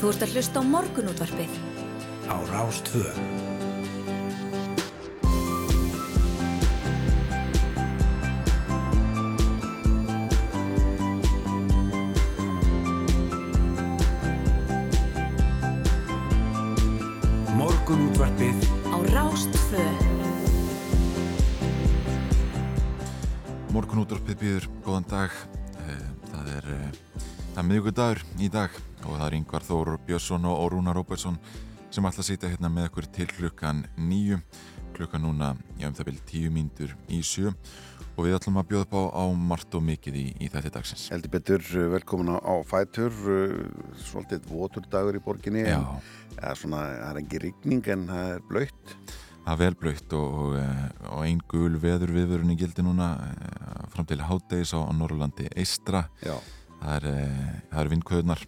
Þú 0.00 0.08
ert 0.08 0.22
að 0.24 0.30
hlusta 0.32 0.60
á 0.60 0.64
morgunútvarpið. 0.64 1.56
Á 2.32 2.36
Rástvö. 2.48 3.04
Morgunútvarpið 17.60 18.56
Á 18.88 18.96
Rástvö. 19.12 19.84
Morgunúttarpið 23.76 24.40
býður, 24.40 24.70
góðan 24.84 25.10
dag. 25.12 25.30
Eh, 25.84 26.06
Það 26.30 26.54
er, 26.56 26.70
eh, 26.72 26.92
það 27.52 27.58
er 27.58 27.66
miðugudagur 27.68 28.20
í 28.40 28.48
dag 28.48 28.70
og 29.10 29.18
það 29.18 29.26
er 29.26 29.36
Yngvar 29.40 29.66
Þór 29.66 29.92
Björnsson 30.06 30.48
og 30.48 30.66
Rúnar 30.72 30.96
Róbertsson 30.96 31.38
sem 31.90 32.06
ætla 32.06 32.22
að 32.22 32.28
sitja 32.30 32.50
hérna 32.52 32.70
með 32.70 32.90
okkur 32.90 33.08
til 33.10 33.30
klukkan 33.30 33.84
nýju. 33.98 34.38
Klukkan 34.94 35.24
núna, 35.24 35.54
ég 35.80 35.88
um 35.88 35.96
það 35.96 36.10
vil 36.10 36.20
tíu 36.28 36.50
mínútur 36.54 36.94
í 37.10 37.20
sjö 37.24 37.52
og 38.20 38.26
við 38.26 38.36
ætlum 38.36 38.58
að 38.60 38.68
bjóða 38.70 38.86
upp 38.86 38.94
á, 38.94 39.02
á 39.16 39.24
margt 39.32 39.74
og 39.78 39.84
mikið 39.86 40.18
í, 40.20 40.26
í 40.44 40.50
þetta 40.52 40.74
dagsins. 40.74 41.06
Heldur 41.12 41.32
betur, 41.32 41.64
velkomin 41.94 42.34
á 42.36 42.54
Fætur, 42.68 43.14
svolítið 44.10 44.50
votur 44.50 44.86
dagur 44.92 45.16
í 45.16 45.22
borginni. 45.24 45.64
Já. 45.64 45.78
En, 45.80 46.12
ja, 46.36 46.52
svona, 46.58 46.84
það 47.00 47.10
er 47.10 47.20
ekki 47.22 47.42
rigning 47.46 47.90
en 47.94 48.06
það 48.10 48.32
er 48.34 48.46
blöytt. 48.50 48.94
Það 49.40 49.54
er 49.54 49.60
velblöytt 49.64 50.14
og, 50.18 50.38
og, 50.44 50.56
eh, 50.60 50.86
og 51.10 51.24
ein 51.24 51.40
gul 51.48 51.80
veður 51.80 52.12
viðvörun 52.14 52.52
í 52.52 52.58
gildi 52.60 52.84
núna 52.84 53.14
eh, 53.24 53.84
fram 53.94 54.08
til 54.08 54.20
háttegis 54.22 54.74
á, 54.76 54.84
Norrlandi 54.94 55.48
Eistra. 55.56 56.04
Já. 56.20 56.36
Það 56.80 56.92
er, 56.98 57.06
eh, 57.14 57.78
er 57.80 57.90
vindkvöðnar, 57.94 58.44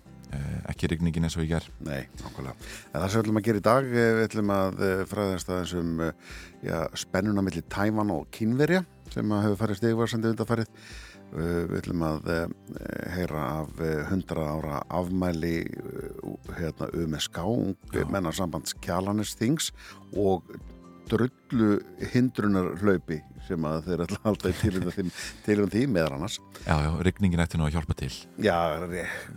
ekki 0.71 0.91
rigningin 0.93 1.27
eins 1.27 1.37
og 1.37 1.45
ég 1.45 1.53
ger. 1.55 1.69
Nei. 1.85 2.03
En 2.23 2.99
það 2.99 3.07
sem 3.07 3.19
við 3.19 3.23
ætlum 3.23 3.41
að 3.41 3.47
gera 3.49 3.61
í 3.61 3.67
dag, 3.69 3.87
eh, 3.93 4.11
við 4.17 4.27
ætlum 4.29 4.53
að 4.55 4.83
eh, 4.89 5.05
fræðast 5.11 5.53
aðeins 5.53 5.75
um 5.79 6.03
eh, 6.07 6.35
já, 6.67 6.77
spennuna 7.05 7.45
millir 7.45 7.65
Tæman 7.73 8.13
og 8.15 8.29
Kínverja 8.35 8.85
sem 9.13 9.35
hefur 9.37 9.59
farið 9.61 9.81
stegvarsandi 9.83 10.33
undarfarið. 10.33 10.77
Uh, 11.33 11.63
við 11.65 11.79
ætlum 11.79 12.03
að 12.05 12.27
heyra 13.15 13.43
af 13.63 13.79
uh, 13.81 14.03
100 14.05 14.43
ára 14.45 14.83
afmæli 14.93 15.63
hérna 16.59 16.91
UMSK, 16.93 17.39
mennarsambands 18.13 18.77
Kjalanist 18.85 19.39
Things 19.41 19.71
og 20.13 20.45
drullu 21.13 21.69
hindrunar 22.13 22.73
hlaupi 22.81 23.19
sem 23.47 23.65
að 23.69 23.89
þeir 23.89 24.03
alltaf 24.23 24.63
til 24.63 25.59
um 25.63 25.71
því 25.73 25.83
meðar 25.91 26.17
annars. 26.17 26.39
Já, 26.65 26.75
já, 26.87 26.91
rigningin 27.07 27.43
ætti 27.43 27.61
nú 27.61 27.67
að 27.67 27.77
hjálpa 27.77 27.97
til. 27.99 28.11
Já, 28.43 28.57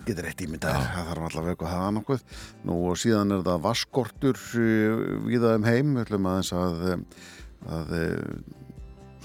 getur 0.08 0.28
rétt 0.28 0.44
ímyndað, 0.46 0.78
það 0.94 1.09
þarf 1.12 1.28
allavega 1.30 1.56
eitthvað 1.56 1.72
að 1.72 1.76
hafa 1.76 1.96
nokkuð. 1.98 2.26
Nú 2.70 2.80
og 2.90 3.00
síðan 3.02 3.36
er 3.36 3.46
það 3.48 3.66
vaskortur 3.66 4.42
viða 5.26 5.56
um 5.59 5.68
heim, 5.68 5.96
við 5.98 6.06
ætlum 6.06 6.30
aðeins 6.31 6.53
að, 6.56 6.86
að 7.80 7.96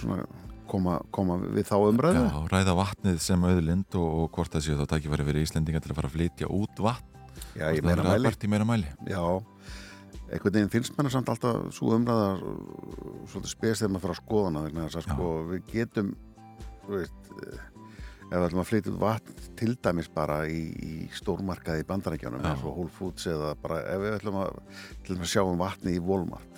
svona, 0.01 0.27
koma, 0.71 0.99
koma 1.15 1.39
við 1.45 1.69
þá 1.71 1.77
umræðu. 1.79 2.25
Já, 2.27 2.43
ræða 2.55 2.77
vatnið 2.81 3.23
sem 3.25 3.47
auðlind 3.51 4.01
og, 4.01 4.11
og 4.25 4.35
hvort 4.37 4.57
það 4.57 4.67
séu 4.67 4.81
þá 4.81 4.87
tækifæri 4.95 5.29
fyrir 5.29 5.47
Íslendinga 5.47 5.83
til 5.85 5.93
að 5.93 6.01
fara 6.01 6.11
að 6.11 6.19
flytja 6.19 6.51
út 6.57 6.85
vatn. 6.89 7.07
Já, 7.57 7.71
í. 7.75 7.81
Í 7.81 8.51
meira 8.51 8.67
mæli. 8.69 8.91
Já, 9.11 9.23
einhvern 10.31 10.55
veginn 10.55 10.73
finnst 10.73 10.97
mér 10.99 11.11
samt 11.13 11.31
alltaf 11.33 11.71
svo 11.75 11.95
umræða 11.97 12.31
svolítið 13.31 13.51
spes 13.53 13.83
þegar 13.83 13.93
maður 13.95 14.05
fyrir 14.05 14.15
að 14.17 14.21
skoðana 14.23 14.65
vegna 14.67 14.87
þess 14.87 15.01
að 15.01 15.09
sko 15.09 15.31
við 15.51 15.65
getum, 15.73 16.13
veist, 16.89 17.33
ef 17.41 18.37
við 18.37 18.47
ætlum 18.47 18.63
að 18.63 18.69
flytja 18.71 18.93
út 18.93 19.01
vatn 19.03 19.49
til 19.59 19.73
dæmis 19.83 20.13
bara 20.15 20.39
í, 20.47 20.61
í 20.71 21.09
stórmarkaði 21.19 21.83
í 21.83 21.89
bandarækjanum 21.89 22.47
eins 22.47 22.63
og 22.63 22.79
Whole 22.79 22.95
Foods 22.95 23.27
eða 23.31 23.57
bara 23.63 23.83
ef 23.91 24.05
við 24.05 24.17
ætlum 24.21 24.41
að, 24.45 24.63
að 25.17 25.27
sjá 25.33 25.43
um 25.43 25.61
vatni 25.61 25.99
í 25.99 26.05
Walmart 26.05 26.51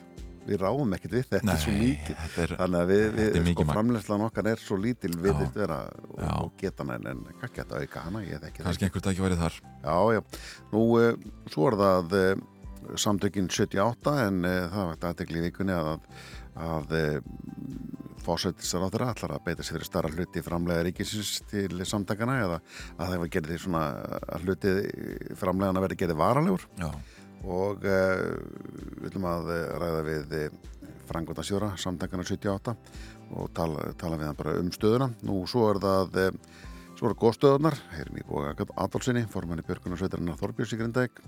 við 0.43 0.63
ráum 0.63 0.95
ekkert 0.97 1.15
við 1.15 1.27
þetta 1.31 1.47
Nei, 1.47 1.61
svo 1.63 1.73
mikið. 1.77 2.23
þannig 2.59 2.79
að 2.81 2.89
við, 2.91 3.05
við 3.19 3.51
sko, 3.53 3.67
framlegslan 3.69 4.25
okkar 4.27 4.49
er 4.53 4.63
svo 4.63 4.79
lítil 4.81 5.13
við 5.15 5.37
þetta 5.39 5.61
vera 5.61 5.77
og, 6.09 6.17
og 6.19 6.51
geta 6.59 6.87
hann 6.89 7.07
en 7.13 7.21
kannski 7.39 7.63
þetta 7.63 7.83
auka 7.83 8.03
hana 8.09 8.23
kannski 8.57 8.89
einhvert 8.89 9.11
ekki 9.13 9.23
værið 9.23 9.45
þar. 9.45 9.61
Já, 9.85 9.97
já. 10.17 10.23
Nú, 10.73 10.83
uh, 10.99 11.29
svo 11.53 11.69
er 11.71 11.79
það 11.79 12.17
uh, 12.19 12.43
samtökinn 13.01 13.51
78 13.51 14.15
en 14.27 14.43
uh, 14.47 14.55
það 14.73 14.87
var 14.87 14.95
þetta 14.97 15.11
aðtegli 15.13 15.41
í 15.41 15.45
vikunni 15.47 15.77
að, 15.77 16.07
að 16.63 16.95
fósættisar 18.23 18.85
á 18.87 18.93
þeirra 18.93 19.09
allar 19.13 19.35
að 19.37 19.47
beita 19.47 19.65
sér 19.67 19.79
fyrir 19.79 19.89
starra 19.89 20.13
hluti 20.13 20.43
framlega 20.47 20.85
ríkisins 20.87 21.33
til 21.51 21.81
samtakana 21.89 22.37
eða 22.45 22.59
að 22.99 23.07
það 23.07 23.23
var 23.23 23.33
gerðið 23.37 23.63
svona 23.65 23.85
að 24.37 24.47
hluti 24.47 24.75
framlegana 25.41 25.83
verði 25.83 26.01
gerðið 26.03 26.21
varalegur 26.23 26.69
já. 26.79 26.91
Og 27.43 27.83
uh, 27.83 28.27
við 29.01 29.09
viljum 29.09 29.27
að 29.27 29.49
ræða 29.83 30.03
við 30.07 30.37
Frangóta 31.09 31.43
Sjóra, 31.45 31.73
samtækana 31.77 32.23
78 32.25 32.77
og 33.35 33.49
tala, 33.57 33.89
tala 33.99 34.21
við 34.21 34.29
hann 34.29 34.39
bara 34.39 34.53
um 34.61 34.69
stöðuna. 34.73 35.09
Nú 35.27 35.41
svo 35.51 35.67
er 35.73 35.81
það 35.83 36.21
svo 37.03 37.09
er 37.09 37.17
það 37.17 37.21
góðstöðunar, 37.25 37.77
heyrim 37.97 38.21
í 38.21 38.25
bóða 38.29 38.53
Adolfsinni, 38.85 39.25
formanni 39.31 39.65
Björgunar 39.67 39.99
Sveitarinnar 39.99 40.39
Þorbjörns 40.39 40.77
í 40.77 40.79
Grindavík 40.79 41.19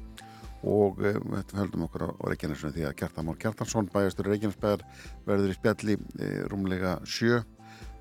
og 0.64 1.02
uh, 1.02 1.18
við 1.20 1.56
höldum 1.58 1.86
okkur 1.88 2.06
á 2.08 2.10
Reykjanesunum 2.32 2.74
því 2.76 2.86
að 2.88 2.96
Kjartamár 3.00 3.40
Kjartansson, 3.42 3.90
bæjastur 3.92 4.30
Reykjanesbæðar 4.32 4.86
verður 5.28 5.52
í 5.52 5.58
spjalli 5.58 5.98
uh, 5.98 6.40
rúmlega 6.52 6.98
7 7.04 7.42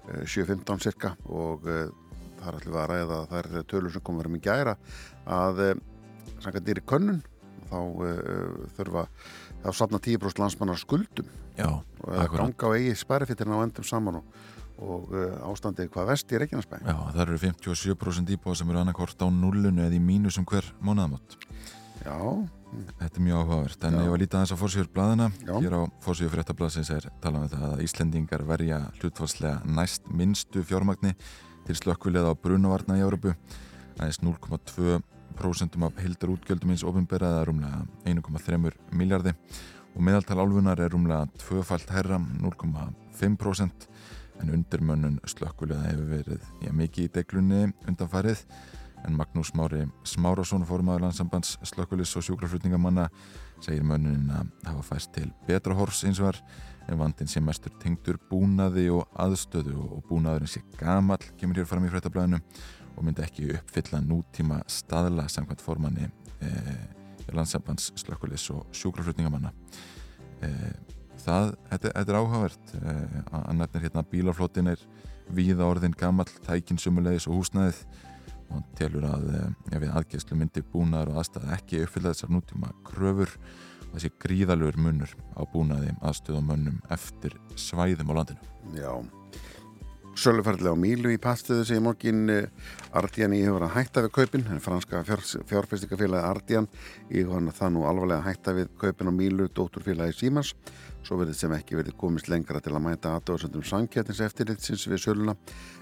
7.15 0.04 0.82
cirka 0.84 1.14
og 1.32 1.62
þar 1.64 2.58
ætlum 2.58 2.74
við 2.74 2.80
að 2.82 2.90
ræða 2.90 3.20
það 3.30 3.38
er 3.40 3.68
tölur 3.72 3.94
sem 3.94 4.04
komur 4.04 4.28
um 4.28 4.34
í 4.36 4.42
gæra 4.44 4.74
að 5.24 5.62
sanga 6.44 6.60
dýri 6.60 6.84
könnun 6.84 7.22
þá 7.70 7.78
þurfa 8.76 9.06
þá 9.64 9.70
sapna 9.78 10.00
10% 10.04 10.42
landsmannar 10.44 10.80
skuldum. 10.80 11.30
Já, 11.58 11.70
og 12.04 12.34
ganga 12.36 12.68
á 12.68 12.76
eigi 12.76 12.96
spærifittirna 13.00 13.62
á 13.62 13.64
endum 13.64 13.86
saman 13.88 14.20
og, 14.20 14.42
og 14.82 15.14
ástandið 15.52 15.92
hvað 15.94 16.10
vest 16.12 16.34
í 16.34 16.42
Reykjanesbæ. 16.42 16.82
Já, 16.82 16.98
það 17.14 17.22
eru 17.26 17.40
57% 17.46 18.36
íbúa 18.36 18.58
sem 18.58 18.74
eru 18.74 18.82
annarkort 18.82 19.24
á 19.24 19.28
nullunu 19.30 19.86
eða 19.86 19.96
í 19.96 20.04
mínusum 20.04 20.48
hver 20.50 20.68
mánuðamot 20.82 21.38
Já. 22.04 22.20
Þetta 23.00 23.20
er 23.20 23.24
mjög 23.24 23.42
áhugavert, 23.44 23.84
en 23.86 23.94
Já. 23.94 24.02
ég 24.02 24.10
var 24.12 24.22
lítið 24.22 24.38
aðeins 24.40 24.54
á 24.54 24.58
fórsíður 24.58 24.90
bladina, 24.96 25.28
Já. 25.46 25.54
hér 25.62 25.76
á 25.78 25.82
fórsíður 26.04 26.34
fréttablasins 26.34 26.90
er 26.90 27.08
talað 27.22 27.46
um 27.46 27.52
það 27.54 27.66
að 27.70 27.84
Íslendingar 27.86 28.44
verja 28.50 28.80
hlutfalslega 29.00 29.62
næst 29.66 30.10
minnstu 30.10 30.64
fjármagni 30.66 31.14
til 31.68 31.76
slökkvilega 31.78 32.34
á 32.34 32.36
brunavarna 32.36 32.98
í 32.98 33.06
Európu 33.06 33.36
aðeins 34.00 34.20
0,2% 34.26 35.78
af 35.86 36.02
hildar 36.02 36.34
útgjöldum 36.34 36.74
eins 36.74 36.84
ofinberaða 36.84 37.46
rúmlega 37.48 37.86
1,3 38.10 38.74
miljardi 38.92 39.36
og 39.94 40.02
meðaltal 40.02 40.42
álfunar 40.42 40.82
er 40.82 40.92
rúmlega 40.92 41.30
tvöfalt 41.38 41.94
herra 41.94 42.18
0,5% 42.18 43.88
en 44.42 44.54
undirmönnun 44.58 45.20
slökkvilega 45.30 45.92
hefur 45.92 46.10
verið 46.10 46.74
mikið 46.74 47.06
í 47.06 47.12
deglunni 47.20 47.68
undanfarið 47.88 48.42
en 49.08 49.18
Magnús 49.18 49.54
Mári 49.58 49.84
Smárasson 50.08 50.66
fórmaður 50.68 51.08
landsambands 51.08 51.58
slökkulis 51.68 52.14
og 52.18 52.26
sjúkraflutningamanna 52.28 53.10
segir 53.64 53.84
mönnuninn 53.88 54.32
að 54.34 54.54
hafa 54.70 54.86
fæst 54.94 55.14
til 55.16 55.30
betra 55.48 55.76
hors 55.78 56.04
eins 56.08 56.22
og 56.22 56.32
var 56.32 56.40
en 56.88 57.00
vandin 57.00 57.30
sé 57.32 57.42
mestur 57.44 57.74
tengdur 57.82 58.20
búnaði 58.30 58.90
og 58.92 59.08
aðstöðu 59.20 59.76
og 59.76 60.04
búnaðurinn 60.10 60.52
sé 60.52 60.64
gamall 60.80 61.24
kemur 61.40 61.62
hér 61.62 61.70
fram 61.70 61.86
í 61.88 61.92
frættablaðinu 61.92 62.42
og 62.94 63.06
myndi 63.06 63.24
ekki 63.26 63.50
uppfylla 63.58 64.02
nútíma 64.04 64.62
staðla 64.70 65.28
samkvæmt 65.32 65.64
formanni 65.64 66.10
eh, 66.44 67.34
landsambands 67.34 67.92
slökkulis 67.98 68.50
og 68.54 68.68
sjúkraflutningamanna. 68.76 69.54
Eh, 70.44 70.74
það, 71.24 71.54
þetta, 71.72 71.94
þetta 71.96 72.14
er 72.14 72.20
áhugavert 72.20 72.74
eh, 72.82 73.20
að 73.40 73.56
nefnir 73.62 73.86
hérna 73.88 74.06
bílaflótin 74.12 74.74
er 74.74 74.84
víða 75.34 75.70
orðin 75.70 75.96
gamall 75.98 76.30
tækin 76.46 76.82
sumulegis 76.82 77.30
og 77.30 77.40
húsnæðið 77.40 77.86
og 78.54 78.66
telur 78.78 79.06
að 79.10 79.30
ef 79.36 79.78
við 79.80 79.92
aðgæðslu 79.92 80.38
myndi 80.40 80.64
búnaður 80.74 81.14
og 81.14 81.22
aðstæða 81.22 81.58
ekki 81.58 81.84
uppfylla 81.86 82.14
þessar 82.14 82.34
nútíma 82.34 82.72
kröfur 82.88 83.34
þessi 83.94 84.14
gríðalögur 84.24 84.80
munur 84.82 85.12
á 85.38 85.42
búnaði 85.54 85.94
aðstöðum 86.02 86.50
mönnum 86.50 86.80
eftir 86.94 87.36
svæðum 87.60 88.14
á 88.14 88.18
landinu. 88.20 88.54
Já, 88.74 88.94
Sölufærlega 90.14 90.74
á 90.74 90.78
Mílu 90.78 91.10
í 91.10 91.18
pastuðu 91.18 91.64
sem 91.66 91.80
í 91.80 91.84
morgin 91.84 92.28
Ardian 92.94 93.34
í 93.34 93.40
hefur 93.42 93.66
að 93.66 93.74
hætta 93.80 94.04
við 94.06 94.12
kaupin 94.14 94.44
en 94.54 94.62
franska 94.62 95.02
fjár, 95.08 95.24
fjárfestikafélagi 95.50 96.28
Ardian 96.28 96.68
í 97.10 97.24
hann 97.26 97.50
það 97.50 97.72
nú 97.74 97.86
alvarlega 97.90 98.22
að 98.22 98.28
hætta 98.28 98.54
við 98.60 98.70
kaupin 98.78 99.10
á 99.10 99.14
Mílu, 99.18 99.48
dótturfélagi 99.50 100.14
Símans 100.20 100.54
svo 101.04 101.18
verður 101.18 101.38
sem 101.40 101.56
ekki 101.58 101.80
verið 101.80 101.98
komist 102.00 102.30
lengra 102.30 102.62
til 102.62 102.76
að 102.76 102.86
mæta 102.86 103.16
aðdóðsöndum 103.18 103.66
sankjætins 103.68 104.22
eftirlitsins 104.24 104.86
við 104.88 105.02
söluna, 105.02 105.36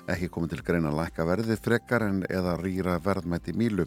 ekki 0.10 0.32
komið 0.32 0.56
til 0.56 0.66
greina 0.70 0.94
að 0.94 1.02
lækka 1.02 1.28
verðið 1.28 1.64
frekar 1.66 2.08
en 2.08 2.24
eða 2.30 2.56
rýra 2.62 2.98
verðmætti 3.04 3.54
Mílu. 3.58 3.86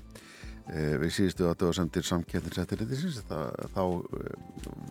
E, 0.68 0.94
við 1.00 1.10
síðustu 1.12 1.48
aðdóðsöndir 1.48 2.06
samkjætins 2.06 2.60
eftirlitsins 2.62 3.22
þá 3.24 3.82
e, 3.84 4.36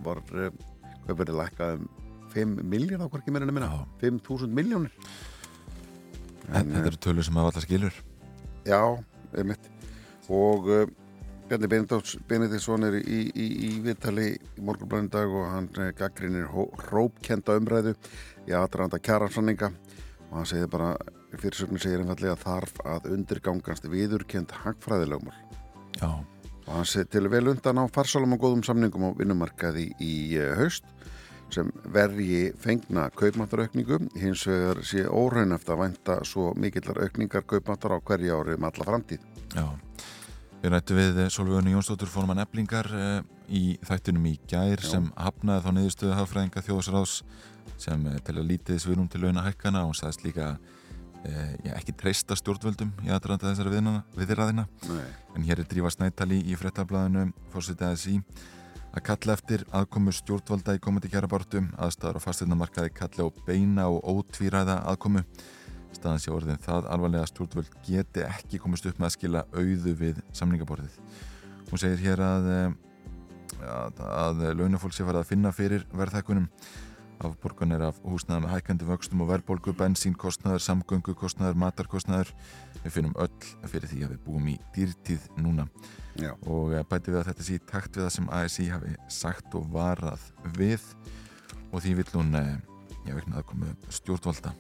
var 0.06 0.22
verið 0.28 1.38
lækkað 1.40 1.78
um 1.78 1.88
5 2.34 2.66
miljard 2.66 3.06
á 3.06 3.08
hvorki 3.08 3.32
meira 3.34 3.46
en 3.46 3.54
minna 3.54 3.70
5.000 4.02 4.50
miljónir 4.50 4.94
En, 6.52 6.68
þetta 6.74 6.90
eru 6.90 7.00
tölur 7.08 7.28
sem 7.28 7.40
hafa 7.40 7.54
alltaf 7.54 7.68
skilur 7.68 7.96
Já, 8.68 8.82
einmitt 9.36 9.70
og 10.32 10.68
uh, 10.72 10.84
Bjarni 11.50 11.68
Benediktsson 11.70 12.88
er 12.88 12.96
í, 12.98 13.18
í, 13.30 13.48
í 13.68 13.72
viðtali 13.84 14.30
í 14.34 14.64
morgunblæðin 14.64 15.10
dag 15.12 15.34
og 15.36 15.50
hann 15.52 15.68
gaggrinir 16.00 16.48
rópkenda 16.88 17.58
umræðu 17.60 17.94
í 18.48 18.56
aðranda 18.56 19.00
kjæransanninga 19.04 19.70
og 20.30 20.38
hann 20.40 20.48
segir 20.50 20.72
bara, 20.72 20.94
fyrirsögnu 21.36 21.82
segir 21.84 22.02
einfallega 22.02 22.38
þarf 22.40 22.80
að 22.88 23.12
undirgangast 23.14 23.86
viðurkend 23.92 24.56
hagfræðilegumál. 24.64 25.36
Já. 26.00 26.10
Og 26.64 26.72
hann 26.72 26.90
segir 26.90 27.12
til 27.12 27.30
vel 27.30 27.52
undan 27.52 27.84
á 27.84 27.86
farsalum 27.92 28.34
og 28.38 28.46
góðum 28.48 28.64
samningum 28.66 29.12
á 29.12 29.18
vinnumarkaði 29.20 29.90
í 30.02 30.14
haust 30.58 30.88
sem 31.54 31.70
vergi 31.94 32.52
fengna 32.60 33.08
kaupmáttaraukningu, 33.18 34.00
hins 34.20 34.46
vegar 34.50 34.82
sé 34.86 35.06
óraunöft 35.08 35.70
að 35.70 35.84
vænta 35.84 36.18
svo 36.28 36.52
mikillar 36.60 37.04
aukningar 37.06 37.46
kaupmáttar 37.48 37.96
á 37.96 38.00
hverja 38.02 38.40
ári 38.40 38.58
um 38.58 38.68
alla 38.70 38.90
framtíð. 38.90 39.24
Já. 39.54 39.66
Við 40.64 40.72
rættum 40.72 41.00
við 41.00 41.24
Solvögun 41.36 41.74
Jónsdóttur 41.74 42.12
fórman 42.12 42.40
eblingar 42.40 42.88
uh, 42.88 43.18
í 43.52 43.78
þættunum 43.84 44.30
í 44.32 44.38
gær 44.48 44.80
Já. 44.80 44.90
sem 44.94 45.10
hafnaði 45.20 45.66
þá 45.66 45.72
niðurstöðu 45.78 46.20
hafðfræðinga 46.20 46.64
þjóðsráðs 46.68 47.18
sem 47.84 48.08
til 48.24 48.38
að 48.38 48.48
lítið 48.48 48.80
svirum 48.80 49.10
til 49.12 49.26
launahækkana 49.26 49.84
og 49.88 49.98
sæðist 49.98 50.24
líka 50.24 50.54
já, 51.64 51.74
ekki 51.78 51.96
treysta 51.96 52.36
stjórnvöldum 52.36 52.92
í 53.06 53.12
aðranda 53.14 53.52
þessari 53.52 53.82
viðræðina 54.18 54.66
en 55.36 55.46
hér 55.48 55.62
er 55.62 55.70
Drífa 55.70 55.92
Snættali 55.94 56.42
í 56.44 56.58
frettablaðinu 56.60 57.30
fórsvitaðis 57.54 58.06
í 58.12 58.18
að 58.94 59.06
kalla 59.08 59.34
eftir 59.34 59.66
aðkomu 59.74 60.14
stjórnvalda 60.14 60.78
í 60.78 60.82
komandi 60.84 61.10
kjærabartu 61.10 61.64
aðstæðar 61.82 62.20
og 62.20 62.26
fasteinamarkaði 62.28 62.94
kalla 62.94 63.26
á 63.26 63.30
beina 63.48 63.88
og 63.90 64.06
ótvíræða 64.06 64.80
aðkomu 64.92 65.24
staðan 65.94 66.22
sé 66.22 66.32
orðin 66.34 66.62
það 66.62 66.88
alvarlega 66.94 67.28
stjórnvöld 67.30 67.76
geti 67.86 68.24
ekki 68.26 68.62
komist 68.62 68.86
upp 68.90 69.00
með 69.00 69.10
að 69.10 69.16
skila 69.18 69.44
auðu 69.54 69.94
við 70.00 70.22
samningaborðið. 70.36 70.98
Hún 71.70 71.82
segir 71.82 72.02
hér 72.04 72.24
að, 72.24 72.50
eh, 72.54 72.74
að, 73.66 74.02
að 74.10 74.44
launafólk 74.60 74.96
sé 74.96 75.06
farið 75.06 75.24
að 75.24 75.30
finna 75.32 75.54
fyrir 75.56 75.86
verðhækkunum 75.94 76.50
af 77.24 77.38
borganir 77.42 77.84
af 77.86 78.00
húsnaða 78.04 78.44
með 78.44 78.54
hækandi 78.58 78.88
vöxtum 78.90 79.24
og 79.24 79.30
verðbólgu, 79.32 79.74
bensínkostnaður, 79.80 80.64
samgöngukostnaður, 80.66 81.60
matarkostnaður. 81.62 82.34
Við 82.84 82.96
finnum 82.98 83.16
öll 83.24 83.52
fyrir 83.72 83.90
því 83.92 84.02
að 84.06 84.16
við 84.16 84.24
búum 84.26 84.50
í 84.52 84.58
dýrtíð 84.76 85.30
núna. 85.40 85.68
Já. 86.14 86.30
og 86.46 86.76
eh, 86.78 86.84
bæti 86.86 87.10
við 87.10 87.24
að 87.24 87.30
þetta 87.32 87.46
sé 87.48 87.56
takt 87.66 87.96
við 87.98 88.04
það 88.06 88.12
sem 88.14 88.28
ASI 88.38 88.68
hafi 88.70 88.92
sagt 89.10 89.56
og 89.58 89.72
varað 89.74 90.28
við. 90.60 90.84
Og 91.72 91.82
því 91.82 91.96
vill 92.02 92.12
hún, 92.14 92.36
eh, 92.38 92.52
já, 93.08 93.16
vegna 93.16 93.42
að 93.42 93.48
komu 93.50 93.72
stjórnvalda. 93.90 94.54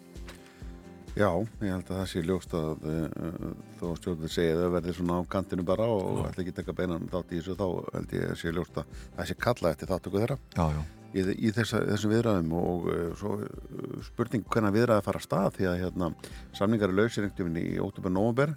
Já, 1.13 1.29
ég 1.61 1.69
held 1.69 1.91
að 1.91 1.99
það 1.99 2.07
sé 2.09 2.21
ljóst 2.25 2.53
að 2.57 2.87
uh, 2.89 3.51
þó 3.77 3.85
stjórnveld 3.99 4.33
segið 4.33 4.55
að 4.55 4.63
það 4.63 4.71
verði 4.79 4.95
svona 4.97 5.19
á 5.21 5.31
kantinu 5.35 5.65
bara 5.67 5.85
og 5.85 6.23
ætla 6.25 6.41
ekki 6.41 6.55
að 6.55 6.59
taka 6.63 6.77
beinan 6.79 7.05
þátt 7.11 7.35
í 7.35 7.37
þessu 7.37 7.57
þá 7.59 7.67
held 7.93 8.17
ég 8.17 8.25
að 8.31 8.39
sé 8.41 8.53
ljóst 8.55 8.81
að 8.81 8.97
það 9.03 9.29
sé 9.29 9.37
kalla 9.45 9.73
eftir 9.75 9.93
þáttöku 9.93 10.23
þeirra. 10.23 10.39
Já, 10.57 10.65
já. 10.73 11.02
Í, 11.13 11.23
í 11.47 11.51
þessa, 11.55 11.81
þessum 11.87 12.13
viðræðum 12.13 12.53
og 12.59 12.87
uh, 12.91 13.01
svo 13.19 13.33
uh, 13.39 13.97
spurning 14.07 14.45
hvernig 14.49 14.75
viðræði 14.77 15.05
fara 15.07 15.21
að 15.21 15.27
stað 15.27 15.49
því 15.57 15.69
að 15.71 15.81
hérna, 15.83 16.11
samningar 16.59 16.93
er 16.93 16.99
lausir 16.99 17.27
einhvern 17.27 17.57
veginn 17.57 17.75
í 17.75 17.81
óttúber-nóber 17.83 18.55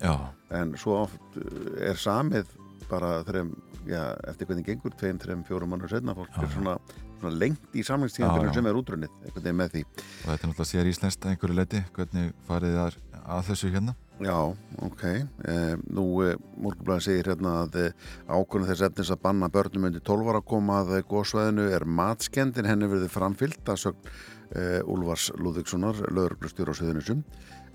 en 0.60 0.76
svo 0.80 1.02
oft 1.04 1.40
er 1.82 2.00
samið 2.00 2.54
bara 2.90 3.20
þreim, 3.26 3.50
já, 3.88 4.00
eftir 4.30 4.48
hvernig 4.48 4.66
gengur 4.68 4.94
tveim, 4.98 5.18
þreim, 5.22 5.42
fjórum 5.46 5.72
mannur 5.74 5.90
setna 5.90 6.14
fólk 6.16 6.36
er 6.38 6.50
svona, 6.52 6.76
svona 7.18 7.34
lengt 7.40 7.74
í 7.74 7.82
samlingstíðan 7.86 8.52
sem 8.54 8.68
er 8.70 8.78
útrunnið, 8.78 9.16
veginn 9.34 9.58
með 9.58 9.72
því. 9.74 9.84
Og 9.86 10.28
þetta 10.30 10.50
náttúrulega 10.52 10.70
sér 10.70 10.90
íslenskt 10.92 11.26
einhverju 11.26 11.58
leiti 11.58 11.82
hvernig 11.96 12.30
farið 12.46 12.78
þar 12.78 12.98
að 13.26 13.48
þessu 13.50 13.72
hérna 13.74 13.96
Já, 14.16 14.36
ok 14.80 15.02
eh, 15.04 15.74
Nú, 15.92 16.06
eh, 16.24 16.38
Múlkublaðin 16.56 17.04
segir 17.04 17.28
hérna 17.28 17.58
að 17.66 17.76
eh, 17.82 18.06
ákvörðin 18.28 18.70
þess 18.70 18.86
efnis 18.88 19.12
að 19.12 19.22
banna 19.26 19.50
börnum 19.52 19.90
undir 19.90 20.04
12 20.06 20.30
ára 20.30 20.40
að 20.40 20.48
koma 20.54 20.80
að 20.80 20.94
góðsvæðinu 21.10 21.68
er 21.76 21.84
matskendin 21.84 22.70
henni 22.70 22.88
verið 22.88 23.12
framfyllt 23.12 23.68
að 23.68 23.82
sögn 23.84 24.08
eh, 24.56 24.80
Úlfars 24.88 25.28
Lúðvíkssonar 25.36 26.00
lögurblustjóra 26.08 26.72
á 26.72 26.78
Suðunisum 26.80 27.26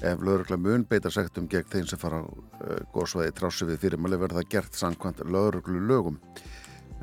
Ef 0.02 0.18
lögurgla 0.26 0.58
mun 0.58 0.82
beita 0.90 1.12
sektum 1.14 1.46
gegn 1.50 1.68
þeim 1.70 1.86
sem 1.90 2.00
fara 2.02 2.24
uh, 2.26 2.80
góðsvæði 2.90 3.34
trási 3.38 3.68
við 3.70 3.84
fyrirmæli 3.84 4.18
verða 4.18 4.42
gert 4.50 4.74
samkvæmt 4.74 5.22
lögurglu 5.30 5.78
lögum. 5.92 6.18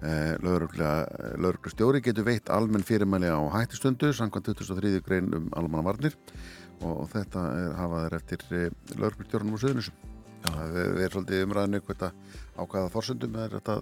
Uh, 0.02 0.34
lögurglu 0.42 1.70
stjóri 1.70 2.02
getur 2.02 2.26
veitt 2.26 2.50
almenn 2.50 2.86
fyrirmæli 2.86 3.30
á 3.30 3.38
hættistundu 3.54 4.10
samkvæmt 4.10 4.50
2003. 4.50 4.98
grein 5.06 5.30
um 5.30 5.46
almannavarnir 5.54 6.18
og 6.86 7.08
þetta 7.12 7.46
er, 7.56 7.72
hafa 7.78 8.04
þeir 8.04 8.16
eftir 8.20 8.44
eh, 8.50 8.68
lögurglu 8.94 9.28
stjórnum 9.28 9.58
á 9.58 9.62
söðunisum. 9.64 10.04
Það 10.48 10.76
er, 10.82 10.92
er 11.02 11.14
svolítið 11.14 11.44
umræðinu 11.46 11.80
á 11.90 12.62
hvaða 12.62 12.92
fórsöndum 12.92 13.38
er 13.42 13.56
þetta 13.56 13.74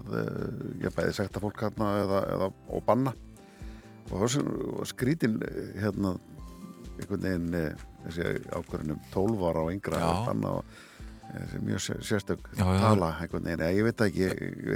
ég 0.81 0.95
bæði 0.95 1.13
sekta 1.19 1.41
fólk 1.43 1.61
hérna 1.61 1.91
eða, 2.01 2.23
eða 2.33 2.49
og 2.73 2.83
banna. 2.87 3.13
Og 4.07 4.87
skrítin 4.87 5.37
hérna 5.77 6.15
einhvern 6.97 7.23
veginn 7.23 7.55
eh, 7.57 7.87
þessi 8.05 8.29
ákvörðunum 8.55 9.01
12 9.13 9.47
ára 9.49 9.65
og 9.65 9.73
yngra 9.73 10.01
þannig 10.27 10.49
að 10.51 10.61
þessi 10.63 10.86
mjög 11.61 11.79
sérstök 11.79 12.49
já, 12.55 12.63
já. 12.63 12.79
tala 12.79 13.09
veginn, 13.19 13.63
ég 13.75 13.83
veit 13.83 14.01
ekki 14.05 14.27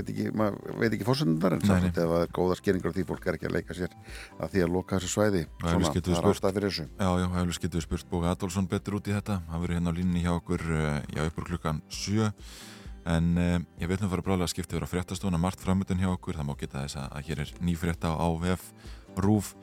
ekki, 0.02 0.26
maður 0.36 0.80
veit 0.82 0.96
ekki 0.96 1.08
fórsöndundar 1.08 1.56
en 1.56 1.64
samt 1.66 2.00
ef 2.04 2.16
er 2.18 2.34
góða 2.36 2.58
skeringar 2.60 2.92
og 2.92 2.98
því 2.98 3.06
fólk 3.08 3.28
er 3.28 3.38
ekki 3.38 3.48
að 3.50 3.56
leika 3.56 3.78
sér 3.78 3.96
að 4.38 4.56
því 4.56 4.64
að 4.66 4.74
loka 4.76 5.00
þessu 5.00 5.12
svæði 5.14 5.44
svona, 5.62 5.94
það 5.94 6.12
er 6.12 6.30
ástæð 6.32 6.58
fyrir 6.58 6.68
þessu. 6.68 6.88
Já, 6.92 7.10
já, 7.22 7.28
hefur 7.38 7.62
getur 7.66 7.86
spurt 7.86 8.10
Bóka 8.12 8.34
Adolfsson 8.36 8.68
betur 8.72 8.98
út 9.00 9.08
í 9.08 9.16
þetta. 9.16 9.38
Hann 9.52 9.64
verður 9.64 9.80
hérna 9.80 9.94
á 9.96 9.98
línni 10.00 10.24
hjá 10.26 10.34
okkur 10.34 10.66
eh, 10.78 10.98
já, 11.16 11.24
uppur 11.26 11.48
klukkan 11.48 11.80
7 11.88 12.28
en 13.12 13.32
eh, 13.42 13.56
ég 13.82 13.90
veit 13.90 14.02
nú 14.02 14.10
að 14.10 14.18
fara 14.18 14.26
brálega 14.28 14.50
að 14.50 14.54
skipta 14.56 14.76
yfir 14.76 14.86
á 14.86 14.92
fréttastofna 14.92 15.40
margt 15.42 15.64
framöndun 15.64 16.04
hjá 16.04 16.12
okkur, 16.12 16.38
það 16.38 16.50
má 16.52 16.58
geta 16.60 16.84
þess 16.84 17.00
að 17.08 17.24
hér 17.30 17.46
er 17.46 17.56
ný 17.64 17.78
frétta 17.80 18.12
á 18.14 18.28
VF 18.44 18.68
Rúf 19.18 19.56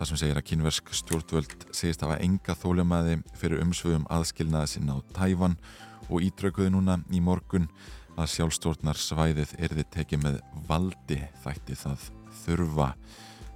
Það 0.00 0.08
sem 0.08 0.16
segir 0.16 0.38
að 0.40 0.44
kínversk 0.48 0.94
stjórnvöld 0.96 1.64
segist 1.76 2.00
að 2.00 2.14
hafa 2.14 2.22
enga 2.24 2.54
þóljamaði 2.56 3.18
fyrir 3.36 3.60
umsvöðum 3.60 4.06
aðskilnaði 4.08 4.70
sinna 4.72 4.94
á 4.96 4.98
Tæfan 5.12 5.58
og 6.10 6.26
ídraukuði 6.26 6.72
núna 6.74 6.98
í 7.14 7.22
morgun 7.24 7.68
að 8.18 8.32
sjálfstjórnar 8.34 8.98
svæðið 9.00 9.54
erði 9.62 9.86
tekið 9.94 10.24
með 10.24 10.40
valdi 10.68 11.20
þætti 11.44 11.78
það 11.78 12.10
þurfa. 12.42 12.90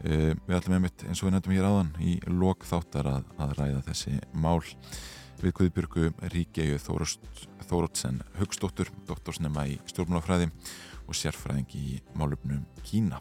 Uh, 0.05 0.33
við 0.47 0.57
ætlum 0.59 0.79
einmitt 0.79 1.05
eins 1.09 1.23
og 1.23 1.29
við 1.29 1.37
nefndum 1.37 1.57
hér 1.57 1.69
áðan 1.69 1.93
í 2.05 2.17
lok 2.31 2.67
þáttar 2.69 3.11
að, 3.11 3.29
að 3.41 3.55
ræða 3.61 3.85
þessi 3.91 4.17
mál 4.33 4.61
við 5.43 5.55
Guðbjörgu 5.59 6.11
Ríkegu 6.33 6.81
Þórótsen 7.65 8.23
Högstóttur, 8.39 8.93
doktorsnema 9.09 9.67
í 9.69 9.79
stjórnmálafræði 9.91 10.51
og 11.05 11.19
sérfræðingi 11.19 11.87
í 11.95 12.03
málumnum 12.17 12.65
Kína. 12.85 13.21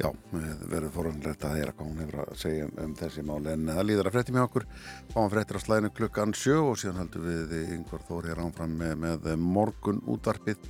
Já, 0.00 0.08
verður 0.32 0.92
forunlegt 0.94 1.42
að 1.44 1.58
heyra 1.58 1.72
hvað 1.76 1.88
hún 1.90 1.98
hefur 2.00 2.20
að 2.22 2.38
segja 2.40 2.66
um, 2.66 2.70
um 2.86 2.92
þessi 2.96 3.24
máli 3.28 3.50
en 3.52 3.66
það 3.68 3.82
líður 3.84 4.08
að 4.08 4.14
frettir 4.14 4.36
með 4.36 4.44
okkur. 4.46 4.64
Fáum 5.10 5.32
frettir 5.34 5.58
á 5.60 5.64
slæðinu 5.64 5.90
klukkan 5.98 6.32
sjö 6.40 6.54
og 6.70 6.78
síðan 6.80 7.02
heldur 7.02 7.26
við 7.26 7.74
yngvar 7.76 8.06
þóri 8.08 8.30
hér 8.32 8.40
ánfram 8.40 8.78
með, 8.80 8.94
með 9.02 9.28
morgun 9.44 10.00
útvarpið 10.08 10.62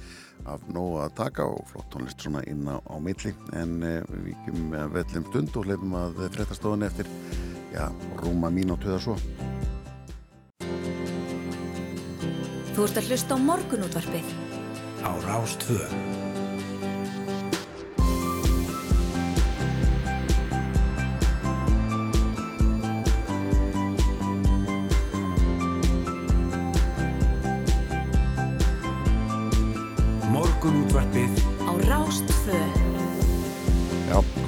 af 0.51 0.65
nógu 0.75 0.99
að 1.05 1.15
taka 1.21 1.47
og 1.47 1.63
flott 1.71 1.87
tónlist 1.95 2.25
svona 2.25 2.43
inn 2.51 2.67
á, 2.67 2.83
á 2.83 2.97
milli. 2.99 3.31
En 3.55 3.77
eh, 3.87 4.01
við 4.11 4.33
vikjum 4.33 4.65
með 4.73 4.97
vellum 4.97 5.29
stund 5.31 5.59
og 5.61 5.71
leifum 5.71 5.95
að 6.01 6.23
frettastofunni 6.35 6.89
eftir 6.91 7.11
já, 7.71 7.87
rúma 8.25 8.51
mín 8.51 8.75
og 8.75 8.83
töða 8.83 8.99
svo. 9.05 9.19
Þú 12.75 12.89
ert 12.89 12.99
að 12.99 13.13
hlusta 13.13 13.39
á 13.39 13.39
morgun 13.39 13.87
útvarpið 13.87 14.35
á 15.07 15.11
Rástvöð 15.23 16.20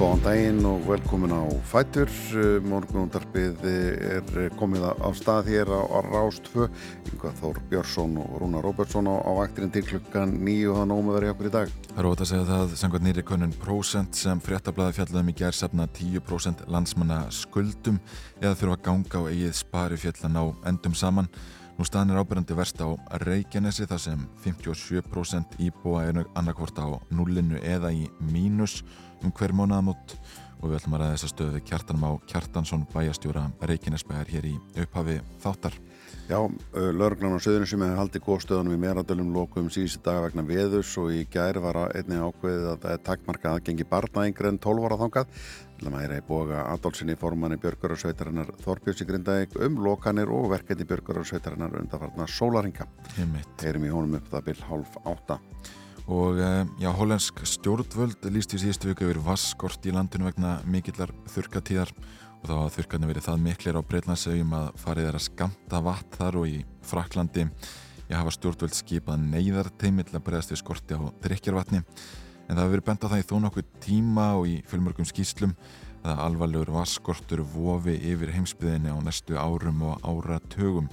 Góðan 0.03 0.19
daginn 0.25 0.65
og 0.67 0.81
velkomin 0.83 1.31
á 1.31 1.47
Fætur. 1.69 2.09
Morgunundarpið 2.67 3.61
er 3.63 4.49
komið 4.59 4.83
á 4.89 5.09
stað 5.15 5.47
hér 5.53 5.71
á, 5.71 5.79
á 5.79 5.99
Rástfö. 6.03 6.67
Yngvar 7.13 7.37
Þór 7.39 7.61
Björnsson 7.71 8.17
og 8.19 8.33
Rúna 8.41 8.59
Róbertsson 8.65 9.07
á, 9.07 9.15
á 9.23 9.31
vaktirinn 9.37 9.71
til 9.71 9.85
klukkan 9.87 10.35
nýju 10.43 10.73
og 10.73 10.81
það 10.81 10.89
nómið 10.91 11.17
verið 11.17 11.33
okkur 11.33 11.49
í 11.49 11.53
dag. 11.55 11.73
Það 11.87 12.03
er 12.03 12.09
ótaf 12.09 12.25
að 12.25 12.31
segja 12.33 12.49
það, 12.51 12.75
sangvað 12.81 13.07
nýri 13.07 13.25
konun 13.31 13.57
prósent 13.63 14.19
sem 14.19 14.43
fréttablaði 14.43 14.97
fjallaðum 14.99 15.31
í 15.31 15.37
gerðsefna 15.39 15.89
10% 16.01 16.67
landsmanna 16.75 17.23
skuldum 17.31 18.03
eða 18.41 18.57
þurfa 18.59 18.79
að 18.79 18.85
ganga 18.89 19.23
á 19.23 19.29
eigið 19.31 19.59
spari 19.63 20.01
fjallan 20.03 20.41
á 20.41 20.45
endum 20.73 20.97
saman. 20.99 21.31
Nú 21.73 21.85
staðan 21.87 22.13
er 22.13 22.19
ábyrjandi 22.21 22.53
verst 22.53 22.81
á 22.85 22.87
Reykjanesi 23.23 23.87
þar 23.89 24.01
sem 24.03 24.19
57% 24.43 25.55
íbúa 25.65 26.03
er 26.05 26.19
annarkvort 26.37 26.77
á 26.77 26.87
nullinu 27.09 27.57
eða 27.65 27.89
í 27.89 28.03
mínus 28.21 28.83
um 29.25 29.33
hver 29.33 29.55
mánuðamót 29.57 30.13
og 30.59 30.69
við 30.69 30.77
ætlum 30.77 30.95
að 30.95 31.01
ræða 31.01 31.15
þessa 31.15 31.31
stöðu 31.31 31.61
Kjartan 31.65 31.99
Má 31.99 32.07
Kjartansson 32.29 32.85
bæjastjóra 32.93 33.47
Reykjanesbæjar 33.65 34.29
hér 34.35 34.47
í 34.51 34.53
upphafi 34.83 35.17
þáttar. 35.41 35.79
Já, 36.23 36.39
lauruglan 36.71 37.35
á 37.35 37.43
söðunum 37.43 37.67
sem 37.67 37.81
hefur 37.83 37.97
haldið 37.99 38.21
góðstöðunum 38.23 38.77
í 38.77 38.79
meradölum 38.79 39.33
lokum 39.35 39.65
síðustu 39.73 39.99
daga 40.05 40.21
vegna 40.23 40.45
veðus 40.47 40.93
og 41.01 41.11
í 41.11 41.25
gæri 41.27 41.59
var 41.59 41.81
einni 41.89 42.15
ákveðið 42.15 42.67
að 42.71 42.79
það 42.85 42.93
er 42.95 43.01
takkmarka 43.09 43.51
aðgengi 43.51 43.87
barna 43.89 44.23
yngre 44.29 44.53
en 44.53 44.61
12 44.63 44.87
ára 44.87 44.99
þangað. 45.01 45.35
Það 45.83 45.99
er 45.99 46.15
að 46.15 46.23
boga 46.29 46.63
Adolfsinni 46.71 47.17
formanni 47.19 47.59
Björgur 47.59 47.97
og 47.97 47.99
Sveitarinnar 47.99 48.53
Þorbjörnsi 48.63 49.09
Grindavík 49.09 49.59
um 49.67 49.83
lokanir 49.83 50.31
og 50.31 50.47
verkefni 50.53 50.87
Björgur 50.87 51.19
og 51.19 51.27
Sveitarinnar 51.27 51.75
undarfarnar 51.81 52.31
sólaringa. 52.31 52.87
Heyrim 53.59 53.89
í 53.89 53.91
honum 53.91 54.15
upp 54.21 54.31
það 54.31 54.47
byll 54.47 54.67
hálf 54.69 54.95
átta. 55.03 55.41
Og 56.07 56.39
eh, 56.39 56.63
já, 56.83 56.89
hollensk 56.91 57.43
stjórnvöld 57.47 58.25
líst 58.31 58.55
í 58.55 58.63
síðustu 58.63 58.89
viku 58.89 59.09
yfir 59.09 59.21
vasskort 59.23 59.85
í 59.87 59.93
landinu 59.95 60.27
vegna 60.27 60.57
mikillar 60.67 61.11
þurkatíðar 61.31 61.91
og 62.43 62.49
þá 62.49 62.55
hafði 62.57 62.75
þurkarnir 62.75 63.09
verið 63.13 63.25
það 63.29 63.43
miklir 63.45 63.77
á 63.79 63.87
Breitlandsauðum 63.87 64.53
að 64.57 64.65
farið 64.81 65.05
er 65.07 65.17
að 65.17 65.23
skamta 65.29 65.79
vatn 65.85 66.17
þar 66.17 66.37
og 66.41 66.49
í 66.49 66.57
Fraklandi 66.83 67.45
ég 68.09 68.17
hafa 68.19 68.33
stjórnvöld 68.35 68.75
skipað 68.75 69.23
neyðarteimi 69.29 70.03
til 70.03 70.17
að 70.17 70.25
bregðast 70.25 70.51
við 70.51 70.59
skorti 70.59 70.97
á 70.99 71.01
drikjarvatni 71.23 71.79
en 71.79 72.51
það 72.51 72.59
hefur 72.59 72.73
verið 72.73 72.87
bent 72.89 73.07
á 73.07 73.11
það 73.13 73.21
í 73.21 73.27
þó 73.29 73.35
nokkuð 73.45 73.69
tíma 73.85 74.25
og 74.41 74.49
í 74.51 74.57
fullmörgum 74.67 75.07
skýslum 75.07 75.53
að 76.03 76.19
alvarlegur 76.25 76.73
vasskortur 76.75 77.45
vofi 77.53 77.95
yfir 78.11 78.33
heimsbyðinni 78.35 78.91
á 78.91 78.99
næstu 78.99 79.39
árum 79.39 79.79
og 79.87 80.03
áratögum 80.03 80.91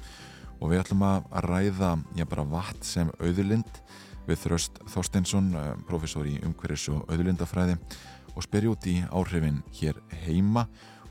og 0.61 0.71
við 0.71 0.85
ætlum 0.85 1.03
að 1.09 1.27
ræða 1.49 1.91
já 2.15 2.29
bara 2.31 2.47
vatn 2.47 2.87
sem 2.87 3.11
auðlind 3.19 3.83
við 4.29 4.39
Þröst 4.45 4.79
Þorsteinsson, 4.93 5.51
eh, 5.59 5.75
professor 5.89 6.29
í 6.31 6.39
umhverfis 6.47 6.87
og 6.95 7.11
auðlindafræði 7.11 7.81
og 8.37 8.47
spyrja 8.47 8.71
út 8.71 8.87
í 8.87 9.01
áhrifin 9.11 9.65
hér 9.75 9.99
heima 10.23 10.69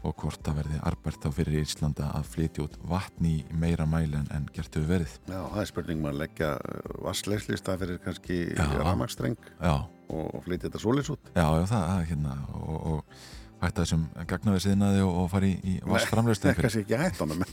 og 0.07 0.15
hvort 0.21 0.41
það 0.45 0.61
verði 0.61 0.79
arbært 0.87 1.27
á 1.27 1.29
fyrir 1.35 1.59
Íslanda 1.59 2.09
að 2.15 2.29
flytja 2.33 2.65
út 2.65 2.77
vatni 2.89 3.33
í 3.39 3.57
meira 3.59 3.87
mælin 3.89 4.29
en 4.35 4.47
gert 4.55 4.75
hefur 4.75 4.87
verið. 4.93 5.15
Já, 5.27 5.39
það 5.41 5.61
er 5.63 5.71
spurning 5.71 6.03
maður 6.03 6.15
að 6.15 6.21
leggja 6.23 6.51
uh, 6.55 6.93
vassleislista 7.07 7.75
fyrir 7.81 7.99
kannski 8.05 8.39
ramagstreng 8.79 9.49
og 9.59 10.39
flytja 10.45 10.69
þetta 10.69 10.81
solis 10.81 11.11
út. 11.13 11.31
Já, 11.35 11.45
já, 11.59 11.65
það 11.73 11.91
er 11.97 12.07
hérna 12.13 12.37
og, 12.59 12.79
og 12.93 13.27
hætta 13.59 13.83
þessum 13.83 14.05
gagnaverið 14.29 14.63
síðnaði 14.65 15.03
og, 15.03 15.11
og 15.19 15.27
fari 15.31 15.51
í 15.67 15.75
vassframlöstu. 15.87 16.47
Nei, 16.49 16.57
kannski 16.59 16.83
ekki 16.85 16.99
hætta 16.99 17.25
honum. 17.25 17.43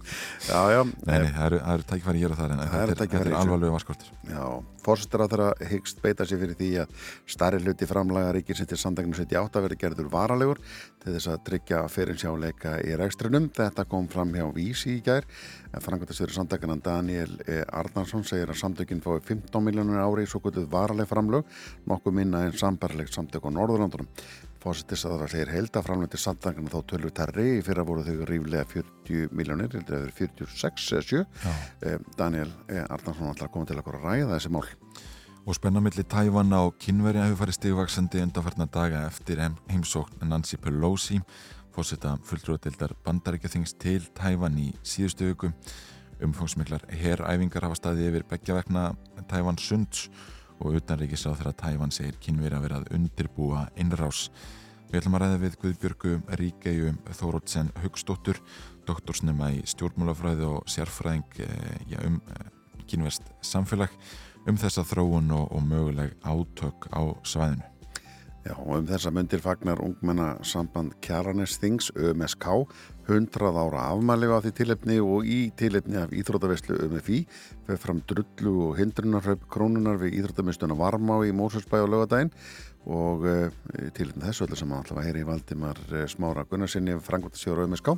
já, 0.50 0.60
já. 0.74 0.80
Nei, 1.06 1.28
það 1.28 1.46
eru, 1.46 1.60
eru 1.74 1.86
tækifæri 1.92 2.22
hér 2.22 2.34
og 2.34 2.40
þar 2.40 2.54
en 2.54 2.62
það 2.62 2.92
þetta 2.92 3.06
er, 3.06 3.30
er 3.30 3.36
alvarlega 3.38 3.76
vasskortur. 3.76 4.10
Já, 4.26 4.44
fórstur 4.82 5.24
að 5.24 5.34
þeirra 5.34 5.70
hyggst 5.72 6.02
beita 6.02 6.26
sér 6.28 6.42
fyrir 6.42 6.58
því 6.58 6.70
að 6.82 6.88
starri 7.36 7.62
hluti 7.62 7.88
framlaga 7.90 8.34
ríkir 8.36 8.58
sem 8.58 8.68
til 8.70 8.80
samdaginu 8.82 9.14
78 9.18 9.64
verði 9.66 9.80
gerður 9.84 10.10
varalegur 10.12 10.62
til 11.02 11.14
þess 11.16 11.30
að 11.32 11.42
tryggja 11.48 11.82
fyrirsjáleika 11.90 12.76
í 12.82 12.96
rekstrinum. 12.98 13.50
Þetta 13.54 13.86
kom 13.90 14.10
fram 14.10 14.34
hjá 14.34 14.46
Vísi 14.54 14.98
í 14.98 15.02
gær. 15.04 15.26
Frangværtastöður 15.72 16.34
samdaginan 16.36 16.82
Daniel 16.84 17.30
e. 17.48 17.62
Arnarsson 17.72 18.26
segir 18.28 18.50
að 18.52 18.60
samtökinn 18.60 19.00
fái 19.02 19.22
15 19.24 19.64
miljónur 19.64 20.02
ári 20.02 20.26
í 20.26 20.28
svo 20.28 20.42
Fósittist 24.62 25.08
að 25.08 25.24
það 25.24 25.32
segir 25.32 25.50
heldaframlöndi 25.50 26.18
samtangana 26.22 26.70
þá 26.70 26.84
tölur 26.92 27.12
terri 27.14 27.46
í 27.56 27.62
fyrra 27.66 27.82
voru 27.86 28.04
þau 28.06 28.26
ríflega 28.28 28.66
40 28.70 29.32
miljónir, 29.34 29.72
heldur 29.74 29.96
að 29.96 30.04
það 30.04 30.04
er 30.06 30.12
46 30.20 30.84
eða 30.92 31.06
7. 31.08 31.22
Eh, 31.88 31.96
Daniel 32.18 32.52
eh, 32.70 32.84
Arnarsson 32.84 33.32
ætlar 33.32 33.48
að 33.48 33.54
koma 33.56 33.66
til 33.66 33.78
að 33.80 33.90
ræða 33.96 34.28
þessi 34.36 34.52
mál. 34.54 34.68
Og 35.42 35.56
spennamilli 35.58 36.04
Tævanna 36.06 36.60
og 36.68 36.76
kynverja 36.78 37.24
hefur 37.26 37.40
farið 37.40 37.56
stigvaksandi 37.56 38.22
undanfarnar 38.22 38.70
daga 38.70 39.00
eftir 39.08 39.42
heimsókn 39.42 40.22
Nancy 40.30 40.60
Pelosi, 40.62 41.18
fósitta 41.74 42.14
fulltrúadildar 42.28 42.94
bandaríkjathings 43.02 43.74
til 43.82 44.04
Tævan 44.14 44.60
í 44.62 44.68
síðustu 44.86 45.32
viku. 45.32 45.50
Umfangsmiklar 46.22 46.86
herræfingar 47.00 47.66
hafa 47.66 47.80
staðið 47.80 48.12
yfir 48.12 48.28
beggjavegna 48.30 48.92
Tævan 49.26 49.58
Sunds 49.58 50.06
og 50.62 50.78
utanríkisráð 50.78 51.40
þegar 51.42 51.56
Tævan 51.60 51.94
segir 51.94 52.18
kynveri 52.22 52.58
að 52.58 52.66
vera 52.66 52.80
að 52.80 52.92
undirbúa 52.96 53.66
innrás. 53.80 54.28
Við 54.92 55.00
ætlum 55.00 55.16
að 55.16 55.24
ræða 55.24 55.40
við 55.40 55.58
Guðbjörgu 55.62 56.14
Ríkæju 56.40 56.94
Þórótsen 57.18 57.72
Hugstóttur, 57.80 58.42
doktorsnema 58.88 59.50
í 59.56 59.62
stjórnmálafræði 59.72 60.48
og 60.50 60.68
sérfræðing 60.68 61.40
eh, 61.46 61.76
ja, 61.94 62.04
um 62.04 62.20
eh, 62.28 62.46
kynverst 62.90 63.32
samfélag 63.40 63.94
um 64.46 64.58
þessa 64.60 64.84
þróun 64.84 65.32
og, 65.32 65.48
og 65.48 65.66
möguleg 65.66 66.16
átök 66.20 66.90
á 66.92 67.02
svæðinu. 67.24 67.71
Já, 68.42 68.56
og 68.58 68.72
um 68.80 68.86
þessa 68.88 69.12
myndir 69.14 69.38
fagnar 69.38 69.78
ungmenna 69.78 70.32
samband 70.42 70.96
Kjaranes 71.04 71.60
Things, 71.62 71.92
ÖMSK, 71.94 72.48
100 73.06 73.52
ára 73.54 73.84
afmæli 73.92 74.26
á 74.26 74.42
því 74.42 74.50
tilefni 74.58 74.96
og 74.98 75.28
í 75.30 75.52
tilefni 75.54 76.00
af 76.00 76.10
Íþrótaveslu 76.10 76.80
ÖMFI 76.88 77.20
fyrir 77.68 77.78
fram 77.78 78.02
drullu 78.02 78.56
og 78.66 78.80
hindrunarfröp 78.80 79.46
krónunar 79.46 80.00
við 80.02 80.18
Íþróttamistuna 80.18 80.74
Varmá 80.74 81.20
í 81.22 81.30
Mósusbæ 81.30 81.84
og 81.84 81.92
lögadaginn 81.94 82.34
og 82.90 83.22
uh, 83.30 83.46
tilefni 83.94 84.26
þessu 84.26 84.48
öllu 84.48 84.58
sem 84.58 84.74
alltaf 84.74 84.98
að 84.98 85.06
heyri 85.06 85.26
Valdimar 85.28 85.78
uh, 85.92 86.02
Smára 86.10 86.42
Gunnarsinni 86.50 86.98
frangværtasjóra 86.98 87.68
ÖMSK 87.68 87.94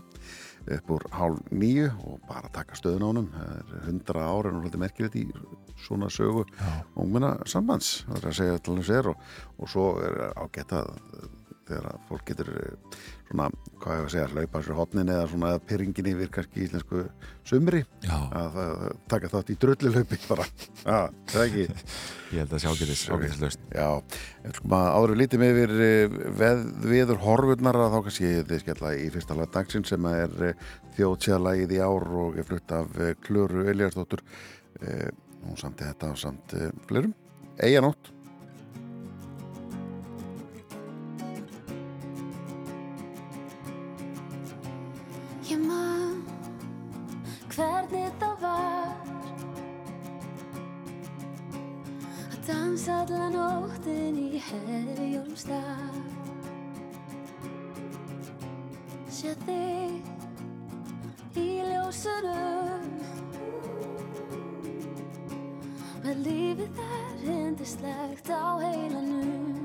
upp 0.64 0.90
úr 0.90 1.06
hálf 1.12 1.52
nýju 1.52 1.90
og 2.08 2.20
bara 2.28 2.50
taka 2.52 2.76
stöðun 2.78 3.04
á 3.04 3.44
er 3.44 3.86
hundra 3.86 4.26
ára 4.30 4.50
en 4.50 4.62
hluti 4.62 4.80
merkilegt 4.80 5.16
í 5.20 5.26
svona 5.84 6.08
sögu 6.08 6.44
og 6.96 7.08
minna 7.08 7.36
sambands 7.46 8.04
það 8.08 8.20
er 8.20 8.28
að 8.30 8.38
segja 8.38 8.58
til 8.58 8.76
hans 8.78 8.90
er 8.90 9.10
og, 9.12 9.24
og 9.58 9.68
svo 9.70 9.88
er 10.04 10.20
ágætt 10.40 10.72
að 10.72 10.94
þegar 11.64 11.90
að 11.90 12.08
fólk 12.08 12.26
getur 12.28 12.50
svona, 13.34 13.50
hvað 13.82 13.96
ég 13.98 14.04
að 14.04 14.12
segja, 14.12 14.26
hlaupa 14.30 14.60
sér 14.62 14.76
hotnin 14.78 15.10
eða 15.10 15.24
svona 15.30 15.48
pyrringin 15.66 16.08
yfir 16.12 16.30
kannski 16.32 16.62
íslensku 16.64 17.02
sumri. 17.46 17.80
Já. 18.04 18.14
að, 18.38 18.58
taka 19.10 19.30
þátt 19.32 19.50
í 19.50 19.56
drullilöpi 19.64 20.18
bara, 20.28 20.46
Já, 20.84 21.10
það 21.32 21.40
er 21.40 21.48
ekki. 21.48 21.66
Ég 22.30 22.38
held 22.38 22.46
að 22.46 22.54
það 22.54 22.62
sé 22.62 22.70
ágætis, 22.70 23.02
ágætis 23.10 23.42
löst 23.42 23.66
Já, 23.74 23.88
sko 24.58 24.70
maður 24.70 24.94
áður 24.98 25.14
lítið 25.22 25.42
með 25.42 25.52
yfir 25.54 25.74
eh, 25.88 26.16
veð, 26.40 26.64
viður 26.94 27.22
horfurnar 27.24 27.80
að 27.82 27.92
þá 27.94 27.98
kannski 28.06 28.32
þið 28.48 28.64
skella 28.64 28.94
í 28.96 29.04
fyrsta 29.14 29.38
lag 29.38 29.52
dagsinn 29.58 29.86
sem 29.90 30.10
er 30.12 30.48
eh, 30.48 30.72
þjóðsjálagið 30.98 31.76
í 31.76 31.82
ár 31.84 32.08
og 32.24 32.40
er 32.40 32.48
flutt 32.48 32.74
af 32.74 32.98
Klöru 33.26 33.66
Eliastóttur 33.70 34.22
og 34.84 35.58
samt 35.60 35.82
þetta 35.82 36.10
og 36.14 36.18
samt 36.18 36.54
flerum 36.88 37.14
Eianótt 37.62 38.13
Ég 45.44 45.60
man 45.60 46.22
hvernig 47.52 48.14
það 48.16 48.38
var. 48.40 48.94
Að 52.32 52.38
dansa 52.46 52.94
alla 53.02 53.26
nóttin 53.34 54.16
í 54.22 54.40
herjólstað 54.46 55.98
Sér 59.12 59.36
þig 59.44 60.08
í 61.38 61.48
ljósunum. 61.68 62.88
Með 66.06 66.22
lífið 66.24 66.72
þar 66.80 67.20
hindislegt 67.26 68.32
á 68.32 68.64
heilanum. 68.64 69.60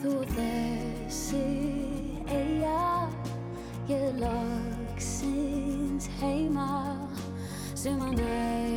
Þú 0.00 0.14
þessi 0.32 0.65
ég 4.16 4.22
loksins 4.22 6.08
heima 6.20 6.96
sem 7.74 8.00
að 8.00 8.16
nætur 8.16 8.75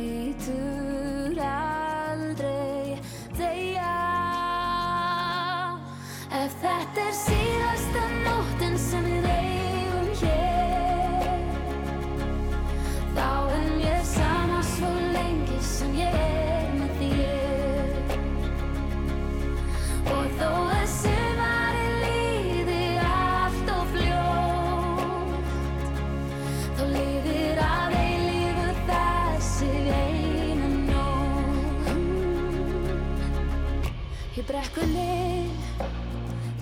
slökkunni 34.72 35.50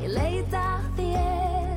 Ég 0.00 0.12
leita 0.14 0.62
þér. 0.96 1.74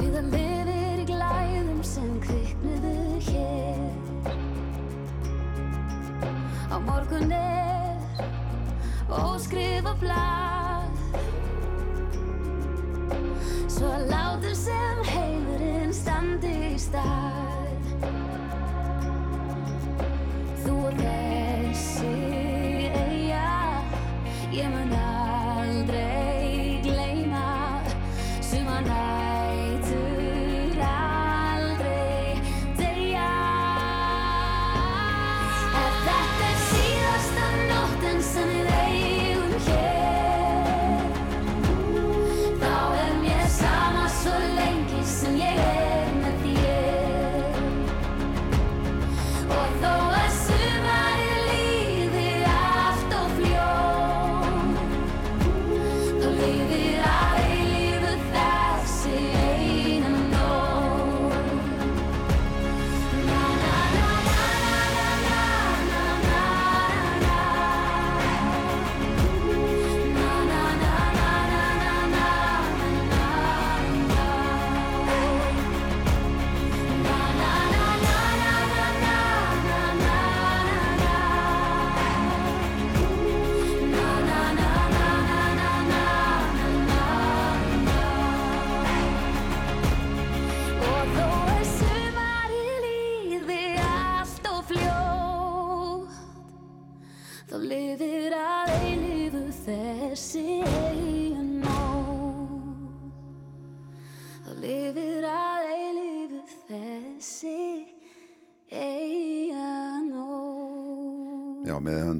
Við 0.00 0.18
að 0.18 0.28
miður 0.34 1.02
í 1.02 1.06
glæðum 1.08 1.82
sem 1.86 2.12
kviknuðu 2.26 2.94
hér. 3.30 4.36
Á 6.72 6.76
morgunni 6.82 7.44
og 9.08 9.36
skrifa 9.44 9.94
blá 10.02 10.41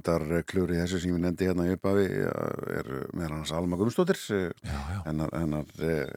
Með 0.02 0.18
höndar 0.18 0.44
klúri 0.50 0.78
þessu 0.80 0.98
sem 0.98 1.12
ég 1.14 1.20
nefndi 1.22 1.46
hérna 1.46 1.64
í 1.68 1.74
upphafi 1.76 2.06
er 2.10 2.88
meðal 3.14 3.36
hans 3.36 3.52
Alma 3.54 3.76
Já, 3.78 4.78
já. 4.90 4.98
hennar, 5.06 5.30
eh, 5.78 6.10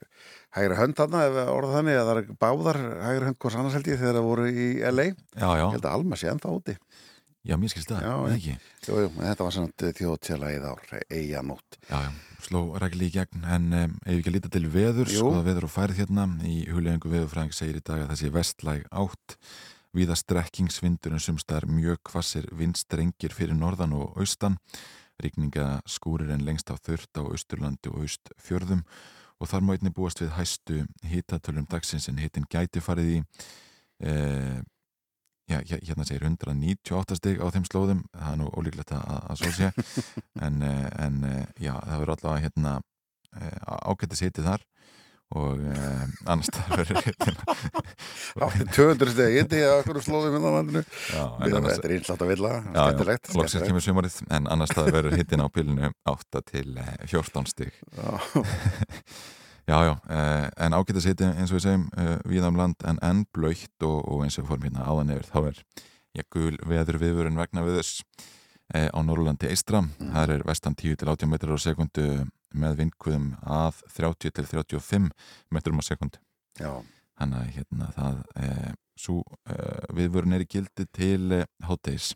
hægri 0.58 0.78
hönd 0.80 0.96
þarna 0.98 1.22
ef 1.28 1.38
orða 1.54 1.76
þannig 1.76 2.00
að 2.00 2.10
það 2.10 2.18
er 2.22 2.30
báðar 2.42 2.80
hægri 3.06 3.26
hönd 3.30 3.38
hvers 3.40 3.56
annars 3.60 3.76
held 3.78 3.90
ég 3.92 4.00
þegar 4.00 4.18
það 4.18 4.30
voru 4.30 4.48
í 4.50 4.68
LA 4.90 5.06
Já, 5.14 5.50
já, 5.60 5.66
held 5.76 5.86
að 5.86 5.92
Alma 5.92 6.16
sé 6.18 6.32
ennþá 6.32 6.56
úti. 6.56 6.78
Já, 7.46 7.58
mér 7.62 7.70
skilst 7.70 7.92
það, 7.92 8.08
eða 8.10 8.34
ekki? 8.40 8.56
Jú, 8.88 8.96
jú, 9.04 9.10
þetta 9.20 9.46
var 9.46 9.54
svona 9.54 9.94
þjóðtjálagið 10.00 10.66
ár 10.66 10.82
eiga 11.14 11.44
nótt 11.46 11.78
Já, 11.86 12.00
já, 12.02 12.10
sló 12.48 12.64
rækli 12.82 13.06
í 13.06 13.14
gegn 13.14 13.46
en 13.46 13.68
um, 13.84 13.94
ef 14.02 14.10
við 14.10 14.18
ekki 14.24 14.32
að 14.32 14.38
líta 14.40 14.54
til 14.56 14.66
veður 14.74 15.14
skoða 15.14 15.46
veður 15.46 15.68
og 15.70 15.74
færð 15.76 16.02
hérna? 16.02 16.26
Í 16.42 16.58
huglegingu 16.72 17.12
veðurfræðing 17.14 17.54
segir 17.54 17.78
í 17.78 17.86
dag 17.86 18.02
að 18.02 18.16
þessi 18.16 18.34
vestlæg 18.34 18.88
átt 18.90 19.38
viða 19.96 20.16
strekkingsvindur 20.20 21.16
en 21.16 21.24
sumstaðar 21.24 21.68
mjög 21.72 22.02
kvassir 22.12 22.48
vindstrengir 22.56 23.34
fyrir 23.36 23.56
norðan 23.58 23.96
og 23.98 24.18
austan. 24.20 24.58
Rigninga 25.24 25.80
skúrir 25.88 26.34
en 26.36 26.44
lengst 26.44 26.68
á 26.72 26.76
þurft 26.76 27.16
á 27.16 27.24
austurlandi 27.24 27.92
og 27.92 28.02
austfjörðum 28.04 28.82
og 29.40 29.50
þar 29.52 29.64
má 29.64 29.74
einnig 29.76 29.94
búast 29.96 30.20
við 30.20 30.34
hæstu 30.36 30.82
hitatölum 31.08 31.68
dagsins 31.72 32.08
en 32.12 32.20
hitin 32.20 32.48
gæti 32.52 32.84
farið 32.84 33.12
í 33.14 33.18
eh, 34.08 34.60
já, 35.48 35.60
hér- 35.60 35.84
hérna 35.88 36.08
segir 36.08 36.28
198 36.28 37.18
stig 37.20 37.40
á 37.40 37.48
þeim 37.52 37.68
slóðum. 37.68 38.04
Það 38.12 38.32
er 38.34 38.40
nú 38.42 38.50
ólíklegt 38.56 38.92
að, 38.96 39.16
að 39.32 39.42
svo 39.44 39.54
sé. 39.56 39.72
En, 40.46 40.62
eh, 40.64 40.90
en 41.06 41.24
eh, 41.24 41.46
já, 41.64 41.74
það 41.80 42.04
verður 42.04 42.16
allavega 42.18 42.46
hérna 42.48 42.76
ágættis 43.66 44.22
hitið 44.24 44.46
þar 44.48 44.62
og 45.36 45.62
eh, 45.74 46.04
annars 46.30 46.52
það 46.54 46.76
verður 46.80 47.00
hérna 47.06 47.46
Átti 48.46 48.68
200 48.76 49.14
stegi 49.16 49.40
hitti 49.42 49.62
á 49.66 49.74
okkur 49.80 50.02
slóðum 50.06 50.36
en 50.38 50.70
Við- 50.76 51.56
annars, 51.58 51.80
Þetta 51.80 51.90
er 51.90 51.96
einslátt 51.96 52.22
að 52.26 52.32
vilja, 52.34 52.52
loksins 53.40 53.66
kemur 53.66 53.86
sumarið 53.86 54.20
en 54.38 54.52
annars 54.54 54.76
það 54.76 54.92
verður 54.94 55.18
hittin 55.18 55.42
á 55.42 55.48
pilinu 55.50 55.90
8 56.14 56.44
til 56.52 56.78
eh, 56.78 56.94
14 57.10 57.50
stig. 57.50 57.74
Já, 57.98 58.12
Já, 59.66 59.80
já, 59.82 59.96
eh, 60.14 60.48
en 60.62 60.76
ágættis 60.78 61.08
hitti 61.10 61.26
eins 61.26 61.50
og 61.50 61.58
við 61.58 61.64
segjum 61.66 61.86
eh, 61.98 62.18
víða 62.30 62.52
um 62.52 62.58
land 62.60 62.84
en 62.86 63.00
enn 63.02 63.24
blöytt 63.34 63.82
og, 63.88 64.04
og 64.06 64.22
eins 64.22 64.38
og 64.38 64.44
við 64.46 64.52
fórum 64.52 64.68
hérna 64.68 64.86
áðan 64.86 65.14
yfir 65.16 65.30
þá 65.32 65.40
er 65.50 65.62
ég 66.20 66.28
gul 66.30 66.58
veður 66.70 67.00
viðvörun 67.02 67.40
vegna 67.42 67.64
viðus 67.66 67.96
eh, 68.78 68.92
á 68.94 69.00
Norrlandi 69.02 69.50
eistra 69.50 69.82
það 69.98 70.36
er 70.36 70.46
vestan 70.46 70.78
10 70.78 71.00
til 71.02 71.10
80 71.10 71.32
metrar 71.34 71.58
á 71.58 71.66
sekundu 71.66 72.06
með 72.62 72.82
vindkuðum 72.82 73.30
að 73.42 73.84
30 73.98 74.36
til 74.40 74.48
35 74.52 75.12
metrum 75.54 75.82
á 75.82 75.84
sekundu 75.86 76.22
já, 76.60 76.72
þannig 77.20 77.42
að 77.42 77.54
hérna 77.58 77.92
það 77.96 78.20
eh, 78.42 78.74
svo 78.96 79.22
eh, 79.52 79.88
viðvörun 79.98 80.38
er 80.38 80.46
í 80.46 80.50
gildi 80.50 80.88
til 80.96 81.42
eh, 81.42 81.50
háttegis 81.68 82.14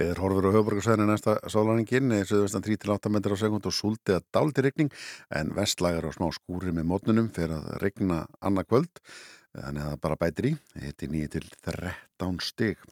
Við 0.00 0.14
erum 0.14 0.24
horfur 0.24 0.46
á 0.48 0.54
höfuborgarsæðinu 0.54 1.06
næsta 1.10 1.34
sólaningin 1.50 2.14
Suðvestan 2.24 2.64
3-8 2.64 3.10
metrar 3.12 3.36
á 3.36 3.42
sekund 3.42 3.66
og 3.68 3.74
súldi 3.74 4.14
að 4.16 4.24
daldi 4.32 4.64
rigning 4.64 4.94
en 5.36 5.50
vestlagar 5.56 6.06
og 6.08 6.16
smá 6.16 6.30
skúri 6.32 6.72
með 6.72 6.88
mótnunum 6.88 7.28
fyrir 7.34 7.58
að 7.58 7.74
regna 7.82 8.22
annað 8.40 8.70
kvöld 8.70 9.02
þannig 9.50 9.82
að 9.82 9.90
það 9.90 10.00
bara 10.04 10.18
bætir 10.20 10.48
í 10.48 10.52
hitti 10.84 11.08
9 11.10 11.32
til 11.34 11.44
13 11.66 12.40
stig. 12.44 12.86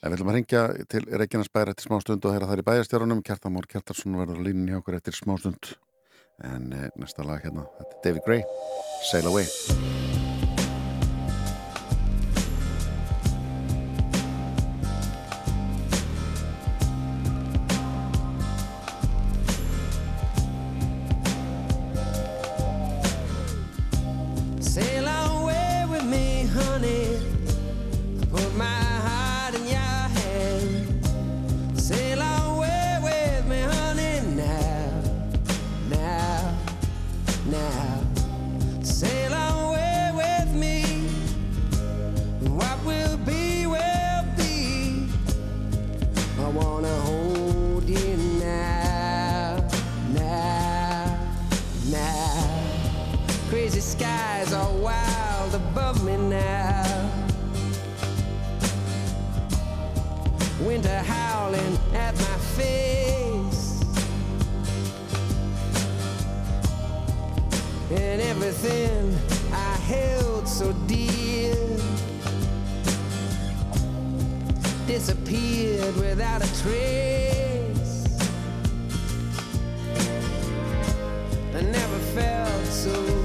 En 0.00 0.08
við 0.08 0.16
ætlum 0.16 0.32
að 0.32 0.38
ringja 0.38 0.62
til 0.90 1.02
Reykjanes 1.10 1.52
bæri 1.52 1.74
eftir 1.74 1.88
smástund 1.88 2.24
og 2.24 2.34
heyra 2.34 2.48
þar 2.48 2.62
í 2.62 2.66
bæjarstjórunum. 2.70 3.22
Kjartamór 3.26 3.68
Kjartarsson 3.70 4.16
verður 4.16 4.40
á 4.40 4.46
línunni 4.46 4.72
hjá 4.72 4.80
okkur 4.80 4.96
eftir 4.96 5.18
smástund 5.18 5.74
en 6.44 6.72
eh, 6.72 6.88
næsta 7.00 7.26
lag 7.26 7.42
hérna, 7.44 7.66
þetta 7.78 7.96
er 7.96 8.04
David 8.04 8.26
Gray 8.26 8.42
Sail 9.10 9.26
Away 9.30 9.46
disappeared 75.00 75.96
without 75.96 76.44
a 76.44 76.62
trace. 76.62 78.04
I 81.54 81.62
never 81.62 81.98
felt 82.14 82.66
so 82.66 83.19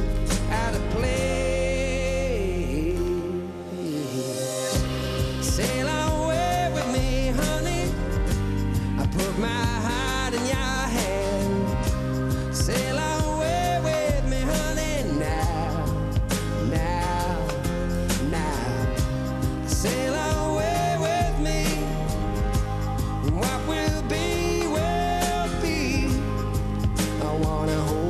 wanna 27.45 27.79
hold 27.81 28.04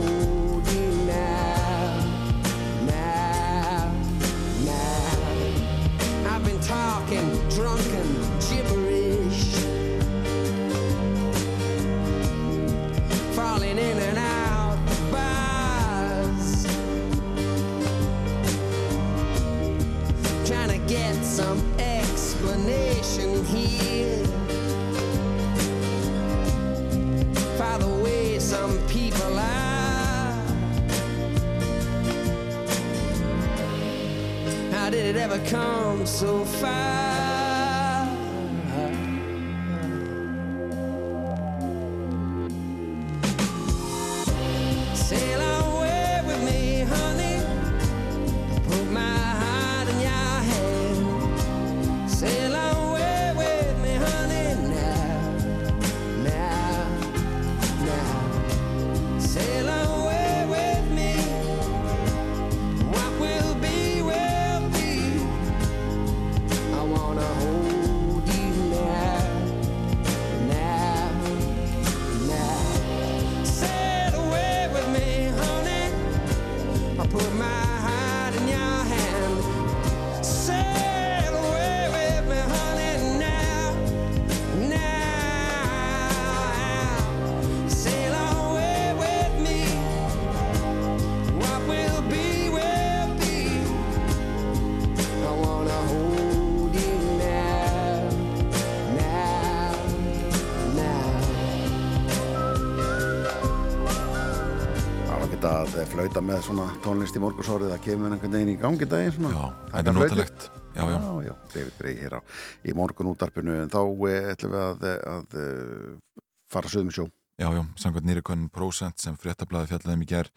að 106.06 106.12
flauta 106.14 106.22
með 106.22 106.42
svona 106.46 106.66
tónlist 106.84 107.16
í 107.18 107.22
morgunsórið 107.24 107.72
það 107.74 107.80
kemur 107.86 108.14
einhvern 108.14 108.34
veginn 108.36 108.52
í 108.52 108.58
gangi 108.62 108.88
daginn 108.90 109.14
svona. 109.16 109.30
Já, 109.34 109.46
þetta 109.72 109.90
er 109.92 109.96
notalegt. 109.98 110.44
Já, 110.76 110.84
já, 110.84 110.98
Já, 111.00 111.12
já, 111.26 111.34
David 111.54 111.78
Bray 111.80 111.96
hér 111.96 112.16
á 112.20 112.22
í 112.68 112.74
morgun 112.76 113.10
útarpinu 113.14 113.56
en 113.64 113.72
þá 113.72 113.80
eh, 114.10 114.28
ætlum 114.34 114.54
við 114.54 114.62
að, 114.62 114.84
að, 114.86 115.38
að 115.40 116.28
fara 116.52 116.70
sögum 116.70 116.92
sjó. 116.92 117.08
já, 117.40 117.48
já, 117.56 117.64
samkvæmt 117.80 118.06
nýri 118.10 118.22
konun 118.22 118.52
prósent 118.52 119.00
sem 119.02 119.16
fréttablaði 119.18 119.72
fjallaðum 119.72 120.04
í 120.04 120.10
ger 120.12 120.30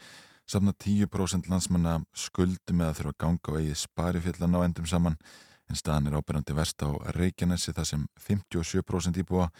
samna 0.48 0.72
10% 0.72 1.50
landsmanna 1.50 1.98
skuldum 2.16 2.80
eða 2.80 2.96
þurfa 2.96 3.12
að 3.12 3.20
ganga 3.26 3.52
á 3.52 3.58
eigið 3.58 3.80
spari 3.82 4.22
fjallan 4.24 4.56
á 4.56 4.60
endum 4.64 4.88
saman. 4.88 5.18
En 5.68 5.76
staðan 5.76 6.08
er 6.08 6.16
ábyrjandi 6.16 6.54
verst 6.56 6.80
á 6.80 6.88
Reykjanesi 7.12 7.74
þar 7.76 7.90
sem 7.90 8.06
57% 8.24 9.20
íbúa 9.20 9.50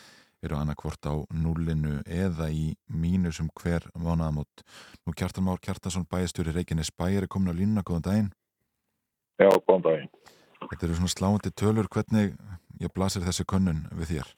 eru 0.44 0.59
annarkvort 0.59 1.09
á 1.11 1.14
núlinu 1.35 1.98
eða 2.07 2.48
í 2.55 2.72
mínusum 2.87 3.48
hver 3.59 3.88
mánaðamót. 3.98 4.62
Nú 5.07 5.14
Kjartan 5.16 5.46
Már 5.46 5.61
Kjartason 5.62 6.07
bæjastjóri 6.11 6.55
Reykjanes 6.55 6.92
bæjar 6.94 7.27
er 7.27 7.33
komin 7.33 7.53
á 7.53 7.59
línuna, 7.59 7.83
góðan 7.83 8.07
daginn. 8.07 8.31
Já, 9.38 9.51
góðan 9.66 9.87
daginn. 9.87 10.12
Þetta 10.68 10.87
eru 10.87 10.98
svona 10.98 11.14
sláandi 11.14 11.55
tölur, 11.55 11.88
hvernig 11.90 12.35
ég 12.83 12.94
blasir 12.94 13.24
þessi 13.27 13.46
könnun 13.48 13.85
við 13.98 14.14
þér? 14.14 14.33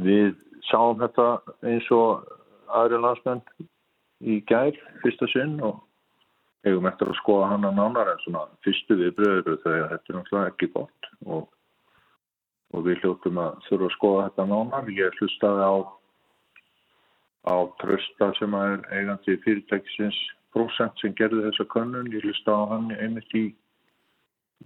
Við 0.00 0.34
sáum 0.70 0.98
þetta 1.02 1.28
eins 1.68 1.86
og 1.94 2.26
aðri 2.70 3.00
landsmenn 3.02 3.42
í 4.20 4.40
gær, 4.48 4.76
fyrsta 5.02 5.28
sinn 5.32 5.58
og 5.64 5.80
hefum 6.66 6.88
eftir 6.90 7.10
að 7.10 7.18
skoða 7.20 7.52
hana 7.54 7.72
nánar 7.72 8.12
en 8.12 8.20
svona 8.24 8.44
fyrstu 8.64 8.96
viðbröður 9.00 9.60
þegar 9.64 9.94
þetta 9.94 10.12
er 10.12 10.18
náttúrulega 10.18 10.52
ekki 10.52 10.68
gott 10.74 11.10
og, 11.24 11.46
og 12.70 12.84
við 12.86 13.00
hljóttum 13.02 13.40
að 13.42 13.56
þurfa 13.66 13.88
að 13.88 13.94
skoða 13.96 14.26
þetta 14.28 14.46
nánar. 14.50 14.90
Ég 14.94 15.16
hlustaði 15.18 15.66
á, 15.66 15.74
á 17.50 17.56
trösta 17.82 18.30
sem 18.38 18.56
er 18.60 18.82
eigandi 18.94 19.36
fyrirtækisins 19.44 20.18
prósent 20.54 21.02
sem 21.02 21.14
gerði 21.18 21.46
þessa 21.48 21.66
könnun. 21.74 22.10
Ég 22.14 22.26
hlustaði 22.26 22.66
á 22.66 22.70
hann 22.74 22.90
einmitt 22.96 23.34
í, 23.38 23.46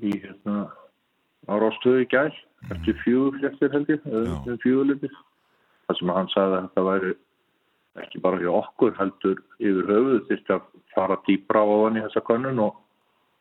í 0.05 0.17
hérna, 0.19 0.67
á 1.49 1.55
Rástöðu 1.61 2.05
í 2.05 2.11
gær 2.12 2.35
eftir 2.73 2.97
fjögur 3.03 3.38
fléttir 3.40 3.73
held 3.73 3.93
ég, 3.93 4.05
Já. 4.05 4.35
eða 4.47 4.59
fjögurleitir. 4.64 5.17
Það 5.85 5.99
sem 5.99 6.12
hann 6.17 6.31
sagði 6.33 6.57
að 6.57 6.67
þetta 6.67 6.85
væri 6.88 7.14
ekki 8.03 8.21
bara 8.25 8.40
hjá 8.40 8.51
okkur 8.51 8.97
heldur 8.99 9.43
yfir 9.61 9.90
höfuð 9.90 10.23
þyrfti 10.31 10.55
að 10.57 10.69
fara 10.95 11.19
dýbra 11.29 11.62
á 11.62 11.75
hann 11.85 11.99
í 12.01 12.05
þessa 12.07 12.23
könnun 12.27 12.62
og, 12.64 12.79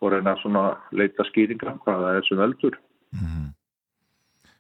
og 0.04 0.14
reyna 0.14 0.36
að 0.36 0.98
leita 1.00 1.26
skýringa 1.32 1.78
hvað 1.86 2.04
það 2.06 2.18
er 2.20 2.28
sem 2.28 2.42
veldur. 2.44 2.80
Mhm. 3.16 3.48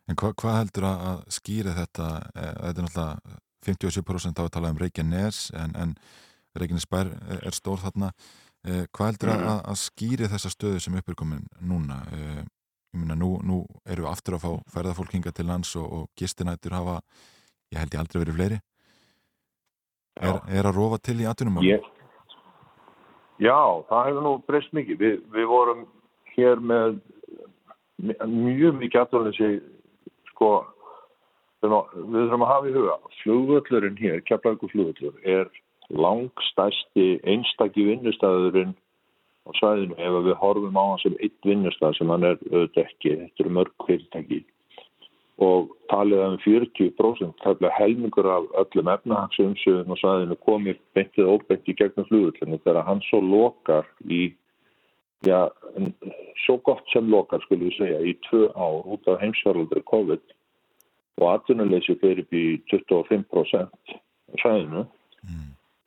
En 0.10 0.20
hva, 0.20 0.34
hvað 0.36 0.58
heldur 0.60 0.88
að, 0.90 1.22
skýri 1.32 1.74
þetta? 1.78 2.08
Eh, 2.36 2.54
Þetta 2.60 2.74
er 2.74 2.88
náttúrulega 2.88 3.40
57% 3.64 4.40
á 4.40 4.44
að 4.44 4.54
tala 4.58 4.72
um 4.74 4.80
Reykjanes 4.82 5.46
en, 5.56 5.76
en 5.80 5.94
Reykjanes 6.60 6.90
bær 6.92 7.14
er, 7.14 7.46
er 7.48 7.56
stór 7.56 7.80
þarna. 7.84 8.12
Eh, 8.68 8.84
hvað 8.92 9.14
heldur 9.14 9.32
að, 9.34 9.62
að 9.72 9.80
skýri 9.80 10.30
þessa 10.32 10.52
stöðu 10.52 10.84
sem 10.84 11.00
upp 11.00 11.10
er 11.10 11.18
komin 11.20 11.48
núna? 11.64 12.02
Eh, 12.16 12.44
ég 12.94 13.02
meina 13.02 13.18
nú, 13.18 13.38
nú 13.44 13.64
eru 13.90 14.06
við 14.06 14.12
aftur 14.12 14.38
að 14.38 14.44
fá 14.44 14.76
ferðafólk 14.76 15.16
hinga 15.16 15.34
til 15.34 15.48
lands 15.50 15.74
og, 15.80 15.88
og 15.88 16.06
gistinættur 16.20 16.76
hafa, 16.78 17.00
ég 17.74 17.82
held 17.82 17.96
ég 17.96 18.04
aldrei 18.04 18.22
verið 18.22 18.38
fleiri. 18.38 18.60
Er, 20.22 20.38
er 20.46 20.70
að 20.70 20.78
rofa 20.78 21.00
til 21.02 21.18
í 21.24 21.26
atvinnum? 21.26 21.64
Ég, 21.66 21.82
já, 23.42 23.58
það 23.90 24.08
hefur 24.10 24.26
nú 24.28 24.34
breyst 24.46 24.76
mikið. 24.78 25.00
Vi, 25.00 25.12
við 25.34 25.50
vorum 25.50 25.88
hér 26.36 26.62
með 26.62 27.00
mjög 28.30 28.78
mikið 28.78 29.02
aðvöldinsi, 29.02 29.50
sko, 30.44 30.54
við 31.64 32.22
þurfum 32.22 32.46
að 32.46 32.54
hafa 32.54 32.70
í 32.70 32.78
huga. 32.78 32.96
Flugvöllurinn 33.24 34.00
hér, 34.00 34.24
Keflavíkur 34.28 34.72
flugvöllur, 34.74 35.20
er 35.24 35.52
langstæsti 35.94 37.20
einstakki 37.28 37.86
vinnustæðurinn 37.88 38.74
á 39.44 39.52
svæðinu 39.60 39.98
ef 40.00 40.18
við 40.28 40.40
horfum 40.40 40.80
á 40.80 40.84
hann 40.84 41.02
sem 41.04 41.16
eitt 41.20 41.48
vinnustæð 41.48 41.98
sem 41.98 42.12
hann 42.14 42.28
er 42.28 42.38
auðvitað 42.52 42.84
ekki, 42.86 43.16
þetta 43.22 43.44
eru 43.44 43.56
mörg 43.58 43.88
fyrirtæki 43.88 44.44
og 45.44 45.74
talið 45.90 46.22
um 46.24 46.38
40% 46.44 47.34
tæmlega 47.42 47.74
helmingur 47.76 48.30
af 48.30 48.46
öllum 48.62 48.92
efnahagsumsöðum 48.94 49.96
og 49.96 50.00
svæðinu 50.00 50.38
komið 50.46 50.80
beintið 50.96 51.32
óbeint 51.34 51.68
í 51.68 51.76
gegnum 51.80 52.08
flugullinu 52.08 52.60
þegar 52.62 52.88
hann 52.88 53.02
svo 53.10 53.20
lokar 53.26 53.90
í 54.06 54.28
já, 55.28 55.50
svo 56.46 56.58
gott 56.66 56.84
sem 56.94 57.10
lokar 57.12 57.42
skulum 57.46 57.70
við 57.70 57.78
segja 57.78 58.00
í 58.04 58.16
tvö 58.28 58.50
ár 58.56 58.88
út 58.96 59.08
af 59.08 59.22
heimsvaraldri 59.22 59.84
COVID 59.90 60.36
og 61.22 61.28
atvinnuleysi 61.30 61.96
fyrir 62.02 62.24
upp 62.26 62.34
í 62.36 62.46
25% 62.72 63.38
á 63.40 63.44
svæðinu 64.42 64.86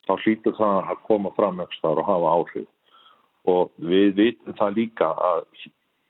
þá 0.06 0.14
hlýtur 0.22 0.54
það 0.56 0.90
að 0.92 1.02
koma 1.08 1.32
fram 1.36 1.62
ekki 1.64 1.82
þar 1.82 2.02
og 2.02 2.10
hafa 2.10 2.34
áhrif. 2.38 2.68
Og 3.46 3.72
við 3.90 4.14
vitum 4.18 4.56
það 4.58 4.78
líka 4.80 5.08
að 5.28 5.42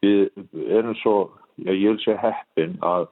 við 0.04 0.68
erum 0.78 0.96
svo, 1.02 1.16
já, 1.60 1.72
ég 1.72 1.94
vil 1.96 2.02
segja 2.04 2.20
heppin 2.22 2.76
að 2.84 3.08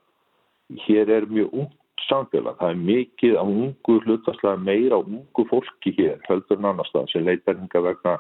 hér 0.87 1.11
er 1.13 1.27
mjög 1.29 1.57
ungt 1.63 1.81
samfélag, 2.09 2.57
það 2.61 2.71
er 2.71 2.81
mikið 2.85 3.37
á 3.41 3.45
ungu 3.45 3.99
hlutastlega 4.05 4.61
meira 4.61 4.99
á 4.99 5.01
ungu 5.01 5.45
fólki 5.49 5.93
hér 5.97 6.21
heldur 6.29 6.59
en 6.59 6.71
annars 6.73 6.93
það 6.93 7.13
sem 7.13 7.25
leitar 7.25 7.57
hinga 7.57 7.81
vegna 7.85 8.17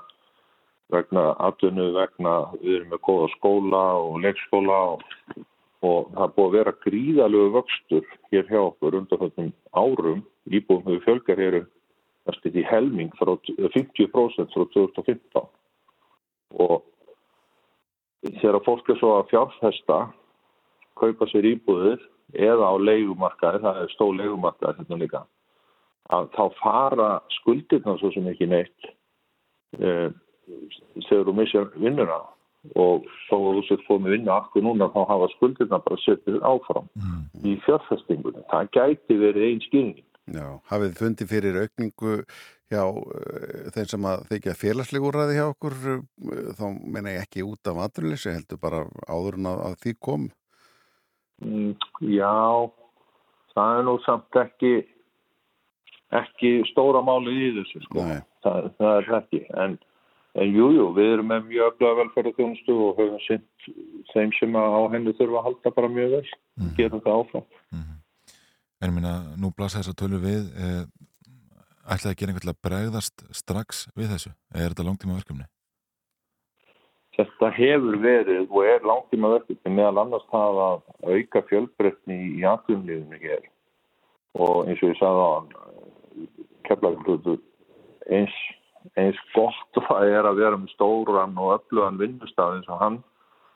vegna 0.92 1.30
atvinnu, 1.48 1.90
vegna 1.96 2.34
við 2.60 2.80
erum 2.80 2.92
með 2.92 3.02
góða 3.08 3.28
skóla 3.36 3.84
og 4.02 4.18
leikskóla 4.24 4.80
og, 4.94 5.04
og 5.84 6.10
það 6.12 6.24
er 6.26 6.34
búið 6.36 6.48
að 6.48 6.56
vera 6.58 6.76
gríðalögu 6.86 7.54
vöxtur 7.58 8.10
hér 8.32 8.50
hjá 8.50 8.60
okkur 8.60 8.98
undan 9.00 9.22
þessum 9.24 9.52
árum. 9.72 10.24
Íbúum 10.44 10.84
hefur 10.84 11.04
fjölgar 11.06 11.40
hér 11.40 11.60
um 11.62 11.70
næstu 12.28 12.52
því 12.52 12.64
helming 12.68 13.12
frá 13.18 13.34
50% 13.36 14.54
frá 14.54 14.64
2015 14.72 15.48
og 16.64 16.82
þegar 18.40 18.64
fólk 18.64 18.88
er 18.88 19.00
svo 19.00 19.14
að 19.18 19.30
fjárfesta 19.32 19.98
kaupa 21.00 21.28
sér 21.28 21.48
íbúðir 21.50 22.00
eða 22.32 22.70
á 22.72 22.74
leigumarkaði, 22.80 23.60
það 23.64 23.80
er 23.82 23.92
stó 23.92 24.06
leigumarkaði 24.16 24.80
þetta 24.80 25.00
líka, 25.00 25.22
að 26.14 26.30
þá 26.36 26.44
fara 26.60 27.08
skuldirna 27.40 27.96
svo 28.00 28.12
sem 28.14 28.28
ekki 28.30 28.48
neitt 28.48 28.88
e, 29.78 29.90
þegar 31.08 31.28
þú 31.28 31.36
missar 31.38 31.68
vinnuna 31.74 32.18
og 32.80 33.04
þá 33.26 33.34
að 33.36 33.50
þú 33.58 33.62
sér 33.68 33.84
komið 33.88 34.16
vinna 34.16 34.38
akkur 34.40 34.64
núna 34.64 34.88
þá 34.94 35.00
hafa 35.10 35.28
skuldirna 35.34 35.80
bara 35.84 36.00
setið 36.00 36.40
áfram 36.48 36.88
í 37.44 37.58
fjárfestingunni. 37.66 38.44
Það 38.50 38.70
gæti 38.78 39.18
verið 39.20 39.48
einn 39.50 39.64
skilning. 39.66 40.06
Já, 40.32 40.46
hafið 40.70 40.94
fundið 41.02 41.28
fyrir 41.34 41.58
aukningu 41.60 42.14
hjá 42.72 42.84
uh, 42.88 43.66
þeim 43.74 43.90
sem 43.90 44.06
að 44.08 44.22
þykja 44.30 44.54
félagsleg 44.56 45.04
úrræði 45.04 45.36
hjá 45.36 45.44
okkur 45.50 45.76
uh, 45.92 45.98
þá 46.56 46.64
meina 46.80 47.12
ég 47.12 47.26
ekki 47.26 47.44
út 47.44 47.68
af 47.68 47.82
aturleysi 47.84 48.32
heldur 48.32 48.62
bara 48.62 48.86
áður 49.04 49.36
en 49.42 49.50
að, 49.52 49.76
því 49.84 49.94
kom 50.00 50.30
Mm, 51.42 51.74
Já, 52.14 52.70
það 53.54 53.78
er 53.78 53.86
nú 53.88 53.94
samt 54.04 54.38
ekki 54.38 54.74
ekki 56.14 56.52
stóra 56.70 57.02
máli 57.02 57.34
í 57.34 57.48
þessu 57.56 57.82
sko. 57.88 58.04
Það, 58.44 58.68
það 58.78 58.98
er 59.00 59.10
ekki 59.18 59.40
en, 59.64 59.76
en 60.34 60.50
jú, 60.50 60.68
jú, 60.74 60.86
við 60.96 61.12
erum 61.14 61.30
með 61.30 61.48
mjög 61.50 61.72
öflaga 61.72 61.98
velferðarþjónustu 62.02 62.76
og 62.86 63.00
höfum 63.00 63.20
sint 63.24 63.68
þeim 64.12 64.32
sem 64.38 64.58
að 64.58 64.76
á 64.76 64.82
henni 64.94 65.14
þurfa 65.18 65.40
að 65.40 65.46
halda 65.48 65.74
bara 65.78 65.92
mjög 65.94 66.14
vel, 66.16 66.24
gerum 66.78 67.04
það 67.04 67.20
áfram. 67.20 67.48
En 68.82 68.90
ég 68.90 68.94
minna, 68.98 69.14
nú 69.40 69.52
blasa 69.54 69.80
þess 69.80 69.94
að 69.94 70.00
tölu 70.02 70.18
við 70.20 70.48
eh, 70.60 70.82
ætlaði 71.84 72.12
að 72.12 72.18
gera 72.20 72.32
einhvern 72.32 72.40
veginn 72.42 72.54
að 72.54 72.62
bregðast 72.66 73.26
strax 73.36 73.84
við 73.96 74.14
þessu? 74.14 74.32
Er 74.52 74.72
þetta 74.72 74.86
langtíma 74.88 75.18
verkefni? 75.18 75.46
Þetta 77.14 77.50
hefur 77.54 77.98
verið 78.02 78.50
og 78.50 78.66
er 78.66 78.86
langtíma 78.90 79.30
verkefni 79.36 79.74
meðal 79.76 80.02
annars 80.02 80.26
það 80.32 80.60
að 80.64 80.80
auka 81.14 81.44
fjölbreytni 81.50 82.18
í 82.40 82.44
atvinnlífinu 82.50 83.20
hér. 83.22 83.46
Og 84.34 84.66
eins 84.66 84.82
og 84.82 84.90
ég 84.90 84.98
sagði 84.98 85.22
á 85.22 85.30
hann 85.30 85.52
keflagur 86.66 87.38
eins, 88.10 88.34
eins 89.00 89.20
gott 89.34 89.80
og 89.80 89.86
það 89.88 90.14
er 90.18 90.28
að 90.28 90.40
vera 90.42 90.60
með 90.60 90.74
stóran 90.74 91.38
og 91.40 91.54
öflugan 91.58 92.00
vinnustaf 92.00 92.56
eins 92.56 92.68
og 92.68 92.80
hann 92.82 92.98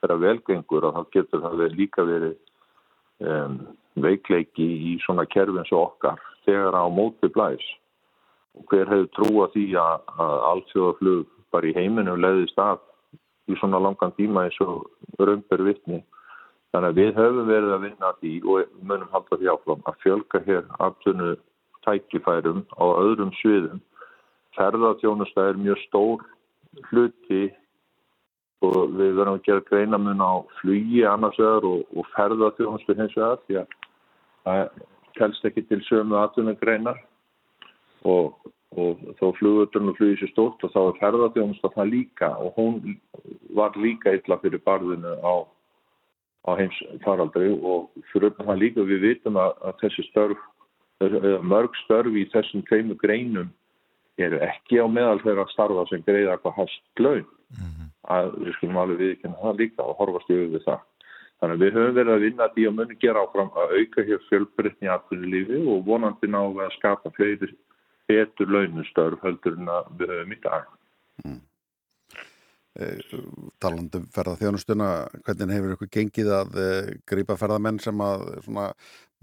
er 0.05 0.15
að 0.15 0.25
velgengur 0.25 0.87
og 0.89 0.97
þá 0.97 1.03
getur 1.17 1.45
það 1.45 1.65
líka 1.75 2.07
verið 2.07 2.37
um, 3.21 3.59
veikleiki 3.99 4.69
í 4.93 4.97
svona 5.05 5.27
kerfi 5.29 5.61
eins 5.61 5.73
og 5.75 5.91
okkar 5.91 6.23
þegar 6.47 6.79
á 6.79 6.85
móti 6.89 7.31
blæs 7.35 7.65
og 8.59 8.69
hver 8.71 8.91
hefur 8.91 9.11
trúa 9.17 9.49
því 9.55 9.67
að, 9.79 10.07
að 10.19 10.37
allsjóðaflug 10.53 11.27
bara 11.53 11.69
í 11.69 11.75
heiminu 11.77 12.17
leiðist 12.19 12.61
að 12.61 12.81
í 13.49 13.57
svona 13.59 13.81
langan 13.81 14.15
tíma 14.17 14.47
eins 14.47 14.59
og 14.65 14.89
römber 15.21 15.63
vittni. 15.65 16.03
Þannig 16.73 16.91
að 16.91 16.99
við 17.01 17.13
höfum 17.17 17.49
verið 17.49 17.75
að 17.75 17.85
vinna 17.87 18.11
því 18.21 18.33
og 18.45 18.73
munum 18.85 19.13
halda 19.15 19.39
því 19.41 19.53
áfram 19.55 19.85
að 19.89 20.01
fjölga 20.03 20.41
hér 20.45 20.67
aftunnu 20.85 21.31
tækifærum 21.87 22.65
á 22.77 22.85
öðrum 22.85 23.33
sviðum. 23.41 23.81
Ferðarþjónusta 24.59 25.49
er 25.53 25.63
mjög 25.63 25.81
stór 25.87 26.27
hluti 26.91 27.49
og 28.65 28.95
við 28.99 29.15
verðum 29.15 29.37
að 29.39 29.45
gera 29.47 29.67
greinamun 29.69 30.23
á 30.23 30.43
flugi 30.59 31.05
annars 31.07 31.39
vegar 31.39 31.67
og, 31.69 31.83
og 31.95 32.07
ferðarþjónustu 32.17 32.97
hins 32.99 33.15
vegar 33.17 33.43
því 33.47 33.61
að 33.61 33.75
það 34.49 34.63
telst 35.19 35.47
ekki 35.47 35.65
til 35.69 35.81
sömu 35.87 36.19
atvinnum 36.19 36.59
greinar 36.59 36.99
og, 38.07 38.35
og 38.75 39.05
þó 39.21 39.31
flugvöldurinn 39.39 39.93
og 39.93 39.99
flugið 39.99 40.23
sér 40.23 40.33
stórt 40.33 40.67
og 40.67 40.75
þá 40.75 40.81
er 40.83 40.99
ferðarþjónusta 41.03 41.73
það 41.77 41.93
líka 41.95 42.33
og 42.43 42.59
hún 42.59 42.99
var 43.59 43.79
líka 43.79 44.17
illa 44.19 44.41
fyrir 44.43 44.63
barðinu 44.67 45.15
á, 45.23 45.35
á 46.47 46.51
heims 46.59 46.79
faraldri 47.07 47.53
og 47.55 47.91
fyrir 48.13 48.35
það 48.41 48.63
líka 48.65 48.87
við 48.91 49.07
vitum 49.07 49.39
að, 49.39 49.55
að 49.71 49.79
þessi 49.85 50.07
störf, 50.11 50.43
mörg 51.47 51.79
störf 51.85 52.19
í 52.19 52.27
þessum 52.35 52.67
teimu 52.71 52.99
greinum 52.99 53.55
eru 54.27 54.41
ekki 54.45 54.81
á 54.83 54.87
meðal 54.91 55.21
þeirra 55.23 55.47
starfa 55.53 55.85
sem 55.91 56.05
greiða 56.07 56.39
hvað 56.43 56.57
hæst 56.63 57.03
laun 57.03 57.27
að 58.09 58.31
við 58.45 58.55
skulum 58.57 58.81
alveg 58.83 59.03
viðkynna 59.03 59.43
það 59.43 59.61
líka 59.63 59.85
og 59.85 59.99
horfast 60.01 60.31
yfir 60.33 60.51
við 60.55 60.65
það. 60.65 60.81
Þannig 61.39 61.55
að 61.55 61.63
við 61.63 61.77
höfum 61.77 61.97
verið 61.99 62.13
að 62.15 62.25
vinna 62.27 62.49
því 62.55 62.65
að 62.69 62.77
muni 62.79 62.97
gera 63.03 63.23
áfram 63.23 63.51
að 63.55 63.75
auka 63.79 64.05
hér 64.09 64.23
fjölbreytni 64.29 64.89
í 64.89 64.93
atvinnulífi 64.95 65.61
og 65.75 65.85
vonandi 65.87 66.31
ná 66.31 66.41
að 66.43 66.73
skapa 66.75 67.13
fleiri 67.15 67.51
betur 68.09 68.51
launustörf 68.51 69.23
heldur 69.23 69.59
en 69.61 69.71
að 69.71 69.93
við 70.01 70.15
höfum 70.15 70.35
í 70.35 70.41
dag. 70.43 70.73
Talandum 73.63 74.07
ferðarþjónustuna 74.15 74.89
hvernig 75.27 75.55
hefur 75.57 75.75
ykkur 75.75 75.93
gengið 75.97 76.33
að 76.37 76.59
uh, 76.63 76.91
grípa 77.09 77.37
ferðamenn 77.41 77.81
sem 77.83 78.03
að 78.05 78.27
svona, 78.45 78.67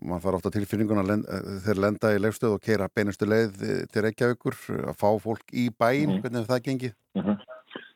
mann 0.04 0.24
fara 0.24 0.40
ofta 0.40 0.52
tilfinninguna 0.56 1.06
uh, 1.06 1.52
þeir 1.64 1.82
lenda 1.86 2.12
í 2.16 2.22
leifstöð 2.22 2.58
og 2.58 2.66
keira 2.66 2.90
beinustu 2.92 3.30
leið 3.30 3.64
eh, 3.64 3.84
til 3.92 4.04
Reykjavíkur 4.06 4.58
að 4.92 5.00
fá 5.00 5.08
fólk 5.24 5.56
í 5.56 5.70
bæin, 5.72 6.18
hvernig 6.20 6.42
hefur 6.42 6.52
það 6.52 6.66
gengið? 6.68 6.98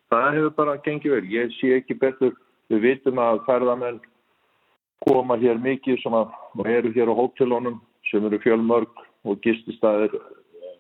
Það 0.10 0.30
hefur 0.38 0.56
bara 0.58 0.78
gengið 0.86 1.16
vel. 1.18 1.26
Ég 1.34 1.52
sé 1.60 1.76
ekki 1.76 2.00
betur. 2.00 2.34
Við 2.70 2.86
vitum 2.86 3.20
að 3.22 3.44
ferðamenn 3.50 4.00
koma 5.06 5.38
hér 5.42 5.60
mikið 5.62 6.02
sem 6.04 6.16
að 6.16 6.34
eru 6.70 6.92
hér 6.96 7.12
á 7.12 7.20
hótelunum 7.20 7.80
sem 8.10 8.26
eru 8.26 8.40
fjölmörg 8.44 9.06
og 9.28 9.40
gististæðir 9.44 10.16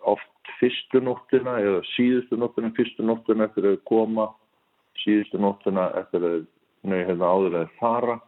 oft 0.07 0.51
fyrstu 0.59 1.01
nóttina 1.03 1.57
eða 1.61 1.81
síðustu 1.93 2.37
nóttina, 2.39 2.71
fyrstu 2.75 3.05
nóttina 3.05 3.47
eftir 3.47 3.67
að 3.71 3.79
koma, 3.89 4.29
síðustu 5.03 5.39
nóttina 5.41 5.89
eftir 5.99 6.25
að 6.25 6.41
nau 6.89 6.99
hefða 6.99 7.31
áður 7.35 7.57
að 7.61 7.73
fara. 7.79 8.19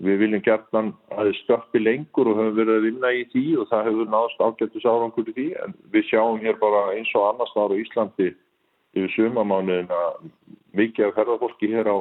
Við 0.00 0.22
viljum 0.22 0.44
gertan 0.44 0.94
að 1.12 1.34
stöppi 1.42 1.82
lengur 1.82 2.30
og 2.30 2.38
höfum 2.38 2.54
verið 2.56 2.78
að 2.78 2.86
vinna 2.86 3.10
í 3.12 3.24
því 3.32 3.44
og 3.60 3.66
það 3.68 3.88
hefur 3.90 4.12
náðast 4.14 4.44
ágættis 4.46 4.86
árangur 4.88 5.28
í 5.28 5.34
því 5.36 5.48
en 5.64 5.74
við 5.92 6.06
sjáum 6.08 6.40
hér 6.40 6.56
bara 6.62 6.86
eins 6.94 7.10
og 7.18 7.26
annars 7.26 7.52
þar 7.56 7.74
á 7.76 7.80
Íslandi 7.82 8.30
yfir 8.96 9.12
sumamánuðin 9.16 9.92
að 9.92 10.30
mikið 10.80 11.10
af 11.10 11.18
ferðarfólki 11.18 11.70
hér 11.74 11.90
á 11.92 11.96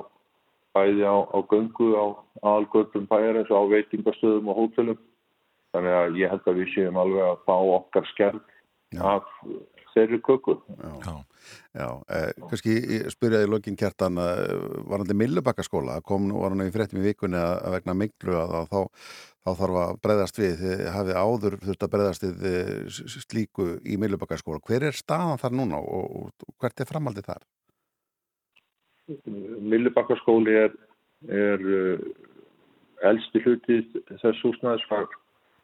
bæði 0.77 1.03
á, 1.03 1.17
á 1.27 1.37
göngu 1.51 1.89
á 1.97 2.05
aðalgöldum 2.39 3.09
bæjar 3.09 3.41
eins 3.41 3.51
og 3.51 3.67
á 3.67 3.71
veitingastöðum 3.75 4.51
og 4.53 4.61
hótelum. 4.63 5.01
Þannig 5.75 5.97
að 5.99 6.19
ég 6.21 6.31
held 6.31 6.47
að 6.49 6.61
við 6.61 6.71
séum 6.73 6.97
alveg 6.97 7.25
að 7.25 7.41
fá 7.45 7.55
okkar 7.75 8.07
skerð 8.13 9.01
af 9.05 9.27
þeirri 9.93 10.21
köku. 10.25 10.55
Já. 11.03 11.19
Já, 11.75 11.87
eh, 12.09 12.29
kannski 12.49 12.75
spyrjaði 13.13 13.49
lokin 13.49 13.77
kjartan 13.77 14.17
uh, 14.17 14.39
varandi 14.89 15.15
Millubakkaskóla, 15.17 15.99
kom 16.05 16.25
nú 16.29 16.41
var 16.41 16.55
hann 16.55 16.65
í 16.65 16.73
fréttum 16.73 17.01
í 17.01 17.05
vikunni 17.05 17.37
að, 17.39 17.67
vegna 17.75 17.95
minglu 17.97 18.37
að, 18.39 18.55
að 18.59 18.71
þá, 18.71 18.79
þá 19.45 19.51
þarf 19.61 19.79
að 19.83 19.93
breyðast 20.07 20.41
við. 20.41 20.65
Hafið 20.95 21.21
áður 21.21 21.59
þurft 21.67 21.85
að 21.85 21.93
breyðast 21.93 22.25
við 22.25 22.49
eh, 22.49 22.99
slíku 23.27 23.69
í 23.85 23.99
Millubakkaskóla 24.01 24.63
hver 24.65 24.89
er 24.89 24.97
staðan 24.97 25.41
þar 25.41 25.57
núna 25.61 25.79
og, 25.79 26.27
og 26.27 26.57
hvert 26.57 26.81
er 26.81 26.89
framhaldið 26.89 27.29
þar? 27.29 27.47
Millubakkaskóli 29.29 30.57
er, 30.65 30.75
er 31.29 31.69
uh, 31.69 32.09
elsti 33.09 33.41
hluti 33.45 33.81
þess 34.19 34.43
húsnæðis 34.43 34.85
var 34.89 35.07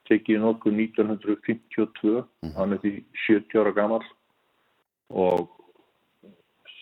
tekið 0.10 0.42
nokkuð 0.44 0.80
1952, 0.86 2.24
hann 2.56 2.76
er 2.76 2.82
því 2.84 2.94
70 3.26 3.62
ára 3.62 3.74
gammal 3.74 4.02
og 5.10 5.50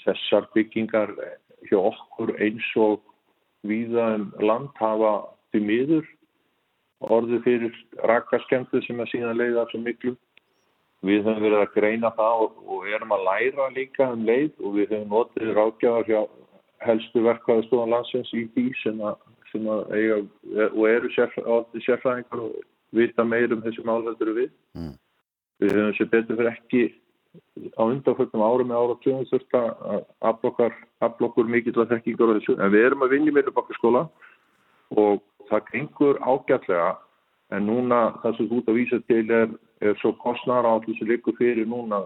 þessar 0.04 0.50
byggingar 0.56 1.14
hjá 1.70 1.80
okkur 1.80 2.36
eins 2.44 2.68
og 2.80 3.02
víða 3.68 4.10
um 4.18 4.28
land 4.44 4.72
hafa 4.80 5.14
því 5.54 5.64
miður 5.70 6.12
orðið 7.04 7.44
fyrir 7.44 7.82
rakaskemdu 8.08 8.82
sem 8.86 9.02
að 9.04 9.12
síðan 9.12 9.40
leiða 9.40 9.66
svo 9.72 9.82
miklu. 9.84 10.16
Við 11.04 11.26
höfum 11.26 11.44
verið 11.44 11.60
að 11.60 11.74
greina 11.76 12.14
það 12.16 12.46
og, 12.46 12.60
og 12.72 12.88
erum 12.88 13.12
að 13.12 13.26
læra 13.28 13.68
líka 13.76 14.08
um 14.14 14.24
leið 14.28 14.52
og 14.64 14.78
við 14.78 14.94
höfum 14.94 15.10
notið 15.12 15.54
ráðgjafar 15.58 16.08
hjá 16.08 16.22
helstu 16.84 17.24
verkvæðastofan 17.26 17.92
landsins 17.92 18.32
í 18.36 18.46
því 18.56 18.66
sem 18.82 19.02
að, 19.04 19.18
sem 19.52 19.68
að 19.72 19.82
eiga 19.98 20.20
og 20.70 20.84
eru 20.88 21.12
sérfræðingar 21.16 22.44
og 22.46 22.56
vita 22.96 23.26
meir 23.28 23.52
um 23.56 23.64
þessi 23.66 23.84
málheldur 23.88 24.34
við. 24.38 24.52
Mm. 24.80 24.94
Við 25.64 25.76
höfum 25.78 25.98
sér 25.98 26.12
betur 26.16 26.40
fyrir 26.40 26.54
ekki 26.54 26.84
á 27.78 27.82
undanfjöldum 27.84 28.44
árum 28.46 28.70
með 28.70 28.80
ára 28.82 28.96
tjóðum 29.04 29.30
þurft 29.30 29.58
að 29.58 30.72
aflokkur 31.08 31.50
mikill 31.50 31.76
að 31.82 31.94
þekkingar 31.96 32.34
á 32.34 32.36
þessu. 32.38 32.58
En 32.60 32.74
við 32.74 32.88
erum 32.88 33.06
að 33.06 33.16
vinja 33.16 33.32
í 33.32 33.36
Millubakkaskóla 33.38 34.04
og 35.04 35.24
það 35.50 35.70
gengur 35.72 36.20
ágætlega. 36.22 36.92
En 37.54 37.68
núna 37.70 38.02
það 38.24 38.38
sem 38.38 38.50
þú 38.50 38.60
ert 38.62 38.70
að 38.72 38.80
vísa 38.80 39.00
til 39.10 39.24
er, 39.34 39.56
er 39.86 39.98
svo 40.02 40.14
kostnara 40.22 40.74
á 40.74 40.78
þessu 40.86 41.10
líku 41.10 41.34
fyrir 41.38 41.70
núna 41.70 42.04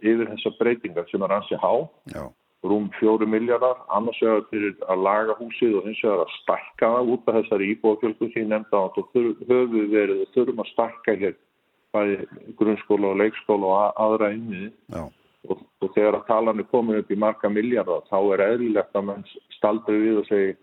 yfir 0.00 0.30
þessa 0.32 0.54
breytingar 0.58 1.10
sem 1.10 1.22
er 1.22 1.34
ansi 1.36 1.58
há. 1.60 1.72
Já, 2.14 2.24
rúm 2.66 2.90
fjóru 2.98 3.26
miljardar, 3.26 3.78
annars 3.88 4.18
vegar 4.20 4.42
fyrir 4.50 4.74
að 4.92 5.04
laga 5.06 5.36
húsið 5.38 5.78
og 5.78 5.86
hins 5.88 6.00
vegar 6.04 6.24
að 6.24 6.34
stækka 6.34 6.90
það 6.94 7.12
út 7.14 7.28
af 7.30 7.38
þessari 7.38 7.70
íbúafjölgun 7.74 8.32
sem 8.32 8.42
ég 8.42 8.50
nefndi 8.50 8.76
á 8.76 8.82
og 8.84 9.14
höfum 9.14 9.70
við 9.76 9.94
verið 9.94 10.26
þurfum 10.34 10.60
að 10.64 10.72
stækka 10.74 11.14
hér 11.22 11.38
bæði 11.94 12.54
grunnskóla 12.58 13.12
og 13.12 13.20
leikskóla 13.20 13.70
og 13.70 14.00
aðra 14.04 14.30
innviði 14.34 14.70
og, 15.00 15.62
og 15.80 15.92
þegar 15.96 16.20
að 16.20 16.26
talan 16.28 16.62
er 16.62 16.68
komin 16.70 17.00
upp 17.00 17.10
í 17.10 17.18
marga 17.18 17.50
miljardar 17.52 18.04
þá 18.10 18.18
er 18.34 18.44
eðlilegt 18.50 18.96
að 18.96 19.06
mann 19.08 19.26
staldri 19.56 19.98
við 20.04 20.22
og 20.22 20.28
segi 20.30 20.54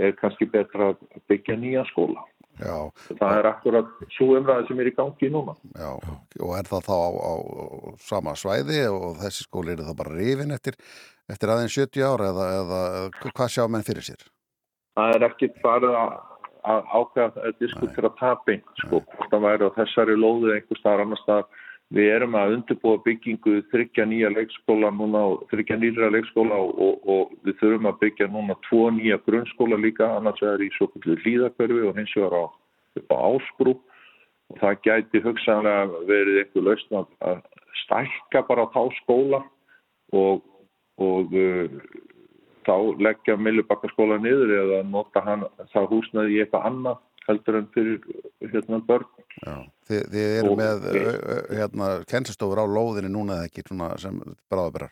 er 0.00 0.14
kannski 0.16 0.48
betra 0.48 0.92
að 0.94 1.00
byggja 1.28 1.56
nýja 1.60 1.84
skóla. 1.90 2.22
já, 2.60 2.76
Það 3.18 3.38
er 3.38 3.48
akkurat 3.50 3.90
svo 4.16 4.30
umræði 4.38 4.66
sem 4.68 4.80
er 4.80 4.88
í 4.88 4.94
gangi 4.96 5.28
núna. 5.32 5.54
já 5.76 5.90
og 6.40 6.52
er 6.56 6.68
það 6.70 6.88
þá 6.88 6.96
á, 6.96 7.08
á, 7.20 7.34
sama 8.00 8.34
svæði 8.36 8.80
og 8.88 9.20
þessi 9.20 9.44
skóli 9.44 9.74
eru 9.74 9.84
þá 9.84 9.94
bara 10.00 10.16
rifin 10.16 10.56
eftir, 10.56 10.78
eftir 11.28 11.52
aðeins 11.52 11.76
70 11.76 12.04
ára 12.08 12.32
eða, 12.32 12.48
eða, 12.62 12.82
hvað 13.28 13.52
sjá 13.52 13.68
menn 13.68 13.84
fyrir 13.86 14.06
sér? 14.08 14.24
Það 14.96 15.14
er 15.16 15.26
ekki 15.28 15.50
farið 15.60 15.94
að, 16.00 16.16
að 16.68 16.86
ákveða 16.92 17.48
að 17.48 17.58
diskutera 17.62 18.10
taping, 18.20 18.62
sko, 18.84 19.00
hvort 19.00 19.32
það 19.32 19.44
væri 19.46 19.68
á 19.68 19.76
þessari 19.78 20.16
lóðu 20.18 20.54
einhver 20.54 20.80
staðar 20.80 21.04
annar 21.06 21.22
staðar. 21.24 21.66
við 21.90 22.06
erum 22.14 22.34
að 22.38 22.52
undirbúa 22.54 22.98
byggingu 23.02 23.52
þryggja 23.72 24.04
nýja 24.06 24.28
leikskóla 24.30 24.92
núna 24.94 25.24
þryggja 25.50 25.76
nýra 25.76 26.10
leikskóla 26.14 26.54
og, 26.54 26.76
og, 26.78 27.08
og 27.10 27.32
við 27.42 27.56
þurfum 27.58 27.88
að 27.90 27.96
byggja 28.04 28.28
núna 28.30 28.54
tvo 28.68 28.90
nýja 28.94 29.18
grunnskóla 29.26 29.74
líka 29.74 30.06
annars 30.06 30.42
er 30.42 30.62
í 30.62 30.68
svo 30.76 30.86
kvöldu 30.92 31.16
hlýðakverfi 31.24 31.88
og 31.88 31.98
hins 31.98 32.14
vegar 32.14 32.36
á, 32.38 32.44
á 33.10 33.16
ásbrú. 33.34 33.74
Og 34.54 34.62
það 34.62 34.78
gæti 34.86 35.24
hugsanlega 35.24 36.04
verið 36.06 36.38
eitthvað 36.44 36.68
lausn 36.68 37.00
að, 37.02 37.42
stækka 37.84 38.44
bara 38.46 38.68
þá 38.74 38.82
skóla 39.00 39.42
og, 40.14 40.42
og 41.02 41.34
uh, 41.34 41.76
þá 42.66 42.74
leggja 43.02 43.36
Millubakkaskóla 43.40 44.18
niður 44.22 44.54
eða 44.58 44.82
nota 44.88 45.22
hann 45.26 45.44
það 45.72 45.88
húsnaði 45.94 46.36
í 46.36 46.40
eitthvað 46.44 46.66
annað 46.70 46.98
heldur 47.28 47.58
en 47.60 47.68
fyrir 47.74 48.00
hérna 48.52 48.80
börn. 48.88 49.06
Já, 49.46 49.54
þið, 49.86 50.00
þið 50.14 50.32
eru 50.40 50.50
Og- 50.50 50.58
með 50.58 50.88
hérna, 51.60 51.90
kennslistofur 52.10 52.58
á 52.62 52.66
lóðinni 52.66 53.12
núna 53.12 53.38
eða 53.38 53.50
ekki 53.50 53.66
svona 53.68 53.92
sem 54.02 54.18
bráðabærar. 54.50 54.90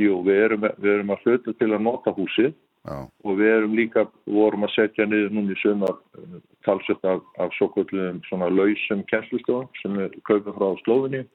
Jú, 0.00 0.22
við 0.24 0.38
erum, 0.46 0.64
við 0.80 0.92
erum 0.94 1.10
að 1.12 1.24
hluta 1.26 1.52
til 1.60 1.70
að 1.74 1.82
nota 1.84 2.12
húsið 2.16 2.54
Já, 2.88 2.96
og 3.04 3.34
við 3.36 3.50
erum 3.52 3.74
líka, 3.76 4.06
vorum 4.24 4.64
að 4.64 4.72
setja 4.72 5.04
niður 5.04 5.34
núna 5.36 5.52
í 5.52 5.58
sumar 5.60 5.98
uh, 6.16 6.38
talsett 6.64 7.04
af, 7.04 7.20
af 7.36 7.52
svo 7.58 7.68
kvöldum 7.74 8.22
svona 8.24 8.48
lausum 8.48 9.02
kennslustofum 9.10 9.68
sem 9.82 9.98
við 10.00 10.16
kaupum 10.24 10.56
frá 10.56 10.70
Slóðinni 10.86 11.26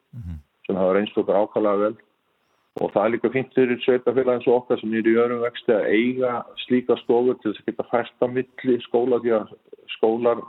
sem 0.65 0.79
hafa 0.79 0.95
reynst 0.97 1.19
okkar 1.21 1.37
ákvæmlega 1.43 1.83
vel 1.83 1.97
og 2.81 2.91
það 2.91 3.05
er 3.05 3.13
líka 3.13 3.31
fínt 3.31 3.55
fyrir 3.55 3.79
sveitafélag 3.83 4.39
eins 4.39 4.49
og 4.49 4.59
okkar 4.61 4.81
sem 4.81 4.93
er 4.93 5.07
í 5.07 5.15
örum 5.21 5.45
vexti 5.45 5.75
að 5.75 5.87
eiga 5.95 6.33
slíka 6.65 6.97
stofur 7.03 7.39
til 7.39 7.53
þess 7.53 7.63
að 7.63 7.71
geta 7.71 7.89
fært 7.91 8.25
á 8.25 8.27
milli 8.27 8.77
skóla 8.87 9.21
því 9.23 9.35
að 9.39 9.55
skólar 9.95 10.43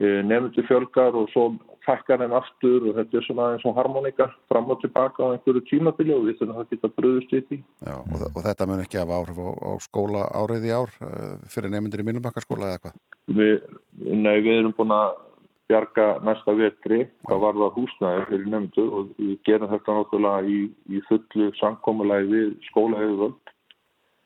nefndu 0.00 0.64
fjölgar 0.68 1.16
og 1.18 1.28
svo 1.32 1.50
fækkar 1.86 2.22
þeim 2.22 2.34
aftur 2.36 2.86
og 2.88 2.98
þetta 2.98 3.18
er 3.18 3.24
svona 3.26 3.48
eins 3.52 3.64
og 3.66 3.74
harmonika 3.76 4.28
fram 4.50 4.70
og 4.70 4.80
tilbaka 4.82 5.26
á 5.26 5.32
einhverju 5.34 5.64
tímabili 5.68 6.14
og 6.14 6.28
við 6.28 6.38
þurfum 6.38 6.60
að 6.62 6.70
geta 6.70 6.90
bröðust 6.96 7.34
í 7.34 7.40
því. 7.48 7.58
já 7.82 7.96
og, 7.98 8.22
og 8.30 8.40
þetta 8.46 8.68
mun 8.70 8.84
ekki 8.84 9.00
hafa 9.02 9.18
áhrif 9.18 9.40
á, 9.42 9.48
á 9.50 9.72
skóla 9.82 10.22
árið 10.30 10.68
í 10.68 10.72
ár 10.76 10.94
uh, 11.02 11.34
fyrir 11.50 11.74
nefndir 11.74 12.04
í 12.04 12.06
Millubakkaskóla 12.08 12.70
eða. 12.76 12.94
Við, 13.26 13.58
nei, 13.98 14.36
við 14.40 14.60
erum 14.60 14.76
búin 14.78 14.94
að 14.94 15.18
bjarga 15.72 16.08
næsta 16.28 16.56
vetri 16.58 17.00
hvað 17.26 17.42
var 17.46 17.58
það 17.62 17.78
húsnæði 17.78 18.26
fyrir 18.28 18.50
nefndur 18.54 18.92
og 18.98 19.14
við 19.18 19.32
gerum 19.48 19.72
þetta 19.72 19.96
náttúrulega 19.98 20.52
í, 20.52 20.58
í 20.92 21.02
fullu 21.08 21.48
samkomulagi 21.60 22.28
við 22.32 22.52
skólaauðvöld 22.68 23.52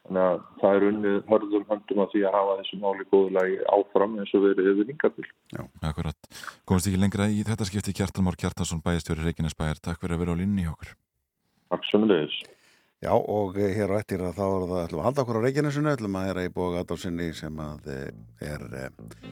þannig 0.06 0.22
að 0.22 0.42
það 0.60 0.76
er 0.76 0.86
unnið 0.90 1.16
hörðum 1.30 1.64
höndum 1.70 2.02
að 2.04 2.12
því 2.12 2.22
að 2.26 2.36
hafa 2.36 2.56
þessu 2.60 2.78
máli 2.82 3.06
góðulagi 3.12 3.56
áfram 3.76 4.18
eins 4.20 4.34
og 4.36 4.44
verið 4.44 4.68
yfir 4.72 4.92
yngabil. 4.94 5.26
Akkurat. 5.82 6.30
Komast 6.68 6.90
ekki 6.90 7.00
lengra 7.02 7.30
í 7.30 7.42
þetta 7.46 7.66
skipti 7.66 7.96
Kjartan 7.96 8.26
Már 8.26 8.38
Kjartansson 8.38 8.84
bæjastjóri 8.86 9.26
Reykjanesbæjar. 9.26 9.82
Takk 9.82 10.02
fyrir 10.02 10.16
að 10.16 10.22
vera 10.22 10.36
á 10.38 10.40
línni 10.40 10.66
hjá 10.66 10.74
okkur. 10.74 10.94
Takk 11.74 11.90
sem 11.90 12.06
leiðis. 12.06 12.38
Já 13.04 13.12
og 13.12 13.58
eh, 13.60 13.74
hér 13.76 13.92
á 13.92 14.00
eftir 14.00 14.22
að 14.24 14.38
þá 14.38 14.44
er 14.46 14.62
það 14.70 14.78
ætlum 14.86 15.00
að 15.02 15.06
halda 15.06 15.22
okkur 15.22 15.36
á 15.36 15.44
Reykjanesinu, 15.44 15.90
ætlum 15.92 16.14
að 16.16 16.28
heyra 16.30 16.44
í 16.46 16.52
bóga 16.54 16.80
Adolfsinni 16.80 17.26
sem 17.36 17.58
að 17.60 17.90
eh, 17.92 18.06
er 18.40 18.62
eh, 18.72 19.26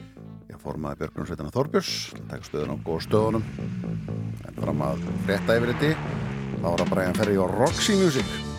já, 0.51 0.57
formaði 0.61 1.01
Björgunarsveitina 1.01 1.53
Þorbjörns, 1.55 1.93
taka 2.29 2.45
stöðun 2.45 2.77
á 2.77 2.85
góð 2.85 3.01
stöðunum 3.07 3.47
en 4.45 4.59
fram 4.61 4.85
að 4.85 5.01
frétta 5.25 5.57
yfir 5.57 5.73
þetta 5.73 5.95
þá 6.61 6.67
er 6.75 6.83
það 6.83 6.91
bara 6.93 7.07
að 7.09 7.23
ferja 7.23 7.41
á 7.41 7.47
Roxy 7.55 7.97
Music 8.03 8.54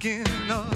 again. 0.00 0.24
No. 0.48 0.69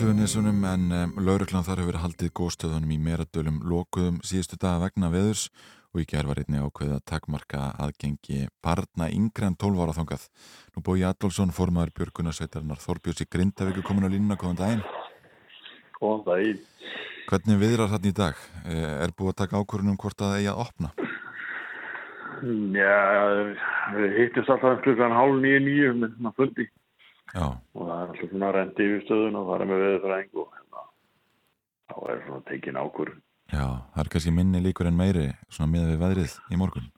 Suðunísunum 0.00 0.62
en 0.64 0.84
um, 0.96 1.10
lauruglan 1.20 1.64
þar 1.66 1.82
hefur 1.82 1.96
haldið 2.00 2.30
góðstöðunum 2.38 2.92
í 2.94 2.96
meradölum 3.04 3.58
lokuðum 3.68 4.22
síðustu 4.24 4.56
daga 4.56 4.86
vegna 4.86 5.10
veðurs 5.12 5.42
og 5.92 6.00
í 6.00 6.06
gerð 6.08 6.30
var 6.30 6.40
einni 6.40 6.62
ákveðið 6.62 6.94
að 6.96 7.02
takmarka 7.10 7.60
aðgengi 7.84 8.46
barna 8.64 9.10
yngre 9.12 9.50
en 9.50 9.58
12 9.60 9.82
ára 9.84 9.96
þangað. 9.98 10.24
Nú 10.72 10.84
bói 10.86 11.04
Adolfsson, 11.04 11.52
formaður 11.52 11.92
Björgunarsveitarnar 12.00 12.80
Þorbjörns 12.80 13.20
í 13.20 13.28
Grindavíku 13.28 13.84
komin 13.84 14.08
á 14.08 14.12
línuna, 14.14 14.40
góðan 14.40 14.62
daginn. 14.62 14.82
Góðan 16.00 16.24
daginn. 16.30 16.64
Hvernig 17.28 17.62
viðrar 17.66 17.92
þarna 17.92 18.14
í 18.14 18.18
dag? 18.24 18.42
Eh, 18.64 18.90
Er 19.04 19.12
búið 19.12 19.34
að 19.34 19.40
taka 19.44 19.60
ákvörðunum 19.60 20.00
hvort 20.00 20.16
að 20.24 20.32
það 20.32 20.40
eigi 20.40 20.52
að 20.54 20.64
opna? 20.64 20.94
Já, 22.72 22.98
við 24.00 24.16
hittist 24.16 24.48
alltaf 24.48 24.80
klukkan 24.80 25.12
hálf 25.12 25.42
nýju 25.44 25.64
nýju 25.68 25.96
með 26.00 26.38
fundi 26.40 26.72
Já, 27.34 27.46
og 27.46 27.82
það 27.86 27.96
er 27.96 28.06
alltaf 28.08 28.30
svona 28.32 28.52
rendi 28.56 28.86
yfir 28.88 29.02
stöðun 29.06 29.36
og 29.40 29.50
það 29.50 29.60
er 29.64 29.68
með 29.70 29.82
veðurfræðing 29.84 30.40
og 30.42 30.48
hérna, 30.56 30.86
þá 31.90 31.96
er 32.14 32.22
svona 32.26 32.40
tekin 32.50 32.80
ákvörðun. 32.80 33.20
já, 33.52 33.66
það 33.94 34.02
er 34.04 34.10
kannski 34.14 34.32
minni 34.34 34.62
líkur 34.64 34.88
en 34.90 34.98
meiri 34.98 35.26
svona 35.50 35.70
miða 35.74 35.90
við 35.92 36.00
veðrið 36.04 36.34
í 36.50 36.58
morgun. 36.60 36.88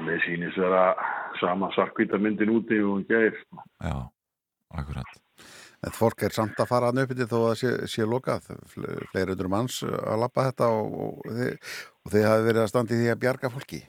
Mér 0.00 0.20
sýnist 0.24 0.56
vera 0.60 0.84
sama 1.40 1.68
sarkvita 1.74 2.16
myndin 2.22 2.52
úti 2.54 2.78
og 2.84 3.02
gæðir. 3.10 3.36
Já, 3.84 3.96
akkurat. 4.72 5.10
En 5.84 5.94
fólk 5.96 6.22
er 6.24 6.32
samt 6.36 6.58
að 6.60 6.68
fara 6.68 6.90
í 6.92 7.04
því 7.08 7.26
þó 7.28 7.36
að 7.40 7.46
það 7.46 7.56
sé, 7.60 7.70
sé 7.88 8.06
lokað. 8.08 8.48
Fle- 8.68 8.98
Fleiri 9.12 9.32
undur 9.34 9.48
manns 9.52 9.80
að 9.84 10.20
lappa 10.20 10.44
þetta 10.50 10.68
og, 10.76 10.92
og, 11.04 11.22
og 12.04 12.12
þið 12.12 12.26
hafi 12.28 12.46
verið 12.48 12.62
að 12.64 12.70
standa 12.72 12.94
í 12.96 13.00
því 13.00 13.08
að 13.14 13.20
bjarga 13.24 13.50
fólki. 13.54 13.80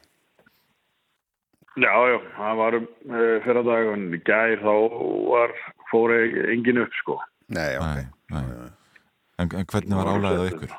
Já, 1.80 1.93
já, 2.11 2.17
það 2.36 2.57
var 2.59 2.76
um 2.76 2.88
uh, 3.07 3.36
fyrir 3.45 3.63
dag 3.63 3.89
en 3.93 4.01
í 4.11 4.19
gær 4.28 4.57
þá 4.59 4.74
var, 5.32 5.53
fór 5.91 6.11
e- 6.17 6.47
engin 6.51 6.82
upp 6.84 6.97
sko. 6.99 7.15
Nei, 7.55 7.69
ok. 7.80 8.01
Nei, 8.34 8.41
nei. 8.49 8.72
En, 9.39 9.47
en 9.61 9.69
hvernig 9.72 9.95
var 9.95 10.09
álæðið 10.11 10.41
á 10.43 10.49
ykkur? 10.51 10.74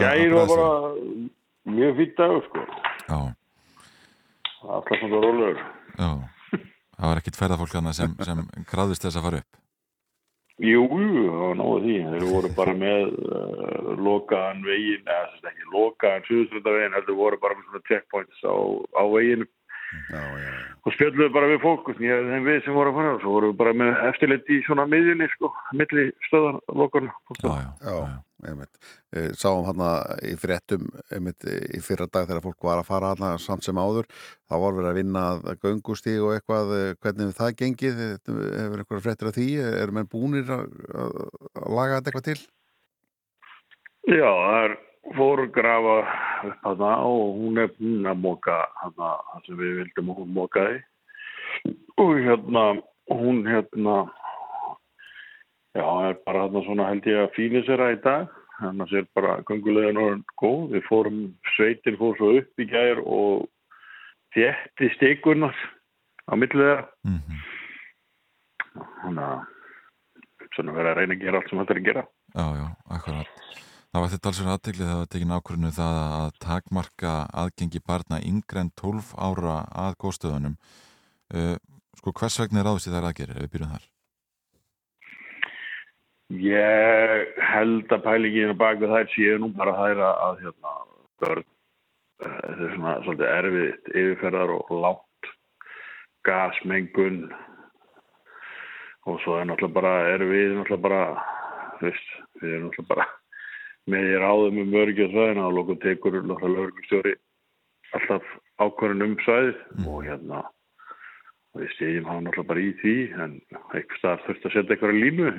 Gær 0.00 0.34
var 0.34 0.50
bara 0.50 0.66
mjög 1.70 1.96
fýtt 2.00 2.18
dagur 2.18 2.42
sko. 2.48 2.66
Já, 3.06 3.20
Alltaf 4.60 4.98
svona 5.00 5.22
rólegur. 5.24 5.62
já. 5.96 6.10
Það 7.00 7.08
var 7.08 7.22
ekkit 7.22 7.38
ferðafólk 7.40 7.72
hana 7.78 7.94
sem, 7.96 8.12
sem 8.26 8.42
kraðist 8.68 9.06
þess 9.06 9.16
að 9.16 9.24
fara 9.28 9.38
upp. 9.44 9.59
Jú, 10.60 10.82
var 10.90 11.54
náðu 11.56 11.78
því. 11.84 11.96
Þeir 12.12 12.26
voru 12.28 12.50
bara 12.56 12.74
með 12.76 13.06
uh, 13.16 13.92
lokaðan 13.96 14.60
veginn, 14.66 15.06
eða 15.06 15.30
þess 15.30 15.44
að 15.44 15.52
ekki 15.52 15.70
lokaðan 15.72 16.26
suðuströndaveginn, 16.28 16.98
heldur 16.98 17.20
voru 17.20 17.40
bara 17.40 17.56
með 17.56 17.70
svona 17.70 17.88
checkpoints 17.88 18.44
á, 18.44 18.54
á 19.00 19.02
veginn 19.14 19.46
og 20.86 20.94
spjöldluðu 20.94 21.32
bara 21.34 21.48
við 21.50 21.62
fólk 21.64 21.88
og 21.90 22.00
ég, 22.04 22.26
þeim 22.30 22.46
við 22.46 22.60
sem 22.64 22.76
voru 22.76 22.92
að 22.92 22.98
fara 23.00 23.14
og 23.16 23.22
svo 23.24 23.32
voru 23.34 23.50
við 23.50 23.56
bara 23.58 23.72
með 23.80 24.02
eftirlit 24.06 24.52
í 24.52 24.60
svona 24.66 24.86
miðjunni 24.90 25.28
sko, 25.34 25.50
milli 25.76 26.04
stöðan 26.28 26.60
lokarna. 26.78 27.14
Já, 27.40 27.50
já. 27.50 27.70
Já, 27.82 27.96
Sáum 29.36 29.64
hann 29.68 29.82
í 30.26 30.34
fréttum 30.38 30.86
einmitt 31.12 31.44
í 31.44 31.80
fyrra 31.84 32.06
dag 32.06 32.28
þegar 32.28 32.44
fólk 32.44 32.66
var 32.68 32.80
að 32.82 32.88
fara 32.90 33.14
hann 33.18 33.38
samt 33.42 33.64
sem 33.66 33.76
áður. 33.80 34.06
Það 34.50 34.62
var 34.64 34.76
verið 34.78 34.90
að 34.90 34.98
vinna 35.00 35.24
að 35.34 35.64
göngustíg 35.64 36.22
og 36.24 36.34
eitthvað. 36.36 36.72
eh, 36.78 36.94
Hvernig 37.02 37.34
það 37.38 37.56
gengið? 37.62 38.00
Eh, 38.06 38.16
Hefur 38.60 38.84
eitthvað 38.84 39.04
fréttir 39.06 39.30
af 39.30 39.36
því? 39.36 39.48
Eru 39.82 39.92
menn 39.98 40.10
búnir 40.10 40.50
að, 40.50 40.70
að 40.94 41.18
að 41.60 41.74
laga 41.78 41.98
þetta 42.00 42.10
eitthvað 42.10 42.28
til? 42.30 42.40
Já, 44.10 44.30
það 44.30 44.64
er 44.64 44.78
fóru 45.16 45.44
að 45.46 45.52
grafa 45.56 45.96
upp 46.50 46.64
hana 46.64 46.92
og 47.08 47.36
hún 47.40 47.58
er 47.60 47.68
búin 47.76 48.08
að 48.08 48.22
móka 48.22 48.56
það 48.80 49.44
sem 49.46 49.58
við 49.60 49.76
vildum 49.80 50.10
að 50.12 50.18
hún 50.22 50.32
mókaði 50.36 50.78
og 52.00 52.12
hérna 52.24 52.64
hún 53.10 53.40
hérna 53.48 53.96
já, 55.76 55.84
er 56.10 56.16
bara 56.26 56.44
hana 56.46 56.62
svona 56.66 56.88
held 56.90 57.06
ég 57.06 57.20
að 57.24 57.34
fíni 57.36 57.62
sér 57.66 57.82
að 57.84 57.94
í 57.94 58.00
dag 58.04 58.28
þannig 58.60 58.84
að 58.86 58.92
sér 58.94 59.06
bara 59.16 59.36
göngulegðan 59.48 60.00
orðin 60.02 60.24
góð 60.42 60.64
við 60.74 60.82
fórum, 60.88 61.20
sveitin 61.56 61.96
fór 62.00 62.16
svo 62.18 62.32
upp 62.40 62.60
í 62.60 62.66
gær 62.70 63.00
og 63.06 63.46
þétti 64.36 64.90
stikurnar 64.96 65.56
á 66.28 66.32
millið 66.36 66.60
þeirra 66.60 66.86
Mhm. 67.04 67.40
þannig 69.02 69.24
að 69.24 69.40
svona 70.54 70.74
verið 70.76 70.90
að 70.90 70.98
reyna 71.00 71.14
að 71.14 71.24
gera 71.24 71.38
allt 71.40 71.50
sem 71.50 71.58
þetta 71.58 71.74
er 71.76 71.80
að 71.80 71.88
gera 71.90 72.04
Já, 72.30 72.46
já, 72.54 72.66
akkurat. 72.94 73.26
Það 73.90 74.02
var 74.02 74.10
þetta 74.12 74.28
alls 74.30 74.38
fyrir 74.38 74.52
aðteglið 74.54 74.86
það 74.90 74.98
var 75.00 75.08
tekin 75.10 75.32
ákvörðinu 75.34 75.70
það 75.74 75.96
að 76.20 76.28
takmarka 76.44 77.14
aðgengi 77.42 77.80
barna 77.82 78.20
yngre 78.22 78.60
en 78.62 78.70
12 78.78 79.08
ára 79.18 79.56
að 79.74 79.96
góðstöðunum. 80.04 80.54
Uh, 81.34 81.56
sko, 81.98 82.12
hvers 82.14 82.38
vegna 82.38 82.62
er 82.62 82.70
í 82.70 82.92
þær 82.94 83.08
aðgerir 83.08 83.34
ef 83.34 83.42
við 83.42 83.50
byrjum 83.56 83.72
þar? 83.74 83.88
Ég 86.30 87.38
held 87.42 87.90
að 87.90 88.04
pælingin 88.04 88.52
bak 88.58 88.78
við 88.78 88.92
þær 88.94 89.08
séu 89.10 89.38
nú 89.42 89.48
bara 89.56 89.72
þær 89.74 90.02
að, 90.06 90.18
að 90.26 90.42
hérna, 90.44 90.74
börn, 91.22 91.46
uh, 92.22 92.34
þetta 92.44 92.66
er 92.66 92.74
svona 92.74 92.92
svolítið 93.04 93.30
erfitt 93.34 93.88
yfirferðar 93.90 94.52
og 94.54 94.68
látt 94.84 95.30
gasmengun. 96.28 97.24
Og 99.10 99.18
svo 99.24 99.40
er 99.40 99.48
náttúrulega 99.48 99.74
bara, 99.80 99.94
erum 100.12 100.30
við 100.30 100.54
náttúrulega 100.54 100.84
bara, 100.84 101.00
veist, 101.80 102.12
við 102.38 102.52
erum 102.52 102.68
náttúrulega 102.68 102.92
bara 102.92 103.08
með 103.90 104.06
í 104.06 104.20
ráðum 104.22 104.60
um 104.62 104.76
öryggi 104.84 105.08
og 105.10 105.56
lókum 105.56 105.80
tekur 105.82 106.20
náttúrulega 106.20 106.68
öryggjastjóri 106.68 107.16
alltaf 107.98 108.28
ákvörðin 108.62 109.06
um 109.08 109.16
svæðið. 109.24 109.58
Og 109.82 110.04
hérna 110.06 110.44
og 111.50 111.64
við 111.64 111.74
stýðum 111.74 112.06
hann 112.06 112.22
náttúrulega 112.28 112.52
bara 112.52 112.62
í 112.62 112.70
því 112.84 112.94
en 113.24 113.34
eitthvað 113.74 114.22
þurft 114.28 114.46
að 114.46 114.54
setja 114.54 114.76
eitthvað 114.76 115.02
línu 115.02 115.34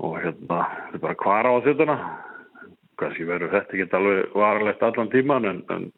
og 0.00 0.16
hérna, 0.20 0.60
þetta 0.66 0.98
er 0.98 1.04
bara 1.04 1.18
hvar 1.22 1.48
á 1.48 1.52
þjóttuna 1.66 1.96
kannski 3.00 3.26
verður 3.28 3.54
þetta 3.54 3.76
ekki 3.76 3.96
alveg 3.96 4.36
varalegt 4.36 4.84
allan 4.84 5.12
tíman 5.12 5.48
en, 5.48 5.60
en 5.72 5.88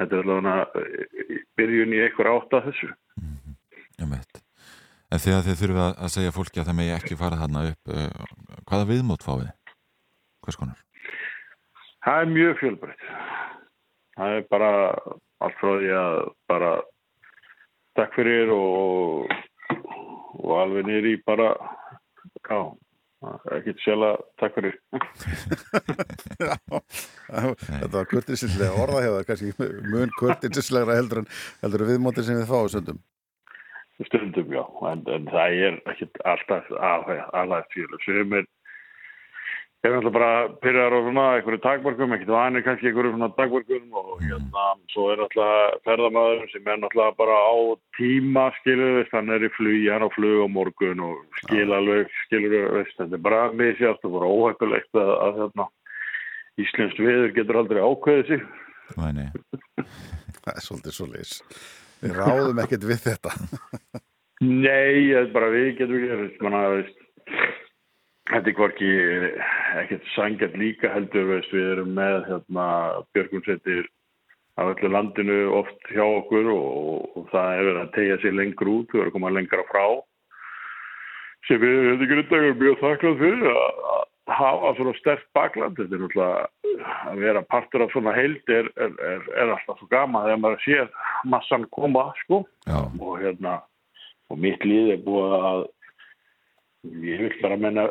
þetta 0.00 0.20
er 0.20 0.30
alveg 0.36 0.54
byrjun 1.58 1.96
í 1.96 2.04
einhver 2.06 2.32
átt 2.34 2.58
að 2.58 2.70
þessu 2.70 2.92
Um 4.00 4.14
eitt. 4.16 4.38
En 5.12 5.20
þegar 5.20 5.42
þið 5.44 5.58
þurfið 5.60 5.82
að 5.84 6.12
segja 6.14 6.32
fólki 6.32 6.60
að 6.62 6.70
það 6.70 6.76
megi 6.78 6.92
ekki 6.94 7.16
fara 7.20 7.36
þarna 7.36 7.64
upp, 7.68 7.90
uh, 7.92 8.62
hvaða 8.70 8.86
viðmót 8.88 9.26
fáið? 9.26 9.50
Hvers 10.40 10.56
konar? 10.56 10.78
Það 12.06 12.22
er 12.22 12.30
mjög 12.30 12.54
fjölbreytt 12.62 13.04
það 14.20 14.36
er 14.36 14.46
bara 14.52 14.70
allt 15.40 15.56
frá 15.60 15.72
því 15.80 15.92
að 15.96 16.18
bara 16.50 16.70
takk 17.98 18.14
fyrir 18.18 18.52
og, 18.52 19.32
og 20.36 20.52
alveg 20.60 21.08
í 21.08 21.16
bara 21.24 21.54
já, 23.20 23.32
ekkert 23.56 23.82
sjálfa 23.84 24.10
takk 24.40 24.58
fyrir 24.58 24.76
Þetta 27.30 27.94
var 27.94 28.10
kurtisislega 28.10 28.82
orða 28.84 29.04
hjá 29.04 29.12
það, 29.14 29.24
kannski 29.30 29.70
mun 29.92 30.14
kurtisislegra 30.18 30.98
heldur 30.98 31.22
en 31.22 31.30
heldur 31.62 31.84
en 31.84 31.90
viðmótið 31.92 32.28
sem 32.28 32.40
við 32.40 32.50
fáum 32.50 32.70
söndum. 32.72 33.02
stundum 34.08 34.54
já, 34.56 34.64
en, 34.92 35.04
en 35.16 35.28
það 35.28 35.58
er 35.68 35.80
ekkert 35.92 36.22
alltaf 36.32 36.72
alveg 36.80 37.68
fjölu 37.74 38.00
sem 38.06 38.38
er 38.40 38.48
er 39.88 39.96
alltaf 39.96 40.12
bara 40.12 40.32
pyrjar 40.60 40.92
á 40.92 40.98
svona 41.00 41.24
einhverju 41.38 41.60
takmarkum, 41.64 42.12
ekkert 42.16 42.32
vanir 42.34 42.64
kannski 42.66 42.90
einhverju 42.90 43.14
svona 43.14 43.30
takmarkum 43.38 43.98
og 44.00 44.10
hérna 44.20 44.66
svo 44.92 45.06
er 45.14 45.24
alltaf 45.24 45.80
ferðamaður 45.88 46.46
sem 46.52 46.68
er 46.68 46.84
alltaf 46.84 47.16
bara 47.16 47.38
á 47.40 47.56
tíma 47.96 48.46
skilur 48.60 48.98
veist, 48.98 49.14
hann 49.16 49.32
er 49.32 49.46
í 49.48 49.52
flugi, 49.56 49.88
hann 49.88 50.04
á 50.04 50.10
flug 50.12 50.44
á 50.44 50.48
morgun 50.52 51.04
og 51.08 51.42
skil 51.42 51.72
alveg, 51.72 52.12
skilur 52.26 52.74
veist, 52.76 52.96
þetta 53.00 53.16
er 53.16 53.26
bara 53.28 53.42
misjátt 53.56 54.04
og 54.04 54.16
bara 54.18 54.32
óhættulegt 54.36 55.00
að, 55.00 55.14
að 55.26 55.44
hérna, 55.44 55.70
Íslenskt 56.60 57.00
viður 57.00 57.34
getur 57.36 57.60
aldrei 57.60 57.80
ákveðið 57.80 58.30
sig. 58.30 58.42
Nei, 58.98 59.10
nei. 59.16 59.28
Það 60.44 60.56
er 60.56 60.64
svolítið 60.64 60.96
svo 60.96 61.06
leys. 61.10 61.34
Við 62.00 62.16
ráðum 62.16 62.60
ekkert 62.62 62.86
við 62.88 63.02
þetta. 63.04 63.32
Nei, 64.40 65.12
það 65.12 65.20
er 65.20 65.32
bara 65.34 65.50
við 65.52 65.66
getum 65.78 65.96
ekki, 65.98 66.18
veist, 66.22 66.38
manna, 66.44 66.60
veist, 66.72 66.99
þetta 68.28 68.50
er 68.50 68.58
hvorki 68.58 68.90
ekkert 69.80 70.12
sangjart 70.14 70.58
líka 70.60 70.92
heldur, 70.92 71.30
veist, 71.32 71.54
við 71.54 71.72
erum 71.76 71.96
með 71.96 72.20
hérna, 72.28 72.66
björgunsveitir 73.16 73.88
af 74.60 74.74
öllu 74.74 74.92
landinu 74.92 75.40
oft 75.56 75.90
hjá 75.94 76.04
okkur 76.04 76.50
og, 76.52 77.16
og 77.16 77.26
það 77.32 77.50
hefur 77.56 77.80
að 77.80 77.92
tegja 77.96 78.20
sér 78.20 78.36
lengur 78.36 78.72
út, 78.74 78.92
við 78.92 79.02
erum 79.02 79.10
að 79.10 79.16
koma 79.16 79.34
lengra 79.36 79.66
frá. 79.70 79.84
Sem 81.48 81.60
við 81.62 81.78
þetta 81.88 82.08
grundagur 82.10 82.58
mjög 82.60 82.80
þakklað 82.82 83.20
fyrir 83.22 83.50
að 83.50 84.00
hafa 84.30 84.74
svona 84.76 84.94
sterkt 84.98 85.28
bakland. 85.34 85.78
Þetta 85.78 85.96
er 85.96 86.04
náttúrulega 86.04 86.84
að 87.10 87.24
vera 87.24 87.42
partur 87.50 87.84
af 87.86 87.94
svona 87.94 88.14
heild 88.14 88.52
er, 88.52 88.68
er, 88.76 88.94
er, 89.08 89.26
er 89.34 89.54
alltaf 89.56 89.80
svo 89.80 89.88
gama 89.90 90.26
þegar 90.26 90.42
maður 90.44 90.64
sér 90.66 90.92
massan 91.32 91.66
koma 91.74 92.10
sko. 92.24 92.44
Og 92.68 93.16
hérna 93.22 93.60
og 94.30 94.38
mitt 94.38 94.62
líð 94.66 94.94
er 94.94 95.04
búið 95.06 95.36
að 95.40 95.64
ég 96.88 97.20
vil 97.20 97.34
bara 97.42 97.58
menna 97.60 97.84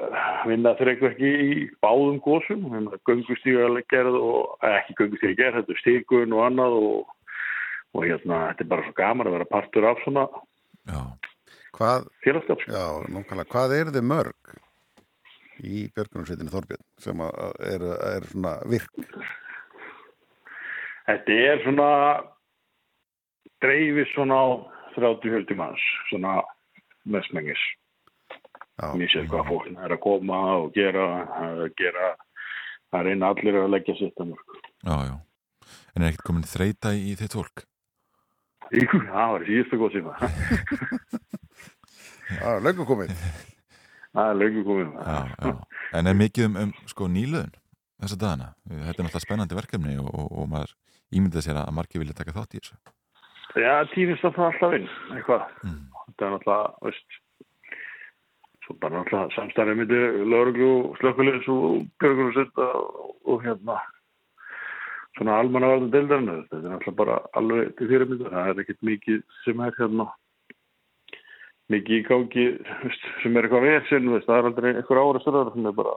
vinna 0.49 0.73
þreikverki 0.79 1.29
í 1.29 1.49
báðum 1.83 2.17
gósum 2.25 2.63
göngustíga 3.05 3.69
gerð 3.91 4.17
og 4.17 4.63
eh, 4.65 4.79
ekki 4.79 4.95
göngustíga 4.97 5.37
gerð, 5.37 5.59
þetta 5.59 5.75
er 5.75 5.81
stígun 5.83 6.33
og 6.33 6.45
annað 6.47 6.77
og, 6.79 7.11
og 7.93 8.07
hérna 8.07 8.39
þetta 8.49 8.65
er 8.65 8.71
bara 8.71 8.87
svo 8.87 8.95
gaman 8.97 9.29
að 9.29 9.37
vera 9.37 9.51
partur 9.53 9.89
af 9.89 10.01
svona 10.05 10.25
félagskap 12.25 12.65
já, 12.65 12.85
nákvæmlega, 13.13 13.51
hvað 13.53 13.75
eru 13.77 13.93
þið 13.93 14.09
mörg 14.09 14.57
í 15.59 15.85
björgunarsveitinu 15.93 16.53
Þorbjörn 16.53 16.85
sem 17.03 17.21
er, 17.21 17.85
er 18.15 18.27
svona 18.31 18.55
virk? 18.71 19.05
Þetta 21.09 21.39
er 21.51 21.63
svona 21.65 21.89
dreifis 23.61 24.09
svona 24.15 24.39
á 24.39 24.47
30-40 24.95 25.59
manns 25.59 25.83
svona 26.09 26.39
mestmengis 27.05 27.61
Mér 28.99 29.11
sér 29.13 29.27
hvað 29.31 29.49
fólk 29.49 29.69
er 29.73 29.95
að 29.95 30.01
koma 30.03 30.39
og 30.59 30.73
gera 30.75 31.05
að 31.39 31.63
gera 31.79 32.11
að 32.95 33.09
reyna 33.09 33.31
allir 33.33 33.59
að 33.61 33.73
leggja 33.75 33.97
sitt 33.99 34.21
að 34.23 34.31
mörg 34.33 34.59
Já, 34.79 34.95
já. 35.09 35.15
En 35.93 36.03
er 36.03 36.11
ekkert 36.11 36.27
komin 36.29 36.47
þreita 36.47 36.93
í 36.95 37.15
þitt 37.19 37.35
fólk? 37.37 37.65
Jú, 38.73 38.85
það 39.09 39.31
var 39.35 39.47
síðustu 39.47 39.81
góð 39.81 39.95
síma 39.97 40.13
já 42.39 42.49
löngu 42.61 42.85
komið. 42.85 43.15
það 44.13 44.27
er 44.27 44.37
löngu 44.43 44.67
komin 44.67 44.93
Já, 44.99 45.19
já. 45.33 45.55
En 45.99 46.07
er 46.07 46.15
mikið 46.17 46.45
um, 46.51 46.61
um 46.67 46.77
sko 46.87 47.09
nýluðun? 47.09 47.55
þessa 47.99 48.19
dagana? 48.19 48.51
Þetta 48.69 48.85
er 48.85 49.05
náttúrulega 49.05 49.25
spennandi 49.25 49.57
verkefni 49.57 49.97
og, 49.99 50.09
og, 50.13 50.29
og 50.41 50.49
maður 50.51 50.75
ímyndið 51.15 51.45
sér 51.45 51.59
að 51.61 51.73
margir 51.75 52.03
vilja 52.03 52.17
taka 52.17 52.35
þátt 52.35 52.55
í 52.55 52.61
þessu. 52.61 52.77
Já, 53.57 53.73
týnist 53.93 54.23
það 54.23 54.43
alltaf 54.45 54.75
inn, 54.77 54.87
eitthvað. 55.15 55.47
Mm. 55.65 55.79
Þetta 56.05 56.27
er 56.27 56.33
náttúrulega, 56.35 56.69
veist, 56.85 57.19
svo 58.69 58.77
bara 58.77 58.99
náttúrulega 58.99 59.33
samstæðið 59.33 59.79
myndi 59.79 59.99
lauruglu, 60.29 60.73
slökkulegis 60.99 61.47
og 61.49 61.87
björgunarsetta 62.01 62.67
og, 62.77 63.15
og 63.25 63.41
hérna, 63.41 63.79
svona 65.17 65.39
almannavarðan 65.41 65.91
deildarinn. 65.95 66.43
Þetta 66.51 66.59
er 66.59 66.73
náttúrulega 66.75 66.99
bara 66.99 67.15
alveg 67.39 67.71
til 67.79 67.89
fyrirmynda. 67.89 68.29
Það 68.35 68.51
er 68.51 68.61
ekkert 68.63 68.85
mikið 68.91 69.23
sem 69.45 69.63
er 69.65 69.77
hérna, 69.79 70.05
mikið 71.73 71.97
í 71.97 72.05
gangi, 72.05 72.45
sem 73.23 73.37
er 73.37 73.47
eitthvað 73.47 73.65
veist, 73.65 74.27
það 74.27 74.37
er 74.37 74.49
aldrei 74.51 74.69
eitthvað 74.75 75.01
ára 75.01 75.23
styrðar 75.23 75.53
sem 75.55 75.69
er 75.69 75.77
bara 75.79 75.95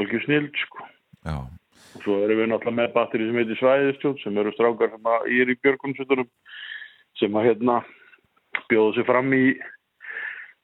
algjör 0.00 0.24
snild, 0.24 0.62
sko. 0.64 0.88
Og 1.90 2.04
svo 2.06 2.16
erum 2.24 2.40
við 2.40 2.50
náttúrulega 2.54 2.78
með 2.78 2.96
batteri 2.96 3.28
sem 3.28 3.40
heitir 3.40 3.60
Svæðistjón 3.60 4.16
sem 4.22 4.40
eru 4.40 4.54
strákar 4.54 4.94
sem 4.94 5.12
að 5.12 5.28
er 5.36 5.52
í 5.52 5.58
björgunsveitunum 5.60 6.28
sem 7.20 7.36
að 7.36 7.50
hérna 7.50 7.80
bjóða 8.70 8.94
sig 8.96 9.08
fram 9.08 9.34
í 9.34 9.44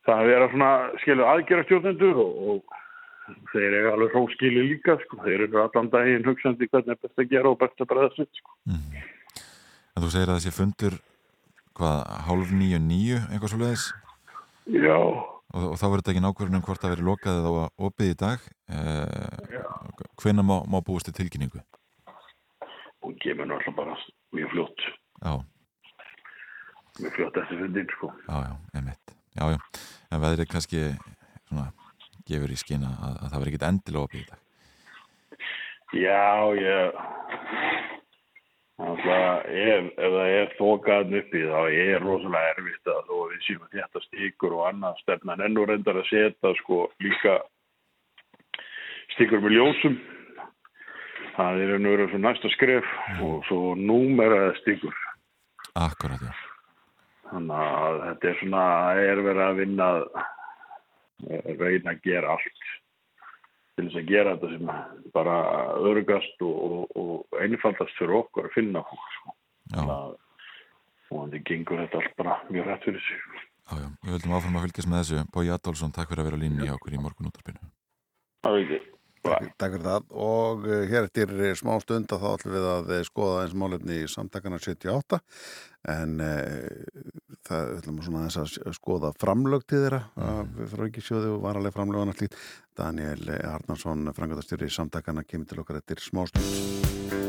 það 0.06 0.22
að 0.22 0.30
vera 0.30 0.48
svona 0.52 0.70
skilu 1.02 1.26
aðgerastjórnendur 1.32 2.22
og, 2.22 2.32
og 2.50 3.40
þeir 3.52 3.68
eru 3.80 3.92
alveg 3.92 4.14
hróskili 4.14 4.64
líka 4.70 4.96
sko. 5.02 5.20
þeir 5.24 5.46
eru 5.48 5.62
allan 5.62 5.92
daginn 5.92 6.26
hugsandi 6.26 6.70
hvernig 6.70 6.94
er 6.94 7.02
best 7.02 7.22
að 7.22 7.30
gera 7.34 7.52
og 7.52 7.60
best 7.62 7.82
að 7.82 7.90
bregða 7.92 8.10
sitt 8.16 8.40
sko. 8.40 8.56
en 8.72 10.02
þú 10.02 10.10
segir 10.14 10.32
að 10.32 10.40
þessi 10.40 10.56
fundur 10.56 10.98
hvað, 11.76 12.02
hálf 12.28 12.52
nýju 12.56 12.82
nýju 12.82 13.22
eitthvað 13.30 13.54
svo 13.54 13.62
leiðis 13.64 13.88
Já, 14.66 14.98
og, 14.98 15.64
og 15.72 15.74
þá 15.78 15.86
verður 15.86 16.00
þetta 16.02 16.14
ekki 16.14 16.22
nákvæmlega 16.24 16.58
um 16.58 16.66
hvort 16.66 16.82
það 16.82 16.94
verður 16.96 17.10
lokað 17.12 17.36
eða 17.38 17.66
opið 17.86 18.08
í 18.10 18.16
dag. 18.18 18.46
Eh, 18.66 19.60
hvenær 20.18 20.46
má, 20.48 20.56
má 20.66 20.80
búist 20.82 21.06
til 21.06 21.14
tilkynningu? 21.14 21.62
Og 23.06 23.14
kemur 23.22 23.46
náttúrulega 23.46 23.76
bara 23.76 23.94
mjög 24.34 24.50
fljótt. 24.56 24.88
Já, 25.22 25.36
mjög 27.00 27.12
fljótt 27.12 27.36
eftir 27.36 27.58
fundin 27.58 27.88
sko. 27.96 28.12
já, 28.28 28.36
já, 28.48 28.56
einmitt 28.74 29.05
Já, 29.36 29.44
já, 29.52 29.58
en 30.12 30.22
veðrið 30.22 30.48
kannski 30.48 30.82
svona, 31.48 31.68
gefur 32.28 32.52
í 32.52 32.56
skina 32.56 32.94
að, 32.96 33.18
að 33.20 33.30
það 33.30 33.38
verður 33.40 33.52
ekkit 33.52 33.68
endilega 33.68 34.08
opið 34.08 34.22
í 34.22 34.28
dag. 34.30 34.42
Já, 35.94 36.28
ég 36.56 36.96
að 38.76 38.98
ef, 39.56 39.86
ef 39.96 40.14
það 40.16 40.30
er 40.38 40.50
þokaðn 40.58 41.18
uppi 41.20 41.42
þá 41.48 41.60
er 41.72 42.02
rosalega 42.04 42.54
erfitt 42.54 42.90
að 42.92 43.04
þó 43.08 43.14
að 43.16 43.30
við 43.30 43.44
séum 43.46 43.62
að 43.64 43.76
þetta 43.78 44.02
stíkur 44.04 44.56
og 44.56 44.66
annað 44.70 44.98
stefnan 45.04 45.44
ennú 45.46 45.64
reyndar 45.68 46.00
að 46.00 46.10
setja 46.10 46.52
sko 46.60 46.82
líka 47.04 47.38
stíkur 49.14 49.40
með 49.44 49.56
ljósum. 49.56 49.96
Það 51.36 51.62
er 51.62 51.74
ennú 51.76 51.92
verið 51.92 52.12
svo 52.12 52.20
næsta 52.24 52.52
skref 52.56 52.92
og 53.20 53.40
svo 53.48 53.74
númeraða 53.76 54.54
stíkur 54.62 54.94
Akkurat, 55.76 56.22
já, 56.24 56.32
þannig 57.30 57.62
að 57.66 58.00
þetta 58.04 58.28
er 58.30 58.40
svona 58.40 58.64
er 59.02 59.22
verið 59.26 59.44
að 59.46 59.60
vinna 59.60 59.88
að 59.92 60.04
reyna 61.60 61.94
að 61.94 62.02
gera 62.04 62.34
allt 62.36 62.66
til 63.76 63.86
þess 63.86 63.98
að 64.00 64.10
gera 64.10 64.36
þetta 64.36 64.52
sem 64.52 64.70
bara 65.16 65.36
örgast 65.90 66.44
og, 66.46 66.56
og, 66.66 66.96
og 66.96 67.42
einfaldast 67.44 67.98
fyrir 67.98 68.20
okkur 68.22 68.48
að 68.48 68.56
finna 68.56 68.84
fólk 68.88 69.10
sko. 69.16 69.36
og 69.76 70.16
þannig 71.10 71.46
gengur 71.48 71.82
þetta 71.84 72.02
allt 72.02 72.16
bara 72.18 72.40
mjög 72.50 72.70
rætt 72.70 72.88
fyrir 72.88 73.04
sig. 73.04 73.22
Já, 73.66 73.78
já. 73.82 73.88
Við 74.02 74.12
höldum 74.16 74.36
áfram 74.38 74.58
að 74.58 74.68
fylgjast 74.68 74.90
með 74.90 75.02
þessu. 75.02 75.24
Bói 75.34 75.46
Adolfsson, 75.50 75.94
takk 75.94 76.12
fyrir 76.12 76.24
að 76.24 76.30
vera 76.30 76.42
línni 76.42 76.68
hjá 76.68 76.76
okkur 76.76 76.94
í 76.94 77.02
morgun 77.02 77.30
útarpinu 77.32 77.72
Það 78.46 78.56
er 78.56 78.62
ekki 78.62 78.95
Takk, 79.26 79.76
fyrir 79.76 79.84
það. 79.86 80.06
Og 80.26 80.66
uh, 80.68 80.82
hér 80.90 81.06
eftir 81.08 81.32
uh, 81.34 81.50
smá 81.58 81.74
stund 81.82 82.12
að 82.14 82.22
þá 82.24 82.28
ætlum 82.36 82.54
við 82.56 82.66
að 82.72 82.92
uh, 82.96 83.02
skoða 83.08 83.42
eins 83.44 83.56
málefni 83.62 83.98
í 84.02 84.08
samtakana 84.12 84.60
78 84.62 85.20
en 85.96 86.16
uh, 86.22 86.32
það 87.46 87.68
við 87.70 87.80
ætlum 87.82 88.00
svona 88.06 88.22
aðeins 88.24 88.38
að 88.42 88.48
s- 88.50 88.78
skoða 88.80 89.12
framlög 89.22 89.66
til 89.70 89.82
þeirra 89.84 90.02
af 90.30 90.56
frá 90.72 90.86
ekki 90.88 91.04
sjóði 91.08 91.34
og 91.36 91.44
varaleg 91.46 91.76
framlög. 91.76 92.34
Daniel 92.76 93.30
Arnarsson, 93.48 94.10
frangatastjóri 94.16 94.68
í 94.68 94.74
samtakana 94.74 95.24
kemur 95.24 95.48
til 95.52 95.62
okkar 95.62 95.80
eftir 95.82 96.02
smá 96.04 96.26
stund 96.28 97.25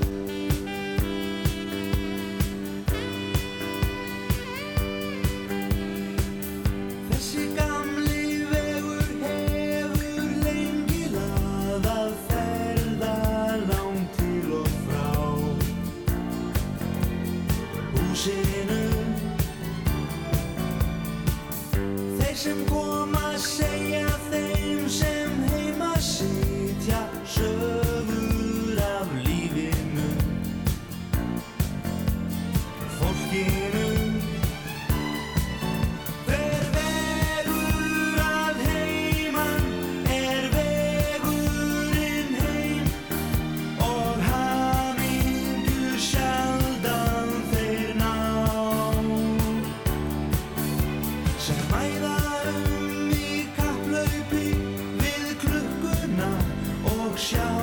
og 57.18 57.57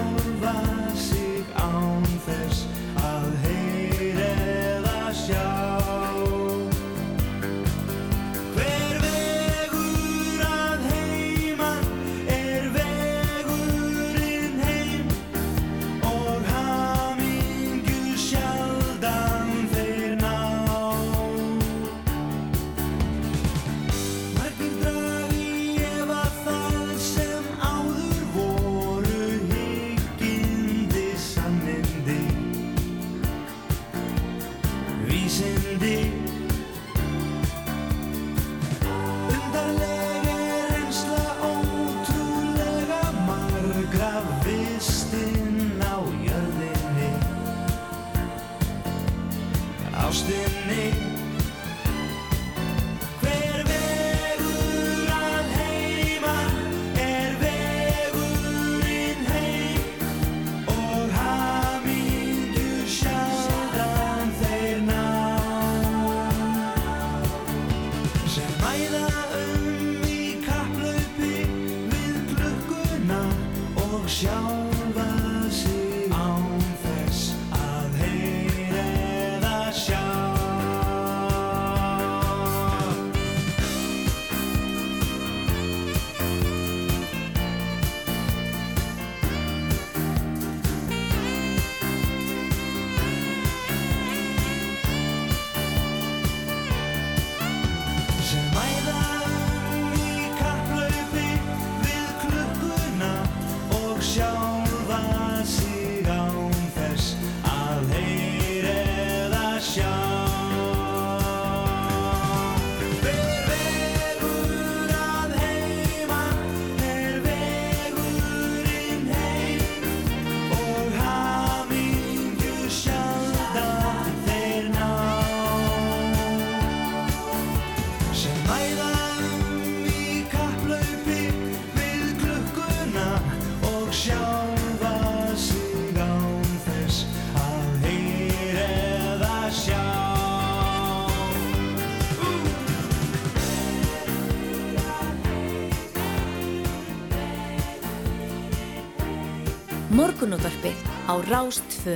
Morgunútvarpið 150.35 150.79
á 151.07 151.15
Rástfö. 151.31 151.95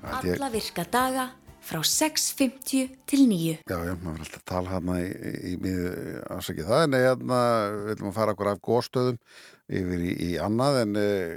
Alla 0.00 0.48
virka 0.48 0.86
daga 0.88 1.24
frá 1.60 1.82
6.50 1.84 2.94
til 3.04 3.24
9. 3.28 3.58
Já, 3.68 3.76
já, 3.84 3.92
maður 4.00 4.14
vil 4.14 4.24
alltaf 4.24 4.44
tala 4.48 4.70
hérna 4.72 4.94
í, 5.02 5.08
í, 5.12 5.32
í 5.50 5.56
miðu 5.60 5.90
afsakið 6.32 6.70
það, 6.70 6.84
en 6.86 6.96
hérna 6.96 7.40
við 7.74 7.90
ætlum 7.92 8.08
að 8.08 8.14
fara 8.16 8.32
okkur 8.32 8.50
af 8.54 8.62
góðstöðum 8.64 9.18
yfir 9.80 10.04
í, 10.06 10.12
í 10.16 10.30
annað 10.40 10.78
en 10.80 10.96
uh, 11.02 11.34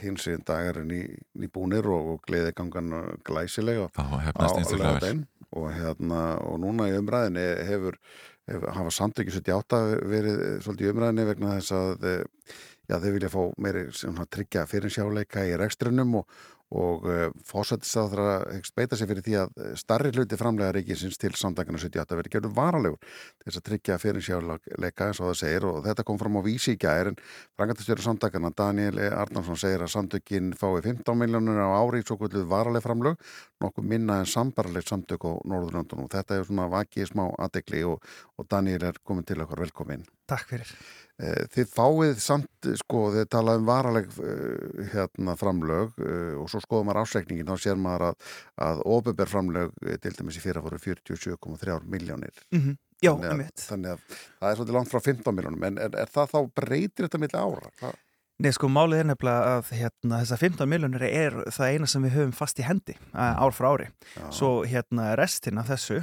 hins 0.00 0.24
einn 0.32 0.46
dagar 0.48 0.80
er 0.80 0.86
ný, 0.88 1.02
nýbúnir 1.42 1.90
og, 1.92 2.08
og 2.14 2.24
gleði 2.24 2.54
gangan 2.56 2.94
glæsilega 3.28 3.90
vel 3.92 4.78
laugardaginn. 4.80 5.26
og 5.60 5.68
hérna 5.76 6.22
og 6.40 6.56
núna 6.64 6.88
í 6.88 6.96
umræðinni 7.02 7.44
hefur, 7.68 8.00
hefur 8.48 8.72
hafa 8.80 8.96
samtöki 9.02 9.36
78 9.36 9.84
verið 10.08 10.40
eh, 10.40 10.56
svolítið 10.64 10.88
í 10.88 10.96
umræðinni 10.96 11.28
vegna 11.34 11.58
þess 11.58 11.76
að 11.76 12.08
eh, 12.14 12.56
já, 12.86 12.98
þau 12.98 13.12
vilja 13.14 13.32
fá 13.32 13.40
meiri 13.62 13.86
tryggja 14.32 14.66
fyrirsjáleika 14.70 15.44
í 15.46 15.56
rekstrinum 15.58 16.20
og, 16.20 16.36
og 16.74 17.04
uh, 17.06 17.26
fósættisáðra 17.46 18.36
hegst 18.56 18.74
beita 18.74 18.98
sér 18.98 19.10
fyrir 19.10 19.22
því 19.22 19.36
að 19.38 19.60
eh, 19.62 19.74
starri 19.78 20.10
hluti 20.10 20.38
framlega 20.38 20.74
ríkisins 20.74 21.18
til 21.22 21.30
samtakana 21.38 21.78
78 21.78 22.18
verið 22.18 22.34
gerður 22.34 22.56
varalegur 22.56 22.98
til 22.98 23.46
þess 23.46 23.60
að 23.60 23.66
tryggja 23.68 23.98
fyrirsjáleika 24.02 25.06
eins 25.06 25.20
og 25.22 25.30
það 25.30 25.38
segir 25.42 25.68
og 25.70 25.78
þetta 25.86 26.06
kom 26.08 26.18
fram 26.18 26.40
á 26.42 26.46
vísi 26.46 26.74
í 26.74 26.80
gær 26.82 27.12
en 27.12 27.20
frangatastjóri 27.54 28.06
samtakana 28.08 28.50
Daniel 28.58 28.98
E. 28.98 29.12
Arnarsson 29.14 29.62
segir 29.62 29.86
að 29.86 29.94
samtökin 29.94 30.50
fái 30.58 30.82
15 30.88 31.22
miljónur 31.22 31.62
á 31.62 31.70
ári 31.78 32.02
í 32.02 32.06
svo 32.08 32.18
kvölduð 32.18 32.50
varaleg 32.50 32.82
framlög 32.82 33.22
nokkuð 33.62 33.90
minna 33.94 34.20
en 34.24 34.30
sambaralegt 34.34 34.90
samtök 34.90 35.22
á 35.22 35.32
Norðurlöndunum 35.46 36.10
og 36.10 36.14
þetta 36.18 36.40
er 36.40 36.50
svona 36.50 36.66
vakið 36.72 37.12
smá 37.12 37.28
aðdegli 37.30 37.86
og, 37.86 38.02
og 38.34 38.50
Daniel 38.50 38.90
er 38.90 39.02
komin 39.06 39.26
til 39.26 39.38
okkar 39.46 39.62
velkomin. 39.68 40.02
Takk 40.26 40.48
fyrir. 40.50 40.70
Eh, 41.16 41.44
Þið 41.54 41.68
fáið 41.72 42.18
samt, 42.20 42.70
sko, 42.82 43.06
þið 43.14 43.28
talað 43.32 43.60
um 43.62 43.68
varaleg 43.70 44.08
uh, 44.20 44.88
hérna 44.92 45.36
framlög 45.40 45.94
uh, 46.02 46.34
og 46.42 46.50
svo 46.52 46.60
skoðum 46.60 46.90
maður 46.90 47.06
ásreikningin 47.06 47.48
þá 47.48 47.62
sér 47.62 47.78
maður 47.80 48.10
að, 48.10 48.32
að 48.66 48.82
ofinber 48.96 49.30
framlög 49.30 49.78
eh, 49.86 49.96
til 50.02 50.12
dæmis 50.18 50.36
í 50.36 50.42
fyrra 50.44 50.64
voru 50.64 50.80
47,3 50.82 51.78
miljónir. 51.88 52.44
Mm 52.52 52.76
Já, 53.04 53.10
Þannig 53.12 53.48
að, 53.50 53.60
þannig 53.60 53.90
að 53.92 54.04
það 54.16 54.46
er 54.48 54.54
svolítið 54.56 54.76
langt 54.78 54.88
frá 54.88 55.00
15 55.04 55.34
miljónum 55.36 55.64
en 55.68 55.80
er, 55.84 55.96
er 56.00 56.08
það 56.14 56.30
þá 56.30 56.38
breytir 56.56 57.04
þetta 57.04 57.18
milli 57.20 57.40
ára? 57.42 57.72
Það, 57.76 57.98
Nei, 58.36 58.50
sko, 58.52 58.68
málið 58.68 59.00
er 59.00 59.06
nefnilega 59.08 59.52
að 59.56 59.68
hérna, 59.78 60.18
þessar 60.20 60.40
15 60.42 60.68
miljónir 60.68 61.04
er 61.08 61.36
það 61.56 61.70
eina 61.72 61.86
sem 61.88 62.02
við 62.04 62.16
höfum 62.18 62.34
fast 62.36 62.58
í 62.60 62.66
hendi 62.66 62.92
uh, 63.14 63.32
ár 63.40 63.54
frá 63.56 63.70
ári. 63.70 63.86
já, 64.12 64.26
Svo 64.36 64.50
hérna 64.68 65.06
restin 65.16 65.56
af 65.56 65.70
þessu 65.70 66.02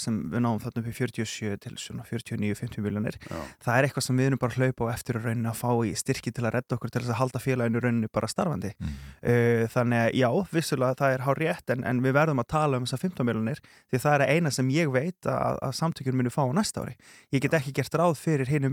sem 0.00 0.18
við 0.28 0.42
náum 0.44 0.58
þarna 0.60 0.82
upp 0.82 0.90
í 0.90 0.94
47 0.98 1.56
til 1.64 1.72
svona 1.80 2.04
49-50 2.04 2.84
miljónir, 2.84 3.16
það 3.64 3.78
er 3.78 3.88
eitthvað 3.88 4.06
sem 4.06 4.20
við 4.20 4.28
erum 4.28 4.42
bara 4.42 4.52
að 4.52 4.60
hlaupa 4.60 4.90
á 4.90 4.92
eftir 4.92 5.16
í 5.16 5.22
rauninni 5.24 5.48
að 5.48 5.56
fá 5.62 5.70
í 5.88 5.94
styrki 5.96 6.34
til 6.36 6.44
að 6.44 6.54
redda 6.58 6.76
okkur 6.76 6.92
til 6.92 7.00
þess 7.00 7.14
að 7.14 7.20
halda 7.22 7.42
félaginu 7.46 7.80
í 7.80 7.84
rauninni 7.86 8.10
bara 8.12 8.28
starfandi. 8.28 8.72
Mm. 8.76 8.98
Þannig 9.72 10.02
að 10.04 10.18
já, 10.20 10.28
vissulega 10.52 10.98
það 11.00 11.14
er 11.16 11.24
hár 11.24 11.40
rétt 11.40 11.72
en, 11.72 11.86
en 11.88 12.02
við 12.04 12.16
verðum 12.18 12.42
að 12.44 12.50
tala 12.52 12.80
um 12.80 12.88
þessar 12.88 13.04
15 13.06 13.30
miljónir 13.30 13.62
því 13.88 14.02
það 14.04 14.18
er 14.26 14.36
eina 14.36 14.52
sem 14.52 14.72
ég 14.74 14.92
veit 14.92 15.28
að, 15.28 15.56
að 15.64 15.76
samtökjum 15.80 16.20
munu 16.20 16.34
fá 16.34 16.42
á 16.44 16.52
næsta 16.60 16.84
ári. 16.84 16.98
Ég 17.32 17.44
get 17.44 17.56
ekki 17.56 17.72
gert 17.80 17.96
ráð 17.96 18.18
fyrir 18.20 18.52
hinu 18.52 18.68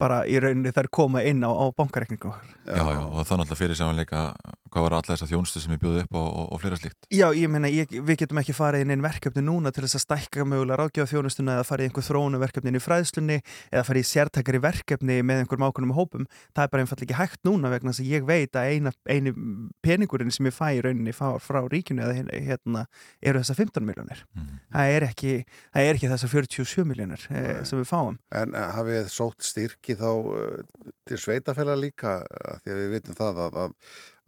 bara 0.00 0.22
í 0.28 0.40
rauninni 0.42 0.72
þær 0.74 0.90
koma 0.92 1.24
inn 1.28 1.44
á, 1.44 1.50
á 1.52 1.68
bankareikningu 1.76 2.32
okkar. 2.32 2.56
Já, 2.64 2.82
já, 2.82 3.02
og 3.04 3.20
það 3.20 3.36
er 3.36 3.42
náttúrulega 3.42 3.60
fyrir 3.60 3.80
sjáanleika 3.80 4.24
hvað 4.70 4.84
var 4.84 4.96
alla 4.96 5.14
þessar 5.14 5.30
þjónustu 5.30 5.60
sem 5.62 5.72
ég 5.74 5.80
bjóði 5.82 6.02
upp 6.04 6.16
og, 6.16 6.26
og, 6.28 6.46
og 6.54 6.60
fleira 6.62 6.78
slíkt. 6.78 6.98
Já, 7.10 7.26
ég 7.34 7.50
meina, 7.50 7.70
ég, 7.72 7.90
við 7.90 8.20
getum 8.22 8.40
ekki 8.40 8.54
farið 8.54 8.84
inn 8.84 8.92
í 8.92 8.94
einn 8.94 9.04
verkefni 9.04 9.42
núna 9.44 9.72
til 9.74 9.84
þess 9.84 9.98
að 9.98 10.04
stækka 10.04 10.46
mögulega 10.46 10.78
ráðgjáða 10.78 11.10
þjónustuna 11.10 11.56
eða 11.58 11.66
farið 11.66 11.86
í 11.86 11.90
einhver 11.90 12.06
þróunu 12.06 12.40
verkefni 12.42 12.70
inn 12.70 12.78
í 12.78 12.82
fræðslunni 12.84 13.38
eða 13.72 13.84
farið 13.88 14.04
í 14.04 14.10
sértakari 14.10 14.62
verkefni 14.62 15.18
með 15.26 15.42
einhverjum 15.42 15.66
ákveðnum 15.66 15.94
hópum. 15.98 16.28
Það 16.54 16.64
er 16.64 16.72
bara 16.74 16.84
einfall 16.86 17.00
ekki 17.06 17.18
hægt 17.18 17.42
núna 17.48 17.72
vegna 17.74 17.94
þess 17.94 18.04
að 18.04 18.12
ég 18.14 18.28
veit 18.30 18.58
að 18.60 18.70
eina, 18.70 18.94
eini 19.10 19.34
peningurinn 19.82 20.34
sem 20.34 20.46
ég 20.46 20.54
fæ 20.54 20.68
í 20.76 20.82
rauninni 20.86 21.14
frá, 21.16 21.34
frá 21.42 21.60
ríkinu 21.66 22.06
eða 22.06 22.38
hérna 22.46 22.86
eru 23.18 23.42
þessar 23.42 23.58
15 23.64 23.86
miljónir. 23.90 24.22
Mm. 24.38 24.62
Það 24.70 24.94
er 24.94 25.08
ekki, 25.10 25.34
það 25.74 25.90
er 25.90 25.98
ekki 25.98 26.12
þessar 26.14 26.34
47 26.36 26.86
miljónir 26.86 27.26
eh, 27.34 27.62
sem 27.66 27.80
við 27.80 27.90
fáum. 27.90 28.20
En 28.30 28.54
uh, 28.54 28.70
hafið 28.76 29.00
þið 29.00 29.12
sótt 29.16 29.46
styrki 29.50 29.89
þá 29.98 30.08
uh, 30.10 30.86
til 31.08 31.18
sveitafélag 31.20 31.80
líka 31.80 32.18
því 32.62 32.74
að 32.74 32.80
við 32.82 32.94
vitum 32.96 33.18
það 33.18 33.42
að, 33.46 33.60
að, 33.64 33.74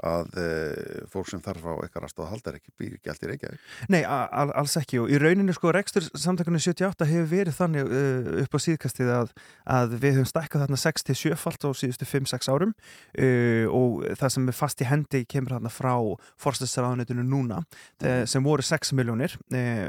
að 0.02 0.38
uh, 0.40 1.06
fólk 1.12 1.30
sem 1.30 1.42
þarf 1.42 1.66
á 1.66 1.72
eitthvað 1.84 2.06
aðstóð 2.08 2.24
að 2.26 2.32
halda 2.32 2.52
er 2.52 2.58
ekki 2.58 2.74
býr 2.80 2.96
ekki 2.96 3.12
allt 3.12 3.24
í 3.24 3.30
Reykjavík. 3.30 3.66
Nei, 3.92 4.00
al- 4.02 4.54
alls 4.58 4.76
ekki 4.80 5.00
og 5.02 5.12
í 5.12 5.20
rauninu 5.22 5.54
sko 5.56 5.72
rekstur 5.74 6.08
samtökunni 6.10 6.60
78 6.62 7.08
hefur 7.10 7.28
verið 7.30 7.58
þannig 7.58 7.92
uh, 7.92 8.30
upp 8.42 8.56
á 8.56 8.58
síðkastið 8.66 9.12
að, 9.16 9.34
að 9.78 9.96
við 10.02 10.18
höfum 10.18 10.30
stækkað 10.32 10.64
þarna 10.66 10.80
6-7 10.82 11.38
falt 11.40 11.66
á 11.66 11.70
síðustu 11.78 12.08
5-6 12.08 12.50
árum 12.52 12.74
uh, 12.74 13.66
og 13.70 14.02
það 14.18 14.34
sem 14.36 14.50
er 14.50 14.58
fast 14.58 14.82
í 14.82 14.88
hendi 14.90 15.22
kemur 15.28 15.56
þarna 15.56 15.72
frá 15.72 15.94
forstisraðunitinu 16.42 17.24
núna 17.26 17.62
mm. 17.62 18.26
sem 18.30 18.44
voru 18.44 18.64
6 18.66 18.92
miljónir 18.98 19.34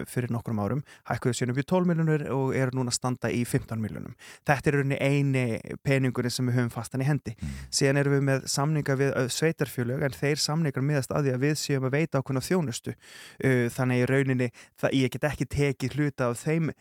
fyrir 0.10 0.32
nokkrum 0.34 0.60
árum, 0.62 0.82
hækkuðu 1.10 1.38
sérnum 1.38 1.58
við 1.58 1.68
12 1.72 1.90
miljónir 1.90 2.26
og 2.34 2.54
eru 2.58 2.78
núna 2.78 2.94
standa 2.94 3.32
í 3.34 3.44
15 3.48 3.82
miljónum. 3.82 4.14
Þetta 4.48 4.70
er 4.70 4.78
rauninni 4.80 5.00
eini 5.00 5.78
peningurinn 5.86 6.34
sem 6.34 6.48
við 6.50 6.60
höfum 6.60 6.72
fastan 6.74 7.04
í 7.04 7.08
hendi. 7.08 7.36
Síðan 7.74 8.02
erum 8.02 8.18
við 8.18 8.26
með 8.30 8.48
samninga 8.52 8.98
við 9.00 9.14
uh, 9.14 9.28
sveitarfjölög 10.04 10.12
en 10.12 10.20
þeir 10.20 10.42
samningar 10.42 10.84
miðast 10.84 11.12
að 11.12 11.28
því 11.28 11.34
að 11.34 11.44
við 11.44 11.56
séum 11.58 11.88
að 11.88 11.96
veita 11.96 12.20
ákveðna 12.20 12.44
þjónustu. 12.44 12.96
Uh, 13.44 13.70
þannig 13.72 14.04
í 14.04 14.08
rauninni 14.10 14.50
það, 14.80 14.94
ég 14.94 15.12
get 15.14 15.28
ekki 15.30 15.46
tekið 15.48 15.98
hluta 15.98 16.30
af 16.30 16.44
þeim, 16.44 16.72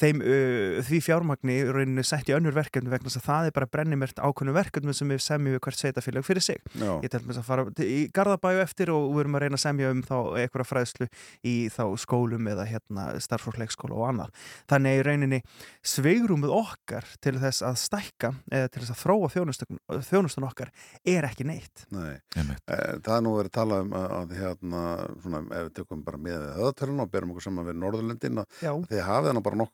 þeim 0.00 0.22
uh, 0.24 0.78
því 0.86 0.98
fjármagni 1.04 1.56
í 1.60 1.64
rauninni 1.68 2.04
sett 2.06 2.28
í 2.30 2.34
önnur 2.36 2.54
verkefni 2.56 2.90
vegna 2.92 3.10
þess 3.10 3.20
að 3.20 3.26
það 3.28 3.48
er 3.48 3.54
bara 3.58 3.68
brennimert 3.74 4.20
ákveðnu 4.22 4.54
verkefni 4.56 4.94
sem 4.96 5.08
við 5.12 5.20
semjum 5.24 5.56
við 5.56 5.60
hvert 5.66 5.78
sveitafélag 5.80 6.24
fyrir 6.26 6.44
sig. 6.44 6.62
Já, 6.78 6.92
ég 7.04 7.12
tel 7.12 7.20
með 7.22 7.32
þess 7.34 7.42
að 7.42 7.48
fara 7.50 7.66
í 7.84 7.98
Garðabæju 8.14 8.62
eftir 8.62 8.92
og 8.94 9.08
við 9.12 9.20
erum 9.24 9.36
að 9.38 9.44
reyna 9.44 9.58
að 9.58 9.64
semja 9.66 9.90
um 9.92 10.02
þá 10.06 10.16
einhverja 10.42 10.68
fræðslu 10.70 11.08
í 11.44 11.54
þá 11.72 11.82
skólum 12.00 12.48
eða 12.52 12.66
hérna 12.70 13.06
starfsfólkleikskóla 13.22 13.98
og 13.98 14.08
annað. 14.08 14.30
Þannig 14.72 14.98
í 14.98 15.04
rauninni 15.06 15.40
sveigrúmið 15.84 16.54
okkar 16.56 17.04
til 17.22 17.36
þess 17.42 17.62
að 17.66 17.78
stækka 17.82 18.32
eða 18.52 18.70
til 18.72 18.82
þess 18.82 18.94
að 18.96 19.02
þróa 19.02 19.30
þjónustun, 19.36 19.80
þjónustun 20.08 20.48
okkar 20.48 20.72
er 21.04 21.28
ekki 21.28 21.46
neitt. 21.48 21.84
Nei. 21.92 22.16
Eh, 22.36 22.98
Það 23.02 23.16
er 23.16 23.22
nú 23.24 23.32
verið 23.36 23.50
að 23.50 23.56
tala 23.56 23.80
um 23.82 23.92
að, 23.96 24.08
að 24.18 24.34
hérna, 24.38 24.82
svona, 25.22 25.40
ef 25.52 25.68
við 25.68 25.72
tökum 25.80 26.04
bara 26.06 26.20
með 26.22 26.42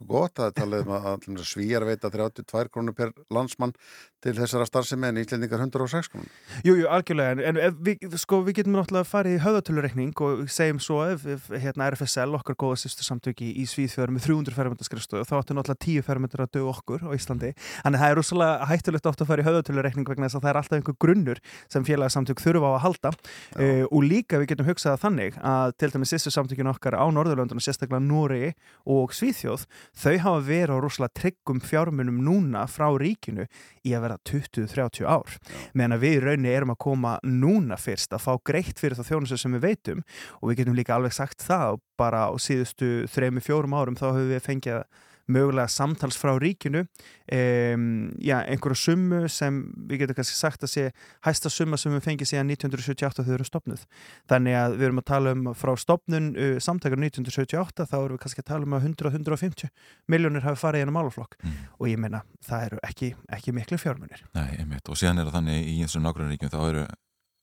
og 0.09 0.19
hafið 0.19 0.29
það 0.29 0.29
gott 0.29 0.41
að 0.43 0.55
talið 0.59 0.87
um 0.87 0.95
að, 0.97 1.45
svíjar 1.49 1.85
veita 1.87 2.11
32 2.11 2.69
krónur 2.73 2.95
per 2.97 3.13
landsmann 3.31 3.75
til 4.23 4.35
þessara 4.35 4.67
starfsemi 4.67 5.09
en 5.09 5.19
Íslendingar 5.21 5.61
106 5.63 6.11
krónur. 6.11 6.31
Jú, 6.67 6.75
jú, 6.81 6.87
algjörlega, 6.91 7.37
en, 7.39 7.59
en 7.63 7.77
við, 7.85 8.03
sko, 8.19 8.41
við 8.47 8.59
getum 8.59 8.75
náttúrulega 8.75 9.07
farið 9.07 9.37
í 9.37 9.43
höfðatölureikning 9.45 10.23
og 10.27 10.43
segjum 10.51 10.81
svo 10.83 11.05
ef, 11.07 11.27
ef 11.27 11.47
hérna, 11.55 11.87
RFSL, 11.93 12.35
okkar 12.39 12.59
góða 12.59 12.81
sýstu 12.83 13.07
samtöki 13.07 13.53
í 13.63 13.67
Svíþjóður 13.71 14.15
með 14.17 14.27
300 14.27 14.57
fermyndaskristofu, 14.57 15.27
þá 15.29 15.35
áttu 15.39 15.55
náttúrulega 15.55 15.85
10 15.87 16.07
fermyndar 16.09 16.45
að 16.47 16.53
dög 16.59 16.71
okkur 16.73 17.07
á 17.07 17.11
Íslandi. 17.15 17.53
Þannig 17.85 18.03
það 18.03 18.15
er 18.15 18.19
rosalega 18.19 18.69
hættulegt 18.73 19.09
oft 19.13 19.23
að 19.23 19.31
fara 19.31 19.45
í 19.45 19.49
höfðatölureikning 19.49 20.11
vegna 20.11 20.27
þess 20.27 20.41
að 20.41 20.47
það 20.47 20.53
er 20.53 20.61
alltaf 20.63 20.79
einhver 20.81 20.99
grunnur 21.07 21.43
sem 21.71 21.87
félagsamtök 21.87 22.43
þurfa 22.43 22.73
á 22.73 22.73
að 22.75 22.83
halda 22.89 23.15
uh, 23.15 23.85
og 23.87 24.03
líka 24.03 24.43
við 24.43 24.51
getum 24.53 24.69
hugsað 24.69 24.99
þannig 25.05 25.39
að 25.47 25.77
til 25.79 25.93
dæmis 25.95 26.15
sýstu 26.15 26.35
samtökin 26.35 26.71
okkar 26.73 26.99
á 26.99 27.07
Norðurlöndunum, 27.07 27.63
sérstaklega 27.63 28.03
Nóri 28.03 28.53
og 28.89 29.15
Svíþjóð, 29.15 29.69
þau 29.99 30.15
hafa 30.25 30.43
verið 30.47 30.75
á 30.75 30.83
rosalega 30.83 31.17
tryggum 31.19 31.63
fjármunum 31.65 32.21
núna 32.25 32.65
frá 32.71 32.87
ríkinu 33.01 33.49
í 33.87 33.95
að 33.97 34.05
vera 34.07 34.19
20-30 34.31 35.09
ár. 35.09 35.35
Meðan 35.75 35.97
að 35.97 36.05
við 36.05 36.17
í 36.19 36.23
rauninni 36.25 36.55
erum 36.55 36.75
að 36.75 36.81
koma 36.87 37.17
núna 37.27 37.79
fyrst 37.81 38.15
að 38.15 38.25
fá 38.27 38.33
greitt 38.47 38.79
fyrir 38.79 38.99
það 38.99 39.11
þjónustu 39.13 39.41
sem 39.43 39.59
við 39.59 39.67
veitum. 39.67 40.07
Og 40.41 40.51
við 40.53 40.63
getum 40.63 40.79
líka 40.79 40.97
alveg 40.97 41.17
sagt 41.17 41.45
það 41.45 41.83
bara 41.99 42.29
á 42.31 42.33
síðustu 42.39 43.09
3-4 43.11 43.75
árum 43.75 43.99
þá 43.99 44.09
höfum 44.13 44.33
við 44.33 44.45
fengið 44.47 44.83
mögulega 45.29 45.69
samtals 45.69 46.17
frá 46.21 46.33
ríkinu 46.41 46.83
um, 46.85 47.85
já, 48.21 48.39
einhverju 48.49 48.79
summu 48.81 49.21
sem 49.33 49.61
við 49.89 50.03
getum 50.05 50.19
kannski 50.19 50.37
sagt 50.39 50.65
að 50.65 50.73
sé 50.73 50.85
hæsta 51.27 51.51
summa 51.53 51.77
sem 51.81 51.93
við 51.93 52.05
fengið 52.07 52.31
síðan 52.33 52.53
1978 52.55 53.23
þegar 53.23 53.29
við 53.29 53.37
erum 53.39 53.49
stopnuð 53.51 53.85
þannig 54.33 54.59
að 54.63 54.77
við 54.79 54.87
erum 54.89 55.03
að 55.03 55.09
tala 55.13 55.35
um 55.37 55.49
frá 55.59 55.73
stopnun 55.85 56.31
uh, 56.37 56.57
samtakar 56.65 56.99
1978 57.03 57.89
þá 57.93 57.97
erum 58.01 58.17
við 58.17 58.23
kannski 58.25 58.45
að 58.45 58.49
tala 58.53 58.69
um 58.69 58.77
að 58.79 58.89
100-150 58.89 59.73
miljónir 60.09 60.47
hafi 60.49 60.63
farið 60.65 60.83
í 60.83 60.87
ennum 60.89 60.99
málaflokk 61.01 61.37
Mm. 61.39 61.53
og 61.79 61.87
ég 61.87 61.99
meina 62.03 62.23
það 62.43 62.63
eru 62.67 62.79
ekki, 62.83 63.09
ekki 63.37 63.53
miklu 63.55 63.77
fjármunir 63.79 64.25
Nei, 64.35 64.57
einmitt. 64.59 64.89
Og 64.91 64.97
síðan 64.99 65.21
er 65.23 65.29
það 65.29 65.37
þannig 65.39 65.69
í 65.71 65.77
eins 65.85 65.95
og 65.95 66.03
nákvæmlega 66.03 66.33
ríkjum 66.35 66.51
þá 66.51 66.59
eru, 66.67 66.83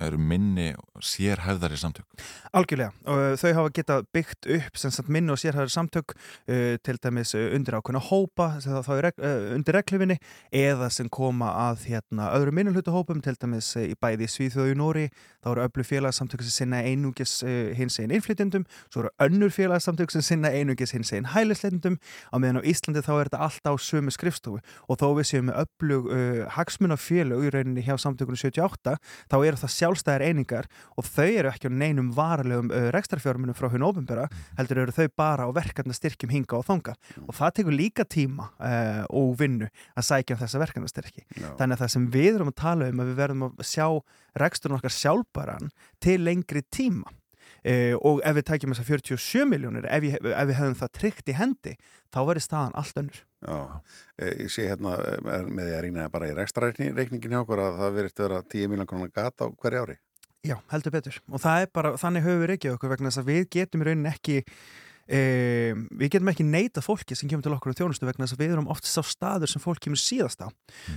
eru 0.04 0.18
minni 0.20 0.74
sérhæfðari 1.00 1.78
samtök. 1.80 2.06
Algjörlega, 2.56 2.92
og 3.08 3.38
þau 3.40 3.52
hafa 3.60 3.72
getað 3.78 4.08
byggt 4.16 4.50
upp 4.58 4.80
sagt 4.80 5.12
minni 5.12 5.32
og 5.32 5.40
sérhæður 5.40 5.72
samtök 5.72 6.16
uh, 6.16 6.76
til 6.84 7.00
dæmis 7.04 7.32
uh, 7.38 7.48
undir 7.56 7.78
ákveðna 7.78 8.02
hópa 8.10 8.50
það 8.64 8.92
er 8.98 9.06
reg 9.08 9.22
uh, 9.24 9.46
undir 9.56 9.78
reglifinni 9.80 10.18
eða 10.52 10.90
sem 10.92 11.08
koma 11.08 11.54
að 11.70 11.86
hérna 11.92 12.28
öðru 12.36 12.56
minnulhutahópum 12.60 13.22
til 13.24 13.38
dæmis 13.40 13.72
uh, 13.80 13.86
í 13.88 13.96
bæði 13.96 14.28
Svíþjóðu 14.32 14.76
í 14.76 14.80
Nóri 14.80 15.06
þá 15.46 15.52
eru 15.54 15.66
öllu 15.70 15.88
félagsamtök 15.88 16.44
sem 16.44 16.56
sinna 16.58 16.82
einungis 16.84 17.38
hins 17.78 18.00
einn 18.02 18.14
innflytjendum 18.16 18.66
svo 18.90 19.06
eru 19.06 19.14
önnur 19.24 19.54
félagsamtök 19.54 20.12
sem 20.12 20.26
sinna 20.26 20.52
einungis 20.52 20.96
hins 20.96 21.14
einn 21.16 21.30
hælisleitendum 21.32 22.00
á 22.34 22.36
meðan 22.42 22.60
á 22.60 22.68
Íslandi 22.68 23.04
þá 23.06 23.14
er 23.16 23.30
þetta 23.30 23.44
alltaf 23.48 23.82
sömu 23.86 24.14
skrifstofu 24.14 24.60
og 24.90 25.00
þó 25.00 25.08
við 25.20 25.30
séum 25.30 25.50
með 25.52 25.64
öllug 25.64 26.10
uh, 26.10 26.44
hagsmunafélög 26.58 27.46
í 27.48 27.54
rauninni 27.54 27.86
hjá 27.86 27.96
samtökunum 28.02 28.40
78 28.42 28.98
þá 29.32 29.38
eru 29.38 29.62
það 29.62 29.76
sjálfstæðar 29.86 30.26
einingar 30.26 30.70
og 30.98 31.08
þau 31.08 31.28
eru 31.28 31.52
ekki 31.52 31.70
á 31.70 31.78
neinum 31.78 32.12
varalegum 32.16 32.72
uh, 32.74 32.90
rekstarfjármunum 32.96 33.58
frá 33.58 33.70
hún 33.72 33.86
ofinbera 33.86 34.28
heldur 34.60 34.84
eru 34.86 34.96
þau 34.96 35.08
bara 35.18 35.48
á 35.48 35.50
verkefnastyrkjum 35.56 36.34
hinga 36.34 36.60
og 36.60 36.66
þanga 36.68 36.96
og 37.26 37.34
það 37.38 37.56
tekur 37.60 37.78
líka 37.78 38.08
tíma 38.08 38.50
uh, 38.58 39.04
og 39.14 39.36
vinnu 39.40 39.70
að 39.96 40.08
sækja 40.10 40.36
um 40.36 40.42
þessa 40.44 40.64
verkefnastyrki. 40.66 41.26
Já. 41.36 41.52
þannig 41.60 41.78
að 41.78 41.84
það 41.84 41.94
sem 41.96 42.08
við 42.16 42.32
erum 42.34 42.52
að 42.52 42.60
tala 42.62 42.90
um 42.92 43.04
að 43.04 43.12
við 43.12 43.22
verðum 43.22 43.46
að 43.50 43.68
sjá 43.70 43.88
reksturinn 44.42 44.80
okkar 44.80 44.96
sjálfbæran 44.96 45.72
til 46.04 46.20
lengri 46.24 46.66
tíma 46.74 47.14
Uh, 47.66 47.96
og 48.06 48.20
ef 48.22 48.36
við 48.38 48.46
tækjum 48.46 48.76
þessar 48.76 48.90
47 48.92 49.46
miljónir 49.50 49.88
ef, 49.90 50.04
ef 50.22 50.44
við 50.46 50.58
hefum 50.60 50.76
það 50.78 50.92
tryggt 51.00 51.32
í 51.32 51.38
hendi 51.40 51.72
þá 52.14 52.20
verður 52.28 52.46
staðan 52.46 52.76
allt 52.78 53.00
önnur 53.02 53.24
Já, 53.46 53.58
Eh, 54.16 54.32
ég 54.46 54.52
sé 54.52 54.64
hérna 54.70 54.96
eh, 54.96 55.44
með 55.44 55.68
því 55.68 55.74
að 55.76 55.82
rýna 55.84 56.08
bara 56.12 56.30
í 56.30 56.36
rekstra 56.38 56.70
reikningin 56.72 57.34
hjá 57.34 57.42
okkur 57.42 57.62
að 57.66 57.80
það 57.82 57.98
verið 57.98 58.22
vera 58.22 58.42
10 58.54 58.70
miljón 58.72 58.88
krónar 58.88 59.12
gata 59.12 59.50
á 59.50 59.52
hverju 59.52 59.82
ári. 59.84 59.96
Já, 60.46 60.56
heldur 60.72 60.94
betur. 60.94 61.18
Og 61.34 61.42
það 61.44 61.66
er 61.66 61.72
bara, 61.76 61.92
þannig 62.00 62.24
höfum 62.24 62.44
við 62.44 62.52
reykjað 62.54 62.78
okkur 62.78 62.94
vegna 62.94 63.12
þess 63.12 63.22
að 63.24 63.32
við 63.34 63.42
getum 63.58 63.84
í 63.84 63.88
rauninni 63.90 64.12
ekki 64.14 64.38
e, 65.08 65.74
við 65.94 66.16
getum 66.16 66.32
ekki 66.32 66.46
neita 66.48 66.82
fólki 66.84 67.18
sem 67.18 67.30
kemur 67.30 67.46
til 67.46 67.54
okkur 67.56 67.76
á 67.76 67.78
þjónustu 67.80 68.08
vegna 68.08 68.26
þess 68.26 68.38
að 68.38 68.42
við 68.44 68.56
erum 68.56 68.70
oft 68.74 68.88
sá 68.90 69.02
staður 69.06 69.52
sem 69.52 69.64
fólk 69.64 69.82
kemur 69.84 70.02
síðast 70.02 70.42
á. 70.42 70.50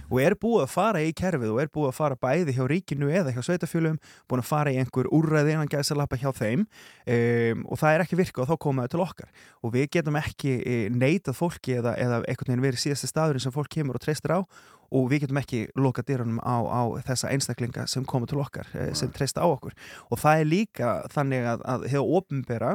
Og 0.09 0.21
er 0.23 0.37
búið 0.41 0.65
að 0.65 0.73
fara 0.73 1.03
í 1.05 1.13
kerfið 1.17 1.53
og 1.55 1.61
er 1.63 1.73
búið 1.73 1.91
að 1.91 1.99
fara 1.99 2.21
bæði 2.21 2.57
hjá 2.57 2.65
ríkinu 2.71 3.11
eða 3.13 3.35
hjá 3.37 3.43
sveitafjölum 3.45 3.99
búin 4.29 4.43
að 4.43 4.49
fara 4.49 4.73
í 4.73 4.81
einhver 4.81 5.11
úrræði 5.15 5.55
innan 5.57 5.71
gæsa 5.71 5.97
lappa 5.99 6.19
hjá 6.21 6.31
þeim. 6.37 6.65
E, 7.05 7.19
og 7.67 7.81
það 7.81 7.95
er 7.95 8.07
ekki 8.07 8.21
virka 8.21 8.45
og 8.45 8.51
þá 8.51 8.57
komaðu 8.65 8.95
til 8.95 9.05
okkar. 9.05 9.31
Og 9.63 9.77
við 9.77 9.89
getum 9.99 10.19
ekki 10.21 10.57
e, 10.63 10.81
neitað 10.95 11.39
fólki 11.39 11.79
eða, 11.79 11.95
eða 12.01 12.23
einhvern 12.25 12.55
veginn 12.55 12.67
verið 12.69 12.85
síðasti 12.87 13.13
staðurinn 13.13 13.45
sem 13.45 13.55
fólk 13.55 13.73
kemur 13.77 14.01
og 14.01 14.05
treystir 14.05 14.37
á. 14.37 14.41
Og 14.89 15.11
við 15.11 15.27
getum 15.27 15.41
ekki 15.41 15.67
loka 15.77 16.01
dyrunum 16.07 16.41
á, 16.41 16.65
á 16.65 16.83
þessa 17.05 17.29
einstaklinga 17.35 17.85
sem 17.91 18.07
koma 18.09 18.29
til 18.29 18.41
okkar 18.41 18.71
eh, 18.73 18.95
sem 18.97 19.11
treysta 19.13 19.45
á 19.45 19.47
okkur. 19.49 19.77
Og 20.09 20.21
það 20.21 20.41
er 20.41 20.49
líka 20.49 20.95
þannig 21.13 21.49
að, 21.53 21.67
að 21.69 21.85
hefur 21.93 22.15
ofinbera 22.23 22.71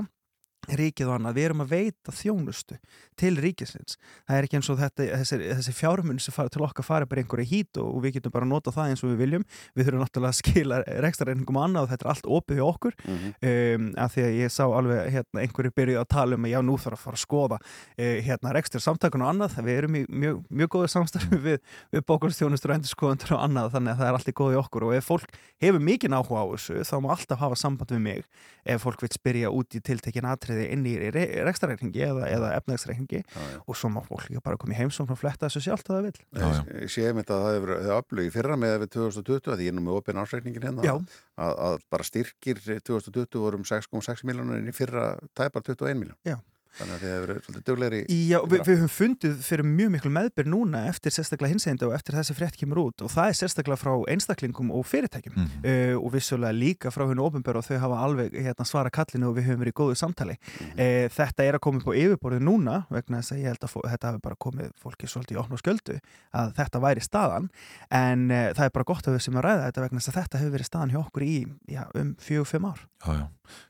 ríkið 0.70 1.10
og 1.10 1.18
annað, 1.18 1.38
við 1.38 1.46
erum 1.50 1.64
að 1.64 1.72
veita 1.74 2.14
þjónustu 2.16 2.78
til 3.20 3.34
ríkisins. 3.42 3.98
Það 4.28 4.38
er 4.38 4.48
ekki 4.48 4.58
eins 4.60 4.70
og 4.72 4.80
þetta, 4.80 5.08
þessi, 5.20 5.40
þessi 5.44 5.74
fjármun 5.76 6.22
sem 6.24 6.36
fara 6.36 6.52
til 6.54 6.64
okkar 6.66 6.86
fara 6.88 7.08
bara 7.10 7.24
einhverju 7.24 7.48
hít 7.50 7.80
og, 7.82 7.90
og 7.98 8.04
við 8.06 8.18
getum 8.18 8.34
bara 8.34 8.48
að 8.48 8.54
nota 8.54 8.74
það 8.74 8.94
eins 8.94 9.04
og 9.04 9.12
við 9.12 9.24
viljum. 9.24 9.46
Við 9.76 9.88
þurfum 9.88 10.04
náttúrulega 10.04 10.32
að 10.32 10.40
skila 10.40 10.80
rekstrareiningum 11.06 11.60
og 11.60 11.68
annað 11.68 11.88
og 11.88 11.92
þetta 11.92 12.08
er 12.08 12.12
allt 12.14 12.30
opið 12.38 12.60
hjá 12.62 12.66
okkur. 12.70 12.98
Mhm. 13.04 13.34
um, 13.52 13.90
af 14.04 14.16
því 14.16 14.26
að 14.26 14.38
ég 14.40 14.54
sá 14.54 14.64
alveg 14.66 15.12
hérna, 15.14 15.44
einhverju 15.44 15.74
byrjuð 15.78 16.02
að 16.02 16.10
tala 16.14 16.38
um 16.38 16.48
að 16.48 16.54
já 16.54 16.60
nú 16.64 16.78
þarf 16.80 16.98
að 16.98 17.04
fara 17.04 17.20
að 17.20 17.24
skoða 17.24 17.60
uh, 17.60 18.18
hérna 18.28 18.56
rekstur 18.58 18.84
samtakun 18.84 19.26
og 19.26 19.34
annað. 19.34 19.60
Við 19.64 19.82
erum 19.82 20.00
í 20.00 20.04
mjög, 20.10 20.42
mjög 20.50 20.74
góðu 20.78 20.92
samstarfi 20.94 21.40
við, 21.44 21.60
við 21.94 22.06
bókunstjónustur 22.10 22.74
og 22.74 22.80
endurskoðundur 22.80 23.36
og 23.38 23.44
annað 23.46 23.76
þannig 23.78 23.94
að 23.94 24.02
það 24.02 24.10
er 24.10 24.20
allt 24.20 24.32
í 24.32 24.38
góðu 24.40 24.58
í 24.58 24.62
okkur. 24.64 24.88
Og 24.88 24.98
ef 24.98 25.10
fólk 25.12 25.38
hefur 25.64 25.84
mikinn 25.84 26.18
áhuga 26.18 26.44
á 26.44 26.48
þessu 26.54 26.84
þá 26.88 26.96
má 27.04 27.10
alltaf 27.16 27.44
hafa 27.44 27.60
samband 27.60 27.94
við 27.94 28.04
mig. 28.04 28.26
Ef 28.64 28.84
fólk 28.86 29.04
vil 29.04 29.12
spyrja 29.14 29.52
út 29.54 29.78
í 29.78 29.82
tiltekin 29.84 30.28
atriði 30.54 30.70
inn 30.74 30.86
í 30.88 30.94
re 31.14 31.24
rekstrarreikningi 31.48 32.04
eða, 32.06 32.28
eða 32.32 32.52
efnagsreikningi 32.60 33.22
og 33.66 33.78
svo 33.78 33.92
má 33.94 34.02
fólk 34.06 34.30
líka 34.30 34.44
bara 34.46 34.60
koma 34.62 34.76
í 34.76 34.80
heimsókn 34.80 35.14
og 35.16 35.20
fletta 35.20 35.50
þessu 35.50 35.64
sjálft 35.68 35.90
að 35.90 35.98
það 35.98 36.08
vil 36.08 36.14
Já, 36.24 36.46
já. 36.46 36.62
Ég 36.84 36.94
sé 36.94 37.06
einmitt 37.10 37.34
að 37.34 37.44
það 37.46 37.58
hefur 37.58 37.74
þau 37.88 37.94
aflög 37.98 38.30
í 38.30 38.34
fyrra 38.34 38.58
með 38.60 38.78
við 38.84 38.94
2020 38.98 39.54
að 39.54 39.66
ég 39.66 39.74
er 39.74 39.78
nú 39.78 39.86
með 39.86 40.00
opinn 40.00 40.22
ásreikningin 40.24 40.68
hérna 40.70 40.96
að, 40.96 41.54
að 41.68 41.78
bara 41.94 42.08
styrkir 42.08 42.64
2020 42.64 43.44
vorum 43.44 43.68
6,6 43.68 44.26
miljónur 44.30 44.60
en 44.60 44.70
í 44.70 44.76
fyrra 44.76 45.14
tæpar 45.38 45.66
21 45.66 46.00
miljón. 46.00 46.20
Já. 46.28 46.38
Þannig 46.74 46.96
að 46.96 47.04
þið 47.04 47.12
hefur 47.14 47.24
verið 47.28 47.44
svolítið 47.46 47.66
duglegri 47.68 48.00
í 48.10 48.16
Já, 48.32 48.38
við, 48.50 48.62
við 48.66 48.80
höfum 48.82 48.92
fundið 48.94 49.34
fyrir 49.46 49.68
mjög 49.68 49.92
miklu 49.94 50.12
meðbyr 50.14 50.48
núna 50.50 50.80
eftir 50.90 51.14
sérstaklega 51.14 51.54
hinsegndi 51.54 51.86
og 51.86 51.94
eftir 51.94 52.18
þessi 52.18 52.36
frétt 52.38 52.58
kemur 52.58 52.82
út 52.82 53.04
og 53.06 53.12
það 53.14 53.30
er 53.30 53.38
sérstaklega 53.38 53.78
frá 53.78 53.92
einstaklingum 54.10 54.72
og 54.74 54.88
fyrirtækjum. 54.90 55.36
Mhm. 55.38 55.68
uh, 55.68 55.96
og 56.00 56.10
vissulega 56.16 56.58
líka 56.58 56.90
frá 56.94 57.06
hennu 57.06 57.28
ofinbjör 57.28 57.60
og 57.60 57.68
þau 57.68 57.78
hafa 57.84 58.00
alveg 58.08 58.34
hérna, 58.34 58.66
svara 58.66 58.94
kallinu 58.94 59.30
og 59.30 59.38
við 59.38 59.52
höfum 59.52 59.62
verið 59.62 59.76
í 59.76 59.78
góðu 59.82 60.00
samtali. 60.02 60.38
Uh, 60.74 61.06
þetta 61.14 61.46
er 61.46 61.60
að 61.60 61.64
koma 61.68 61.82
upp 61.84 61.94
á 61.94 62.00
yfirborðið 62.02 62.48
núna 62.50 62.80
vegna 62.90 63.22
þess 63.22 63.36
að 63.36 63.44
ég 63.44 63.54
held 63.54 63.68
að 63.70 63.78
þetta 63.94 64.10
hafi 64.10 64.24
bara 64.26 64.40
komið 64.48 64.74
fólki 64.82 65.12
svolítið 65.12 65.38
í 65.38 65.42
opn 65.44 65.54
og 65.54 65.62
sköldu 65.62 66.00
að 66.34 66.56
þetta 66.58 66.84
væri 66.88 67.06
staðan. 67.06 67.52
En 67.94 68.26
uh, 68.32 68.50
það 68.58 68.66
er 68.66 68.76
bara 68.80 68.90
gott 68.90 69.08
að 69.08 69.20
við 69.20 69.26
sem 69.28 69.38
að 69.38 69.46
ræða 69.46 69.70
þetta 69.70 69.86
vegna 69.86 70.02
þess 70.02 70.14
að 70.14 70.20
þetta 70.22 70.42
hefur 70.42 70.58
verið 70.58 70.72
staðan 70.72 70.94
hjá 70.96 71.02
okkur 71.04 71.28
í 71.28 71.38
já, 71.70 71.84
um 72.02 72.16
fjögur, 72.18 72.50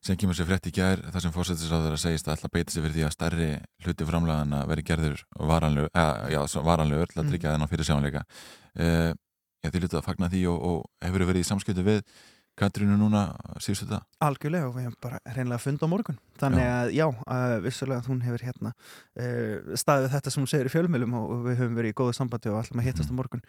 Sem 0.04 0.18
kemur 0.20 0.38
sér 0.38 0.48
frétt 0.50 0.68
í 0.70 0.74
gær 0.76 1.02
þar 1.14 1.22
sem 1.26 1.34
fórsættisráður 1.34 1.96
að 1.96 2.02
segist 2.04 2.28
að 2.28 2.36
alltaf 2.36 2.52
beita 2.54 2.72
sig 2.74 2.84
fyrir 2.84 2.96
því 2.98 3.06
að 3.08 3.16
stærri 3.16 3.50
hluti 3.86 4.08
framlega 4.10 4.60
að 4.62 4.68
veri 4.74 4.84
gerður 4.90 5.24
varanlegur, 5.40 5.90
eða, 5.94 6.30
já, 6.34 6.42
varanlegur 6.68 7.08
til 7.12 7.20
að 7.20 7.24
Mm. 7.24 7.32
tryggja 7.34 7.54
þennan 7.56 7.72
fyrir 7.72 7.88
sjáanleika. 7.90 8.24
Uh, 8.78 9.12
já, 9.64 9.70
þið 9.72 9.82
lítið 9.88 9.98
að 10.00 10.06
fagna 10.08 10.30
því 10.30 10.46
og, 10.52 10.62
og 10.70 11.08
hefur 11.08 11.26
verið 11.26 11.42
í 11.46 11.50
samskiptu 11.50 11.84
við 11.84 12.04
Katrínu 12.54 12.94
núna 13.02 13.34
síðustu 13.58 13.88
það? 13.90 14.04
Algjörlega 14.22 14.68
og 14.70 14.76
við 14.76 14.84
hefum 14.86 14.98
bara 15.02 15.20
reynlega 15.34 15.58
fund 15.64 15.82
á 15.82 15.88
morgun 15.90 16.20
þannig 16.44 16.64
Já. 16.64 16.74
að 16.74 16.94
já, 16.98 17.06
uh, 17.08 17.56
vissulega 17.64 18.04
að 18.04 18.10
hún 18.12 18.22
hefur 18.28 18.46
hérna 18.48 18.74
uh, 18.74 19.74
staðið 19.80 20.14
þetta 20.14 20.34
sem 20.34 20.44
hún 20.44 20.52
segir 20.52 20.70
í 20.70 20.74
fjölmjölum 20.74 21.18
og, 21.20 21.34
og 21.34 21.44
við 21.48 21.60
höfum 21.62 21.80
verið 21.80 21.94
í 21.94 21.98
góðu 22.00 22.16
sambandi 22.20 22.54
og 22.54 22.60
ætlum 22.62 22.84
að 22.84 22.90
hittast 22.90 23.14
á 23.14 23.16
morgun. 23.18 23.44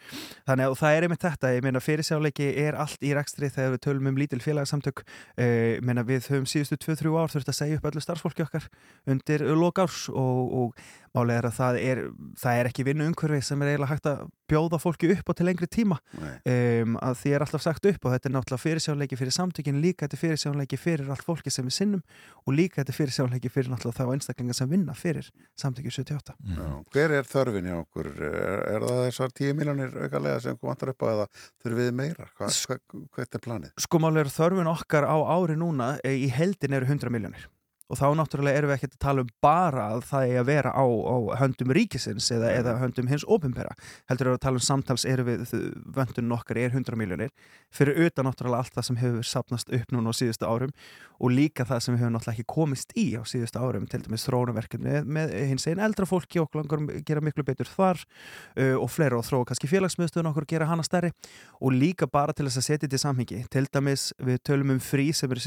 Þannig 0.48 0.68
að 0.68 0.74
og 0.74 0.80
það 0.80 0.98
er 0.98 1.08
einmitt 1.08 1.24
þetta, 1.26 1.52
ég 1.56 1.66
meina 1.66 1.84
fyrirsjáleiki 1.84 2.50
er 2.64 2.80
allt 2.84 3.04
í 3.04 3.14
rekstri 3.18 3.52
þegar 3.54 3.76
við 3.76 3.84
tölum 3.88 4.10
um 4.10 4.20
lítil 4.22 4.42
félagsamtök 4.44 5.04
uh, 5.04 5.44
ég 5.44 5.86
meina 5.86 6.06
við 6.06 6.30
höfum 6.32 6.48
síðustu 6.48 6.80
2-3 6.86 7.14
ár 7.18 7.34
þurft 7.34 7.52
að 7.52 7.60
segja 7.60 7.80
upp 7.80 7.88
öllu 7.90 8.04
starfsfólki 8.04 8.46
okkar 8.46 8.68
undir 9.10 9.46
lokárs 9.58 10.06
og, 10.12 10.54
og 10.64 10.84
málega 11.14 11.38
er 11.38 11.48
að 11.48 11.58
það 11.58 11.76
er, 11.78 12.00
það 12.40 12.60
er 12.60 12.68
ekki 12.70 12.84
vinnu 12.88 13.06
umhverfi 13.06 13.40
sem 13.46 13.62
er 13.62 13.70
eiginlega 13.70 13.92
hægt 13.92 14.08
að 14.10 14.22
bjóða 14.50 14.80
fólki 14.82 15.10
upp 15.14 15.30
á 15.30 15.32
til 15.38 15.46
lengri 15.46 15.68
tíma. 15.70 15.98
Um, 16.14 16.96
að 16.98 17.20
því 17.20 17.34
er 17.34 17.44
alltaf 17.44 17.64
sagt 17.64 17.86
upp 17.88 18.06
og 18.06 18.14
þetta 18.14 18.28
er 18.28 18.34
náttúrulega 18.34 18.64
fyrirsjónleiki 18.64 19.18
fyrir 19.20 19.36
samtökin 19.36 19.80
líka 19.82 20.04
þetta 20.04 20.18
er 20.18 20.22
fyrirsjónleiki 20.24 20.80
fyrir 20.80 21.12
allt 21.14 21.26
fólki 21.26 21.52
sem 21.54 21.68
við 21.68 21.76
sinnum 21.78 22.02
og 22.44 22.56
líka 22.58 22.82
þetta 22.84 22.92
er 22.94 22.98
fyrirsjónleiki 22.98 23.50
fyrir 23.52 23.72
náttúrulega 23.72 24.04
þá 24.04 24.14
einstaklingar 24.14 24.58
sem 24.58 24.70
vinna 24.70 24.94
fyrir 24.98 25.30
samtökin 25.60 25.94
78 25.94 26.36
Já. 26.54 26.68
Hver 26.92 27.16
er 27.18 27.28
þörfin 27.28 27.70
hjá 27.70 27.78
okkur? 27.80 28.10
Er, 28.28 28.62
er 28.74 28.84
það 28.84 29.02
þessar 29.08 29.34
10 29.40 29.58
miljónir 29.58 29.96
aukalega 30.04 30.44
sem 30.44 30.60
vantar 30.60 30.92
upp 30.92 31.04
á 31.04 31.06
eða 31.14 31.26
þurfum 31.64 31.80
við 31.80 31.90
meira? 32.02 32.28
Hva, 32.36 32.52
hva, 32.52 32.78
hvert 33.16 33.38
er 33.40 33.44
planið? 33.48 33.74
Sko 33.86 34.02
málega 34.04 34.26
er 34.26 34.34
þörfin 34.36 34.72
okkar 34.74 35.08
á 35.08 35.16
ári 35.16 35.58
núna 35.58 35.94
eh, 36.04 36.18
í 36.26 36.30
heldin 36.34 36.76
eru 36.76 36.90
100 36.92 37.14
miljónir 37.14 37.48
og 37.90 38.00
þá 38.00 38.06
náttúrulega 38.18 38.60
erum 38.60 38.72
við 38.72 38.78
ekki 38.78 38.90
að 38.90 38.98
tala 39.04 39.24
um 39.24 39.32
bara 39.44 39.86
að 39.94 40.04
það 40.08 40.28
er 40.30 40.40
að 40.40 40.48
vera 40.50 40.72
á, 40.72 40.84
á 40.84 41.16
höndum 41.42 41.74
ríkisins 41.76 42.30
eða, 42.34 42.52
eða 42.60 42.76
höndum 42.80 43.10
hins 43.10 43.26
ofinbera 43.28 43.74
heldur 44.10 44.32
við 44.32 44.38
að 44.38 44.44
tala 44.46 44.60
um 44.60 44.66
samtals 44.68 45.04
eru 45.08 45.26
við 45.28 45.54
vöndun 45.96 46.36
okkar 46.36 46.60
er 46.64 46.72
100 46.72 46.98
miljónir 47.00 47.34
fyrir 47.74 48.06
utan 48.06 48.28
náttúrulega 48.28 48.64
allt 48.64 48.78
það 48.78 48.88
sem 48.88 49.00
hefur 49.02 49.28
sapnast 49.28 49.72
upp 49.74 49.92
núna 49.92 50.14
á 50.14 50.14
síðustu 50.16 50.48
árum 50.48 50.72
og 51.20 51.34
líka 51.34 51.66
það 51.68 51.84
sem 51.84 51.94
við 51.94 52.02
hefur 52.02 52.14
náttúrulega 52.16 52.38
ekki 52.38 52.54
komist 52.54 52.96
í 52.98 53.06
á 53.18 53.22
síðustu 53.28 53.60
árum 53.60 53.86
til 53.90 54.02
dæmis 54.04 54.26
þróunarverkefni 54.28 55.04
með 55.04 55.36
hins 55.52 55.68
einn 55.70 55.82
eldra 55.84 56.08
fólki 56.08 56.40
og 56.42 56.56
langar 56.56 56.82
að 56.82 57.04
gera 57.06 57.22
miklu 57.24 57.44
betur 57.46 57.68
þar 57.68 58.00
uh, 58.00 58.76
og 58.80 58.90
fleira 58.90 59.18
og 59.18 59.26
þróa 59.28 59.48
kannski 59.50 59.70
félagsmiðstöðun 59.70 60.30
okkur 60.32 60.48
gera 60.54 60.68
hana 60.70 60.84
stærri. 60.86 61.12
Og 61.60 61.74
líka 61.74 62.08
bara 62.10 62.34
til 62.34 62.48
þess 62.48 62.60
að 62.62 62.68
setja 62.68 62.84
þetta 62.86 62.98
í 63.00 63.04
samhengi. 63.04 63.40
Til 63.52 63.66
dæmis 63.70 64.10
við 64.18 64.42
tölum 64.48 64.74
um 64.76 64.82
frí 64.82 65.10
sem 65.14 65.30
eru 65.30 65.42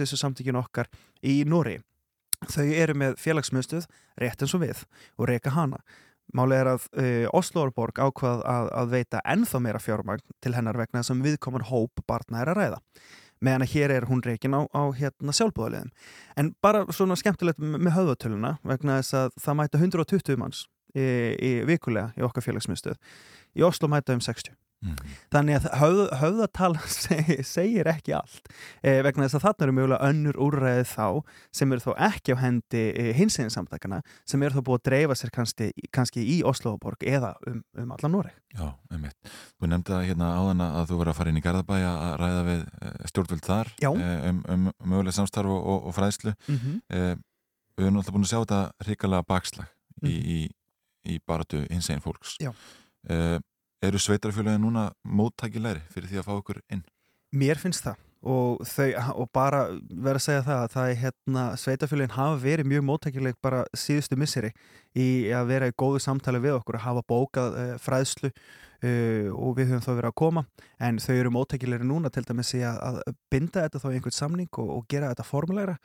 þau 2.45 2.65
eru 2.67 2.97
með 2.97 3.15
félagsmiðstöð 3.21 3.87
rétt 4.21 4.43
eins 4.43 4.55
og 4.57 4.63
við 4.65 4.83
og 5.17 5.29
reyka 5.29 5.55
hana. 5.55 5.81
Máli 6.35 6.57
er 6.59 6.73
að 6.73 6.89
uh, 6.99 7.27
Osloorborg 7.37 8.01
ákvað 8.03 8.43
að, 8.43 8.69
að 8.75 8.91
veita 8.97 9.23
ennþá 9.23 9.61
meira 9.63 9.79
fjármagn 9.79 10.25
til 10.43 10.53
hennar 10.57 10.77
vegna 10.77 11.05
að 11.05 11.23
viðkomur 11.23 11.69
hóp 11.69 12.03
barna 12.07 12.43
er 12.43 12.51
að 12.51 12.61
ræða 12.61 12.81
meðan 13.43 13.65
að 13.67 13.73
hér 13.75 13.93
er 13.93 14.07
hún 14.09 14.23
reikin 14.25 14.55
á, 14.57 14.65
á 14.73 14.83
hérna 14.97 15.33
sjálfbúðaliðum 15.35 15.91
en 16.41 16.53
bara 16.63 16.85
svona 16.89 17.17
skemmtilegt 17.19 17.61
með 17.61 17.93
höfðatöluna 17.93 18.55
vegna 18.65 18.97
þess 19.01 19.17
að 19.19 19.35
það 19.43 19.59
mæta 19.59 19.81
120 19.81 20.39
manns 20.41 20.63
í, 20.97 21.05
í 21.37 21.51
vikulega 21.67 22.13
í 22.17 22.25
okkar 22.25 22.45
félagsmiðstöð. 22.47 22.97
Í 23.57 23.65
Oslo 23.67 23.89
mæta 23.91 24.17
um 24.17 24.23
60 24.23 24.55
þannig 25.33 25.55
að 25.57 25.67
höfð, 25.81 26.01
höfðatala 26.21 26.81
segir, 26.93 27.43
segir 27.43 27.87
ekki 27.89 28.13
allt 28.13 28.49
eh, 28.83 29.01
vegna 29.03 29.25
þess 29.25 29.39
að 29.39 29.45
þarna 29.47 29.65
eru 29.65 29.73
mögulega 29.77 30.09
önnur 30.09 30.37
úrræði 30.37 30.83
þá 30.85 31.07
sem 31.51 31.71
eru 31.73 31.81
þó 31.81 31.93
ekki 32.07 32.35
á 32.35 32.37
hendi 32.43 32.83
eh, 32.93 33.13
hinsegin 33.17 33.49
samtakana 33.53 34.01
sem 34.25 34.43
eru 34.43 34.59
þó 34.59 34.61
búið 34.69 34.79
að 34.79 34.85
dreifa 34.89 35.15
sér 35.17 35.33
kannski, 35.33 35.71
kannski 35.91 36.21
í 36.21 36.43
Osloborg 36.45 37.01
eða 37.03 37.33
um, 37.47 37.63
um 37.77 37.91
allan 37.97 38.11
Noreg 38.11 38.35
Já, 38.57 38.69
einmitt. 38.93 39.17
Þú 39.59 39.67
nefndi 39.69 39.91
það 39.93 40.05
hérna 40.07 40.27
áðan 40.39 40.61
að 40.65 40.85
þú 40.89 40.95
verður 41.01 41.11
að 41.11 41.17
fara 41.17 41.29
inn 41.33 41.37
í 41.37 41.41
Garðabæ 41.45 41.75
að 41.83 42.13
ræða 42.21 42.43
við 42.47 42.61
eh, 42.61 42.93
stjórnvöld 43.11 43.43
þar 43.45 43.73
eh, 43.81 44.29
um, 44.29 44.39
um 44.53 44.69
möguleg 44.93 45.13
samstarf 45.17 45.51
og, 45.51 45.67
og, 45.73 45.89
og 45.89 45.97
fræðslu. 45.97 46.33
mm 46.47 46.55
-hmm. 46.61 46.79
Eh, 46.89 47.15
við 47.77 47.85
erum 47.85 47.97
alltaf 47.97 48.13
búin 48.15 48.23
að 48.25 48.31
sjá 48.31 48.39
þetta 48.39 48.61
hrikalega 48.85 49.23
bakslag 49.27 49.67
í, 49.67 50.07
Mhm. 50.07 50.23
í, 50.37 50.49
í 51.13 51.19
baratu 51.27 51.65
hinsegin 51.69 52.01
fólks. 52.01 52.37
Já. 52.41 52.51
Eh, 53.77 53.87
eru 53.87 53.99
sveitarfélagin 54.01 54.63
núna 54.65 54.89
móttækilegri 55.05 55.83
fyrir 55.93 56.09
því 56.09 56.19
að 56.19 56.27
fá 56.27 56.33
okkur 56.33 56.61
inn? 56.73 56.83
Mér 57.37 57.59
finnst 57.61 57.85
það. 57.85 58.03
Og, 58.27 58.63
þau, 58.65 58.87
og 59.21 59.27
bara 59.31 59.59
verða 59.93 60.17
að 60.17 60.23
segja 60.25 60.45
það 60.47 60.61
að 60.61 60.71
það 60.73 60.87
er 60.89 60.97
hérna, 61.03 61.43
sveitafélagin 61.61 62.15
hafa 62.15 62.39
verið 62.41 62.69
mjög 62.71 62.85
móttækileg 62.87 63.37
bara 63.45 63.59
síðustu 63.77 64.17
misseri 64.17 64.49
í 64.97 65.29
að 65.29 65.51
vera 65.51 65.69
í 65.69 65.75
góðu 65.77 66.01
samtali 66.01 66.41
við 66.41 66.57
okkur 66.57 66.79
að 66.79 66.85
hafa 66.87 67.03
bókað 67.07 67.59
uh, 67.61 67.75
fræðslu 67.77 68.31
uh, 68.33 69.29
og 69.37 69.53
við 69.59 69.69
höfum 69.69 69.85
þá 69.85 69.91
verið 69.93 70.09
að 70.09 70.17
koma. 70.23 70.45
En 70.81 70.97
þau 71.03 71.13
eru 71.13 71.35
móttækilegri 71.37 71.87
núna 71.87 72.09
til 72.09 72.25
dæmis 72.25 72.55
í 72.57 72.63
að, 72.65 72.81
að 73.05 73.17
binda 73.29 73.67
þetta 73.67 73.83
þá 73.85 73.87
í 73.91 73.95
einhvern 73.99 74.17
samning 74.17 74.61
og, 74.65 74.73
og 74.79 74.89
gera 74.89 75.13
þetta 75.13 75.29
formulegra 75.29 75.77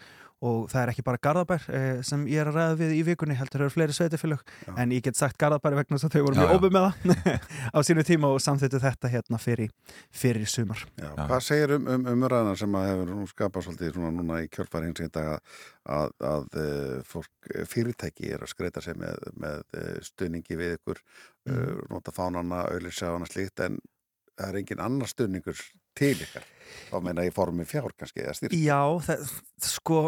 og 0.42 0.66
það 0.72 0.82
er 0.82 0.92
ekki 0.92 1.04
bara 1.06 1.20
Garðabær 1.22 1.66
eh, 1.70 2.00
sem 2.06 2.24
ég 2.30 2.42
er 2.42 2.50
að 2.50 2.58
ræða 2.58 2.78
við 2.80 2.94
í 2.96 3.02
vikunni 3.06 3.36
heldur 3.38 3.66
eru 3.66 3.72
fleiri 3.72 3.94
sveitafélög 3.94 4.42
en 4.74 4.94
ég 4.94 5.04
get 5.06 5.18
sagt 5.18 5.38
Garðabær 5.40 5.76
vegna 5.78 5.98
þess 5.98 6.08
að 6.08 6.16
þau 6.16 6.24
voru 6.26 6.36
Já, 6.36 6.40
mjög 6.40 6.50
já. 6.50 6.58
óbyrð 6.58 6.76
með 6.76 6.86
það 6.88 7.36
á 7.76 7.78
sínu 7.86 8.04
tíma 8.08 8.30
og 8.34 8.42
samþýttu 8.42 8.80
þetta 8.82 9.10
hérna 9.12 9.40
fyrir, 9.42 9.70
fyrir 10.10 10.50
sumar. 10.50 10.82
Já, 10.98 11.10
hvað 11.18 11.44
segir 11.46 11.76
um, 11.76 11.86
um 11.94 12.08
umræðina 12.14 12.56
sem 12.58 12.78
að 12.78 12.88
hefur 12.90 13.12
nú 13.12 13.28
skapað 13.30 13.66
svolítið 13.68 13.94
svona 13.96 14.12
núna 14.18 14.40
í 14.42 15.10
dag 15.12 15.30
að, 15.36 15.60
að, 15.98 16.16
að 16.32 16.58
eh, 16.62 16.96
fólk, 17.06 17.30
eh, 17.52 17.66
fyrirtæki 17.68 18.32
er 18.34 18.42
að 18.42 18.52
skreita 18.54 18.82
sig 18.82 18.98
með, 18.98 19.22
með 19.42 19.62
eh, 19.78 19.94
stuðningi 20.08 20.58
við 20.58 20.76
ykkur, 20.78 21.02
mm. 21.48 21.86
nota 21.92 22.14
fánana, 22.14 22.64
auðlýsa 22.72 23.12
og 23.12 23.20
annað 23.20 23.36
slíkt 23.36 23.64
en 23.66 23.78
það 24.32 24.48
er 24.48 24.60
engin 24.62 24.82
annar 24.82 25.10
stuðningur 25.10 25.62
til 25.98 26.16
ykkar 26.16 26.46
þá 26.90 26.98
meina 27.04 27.26
í 27.26 27.32
formi 27.34 27.66
fjár 27.68 27.94
kannski 27.96 28.24
eða 28.24 28.36
styrk. 28.38 28.58
Já, 28.58 28.80
það, 29.06 29.32
sko 29.68 30.02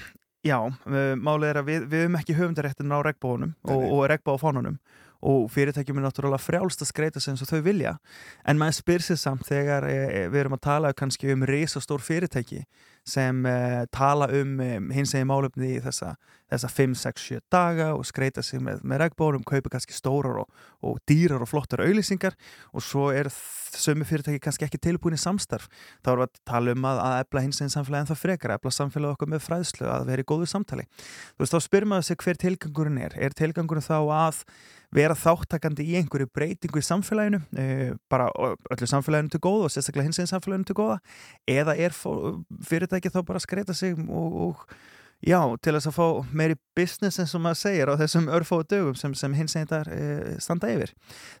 já, 0.50 0.58
uh, 0.60 1.12
málið 1.20 1.52
er 1.52 1.60
að 1.60 1.70
við, 1.70 1.86
við 1.90 2.06
höfum 2.06 2.18
ekki 2.20 2.38
höfundaréttin 2.38 2.96
á 2.96 2.98
regnbóðunum 3.06 3.54
og, 3.68 3.86
og 3.90 4.04
regnbóðafánunum 4.14 4.80
og 5.20 5.50
fyrirtækjum 5.52 5.98
er 6.00 6.06
náttúrulega 6.06 6.40
frjálst 6.40 6.80
að 6.80 6.88
skreita 6.88 7.20
og 7.20 7.48
þau 7.48 7.60
vilja 7.64 7.96
en 8.48 8.60
maður 8.60 8.78
spyr 8.78 9.04
sér 9.04 9.18
samt 9.20 9.44
þegar 9.48 9.84
e, 9.84 9.96
e, 10.08 10.22
við 10.32 10.40
erum 10.44 10.56
að 10.56 10.64
tala 10.64 10.92
kannski 10.96 11.32
um 11.34 11.44
risastór 11.44 12.00
fyrirtæki 12.00 12.62
sem 13.10 13.46
e, 13.46 13.54
tala 13.94 14.28
um 14.40 14.60
e, 14.62 14.68
hins 14.94 15.14
eginn 15.16 15.30
málefni 15.30 15.74
í 15.76 15.80
þessa, 15.82 16.14
þessa 16.52 16.70
5, 16.76 16.96
6, 17.02 17.24
7 17.34 17.40
daga 17.52 17.90
og 17.96 18.06
skreita 18.08 18.44
sig 18.46 18.62
með, 18.62 18.84
með 18.86 19.04
regnbóðunum, 19.04 19.46
kaupa 19.48 19.74
kannski 19.74 19.96
stórar 19.96 20.44
og, 20.44 20.62
og 20.86 21.00
dýrar 21.10 21.42
og 21.42 21.50
flottar 21.50 21.82
auðlýsingar 21.84 22.38
og 22.72 22.86
svo 22.86 23.10
er 23.14 23.32
sömu 23.78 24.06
fyrirtæki 24.06 24.40
kannski 24.42 24.66
ekki 24.66 24.80
tilbúin 24.82 25.16
í 25.16 25.20
samstarf. 25.20 25.68
Þá 26.04 26.12
erum 26.12 26.24
við 26.24 26.28
að 26.28 26.42
tala 26.50 26.74
um 26.74 26.90
að, 26.90 27.02
að 27.04 27.20
ebla 27.24 27.44
hins 27.44 27.60
eginn 27.60 27.74
samfélagi 27.76 28.06
en 28.06 28.10
það 28.10 28.22
frekar, 28.24 28.56
ebla 28.56 28.74
samfélagi 28.74 29.18
okkur 29.18 29.32
með 29.34 29.46
fræðslu 29.46 29.88
að 29.90 30.10
vera 30.10 30.24
í 30.24 30.28
góðu 30.32 30.50
samtali. 30.50 30.86
Þú 30.90 31.44
veist, 31.44 31.54
þá 31.54 31.66
spyrir 31.68 31.90
maður 31.90 32.10
sig 32.10 32.20
hver 32.24 32.44
tilgangurinn 32.46 33.00
er. 33.06 33.16
Er 33.20 33.36
tilgangurinn 33.36 33.86
þá 33.86 33.96
að 34.00 34.44
vera 34.94 35.14
þáttakandi 35.14 35.84
í 35.86 35.92
einhverju 36.00 36.26
breytingu 36.34 36.80
í 36.80 36.86
samfélaginu 36.86 37.38
e, 37.54 37.66
bara 38.10 38.26
öllu 38.34 38.88
samfélaginu 38.90 39.30
til 39.30 39.42
góða 39.44 39.68
og 39.68 39.74
sérstaklega 39.74 40.08
hins 40.08 40.18
eginn 40.18 40.32
samfélaginu 40.32 40.66
til 40.66 40.76
góða? 40.80 40.96
Eða 41.46 41.76
er 41.78 41.94
fó- 43.00 43.10
fyrirtæki 43.10 43.12
þá 43.12 43.26
bara 43.26 43.38
að 43.38 43.46
skreita 43.46 43.74
sig 43.74 43.94
og, 44.08 44.34
og 44.40 44.64
já, 45.20 45.40
til 45.60 45.74
þess 45.74 45.88
að 45.90 45.96
fá 45.96 46.32
meiri 46.32 46.56
business 46.76 47.18
eins 47.20 47.34
og 47.34 47.42
maður 47.44 47.58
segir 47.60 47.88
á 47.92 47.94
þessum 48.00 48.28
örfóðu 48.28 48.66
dögum 48.70 48.96
sem, 48.96 49.14
sem 49.14 49.34
hins 49.34 49.54
eginn 49.56 49.68
þar 49.68 49.88
e, 49.92 50.36
standa 50.40 50.70
yfir. 50.72 50.92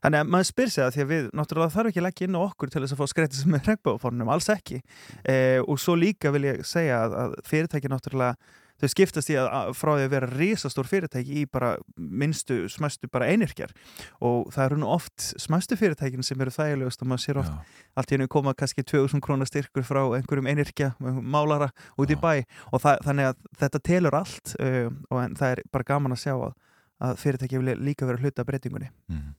Þannig 0.02 0.20
að 0.20 0.30
maður 0.34 0.48
spyr 0.50 0.70
sig 0.70 0.84
það 0.84 0.94
því 0.94 1.02
að 1.04 1.10
við 1.14 1.28
náttúrulega 1.40 1.74
þarf 1.74 1.90
ekki 1.90 2.00
að 2.00 2.06
leggja 2.08 2.28
inn 2.28 2.36
á 2.36 2.42
okkur 2.44 2.70
til 2.70 2.82
þess 2.84 2.92
að 2.92 3.00
fá 3.00 3.06
skreita 3.08 3.36
sig 3.38 3.50
með 3.50 3.70
regnbóðfórnum, 3.70 4.32
alls 4.34 4.50
ekki. 4.52 4.82
E, 5.24 5.36
og 5.64 5.80
svo 5.80 5.96
líka 5.96 6.32
vil 6.34 6.44
ég 6.50 6.64
segja 6.68 7.04
að, 7.06 7.16
að 7.24 7.36
fyrirtæki 7.48 7.92
náttúrulega 7.92 8.36
þau 8.80 8.88
skiptast 8.92 9.30
í 9.32 9.36
að, 9.40 9.72
frá 9.76 9.92
því 9.94 10.06
að 10.06 10.14
vera 10.14 10.28
risastór 10.32 10.88
fyrirtæki 10.90 11.36
í 11.42 11.44
bara 11.50 11.74
minnstu, 11.96 12.62
smæstu 12.72 13.10
bara 13.12 13.28
einirkjar 13.32 13.74
og 14.20 14.50
það 14.54 14.64
eru 14.66 14.80
nú 14.82 14.90
oft 14.94 15.26
smæstu 15.40 15.76
fyrirtækin 15.80 16.24
sem 16.26 16.40
eru 16.40 16.54
þægilegust 16.54 17.04
og 17.04 17.10
maður 17.12 17.24
sér 17.26 17.40
oft 17.42 17.74
allt 18.00 18.12
í 18.12 18.16
hennu 18.16 18.28
koma 18.32 18.54
kannski 18.54 18.84
2000 18.86 19.20
krónar 19.24 19.50
styrkur 19.50 19.84
frá 19.86 20.02
einhverjum 20.16 20.48
einirkja, 20.50 20.94
málara 21.00 21.70
út 22.00 22.10
í 22.10 22.18
bæ 22.20 22.42
og 22.72 22.80
það, 22.82 23.04
þannig 23.08 23.30
að 23.30 23.44
þetta 23.64 23.82
telur 23.90 24.18
allt 24.22 24.56
uh, 24.60 24.88
og 25.10 25.36
það 25.38 25.54
er 25.56 25.62
bara 25.72 25.88
gaman 25.92 26.16
að 26.16 26.24
sjá 26.24 26.34
að, 26.38 26.56
að 27.00 27.20
fyrirtæki 27.24 27.60
vilja 27.60 27.76
líka 27.80 28.08
vera 28.08 28.20
hluta 28.22 28.44
breytingunni 28.48 28.90
Mhm. 29.08 29.36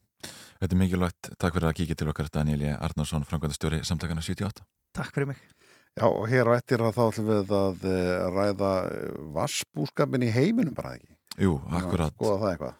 Þetta 0.62 0.76
er 0.76 0.78
mikilvægt. 0.78 1.28
Takk 1.42 1.56
fyrir 1.56 1.66
að 1.66 1.72
kíkja 1.74 1.96
til 1.98 2.06
okkar 2.12 2.28
Daniel 2.30 2.60
E. 2.62 2.68
Arnarsson, 2.86 3.24
framkvæmdastjóri 3.26 3.80
samtakana 3.82 4.22
78. 4.22 4.62
Takk 4.94 5.10
fyrir 5.16 5.32
mig 5.32 5.40
Já, 5.92 6.06
og 6.08 6.24
hér 6.30 6.48
á 6.48 6.56
eftir 6.56 6.80
að 6.80 6.94
þá 6.96 7.02
ætlum 7.04 7.26
við 7.28 7.56
að 7.58 7.88
eh, 7.92 8.28
ræða 8.32 8.70
vassbúskapin 9.34 10.24
í 10.24 10.30
heiminum 10.32 10.76
bara 10.76 10.94
ekki. 10.96 11.12
Jú, 11.40 11.58
akkurat. 11.68 12.16
Góða 12.20 12.38
það 12.40 12.52
eitthvað. 12.52 12.78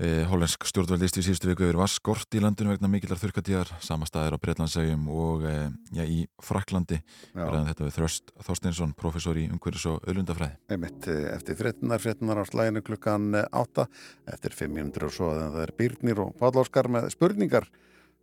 Eh, 0.00 0.22
Hollensk 0.30 0.64
stjórnvaldist 0.64 1.18
í 1.20 1.22
síðustu 1.26 1.50
viku 1.50 1.66
yfir 1.66 1.76
vasskort 1.76 2.32
í 2.32 2.40
landinu 2.40 2.72
vegna 2.72 2.88
mikillar 2.88 3.18
þurrkatíðar, 3.20 3.68
sama 3.84 4.06
staðir 4.08 4.32
á 4.32 4.40
Breitlandsegjum 4.40 5.02
og 5.12 5.44
eh, 5.44 5.66
já, 5.92 6.06
í 6.08 6.22
Fraklandi. 6.40 7.02
Þetta 7.34 7.84
við 7.84 7.92
Þröst 7.98 8.32
Þorsteinsson, 8.46 8.96
professor 8.96 9.36
í 9.36 9.44
umhverfis 9.52 9.84
og 9.92 10.08
öllundafræði. 10.08 10.56
Einmitt 10.72 11.10
eh, 11.12 11.28
eftir 11.34 11.60
fréttinar, 11.60 12.00
fréttinar 12.00 12.40
á 12.40 12.48
slæginu 12.48 12.80
klukkan 12.86 13.42
8, 13.44 13.88
eftir 14.32 14.56
5 14.62 14.76
minútur 14.78 15.10
og 15.10 15.16
svo 15.18 15.34
að 15.34 15.44
það 15.58 15.62
er 15.66 15.76
Byrnir 15.84 16.24
og 16.24 16.34
Páll 16.40 16.64
Óskar 16.64 16.88
með 16.96 17.12
spurningar. 17.12 17.68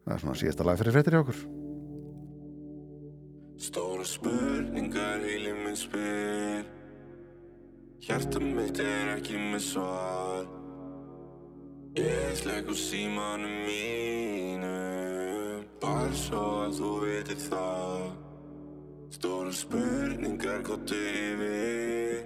Það 0.02 0.18
er 0.18 0.26
svona 0.26 0.42
síðasta 0.42 0.66
lag 0.66 0.82
fyrir 0.82 0.98
fréttir 0.98 1.20
hjá 1.20 1.26
okkur. 1.28 1.67
Stóra 3.58 4.04
spurningar 4.06 5.24
heilin 5.26 5.56
minn 5.64 5.76
spyr. 5.76 6.66
Hjarta 8.06 8.40
mitt 8.40 8.78
er 8.78 9.16
ekki 9.16 9.40
með 9.42 9.64
svar. 9.66 10.44
Ég 11.98 12.36
slegg 12.38 12.70
úr 12.70 12.78
símanum 12.78 13.56
mínu. 13.66 14.74
Bara 15.82 16.14
svo 16.14 16.44
að 16.68 16.76
þú 16.78 16.92
veitir 17.02 17.40
það. 17.48 18.04
Stóra 19.18 19.56
spurningar 19.62 20.62
gottu 20.68 21.00
yfir. 21.24 22.22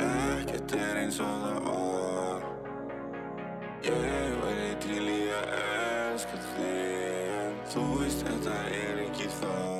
Ekkert 0.00 0.76
er 0.78 1.02
eins 1.02 1.20
og 1.20 1.44
það 1.44 1.60
var. 1.66 2.48
Ég 3.90 4.40
væri 4.46 4.72
til 4.86 5.04
í 5.04 5.20
að 5.42 5.52
elska 5.60 6.40
þig. 6.54 7.60
Þú 7.74 7.86
veist 8.00 8.24
þetta 8.24 8.56
er 8.80 9.04
ekki 9.04 9.30
það 9.42 9.79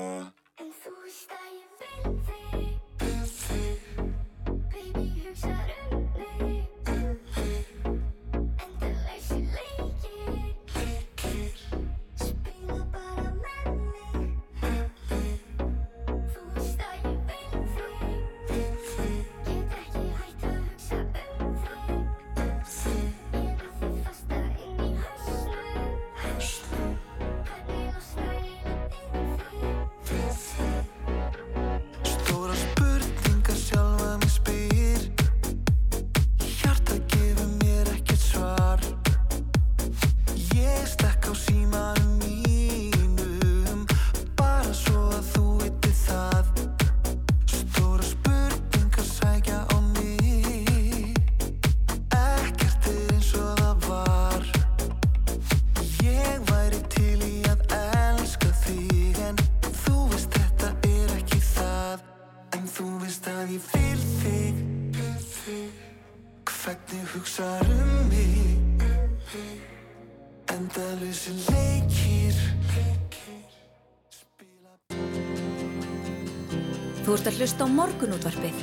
Þú 77.11 77.17
ert 77.19 77.27
að 77.27 77.39
hlusta 77.41 77.67
á 77.67 77.69
morgunútvarpið 77.75 78.59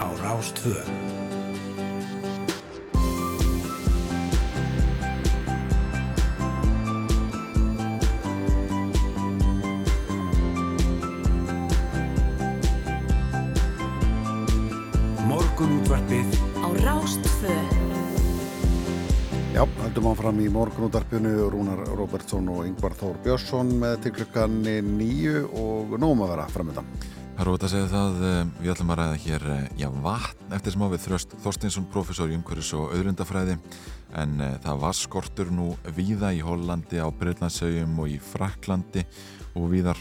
á 0.00 0.08
Rástvö. 0.16 0.78
Morgunútvarpið 15.28 16.32
á 16.64 16.68
Rástfö 16.80 17.52
Já, 19.52 19.66
heldum 19.82 20.08
áfram 20.14 20.40
í 20.40 20.48
morgunútarpinu 20.48 21.50
Rúnar 21.52 21.84
Robertsson 21.92 22.48
og 22.56 22.64
Yngvar 22.70 22.96
Þór 22.96 23.20
Björnsson 23.20 23.76
með 23.84 24.00
til 24.06 24.16
klukkan 24.22 24.62
nýju 24.64 25.44
og 25.52 25.98
nógum 26.00 26.24
að 26.24 26.36
vera 26.38 26.48
framöndan. 26.56 27.15
Það 27.36 27.42
er 27.44 27.48
ótaf 27.52 27.66
að 27.66 27.72
segja 27.74 27.88
það, 27.90 28.14
eh, 28.24 28.44
við 28.62 28.70
ætlum 28.72 28.90
að 28.94 28.96
ræða 28.96 29.16
hér, 29.20 29.42
eh, 29.52 29.64
já, 29.76 29.86
vatn 29.92 30.52
eftir 30.56 30.72
smá 30.72 30.84
við 30.88 31.02
Þröst 31.04 31.34
Þorstinsson, 31.44 31.84
professor 31.92 32.30
í 32.30 32.36
umhverfis 32.38 32.70
og 32.72 32.94
auðrundafræði, 32.96 33.58
en 34.16 34.40
uh, 34.40 34.56
það 34.64 34.80
var 34.80 34.94
skortur 34.96 35.50
nú 35.52 35.66
víða 35.84 36.30
í 36.32 36.40
Hollandi, 36.40 36.96
á 36.96 37.12
Breitlandsegjum 37.12 37.92
og 38.00 38.08
í 38.08 38.16
Fraklandi 38.16 39.04
og 39.52 39.68
víðar. 39.68 40.00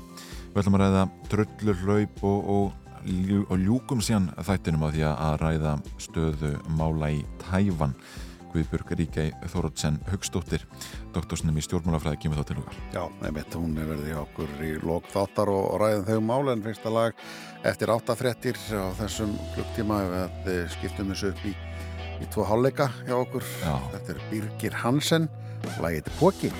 Við 0.54 0.62
ætlum 0.62 0.80
að 0.80 0.84
ræða 0.86 1.04
drullur, 1.28 1.82
hlaup 1.84 2.24
og, 2.24 2.48
og, 2.56 2.72
og 3.50 3.60
ljúkum 3.60 4.00
síðan 4.00 4.32
þættinum 4.40 4.88
á 4.88 4.90
því 4.96 5.04
að 5.12 5.36
ræða 5.44 5.76
stöðu 6.08 6.54
mála 6.80 7.12
í 7.18 7.26
Tævan. 7.44 7.98
Guðbjörg 8.56 8.94
Ríkei 8.96 9.32
Þórótsen 9.52 9.98
Hugstóttir, 10.08 10.64
doktorsnum 11.16 11.58
í 11.60 11.64
stjórnmálafræði, 11.66 12.20
kemur 12.24 12.40
þá 12.40 12.48
til 12.52 12.58
okkar. 12.62 12.78
Já, 12.94 13.02
einmitt, 13.28 13.58
hún 13.60 13.76
er 13.82 13.90
verið 13.90 14.14
í 14.14 14.16
okkur 14.22 14.54
í 14.64 14.72
lók 14.86 15.10
þáttar 15.12 15.52
og, 15.52 15.68
og 15.74 15.84
ræðum 15.84 16.08
þau 16.08 16.24
mál 16.30 16.54
en 16.54 16.64
fyrsta 16.64 16.94
lag 16.94 17.28
eftir 17.68 17.92
áttafréttir 17.92 18.62
á 18.72 18.96
þessum 19.02 19.36
klukktíma 19.58 20.00
við 20.48 20.64
skiptum 20.78 21.12
þessu 21.12 21.34
upp 21.34 21.46
í, 21.52 21.54
í 22.24 22.32
tvo 22.32 22.48
hálfleika 22.48 22.90
hjá 23.04 23.20
okkur. 23.20 23.54
Já. 23.60 23.76
Þetta 23.98 24.16
er 24.16 24.26
Birgir 24.32 24.82
Hansen, 24.86 25.30
lagið 25.84 26.08
til 26.08 26.20
Póki. 26.22 26.56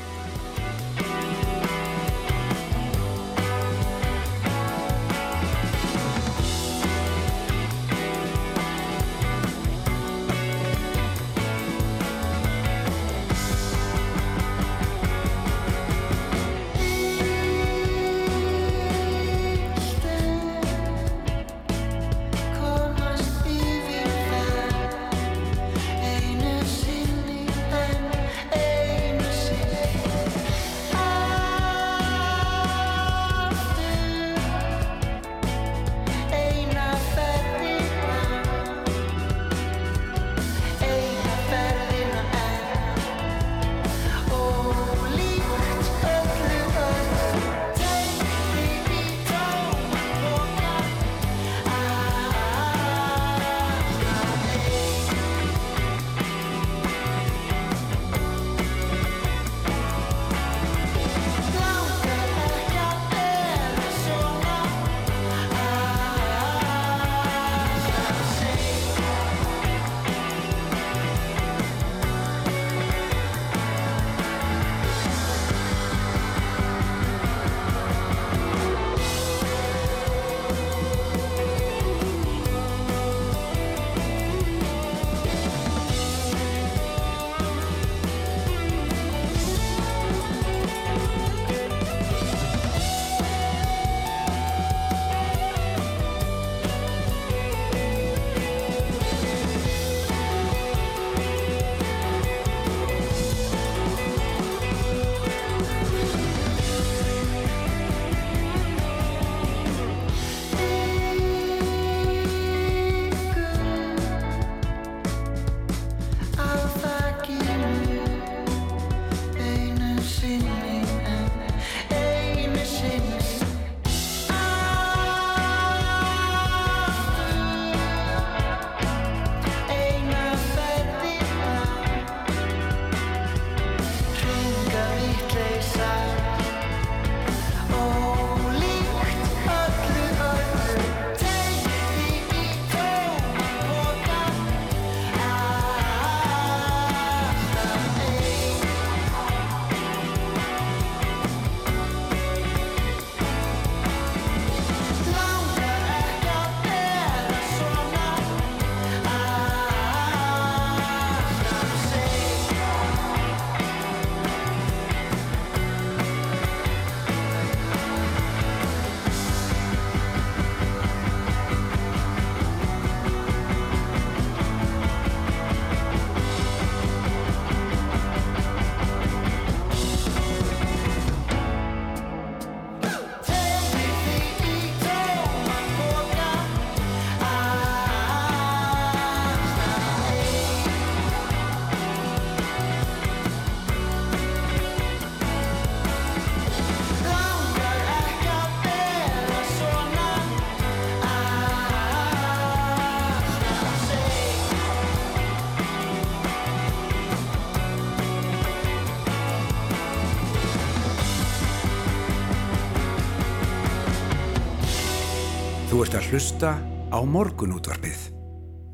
Hlusta 216.16 216.56
á 216.96 217.00
morgunútvarpið. 217.04 218.16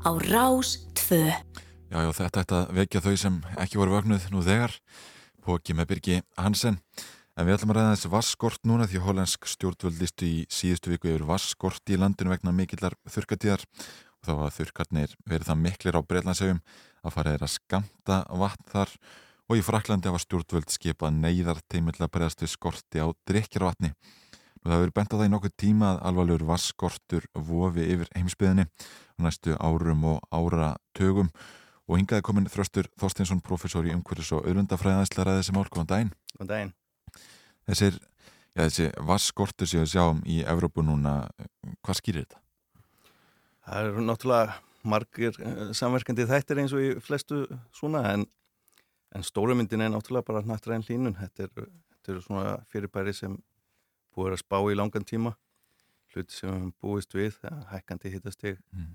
Á 0.06 0.14
Rás 0.30 0.78
2. 0.94 1.26
Já, 1.90 1.98
já, 1.98 2.10
þetta 2.14 2.42
ætti 2.44 2.54
að 2.54 2.68
vekja 2.76 3.00
þau 3.02 3.16
sem 3.18 3.38
ekki 3.58 3.80
voru 3.80 3.96
vögnuð 3.96 4.28
nú 4.30 4.44
þegar, 4.46 4.76
póki 5.42 5.74
með 5.74 5.88
Birgi 5.90 6.20
Hansen. 6.38 6.78
En 7.34 7.48
við 7.48 7.56
ætlum 7.56 7.72
að 7.74 7.80
ræða 7.80 7.96
þessi 7.96 8.12
vasskort 8.12 8.62
núna 8.62 8.86
því 8.86 9.02
hollensk 9.08 9.50
stjórnvöld 9.50 9.98
listu 9.98 10.28
í 10.28 10.38
síðustu 10.54 10.94
viku 10.94 11.10
yfir 11.10 11.26
vasskort 11.26 11.82
í 11.90 11.98
landinu 11.98 12.30
vegna 12.30 12.54
mikillar 12.54 12.94
þurrkatíðar 13.10 13.66
og 13.66 14.22
þá 14.28 14.32
var 14.44 14.56
þurrkarnir 14.60 15.18
verið 15.26 15.50
það 15.50 15.62
miklir 15.66 15.98
á 15.98 16.06
Breitlandsegjum 16.06 16.64
að 17.02 17.16
fara 17.16 17.34
þeirra 17.34 17.52
skamta 17.58 18.22
vatn 18.30 18.70
þar 18.70 18.98
og 19.50 19.58
í 19.58 19.66
Fraklandi 19.66 20.12
hafa 20.12 20.22
stjórnvöld 20.22 20.70
skipað 20.70 21.18
neyðar 21.18 21.58
teimill 21.66 21.98
að 21.98 22.14
bregðast 22.14 22.46
við 22.46 22.54
skorti 22.54 23.02
á 23.02 23.10
drikkjarvatni. 23.26 23.96
Nú 24.62 24.70
það 24.70 24.82
verið 24.84 24.94
bent 24.94 25.10
á 25.10 25.16
það 25.18 25.24
í 25.26 25.30
nokkuð 25.32 25.54
tíma 25.58 25.88
að 25.90 26.04
alvarlegur 26.08 26.44
vaskortur 26.46 27.24
vofi 27.34 27.86
yfir 27.94 28.10
heimsbyðinni 28.14 28.68
á 28.68 29.18
næstu 29.24 29.56
árum 29.58 30.04
og 30.12 30.20
áratögum 30.30 31.32
og 31.88 31.98
hingaði 31.98 32.22
komin 32.28 32.46
Þröstur 32.50 32.86
Þorstinsson, 33.00 33.42
professor 33.42 33.86
í 33.88 33.94
umhverfis 33.94 34.30
og 34.36 34.46
auðlundafræðaðislega 34.46 35.26
ræði 35.26 35.42
þessi 35.42 35.56
mál, 35.56 35.66
góðan 35.66 35.90
daginn. 35.90 36.72
Þessir, 37.66 37.98
já, 38.54 38.62
þessi 38.62 38.88
vasskortur 39.10 39.70
sem 39.70 39.82
við 39.82 39.92
sjáum 39.96 40.22
í 40.30 40.40
Evrópu 40.46 40.86
núna, 40.86 41.16
hvað 41.82 41.98
skýrir 41.98 42.26
þetta? 42.26 42.42
Það 43.66 43.88
eru 43.90 44.06
náttúrulega 44.06 44.60
margir 44.94 45.36
eh, 45.42 45.68
samverkandi 45.74 46.26
þættir 46.30 46.62
eins 46.62 46.74
og 46.74 46.82
í 46.86 46.94
flestu 47.02 47.44
svona 47.74 48.06
en, 48.14 48.26
en 49.14 49.26
stóra 49.26 49.58
myndin 49.58 49.82
er 49.82 49.90
náttúrulega 49.90 50.30
bara 50.30 50.46
nattræðin 50.46 50.86
hlínun. 50.86 51.18
Þetta 51.18 51.50
eru 51.50 51.70
er 52.10 52.22
svona 52.24 52.56
fyrirbæri 52.70 53.14
sem 53.14 53.36
búið 54.14 54.36
að 54.36 54.42
spá 54.42 54.58
í 54.68 54.76
langan 54.76 55.06
tíma, 55.08 55.34
hluti 56.12 56.36
sem 56.36 56.48
við 56.48 56.56
höfum 56.58 56.74
búist 56.82 57.16
við, 57.16 57.38
hækkandi 57.72 58.12
hittasteg. 58.12 58.60
Mm. 58.76 58.92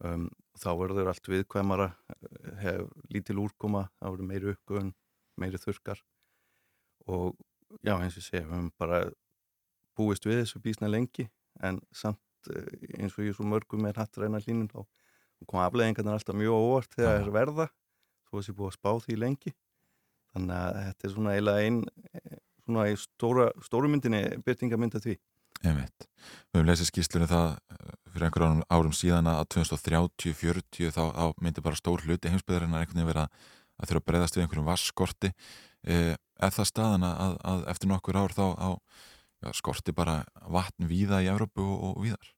Um, 0.00 0.28
þá 0.56 0.70
verður 0.80 1.10
allt 1.12 1.28
viðkvæmara, 1.28 1.90
eh, 2.16 2.52
hef 2.62 2.86
lítil 3.12 3.36
úrkoma, 3.42 3.88
þá 4.00 4.06
verður 4.08 4.28
meiri 4.30 4.52
uppgöðun, 4.54 4.94
meiri 5.40 5.60
þurkar 5.60 6.00
og 7.08 7.36
já 7.84 7.94
eins 7.96 8.16
og 8.16 8.20
ég 8.20 8.26
segja, 8.26 8.46
við 8.46 8.54
höfum 8.54 8.70
bara 8.80 9.00
búist 9.98 10.26
við 10.26 10.42
þessu 10.42 10.60
bísna 10.64 10.90
lengi 10.90 11.28
en 11.64 11.80
samt 11.92 12.50
eh, 12.52 12.68
eins 12.98 13.16
og 13.16 13.26
ég 13.26 13.36
svo 13.36 13.46
mörgum 13.48 13.86
er 13.88 13.98
hatt 14.00 14.18
reyna 14.20 14.40
hlínun 14.42 14.70
þá 14.70 14.84
koma 15.48 15.66
afleðingarnar 15.68 16.18
alltaf 16.18 16.36
mjög 16.36 16.56
óvart 16.56 16.94
þegar 16.96 17.14
það 17.14 17.24
er 17.24 17.34
verða 17.36 17.66
þó 17.70 18.32
að 18.34 18.40
þessi 18.40 18.56
búið 18.58 18.70
að 18.70 18.76
spá 18.76 18.90
því 19.06 19.18
lengi 19.24 19.52
þannig 20.34 20.56
að 20.56 20.80
þetta 20.86 21.06
er 21.06 21.14
svona 21.14 21.34
eiginlega 21.36 21.68
ein 21.68 21.80
svona 22.70 22.88
í 22.88 22.96
stóra, 22.98 23.50
stóru 23.66 23.90
myndinni 23.90 24.22
byrtingamynda 24.46 25.02
því 25.02 25.18
Einmitt. 25.60 26.06
Við 26.50 26.60
höfum 26.60 26.68
lesið 26.70 26.88
skýrslunni 26.88 27.28
það 27.28 27.50
eh, 27.52 27.94
fyrir 28.14 28.26
einhverjum 28.26 28.62
árum 28.72 28.94
síðan 28.96 29.28
að 29.28 29.42
2030-40 29.56 30.92
þá, 30.94 31.02
þá 31.12 31.24
myndi 31.44 31.64
bara 31.64 31.76
stór 31.76 32.04
hluti 32.06 32.32
heimsbyðarinnar 32.32 32.84
einhvern 32.84 33.02
veginn 33.02 33.10
vera 33.10 33.26
að 33.80 33.90
þurfa 33.90 34.00
að 34.00 34.06
breyðast 34.08 34.36
við 34.36 34.44
einhverjum 34.44 34.70
vasskorti 34.70 35.30
eh, 35.84 36.14
er 36.16 36.54
það 36.56 36.70
staðan 36.70 37.06
að, 37.10 37.36
að 37.52 37.64
eftir 37.74 37.92
nokkur 37.92 38.20
ár 38.20 38.36
þá 38.36 38.44
á, 38.56 38.68
já, 39.44 39.50
skorti 39.60 39.96
bara 39.96 40.22
vatn 40.48 40.88
víða 40.88 41.20
í 41.24 41.28
Evrópu 41.32 41.64
og, 41.66 41.84
og 41.90 42.04
víðar? 42.06 42.32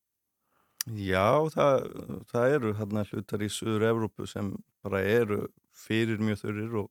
Já, 0.98 1.46
það, 1.54 1.86
það 2.32 2.56
eru 2.56 2.74
hérna 2.80 3.06
hlutar 3.06 3.46
í 3.46 3.52
Suður 3.54 3.86
Evrópu 3.92 4.26
sem 4.26 4.50
bara 4.82 5.04
eru 5.06 5.44
fyrir 5.84 6.18
mjög 6.18 6.42
þurrir 6.42 6.78
og, 6.82 6.90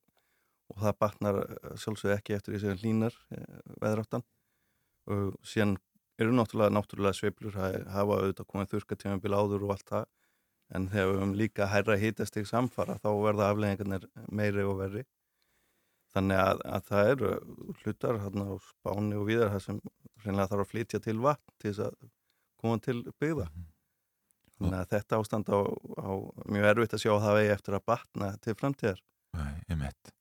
og 0.72 0.82
það 0.82 0.98
batnar 1.04 1.40
sjálfsög 1.80 2.14
ekki 2.16 2.36
eftir 2.38 2.56
því 2.56 2.62
sem 2.64 2.82
hlínar 2.82 3.16
veðráttan. 3.82 4.26
Og 5.12 5.34
síðan 5.48 5.78
eru 6.22 6.36
náttúrulega 6.36 6.76
náttúrulega 6.76 7.18
sveiflur 7.18 7.56
það 7.56 7.78
hafa 7.92 8.20
auðvitað 8.20 8.50
komið 8.52 8.74
þurrkatímabil 8.76 9.38
áður 9.38 9.66
og 9.66 9.74
allt 9.76 9.88
það. 9.94 10.06
En 10.72 10.86
þegar 10.92 11.10
við 11.10 11.18
höfum 11.20 11.34
líka 11.40 11.68
hærra 11.68 11.98
hýtastig 12.00 12.48
samfara 12.48 12.96
þá 13.02 13.10
verða 13.26 13.50
afleggingarnir 13.52 14.08
meiri 14.32 14.64
og 14.68 14.78
verri. 14.80 15.04
Þannig 16.12 16.40
að, 16.44 16.64
að 16.68 16.88
það 16.88 17.10
eru 17.12 17.34
hlutar 17.82 18.22
hérna 18.24 18.48
á 18.52 18.56
spáni 18.68 19.20
og 19.20 19.28
víðar 19.28 19.52
það 19.54 19.66
sem 19.66 19.84
reynilega 20.24 20.50
þarf 20.52 20.66
að 20.66 20.72
flytja 20.72 21.04
til 21.04 21.20
vatn 21.24 21.54
til 21.58 21.70
þess 21.72 21.86
að 21.88 22.10
koma 22.62 22.82
til 22.88 22.98
byggða. 23.20 23.48
Þannig 24.62 24.80
að 24.80 24.90
þetta 24.96 25.22
ástand 25.22 25.52
á, 25.52 25.60
á 25.98 26.12
mjög 26.46 26.72
erfitt 26.72 26.98
að 26.98 27.04
sjá 27.04 27.14
að 27.16 27.24
það 27.26 27.38
vegi 27.40 27.54
eftir 27.56 27.78
að 27.78 27.88
batna 27.92 28.34
til 28.44 28.58
framtíðar. 28.60 29.06
Nei, 29.40 29.54
ég 29.72 29.80
mitt 29.80 30.12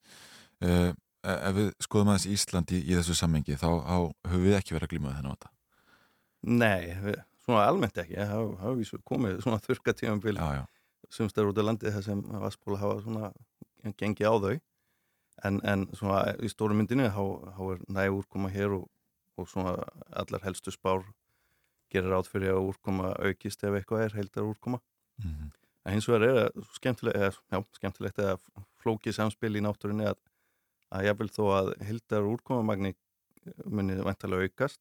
uh, 0.65 0.91
Ef 1.21 1.53
við 1.53 1.67
skoðum 1.85 2.09
aðeins 2.09 2.31
Ísland 2.33 2.71
í, 2.73 2.79
í 2.81 2.95
þessu 2.97 3.13
sammengi 3.13 3.53
þá 3.61 3.67
höfum 3.69 4.45
við 4.47 4.55
ekki 4.57 4.73
verið 4.73 4.87
að 4.87 4.93
glíma 4.95 5.11
þennan 5.13 5.33
á 5.33 5.37
þetta 5.37 5.51
Nei, 6.41 6.95
við, 7.05 7.19
svona 7.45 7.67
almennt 7.69 7.99
ekki. 8.01 8.17
Það 8.17 8.53
hafa 8.63 8.75
við 8.79 8.93
komið 9.09 9.41
svona 9.45 9.61
þurka 9.65 9.95
tímanbíl 9.97 10.37
sumstar 11.11 11.49
út 11.51 11.59
af 11.59 11.67
landið 11.67 11.97
þar 11.97 12.07
sem 12.07 12.21
Vassbóla 12.43 12.81
hafa 12.81 13.01
svona 13.05 13.31
gengið 13.99 14.31
á 14.31 14.35
þau. 14.45 14.57
En, 15.49 15.61
en 15.65 15.87
svona 15.97 16.35
í 16.45 16.51
stóru 16.53 16.77
myndinu 16.77 17.09
þá 17.13 17.63
er 17.73 17.85
næg 17.89 18.19
úrkoma 18.19 18.51
hér 18.53 18.77
og, 18.77 18.87
og 19.41 19.49
svona 19.49 19.77
allar 20.13 20.45
helstu 20.45 20.73
spár 20.75 21.05
gerir 21.91 22.15
átt 22.15 22.29
fyrir 22.31 22.55
að 22.55 22.69
úrkoma 22.71 23.15
aukist 23.19 23.65
ef 23.65 23.75
eitthvað 23.75 24.05
er 24.07 24.19
heildar 24.19 24.47
úrkoma. 24.47 24.81
Mm 25.21 25.31
-hmm. 25.31 25.49
en 25.85 25.93
hins 25.93 26.09
vegar 26.09 26.23
er 26.23 26.37
það 26.37 26.67
skemmtilegt 26.77 27.41
já, 27.51 27.65
skemmtilegt 27.77 28.19
eða 28.19 28.37
flókið 28.81 29.15
samspil 29.15 29.57
í 29.57 29.61
náttúrinni 29.61 30.07
að, 30.09 30.17
að 30.91 31.11
vil 31.21 31.31
þó 31.31 31.43
að 31.57 31.73
heildar 31.87 32.29
úrkomamagni 32.29 32.95
munið 33.65 34.03
vantalega 34.07 34.49
aukast 34.49 34.81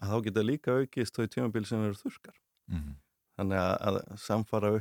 að 0.00 0.12
þá 0.12 0.24
geta 0.26 0.44
líka 0.44 0.76
aukist 0.80 1.16
þau 1.16 1.26
tímabil 1.32 1.64
sem 1.68 1.82
eru 1.84 1.98
þurskar 1.98 2.36
mm 2.36 2.76
-hmm. 2.78 2.94
þannig 3.40 3.62
að, 3.62 3.74
að 3.88 4.18
samfara 4.20 4.72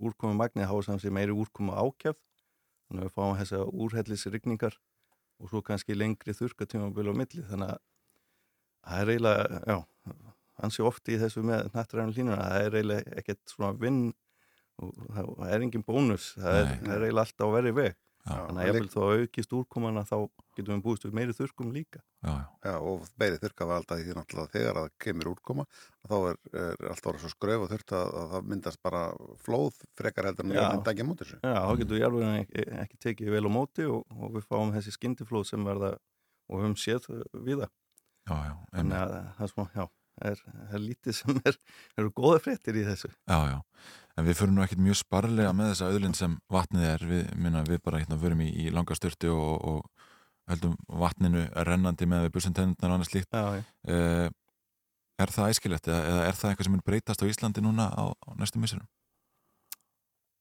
úrkomi 0.00 0.34
magni 0.36 0.66
hafa 0.66 0.82
samsið 0.88 1.14
meiri 1.14 1.36
úrkomi 1.36 1.72
ákjafð 1.72 2.20
þannig 2.88 3.02
að 3.02 3.06
við 3.06 3.14
fáum 3.14 3.38
þessa 3.38 3.64
úrhellisrygningar 3.84 4.78
og 5.40 5.52
svo 5.52 5.62
kannski 5.64 5.96
lengri 5.96 6.34
þurka 6.36 6.66
tímabil 6.68 7.12
á 7.12 7.14
milli. 7.16 7.44
Þannig 7.48 7.70
að 7.70 7.78
það 8.84 9.00
er 9.00 9.12
eiginlega, 9.14 9.60
já 9.66 9.78
hansi 10.60 10.84
ofti 10.84 11.16
í 11.16 11.20
þessu 11.20 11.42
með 11.46 11.70
nattræðan 11.74 12.14
línuna 12.16 12.48
það 12.50 12.66
er 12.66 12.76
eiginlega 12.76 13.18
ekkert 13.20 13.40
svona 13.48 13.76
vinn 13.80 14.02
og 14.80 14.96
það 15.14 15.52
er 15.54 15.64
engin 15.64 15.84
bónus 15.86 16.30
það 16.36 16.58
er, 16.58 16.70
það 16.82 16.94
er 16.96 17.04
eiginlega 17.06 17.24
alltaf 17.26 17.52
á 17.52 17.56
verið 17.56 17.76
veg. 17.78 17.96
Já, 17.96 18.09
þannig 18.26 18.68
að 18.68 18.76
vil 18.76 18.88
þó 18.92 19.00
aukist 19.16 19.54
úrkomana 19.56 20.02
þá 20.06 20.16
getum 20.56 20.74
við 20.74 20.82
búist 20.84 21.06
við 21.06 21.14
meiri 21.16 21.34
þurkum 21.36 21.70
líka. 21.72 22.02
Já, 22.20 22.30
já. 22.30 22.46
já 22.66 22.74
og 22.90 23.06
meiri 23.20 23.40
þurka 23.40 23.68
var 23.70 23.80
alltaf 23.80 24.02
því 24.02 24.16
náttúrulega 24.18 24.52
þegar 24.54 24.78
það 24.80 24.90
kemur 25.04 25.30
úrkoma 25.32 25.66
þá 26.04 26.16
er, 26.18 26.40
er 26.52 26.90
alltaf 26.90 27.10
orðið 27.12 27.24
svo 27.24 27.32
skröf 27.32 27.64
og 27.64 27.72
þurft 27.72 27.94
að, 27.96 28.12
að 28.20 28.34
það 28.34 28.50
myndast 28.52 28.82
bara 28.84 29.02
flóð 29.46 29.80
frekar 29.98 30.30
heldur 30.30 30.48
en 30.48 30.54
það 30.58 30.68
mynda 30.74 30.94
ekki 30.94 31.06
á 31.06 31.10
móti 31.10 31.24
þessu. 31.24 31.40
Já, 31.40 31.56
þá 31.56 31.72
getum 31.80 31.96
við 31.96 32.06
alveg 32.10 32.36
ekki, 32.44 32.66
ekki 32.84 33.02
tekið 33.06 33.34
vel 33.36 33.44
á 33.48 33.50
móti 33.56 33.88
og, 33.88 34.16
og 34.16 34.36
við 34.36 34.48
fáum 34.50 34.74
þessi 34.76 34.96
skyndiflóð 34.98 35.48
sem 35.52 35.70
verða 35.70 35.94
og 36.50 36.58
við 36.58 36.66
höfum 36.66 36.80
séð 36.84 37.08
við 37.40 37.64
það 37.64 37.76
Já, 38.28 38.36
já 38.46 38.54
Þannig 38.74 38.98
að 39.00 39.14
það 39.16 39.46
er 39.46 39.52
svona, 39.54 39.72
já 39.74 39.84
Það 40.20 40.30
er, 40.34 40.40
er 40.68 40.82
lítið 40.84 41.16
sem 41.16 41.40
er, 41.48 41.56
eru 41.96 42.12
góða 42.12 42.42
fréttir 42.44 42.76
í 42.76 42.84
þessu. 42.84 43.08
Já, 43.24 43.38
já, 43.48 43.58
en 44.16 44.26
við 44.26 44.36
fyrir 44.36 44.52
nú 44.52 44.64
ekkert 44.64 44.82
mjög 44.84 44.98
sparlega 45.00 45.54
með 45.56 45.72
þessa 45.72 45.88
auðlind 45.88 46.18
sem 46.18 46.36
vatnið 46.52 46.86
er, 46.90 47.06
við, 47.08 47.22
minna, 47.40 47.64
við 47.64 47.80
bara 47.86 48.02
hérna 48.02 48.20
förum 48.20 48.44
í, 48.44 48.50
í 48.52 48.74
langa 48.74 48.96
styrtu 48.98 49.32
og, 49.32 49.54
og 49.72 50.10
höldum 50.50 50.76
vatninu 51.00 51.46
rennandi 51.66 52.08
með 52.10 52.26
við 52.26 52.36
bussentennundar 52.36 52.90
og 52.90 52.98
annað 52.98 53.10
slíkt. 53.12 53.32
Já, 53.32 53.60
já. 53.60 53.64
Uh, 53.88 54.28
er 55.20 55.32
það 55.34 55.54
æskilegt 55.54 55.88
eða, 55.90 56.24
er 56.26 56.36
það 56.36 56.52
eitthvað 56.52 56.68
sem 56.68 56.76
er 56.78 56.86
breytast 56.86 57.24
á 57.24 57.30
Íslandi 57.30 57.64
núna 57.64 57.88
á, 57.92 58.04
á 58.12 58.30
næstu 58.40 58.60
missurum? 58.60 58.88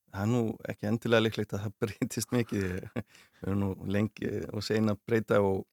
Það 0.10 0.22
er 0.24 0.30
nú 0.32 0.44
ekki 0.72 0.90
endilega 0.90 1.26
líklegt 1.26 1.56
að 1.56 1.66
það 1.66 1.76
breytist 1.86 2.36
mikið. 2.36 2.68
Við 2.68 3.42
höfum 3.44 3.64
nú 3.64 3.72
lengi 3.96 4.32
og 4.50 4.66
sena 4.66 4.96
breyta 5.08 5.42
og, 5.46 5.66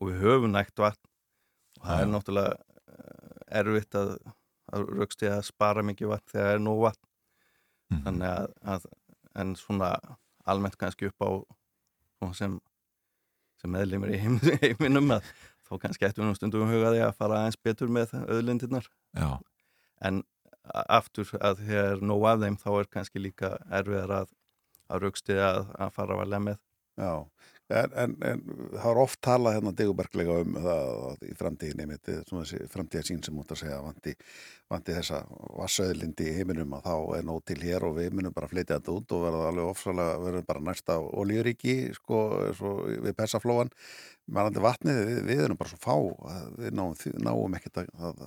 og 0.00 0.10
við 0.10 0.22
höfum 0.26 0.54
nægt 0.54 0.78
vatn 0.80 1.10
og 1.80 1.88
það 1.88 2.04
er 2.04 2.12
náttúrulega 2.12 2.71
erfitt 3.60 3.98
að, 3.98 4.16
að 4.72 4.90
raukst 4.98 5.24
ég 5.24 5.36
að 5.36 5.46
spara 5.48 5.84
mikið 5.86 6.12
vatn 6.12 6.32
þegar 6.32 6.48
það 6.48 6.56
er 6.56 6.66
nóg 6.66 6.82
vatn 6.86 7.06
mm. 7.92 8.02
þannig 8.06 8.28
að, 8.32 8.50
að 8.74 8.90
en 9.42 9.54
svona 9.58 9.92
almennt 10.48 10.76
kannski 10.80 11.08
upp 11.10 11.24
á 11.24 11.30
sem, 12.36 12.58
sem 13.60 13.72
meðlumir 13.72 14.14
í 14.14 14.20
heim, 14.22 14.38
heiminum 14.64 15.16
að 15.16 15.32
þá 15.68 15.72
kannski 15.86 16.08
eftir 16.08 16.26
nú 16.26 16.34
stundum 16.36 16.70
hugaði 16.70 17.02
að 17.04 17.16
fara 17.18 17.40
aðeins 17.40 17.60
betur 17.64 17.92
með 17.92 18.14
öðlindirnar 18.26 18.88
Já. 19.16 19.38
en 20.04 20.22
aftur 20.72 21.30
að 21.40 21.64
þegar 21.64 21.96
er 21.96 22.04
nóg 22.06 22.26
af 22.28 22.42
þeim 22.44 22.58
þá 22.60 22.68
er 22.74 22.90
kannski 22.96 23.22
líka 23.22 23.54
erfiðar 23.70 24.14
að, 24.22 24.34
að 24.92 25.06
raukst 25.06 25.32
ég 25.32 25.42
að, 25.42 25.64
að 25.78 25.96
fara 25.96 26.16
að 26.16 26.22
valja 26.22 26.42
með 26.50 26.60
Já, 27.00 27.12
en, 27.70 27.92
en, 27.96 28.14
en 28.26 28.40
það 28.72 28.88
er 28.90 29.00
oft 29.02 29.20
talað 29.24 29.56
hérna 29.56 29.72
diguberglega 29.76 30.38
um 30.42 30.56
það 30.64 31.22
í 31.28 31.34
framtíðinni 31.38 31.86
mitt, 31.88 32.10
svona 32.28 32.44
þessi 32.44 32.68
framtíðarsýn 32.72 33.22
sem 33.24 33.38
út 33.38 33.54
að 33.54 33.60
segja 33.62 33.78
vanti, 33.84 34.14
vanti 34.72 34.96
þessa 34.96 35.22
vassauðlindi 35.60 36.28
í 36.28 36.34
heiminum 36.38 36.74
að 36.78 36.88
þá 36.88 36.96
er 37.18 37.26
nóg 37.28 37.40
til 37.48 37.58
hér 37.62 37.86
og 37.88 37.96
við 38.00 38.18
munum 38.18 38.36
bara 38.36 38.50
flytja 38.50 38.78
þetta 38.80 38.96
út 38.96 39.16
og 39.16 39.24
verða 39.26 39.46
alveg 39.52 39.70
ofsalega, 39.70 40.18
verðum 40.26 40.48
bara 40.50 40.66
næsta 40.70 40.98
olíuríki, 41.22 41.76
sko, 41.96 42.22
við 43.06 43.16
persaflóan, 43.18 43.72
mannandi 44.26 44.64
vatnið 44.64 45.02
við, 45.06 45.24
við 45.30 45.46
erum 45.46 45.60
bara 45.60 45.72
svo 45.72 45.80
fá, 45.82 45.96
við 46.58 46.76
náum, 46.76 46.94
náum 47.22 47.58
ekkert 47.60 47.84
að, 47.84 47.94
að 48.10 48.26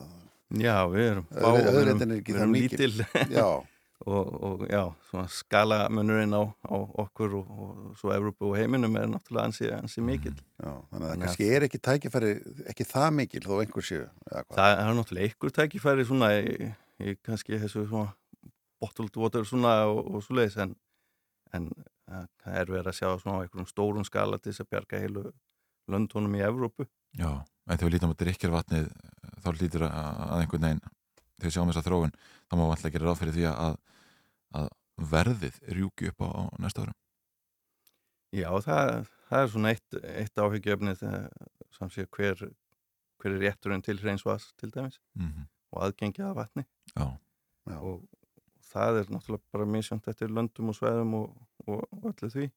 Já, 0.56 0.86
við 0.88 1.08
erum 1.10 1.24
fá, 1.32 1.48
við 1.56 1.80
erum, 1.82 2.04
við 2.06 2.36
erum 2.38 2.54
lítil. 2.54 2.92
Já 3.34 3.48
og, 4.06 4.32
og 4.48 4.64
já, 4.70 4.82
svona 5.10 5.26
skalamunurinn 5.32 6.36
á, 6.38 6.44
á 6.46 6.76
okkur 7.06 7.38
og, 7.40 7.48
og 7.66 7.96
svo 8.00 8.14
Evrópu 8.16 8.50
og 8.52 8.58
heiminum 8.60 8.98
er 9.00 9.10
náttúrulega 9.12 9.50
ansi, 9.50 9.70
ansi 9.74 10.04
mikil 10.06 10.36
Já, 10.36 10.72
þannig 10.92 11.06
að 11.06 11.10
það 11.10 11.24
kannski 11.24 11.50
er 11.56 11.68
ekki 11.68 11.82
tækifæri 11.90 12.34
ekki 12.74 12.88
það 12.90 13.10
mikil 13.20 13.44
þó 13.48 13.56
einhver 13.64 13.88
séu 13.90 14.06
Það 14.54 14.76
er 14.76 14.94
náttúrulega 15.00 15.30
einhver 15.30 15.56
tækifæri 15.60 16.08
svona 16.10 16.32
í, 16.38 16.70
í 17.02 17.18
kannski 17.26 17.62
þessu 17.64 17.88
svona 17.90 18.14
bottled 18.84 19.18
water 19.18 19.48
svona 19.48 19.76
og, 19.90 20.04
og 20.06 20.26
svo 20.26 20.38
leiðis 20.38 20.60
en, 20.62 20.76
en 21.56 21.72
það 22.06 22.60
er 22.62 22.72
verið 22.72 22.92
að 22.92 23.00
sjá 23.00 23.10
svona 23.22 23.46
einhverjum 23.46 23.70
stórum 23.70 24.06
skala 24.08 24.40
til 24.40 24.52
þess 24.52 24.66
að 24.66 24.72
bjarga 24.74 25.02
heilu 25.02 25.26
löndunum 25.92 26.38
í 26.38 26.44
Evrópu. 26.46 26.88
Já, 27.18 27.30
en 27.66 27.78
þegar 27.78 27.88
við 27.88 27.96
lítum 27.96 28.14
á 28.14 28.22
drikkjarvatnið 28.22 28.88
þá 29.44 29.50
lítur 29.60 29.86
að 29.88 30.40
einhvern 30.40 30.68
veginn 30.68 30.84
þegar 30.86 31.48
við 31.48 31.56
sjáum 31.56 31.72
þessa 31.72 31.86
þróun, 31.86 32.16
þá 32.50 32.56
má 32.56 32.64
við 32.64 32.74
alltaf 32.76 32.96
gera 32.96 33.10
ráð 33.10 33.22
fyrir 33.22 33.36
því 33.36 33.46
að, 33.52 33.78
að 34.56 34.70
verðið 35.12 35.58
rjúki 35.76 36.10
upp 36.12 36.22
á, 36.24 36.28
á 36.32 36.44
næsta 36.64 36.86
ára 36.86 36.94
Já, 38.36 38.50
það, 38.66 39.08
það 39.30 39.42
er 39.46 39.52
svona 39.54 39.72
eitt, 39.72 39.98
eitt 40.04 40.42
áhyggjöfnið 40.44 41.04
samsíða 41.78 42.10
hver, 42.18 42.42
hver 43.22 43.36
er 43.36 43.44
rétturinn 43.46 43.84
til 43.86 44.00
hreinsvas 44.02 44.50
til 44.60 44.72
dæmis 44.76 45.00
Mhm. 45.16 45.48
og 45.76 45.82
aðgengið 45.88 46.30
af 46.30 46.36
vatni 46.36 46.66
Já. 46.96 47.08
Já. 47.68 47.78
og 47.80 48.08
það 48.72 49.00
er 49.02 49.12
náttúrulega 49.14 49.52
bara 49.54 49.66
misjönd 49.66 50.08
eftir 50.08 50.28
löndum 50.32 50.70
og 50.72 50.76
sveðum 50.78 51.14
og, 51.22 51.48
og, 51.68 51.84
og 51.92 52.10
öllu 52.14 52.30
því 52.32 52.52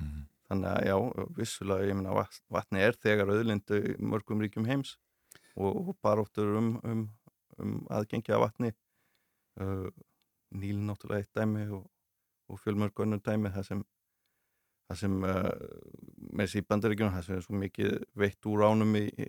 Mhm. 0.00 0.26
þannig 0.50 0.70
að 0.70 0.84
já, 0.86 0.96
vissulega 1.36 1.88
ég 1.90 1.96
meina 1.96 2.12
vat- 2.14 2.42
vatni 2.50 2.78
er 2.84 2.92
þegar 2.92 3.30
auðlindu 3.32 3.78
í 3.82 3.96
mörgum 4.00 4.40
ríkjum 4.44 4.66
heims 4.68 4.96
og, 5.56 5.88
og 5.88 5.96
baróttur 6.04 6.56
um, 6.58 6.80
um, 6.84 7.08
um 7.58 7.86
aðgengi 7.90 8.32
af 8.36 8.40
vatni 8.44 8.72
uh, 9.60 9.88
Níl 10.54 10.78
náttúrulega 10.86 11.24
eitt 11.24 11.34
dæmi 11.36 11.66
og, 11.74 11.84
og 12.52 12.60
fjölmörg 12.62 13.02
önnur 13.04 13.22
dæmi 13.24 13.50
það 13.54 13.68
sem 13.70 13.84
það 14.86 15.00
sem 15.00 15.16
uh, 15.26 15.50
með 16.30 16.44
þessi 16.44 16.64
bandaríkjum 16.70 17.12
það 17.14 17.26
sem 17.26 17.36
er 17.36 17.44
svo 17.46 17.58
mikið 17.58 17.96
veitt 18.22 18.48
úr 18.50 18.64
ánum 18.68 18.94
í, 18.98 19.04
í, 19.10 19.26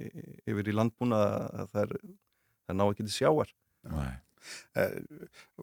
yfir 0.51 0.69
í 0.69 0.75
landbúna 0.75 1.21
að 1.63 1.71
það 1.73 1.83
er 1.83 1.93
það 2.67 2.77
ná 2.77 2.85
ekki 2.87 3.07
til 3.07 3.15
sjáar 3.15 3.53
Nei. 3.87 4.15
Eh, 4.77 4.97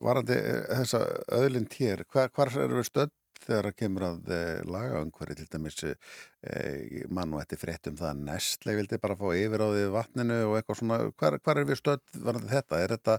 Varandi 0.02 0.34
eh, 0.34 0.64
þessa 0.80 1.00
öðlind 1.36 1.76
hér, 1.78 2.02
hvar, 2.10 2.32
hvar 2.34 2.50
eru 2.64 2.80
við 2.80 2.88
stödd 2.88 3.12
þegar 3.44 3.66
það 3.68 3.76
kemur 3.82 4.04
að 4.08 4.32
eh, 4.36 4.62
lagaumhverfi 4.70 5.36
til 5.40 5.46
dæmis 5.52 5.78
eh, 5.88 7.04
mann 7.12 7.34
og 7.34 7.42
þetta 7.42 7.58
frétt 7.60 7.88
um 7.90 7.96
það 7.98 8.10
að 8.12 8.22
Nestle 8.28 8.74
vildi 8.78 8.98
bara 9.02 9.16
fá 9.20 9.26
yfir 9.36 9.64
á 9.64 9.68
því 9.74 9.84
vatninu 9.94 10.40
og 10.48 10.56
eitthvað 10.58 10.80
svona, 10.80 10.98
hvar, 11.20 11.38
hvar 11.44 11.60
er 11.62 11.68
við 11.70 11.80
stödd 11.82 12.20
varandi 12.26 12.52
þetta? 12.54 12.82
Er 12.84 12.94
þetta 12.96 13.16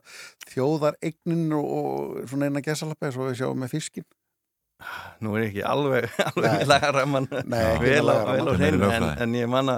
þjóðar 0.54 1.00
eignin 1.04 1.48
og, 1.58 1.66
og 1.80 2.30
svona 2.32 2.50
eina 2.52 2.64
gesalappi 2.66 3.10
eins 3.10 3.18
og 3.20 3.30
við 3.32 3.42
sjáum 3.42 3.64
með 3.66 3.76
fiskin? 3.78 4.08
Nú 5.24 5.32
er 5.38 5.46
ég 5.46 5.54
ekki 5.54 5.62
alveg, 5.66 6.06
með 6.36 6.66
með 7.48 7.70
vel, 7.80 8.10
á- 8.12 8.26
hreinu 8.60 8.90
en, 8.92 9.06
en 9.24 9.36
ég 9.40 9.48
manna 9.50 9.76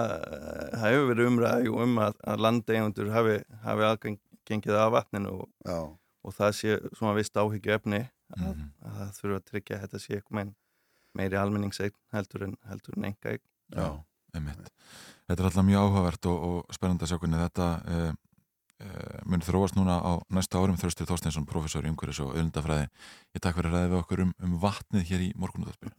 það 0.74 0.82
hefur 0.88 1.06
verið 1.12 1.28
umræði 1.30 1.70
um 1.86 2.00
að, 2.02 2.16
að 2.34 2.42
landeigundur 2.48 3.12
hafi, 3.14 3.36
hafi 3.62 3.86
aðgengið 3.92 4.78
af 4.82 4.90
vatninu 4.96 5.36
og, 5.38 5.48
og 6.26 6.34
það 6.34 6.56
sé 6.58 6.78
svona 6.98 7.14
vist 7.20 7.38
áhyggju 7.38 7.76
efni 7.78 8.02
að, 8.36 8.54
Mhm. 8.54 8.70
að 8.84 8.96
það 8.98 9.12
þurfa 9.20 9.38
að 9.40 9.46
tryggja 9.50 9.76
að 9.76 9.82
þetta 9.86 10.00
sé 10.04 10.14
eitthvað 10.18 10.38
meir, 10.38 10.54
meiri 11.14 11.36
almenningseign 11.40 11.96
heldur 12.12 12.42
en, 12.48 12.56
heldur 12.68 12.98
en 12.98 13.04
enga 13.10 13.32
eign 13.32 13.44
Já, 13.74 14.04
einmitt. 14.34 14.70
Þetta 15.28 15.42
er 15.42 15.48
alltaf 15.50 15.64
mjög 15.68 15.84
áhugavert 15.84 16.26
og, 16.30 16.42
og 16.48 16.74
spennandi 16.74 17.04
að 17.04 17.10
sjá 17.12 17.18
hvernig 17.20 17.42
þetta 17.44 17.68
uh, 17.84 18.12
uh, 18.84 19.20
mun 19.28 19.44
þróast 19.44 19.76
núna 19.76 19.98
á 20.00 20.12
næsta 20.32 20.60
árum 20.60 20.78
Þröstur 20.80 21.08
Þorsteinsson, 21.08 21.46
professor 21.48 21.84
í 21.84 21.90
umhverfis 21.92 22.20
og 22.24 22.34
öðlundafræði. 22.36 22.88
Ég 23.36 23.40
takk 23.44 23.56
fyrir 23.58 23.72
að 23.72 23.76
ræða 23.76 23.90
við 23.92 23.98
okkur 24.02 24.22
um, 24.24 24.34
um 24.40 24.58
vatnið 24.62 25.08
hér 25.10 25.24
í 25.28 25.32
morgunúðarspil. 25.36 25.92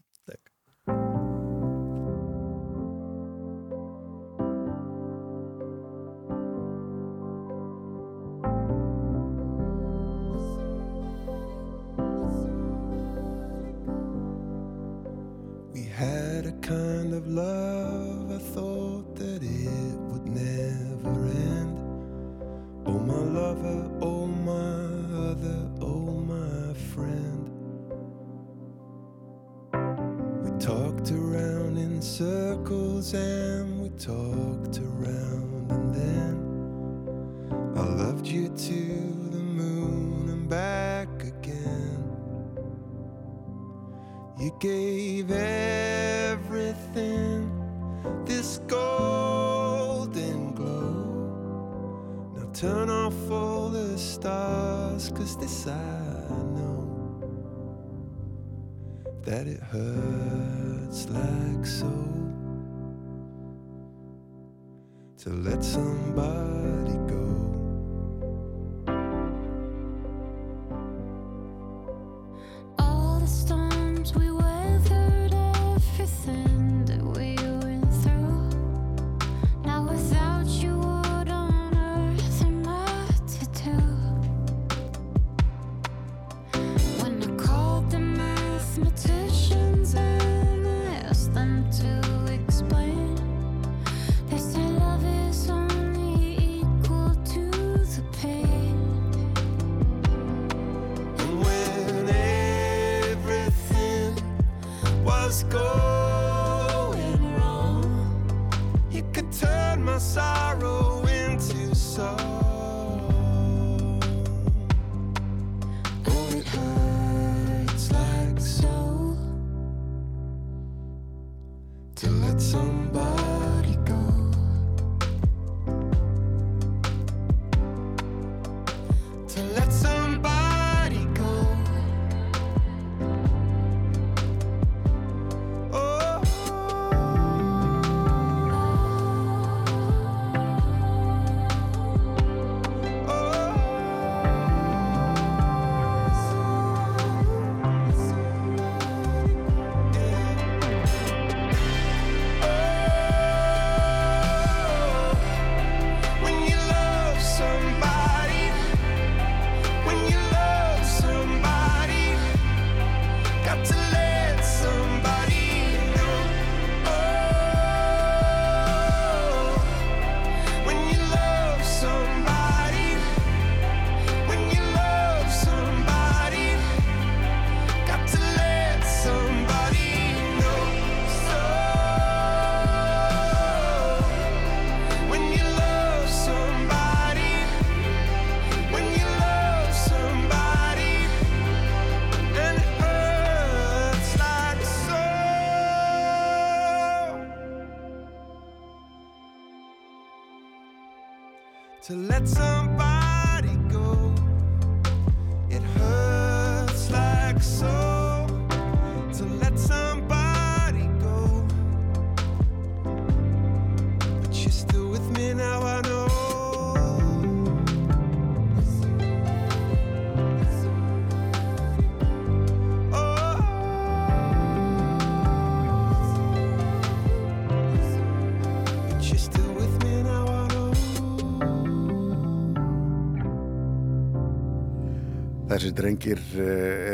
Þessi 235.60 235.76
drengir 235.76 236.20
uh, 236.40 236.44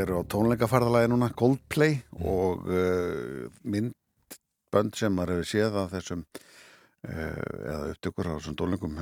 eru 0.02 0.16
á 0.18 0.22
tónleikafarðalagi 0.26 1.12
núna, 1.12 1.28
Coldplay 1.38 2.00
og 2.18 2.64
uh, 2.66 3.44
myndbönd 3.62 4.98
sem 4.98 5.14
maður 5.14 5.36
hefur 5.36 5.50
séð 5.52 5.78
af 5.84 5.92
þessum 5.92 6.24
uh, 6.26 7.44
eða 7.62 7.92
upptökur 7.92 8.32
á 8.34 8.34
þessum 8.40 8.56
tónleikum 8.58 8.98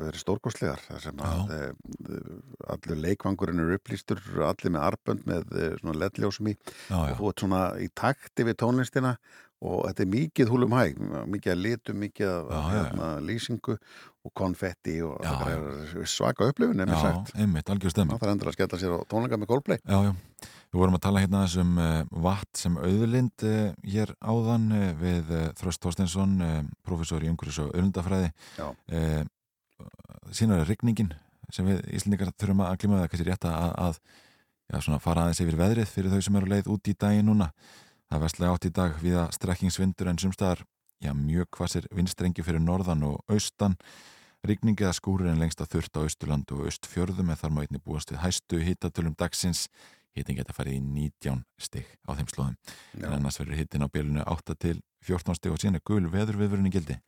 verið 0.00 0.18
stórkostlegar. 0.18 0.82
Þar 0.88 1.04
sem 1.04 1.22
að 1.28 1.54
uh, 1.54 2.34
allur 2.74 3.00
leikvangurinn 3.04 3.62
eru 3.62 3.78
upplýstur, 3.78 4.24
allir 4.48 4.74
með 4.74 4.88
arbönd 4.88 5.30
með 5.30 5.56
svona 5.78 6.10
já. 6.58 6.98
og 6.98 7.14
þú 7.20 7.30
ert 7.30 7.46
svona 7.46 7.64
í 7.78 7.88
takti 7.94 8.50
við 8.50 8.58
tónlistina 8.64 9.14
og 9.62 9.84
þetta 9.86 10.02
er 10.02 10.10
mikið 10.10 10.50
húlum 10.50 10.74
hæg, 10.74 10.98
mikið 11.30 11.54
að 11.54 11.62
litum, 11.68 12.02
mikið 12.02 12.34
að 12.34 12.66
hérna, 12.72 13.12
lýsingu 13.30 13.78
og 14.24 14.32
konfetti 14.36 14.96
og 15.04 15.20
Já, 15.20 16.04
svaka 16.08 16.48
upplifun, 16.48 16.80
er 16.80 16.88
mér 16.88 16.96
Já, 16.96 17.02
sagt. 17.02 17.34
einmitt, 17.36 17.68
algjör 17.70 17.92
stemming. 17.92 18.20
Það 18.20 18.28
er 18.28 18.32
endur 18.32 18.50
að 18.50 18.56
skella 18.56 18.80
sér 18.80 18.94
á 18.96 18.98
tónleika 19.10 19.38
með 19.40 19.50
Coldplay. 19.52 19.80
Já, 19.84 19.98
já. 20.08 20.14
Við 20.74 20.80
vorum 20.80 20.96
að 20.96 21.04
tala 21.04 21.20
hérna 21.22 21.42
aðeins 21.42 21.56
um 21.60 21.76
uh, 21.78 22.22
vatn 22.24 22.58
sem 22.58 22.78
auðlind 22.80 23.44
uh, 23.46 23.58
hér 23.84 24.14
áðan 24.24 24.64
uh, 24.72 24.86
við 24.98 25.34
Þröst 25.60 25.84
Þorsteinsson, 25.84 26.34
uh, 26.42 26.56
professor 26.82 27.22
í 27.22 27.30
umhverfis 27.30 27.60
og 27.62 27.70
auðlindafræði. 27.76 28.32
Já. 28.58 28.66
Uh, 28.90 29.22
síðan 30.32 30.58
er 30.58 30.68
rigningin 30.72 31.12
sem 31.52 31.68
við 31.68 31.84
Íslendingar 31.94 32.32
þurfum 32.32 32.64
að 32.64 32.78
glima 32.82 33.02
það 33.02 33.10
kannski 33.12 33.28
rétt 33.28 33.46
að, 33.50 33.72
að 33.84 33.98
já, 34.72 34.78
svona 34.80 35.00
fara 35.02 35.26
aðeins 35.26 35.42
yfir 35.44 35.58
veðrið 35.60 35.90
fyrir 35.92 36.14
þau 36.14 36.24
sem 36.26 36.38
eru 36.40 36.50
leið 36.50 36.70
út 36.74 36.90
í 36.90 36.96
daginn 37.04 37.28
núna. 37.28 37.50
Það 38.08 38.24
vestlega 38.24 38.56
átt 38.56 38.68
í 38.68 38.72
dag 38.74 38.96
við 39.02 39.18
að 39.20 39.34
strekkingsvindur 39.36 40.10
en 40.10 40.20
sumstaðar 40.22 40.64
já, 41.04 41.12
mjög 41.16 41.48
hvassir 41.58 41.86
vindstrengi 41.94 42.44
fyrir 42.44 42.62
norðan 42.62 43.04
og 43.08 43.22
austan. 43.30 43.76
Rigning 44.44 44.76
eða 44.76 44.92
skúrir 44.92 45.30
en 45.30 45.38
lengst 45.40 45.62
að 45.64 45.70
þurft 45.72 45.94
á 45.96 46.04
Austurland 46.04 46.50
og 46.52 46.66
Austfjörðum 46.68 47.30
en 47.32 47.38
þar 47.40 47.52
má 47.54 47.62
einnig 47.62 47.80
búast 47.80 48.10
við 48.12 48.20
hæstu 48.20 48.58
hitatölum 48.60 49.14
dagsins. 49.16 49.70
Hittin 50.12 50.36
geta 50.36 50.52
farið 50.52 50.76
í 50.76 50.82
19 50.84 51.40
stig 51.56 51.88
á 52.04 52.12
þeim 52.12 52.28
slóðum. 52.28 52.58
En 53.00 53.14
annars 53.16 53.40
verður 53.40 53.62
hittin 53.62 53.86
á 53.86 53.88
bylunu 53.88 54.20
8 54.28 54.56
til 54.60 54.74
14 55.08 55.38
stig 55.38 55.54
og 55.54 55.62
síðan 55.62 55.80
er 55.80 55.84
gul 55.88 56.04
veður 56.12 56.36
viðvörunni 56.42 56.74
gildi. 56.74 56.98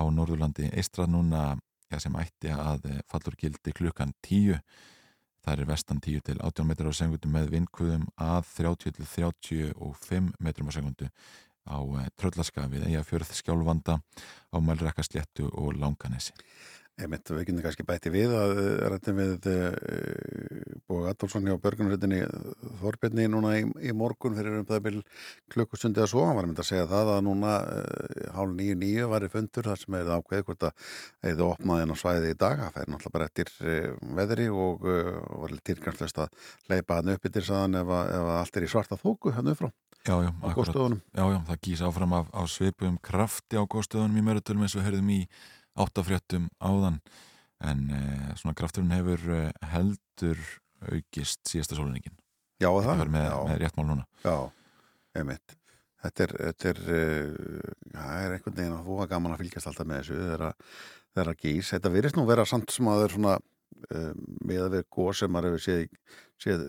Á 0.00 0.02
Norðurlandi 0.08 0.70
eistra 0.72 1.04
núna 1.04 1.58
ja, 1.92 2.00
sem 2.00 2.16
ætti 2.16 2.48
að 2.48 2.88
eh, 2.88 3.02
fallur 3.12 3.36
gildi 3.36 3.76
klukkan 3.76 4.16
10. 4.24 4.56
Það 5.44 5.60
er 5.60 5.68
vestan 5.68 6.00
10 6.00 6.24
til 6.30 6.40
18 6.40 6.70
metrar 6.72 6.88
á 6.88 6.96
segundu 6.96 7.34
með 7.36 7.52
vindkuðum 7.52 8.08
að 8.16 8.48
30 8.56 8.96
til 8.96 9.10
35 9.12 10.32
metrum 10.40 10.72
á 10.72 10.76
segundu 10.80 11.12
á 11.66 11.78
eh, 12.00 12.08
Tröllaskafið, 12.16 12.86
Eyjafjörð, 12.88 13.34
Skjálfanda, 13.34 14.00
á 14.00 14.56
Mælrækka 14.62 15.04
sléttu 15.06 15.50
og 15.52 15.74
Langanesi. 15.76 16.34
Einmitt, 16.96 17.28
við 17.28 17.42
kynum 17.50 17.60
kannski 17.60 17.84
bæti 17.84 18.08
við 18.08 18.30
að 18.32 18.58
rættum 18.88 19.18
við 19.20 19.46
uh, 19.52 20.76
Bói 20.88 21.10
Adolfsson 21.10 21.44
hjá 21.44 21.58
Börgunarhuttinni 21.60 22.22
Þorbjörni 22.80 23.26
núna 23.28 23.50
í, 23.58 23.66
í 23.84 23.92
morgun 23.92 24.32
fyrir 24.38 24.56
um 24.56 24.64
það 24.64 24.80
bil 24.86 24.94
klukkustundi 25.52 26.00
að 26.00 26.08
svo, 26.14 26.24
hann 26.24 26.38
var 26.38 26.46
að 26.46 26.54
mynda 26.54 26.64
að 26.64 26.70
segja 26.70 26.86
það 26.88 27.10
að 27.12 27.20
núna 27.26 27.58
uh, 27.60 28.30
hálf 28.38 28.56
nýju 28.56 28.78
nýju 28.80 29.10
var 29.12 29.26
í 29.28 29.30
fundur 29.34 29.68
þar 29.68 29.82
sem 29.82 29.98
er 29.98 30.08
ákveð 30.14 30.46
hvort 30.48 30.66
að 30.70 30.88
eða 31.34 31.50
opnaði 31.50 31.84
henn 31.84 31.92
á 31.92 32.00
svæði 32.00 32.32
í 32.32 32.38
dag, 32.46 32.62
það 32.64 32.78
fær 32.78 32.88
náttúrulega 32.94 33.16
bara 33.18 33.28
eftir 33.28 33.52
veðri 34.22 34.48
og 34.64 34.88
uh, 34.88 35.12
var 35.42 35.58
tilgangslust 35.68 36.24
að 36.24 36.48
leipa 36.72 37.02
hann 37.02 37.12
upp 37.12 37.28
yfir 37.28 37.50
saðan 37.50 37.82
ef, 37.82 37.92
ef 38.08 38.32
allt 38.38 38.56
er 38.56 38.64
í 38.64 38.72
svarta 38.72 38.96
þóku 39.04 39.36
hann 39.36 39.52
upp 39.52 39.66
frá 39.66 39.74
Já, 40.06 40.16
já, 40.22 40.30
á 40.30 40.46
góðstöðunum. 40.54 41.00
Já, 41.10 41.24
já, 41.34 41.38
það 41.48 41.62
gís 41.66 41.80
áfram 41.82 42.12
af, 42.14 42.28
á 42.30 42.42
svipum 42.46 42.98
krafti 43.02 43.58
á 43.58 43.64
góðstöðunum 43.66 44.20
í 44.20 44.26
mörutölum 44.28 44.62
eins 44.62 44.76
og 44.76 44.82
við 44.82 44.88
heyrðum 44.90 45.10
í 45.16 45.20
áttafréttum 45.82 46.46
áðan 46.62 47.00
en 47.66 47.82
eh, 47.90 48.28
svona 48.38 48.54
krafturinn 48.56 48.94
hefur 48.94 49.24
eh, 49.34 49.50
heldur 49.72 50.40
aukist 50.92 51.42
síðasta 51.48 51.78
sóluningin. 51.78 52.14
Já, 52.60 52.68
það? 52.70 52.86
Það 52.86 53.02
er 53.04 53.12
með, 53.16 53.28
með 53.48 53.58
réttmál 53.64 53.86
núna. 53.88 54.06
Já, 54.22 54.36
einmitt. 55.18 55.56
Þetta 56.06 56.24
er, 56.26 56.32
þetta 56.44 56.70
er, 56.70 56.80
uh, 56.86 57.74
það 57.96 58.22
er 58.22 58.36
einhvern 58.36 58.56
veginn 58.60 58.76
að 58.76 58.88
var 59.00 59.10
gaman 59.10 59.34
að 59.34 59.42
fylgjast 59.42 59.70
alltaf 59.70 59.88
með 59.88 60.02
þessu 60.02 60.18
þegar 60.20 60.44
að, 60.46 60.64
þegar 61.16 61.30
að 61.32 61.40
gís. 61.42 61.70
Þetta 61.72 61.92
virðist 61.96 62.18
nú 62.18 62.26
vera 62.28 62.46
samt 62.46 62.74
sem 62.74 62.90
að 62.90 62.98
það 63.00 63.06
er 63.06 63.14
svona 63.16 63.34
uh, 63.40 64.12
með 64.46 64.62
að 64.62 64.76
vera 64.76 64.88
góð 64.96 65.12
sem 65.20 65.34
maður 65.34 65.56
hefur 65.56 65.64
séð, 65.66 65.98
séð 66.44 66.66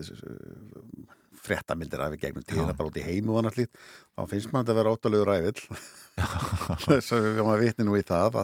fréttamildir 1.43 2.01
af 2.03 2.15
í 2.15 2.19
gegnum 2.21 2.45
tíðina 2.47 2.75
bara 2.77 2.89
út 2.91 2.99
í 2.99 3.05
heimu 3.05 3.35
og 3.35 3.41
annars 3.41 3.57
lít. 3.59 3.71
Þá 4.17 4.21
finnst 4.31 4.51
maður 4.53 4.65
þetta 4.65 4.73
að 4.73 4.79
vera 4.81 4.93
óttalegur 4.95 5.31
rævill. 5.31 5.81
Þess 6.87 7.13
að 7.13 7.25
við 7.27 7.41
maður 7.45 7.63
vitni 7.65 7.87
nú 7.87 7.97
í 7.99 8.05
það. 8.07 8.39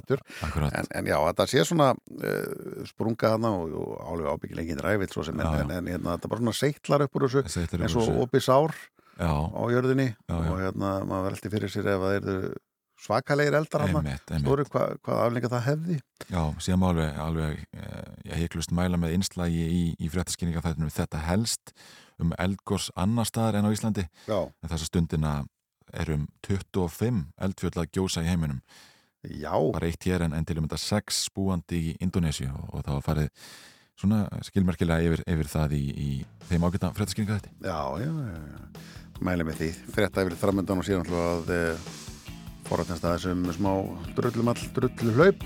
En, 0.69 0.89
en 0.99 1.09
já, 1.09 1.17
þetta 1.29 1.47
sé 1.49 1.63
svona 1.67 1.91
uh, 1.93 2.83
sprunga 2.89 3.33
hana 3.35 3.53
og, 3.57 3.77
og 3.81 3.95
álegu 4.03 4.33
ábyggilega 4.35 4.67
enginn 4.67 4.83
rævill 4.83 5.11
svo 5.13 5.25
sem 5.25 5.39
Já, 5.39 5.47
en, 5.63 5.71
já. 5.73 5.79
en, 5.79 5.89
hérna, 5.93 6.17
þetta 6.17 6.33
bara 6.33 6.43
svona 6.43 6.57
seittlar 6.57 7.07
upp 7.07 7.17
úr 7.17 7.27
þessu 7.29 7.65
eins 7.79 7.97
og 7.97 8.21
opið 8.27 8.45
sár 8.45 8.75
Já. 9.17 9.29
á 9.29 9.61
jörðinni 9.69 10.11
og 10.33 10.53
hérna 10.61 10.93
maður 11.05 11.31
velti 11.31 11.51
fyrir 11.53 11.73
sér 11.73 11.89
ef 11.93 12.05
það 12.05 12.15
eru 12.19 12.37
svakalegir 13.03 13.57
eldar 13.57 13.83
hana 13.87 14.01
einmitt. 14.01 14.31
stóri 14.41 14.65
hvað 14.69 14.95
hva 15.03 15.17
aflenga 15.25 15.51
það 15.51 15.65
hefði 15.67 15.97
Já, 16.29 16.41
síðan 16.63 16.81
má 16.81 16.87
alveg, 16.91 17.19
alveg 17.25 17.59
eh, 17.75 18.13
ég 18.29 18.41
heiklust 18.43 18.73
mæla 18.75 18.99
með 19.01 19.17
einslægi 19.17 19.65
í, 19.65 19.83
í 19.99 20.11
fréttaskynninga 20.13 20.63
þetta 20.63 21.23
helst 21.27 21.73
um 22.23 22.33
eldgors 22.39 22.89
annar 22.99 23.27
staðar 23.29 23.59
en 23.59 23.67
á 23.69 23.73
Íslandi 23.75 24.07
Já. 24.27 24.39
en 24.47 24.71
þessa 24.71 24.87
stundina 24.89 25.33
er 25.93 26.09
um 26.15 26.25
25 26.47 27.21
eldfjöld 27.47 27.77
að 27.83 27.91
gjósa 27.97 28.23
í 28.23 28.29
heiminum 28.31 28.61
Já. 29.23 29.53
bara 29.71 29.87
eitt 29.87 30.03
hér 30.07 30.25
en, 30.25 30.33
en 30.35 30.45
til 30.47 30.57
um 30.59 30.65
þetta 30.67 30.81
6 30.81 31.21
búandi 31.35 31.79
í 31.91 31.93
Indonési 32.03 32.47
og, 32.49 32.65
og 32.73 32.83
það 32.83 32.97
var 32.97 33.05
farið 33.07 33.29
svona 33.99 34.23
skilmerkilega 34.43 35.05
yfir, 35.05 35.21
yfir 35.29 35.49
það 35.51 35.75
í, 35.77 35.83
í 35.93 36.09
þeim 36.49 36.65
ágæta 36.67 36.89
fréttaskynninga 36.97 37.39
þetta 37.39 37.69
Já, 37.69 37.79
já, 38.03 38.09
já, 38.09 38.39
já. 38.55 39.19
mæli 39.23 39.47
með 39.47 39.61
því 39.61 39.69
frétta 39.95 40.25
yfir 40.25 40.39
framöndan 40.41 40.81
og 40.81 40.87
síðan 40.87 41.05
alltaf 41.05 41.27
að 41.29 41.53
e, 41.55 41.61
forrætnast 42.67 43.05
að 43.05 43.17
þessum 43.19 43.45
smá 43.59 43.73
drullumall, 44.17 44.59
drullu 44.75 45.15
hlaup 45.19 45.45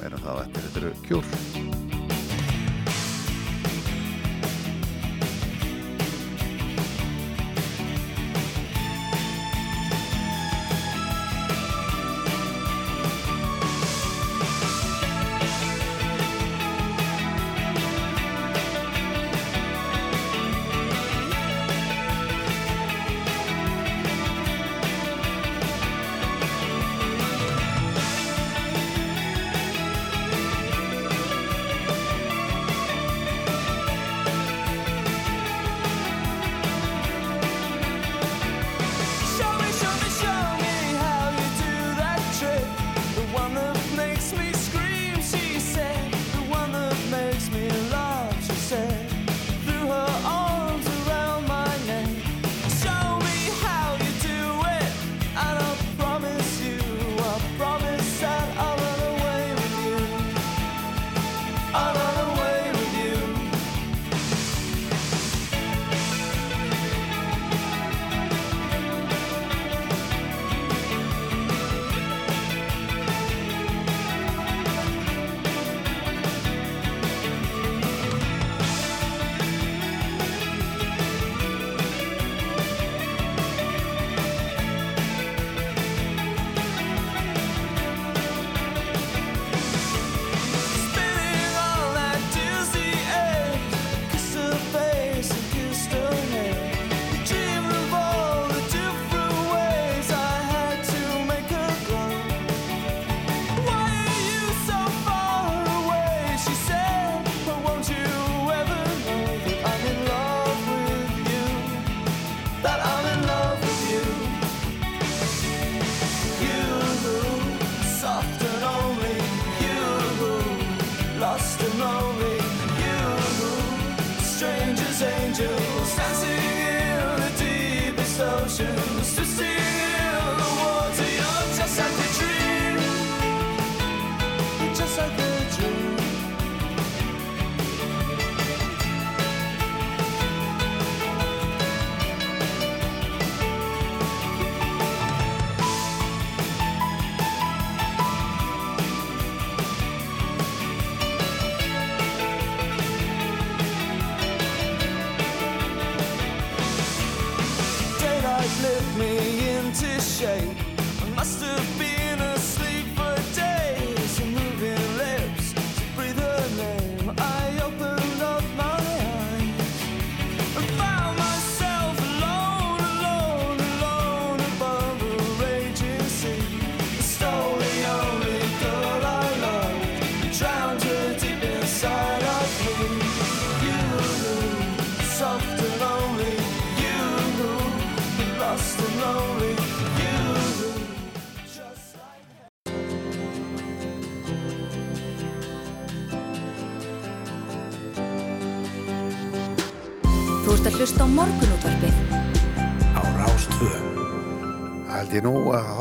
meira 0.00 0.22
það 0.24 0.44
eftir 0.46 0.66
þetta 0.68 0.82
eru 0.82 0.94
kjúr 1.06 2.01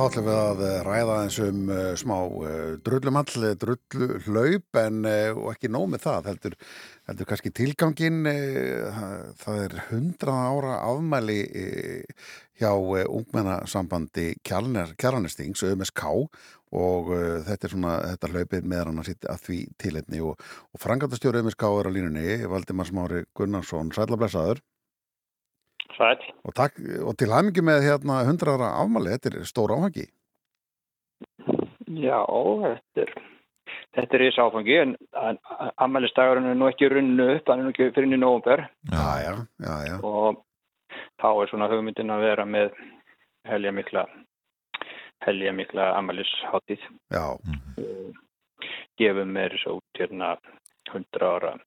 þá 0.02 0.07
ætlum 0.10 0.26
við 0.26 0.38
að 0.40 0.61
eh, 0.65 0.78
ræða 0.82 1.15
eins 1.22 1.36
um 1.44 1.57
uh, 1.69 1.80
smá 1.99 2.15
uh, 2.26 2.53
drullumall, 2.82 3.44
drulluhlaup 3.61 4.80
en 4.82 5.03
uh, 5.06 5.41
ekki 5.52 5.69
nóg 5.69 5.91
með 5.91 6.02
það, 6.07 6.30
heldur, 6.32 6.56
heldur 7.11 7.30
kannski 7.30 7.52
tilgangin, 7.53 8.18
það 9.41 9.60
er 9.68 9.76
100 9.84 10.32
ára 10.32 10.80
afmæli 10.88 11.38
hjá 12.57 12.72
ungmennasambandi 12.72 14.28
Kjarnestings, 14.48 15.61
ÖMSK 15.69 16.03
og 16.72 17.14
þetta 17.45 17.68
er 17.68 17.73
svona, 17.76 17.95
þetta 18.14 18.32
hlaupið 18.32 18.69
með 18.73 18.86
hann 18.88 19.03
að 19.03 19.10
sitja 19.11 19.34
að 19.36 19.45
því 19.49 19.61
tilhetni 19.84 20.23
og, 20.26 20.45
og 20.72 20.82
frangatastjóri 20.82 21.44
ÖMSK 21.44 21.68
er 21.68 21.91
á 21.91 21.95
línunni, 21.98 22.38
Valdimar 22.49 22.90
Smári 22.90 23.26
Gunnarsson, 23.38 23.94
sælablessaður. 23.98 24.64
Sæl. 25.97 26.23
Og, 26.45 26.53
takk, 26.57 26.80
og 27.05 27.13
til 27.19 27.34
hæmingi 27.34 27.63
með 27.65 27.85
hérna 27.88 28.22
100 28.26 28.53
ára 28.55 28.72
afmæli, 28.81 29.13
þetta 29.15 29.31
er 29.31 29.49
stór 29.49 29.73
áhengi. 29.76 30.07
Já, 31.91 32.22
þetta 32.63 33.03
er, 33.03 33.11
þetta 33.97 34.18
er 34.18 34.23
í 34.23 34.31
sáfangi 34.35 34.77
en 34.80 34.95
ammælistagurinn 35.84 36.47
er 36.53 36.57
nú 36.59 36.69
ekki 36.72 36.89
runnu 36.91 37.27
upp, 37.35 37.51
hann 37.51 37.61
er 37.61 37.68
nú 37.68 37.73
ekki 37.73 37.91
fyrir 37.95 38.15
í 38.15 38.19
nóvumber 38.22 38.63
Já, 38.91 39.05
já, 39.26 39.34
já, 39.65 39.76
já. 39.89 39.97
og 40.07 40.39
þá 41.22 41.30
er 41.34 41.51
svona 41.51 41.69
hugmyndin 41.72 42.13
að 42.13 42.23
vera 42.30 42.45
með 42.47 42.77
helja 43.49 43.73
mikla 43.76 44.05
helja 45.26 45.51
mikla 45.53 45.91
ammælisháttíð. 45.99 46.88
Já. 47.13 47.26
Gefum 48.97 49.35
mér 49.35 49.57
svo 49.61 49.77
út 49.80 49.99
hérna 49.99 50.35
100 50.93 51.27
ára 51.27 51.57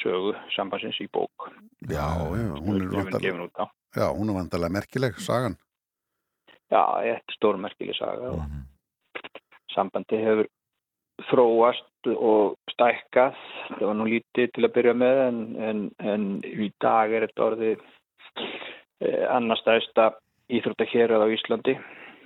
sögu 0.00 0.34
sambansins 0.54 1.00
í 1.02 1.08
bók. 1.12 1.50
Já, 1.88 2.06
já, 2.36 2.54
hún 2.60 2.80
er 2.80 2.88
vantarlega, 2.94 3.68
já, 3.96 4.06
hún 4.14 4.30
er 4.30 4.38
vantarlega 4.40 4.76
merkileg, 4.78 5.20
sagan. 5.22 5.56
Já, 6.70 6.82
þetta 7.02 7.14
er 7.16 7.36
stórmerkileg 7.36 7.96
saga 7.98 8.32
og 8.36 8.42
sambandi 9.74 10.20
hefur 10.22 10.50
þróast 11.30 12.10
og 12.14 12.56
stækkað. 12.72 13.38
Það 13.74 13.86
var 13.90 13.96
nú 13.98 14.06
lítið 14.08 14.52
til 14.54 14.66
að 14.66 14.74
byrja 14.76 14.96
með 14.96 15.22
en, 15.26 15.40
en, 15.68 15.82
en 15.98 16.28
í 16.46 16.70
dag 16.82 17.12
er 17.12 17.26
þetta 17.26 17.46
orðið 17.50 17.82
eh, 18.40 19.24
annars 19.34 19.62
stæðsta 19.64 20.12
íþróttakérað 20.50 21.26
á 21.26 21.28
Íslandi 21.34 21.76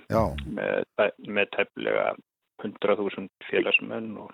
Já. 0.09 0.21
með, 0.45 0.85
með 1.27 1.51
tæplega 1.57 2.07
100.000 2.63 3.27
félagsmenn 3.49 4.13
og 4.21 4.31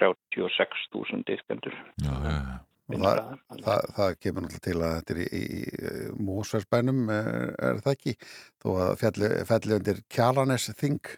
36.000 0.00 1.26
diskendur. 1.28 1.76
Já, 2.02 2.12
já, 2.12 2.36
já. 2.36 2.60
Og 2.84 3.00
það, 3.00 3.18
það, 3.64 3.84
það 3.96 4.16
kemur 4.20 4.44
náttúrulega 4.44 4.64
til 4.66 4.74
að 4.76 4.94
þetta 4.94 5.14
er 5.14 5.20
í, 5.20 5.26
í, 5.38 5.44
í 5.48 6.24
Mósversbænum, 6.26 6.98
er, 7.14 7.30
er 7.68 7.78
það 7.84 7.94
ekki? 7.94 8.12
Þó 8.60 8.68
að 8.74 8.90
fjalli 9.00 9.78
undir 9.78 10.02
Kjalanes 10.12 10.66
Þing. 10.80 11.14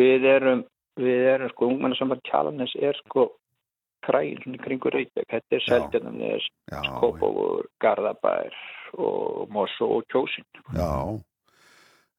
Við 0.00 0.24
erum, 0.30 0.64
við 1.00 1.28
erum 1.34 1.52
sko, 1.52 1.68
ungmennasamband 1.68 2.24
Kjalanes 2.30 2.72
er 2.80 2.96
sko 3.02 3.26
kræn 4.06 4.56
kringur 4.64 4.96
Reykjavík. 4.96 5.28
Þetta 5.28 5.58
er 5.58 5.64
Seltjarnanes, 5.66 6.48
Skópavur, 6.72 7.68
Garðabær 7.84 8.56
og 8.96 9.50
Mosó 9.52 9.90
og 9.98 10.06
Kjósin. 10.08 10.46
Já, 10.72 11.20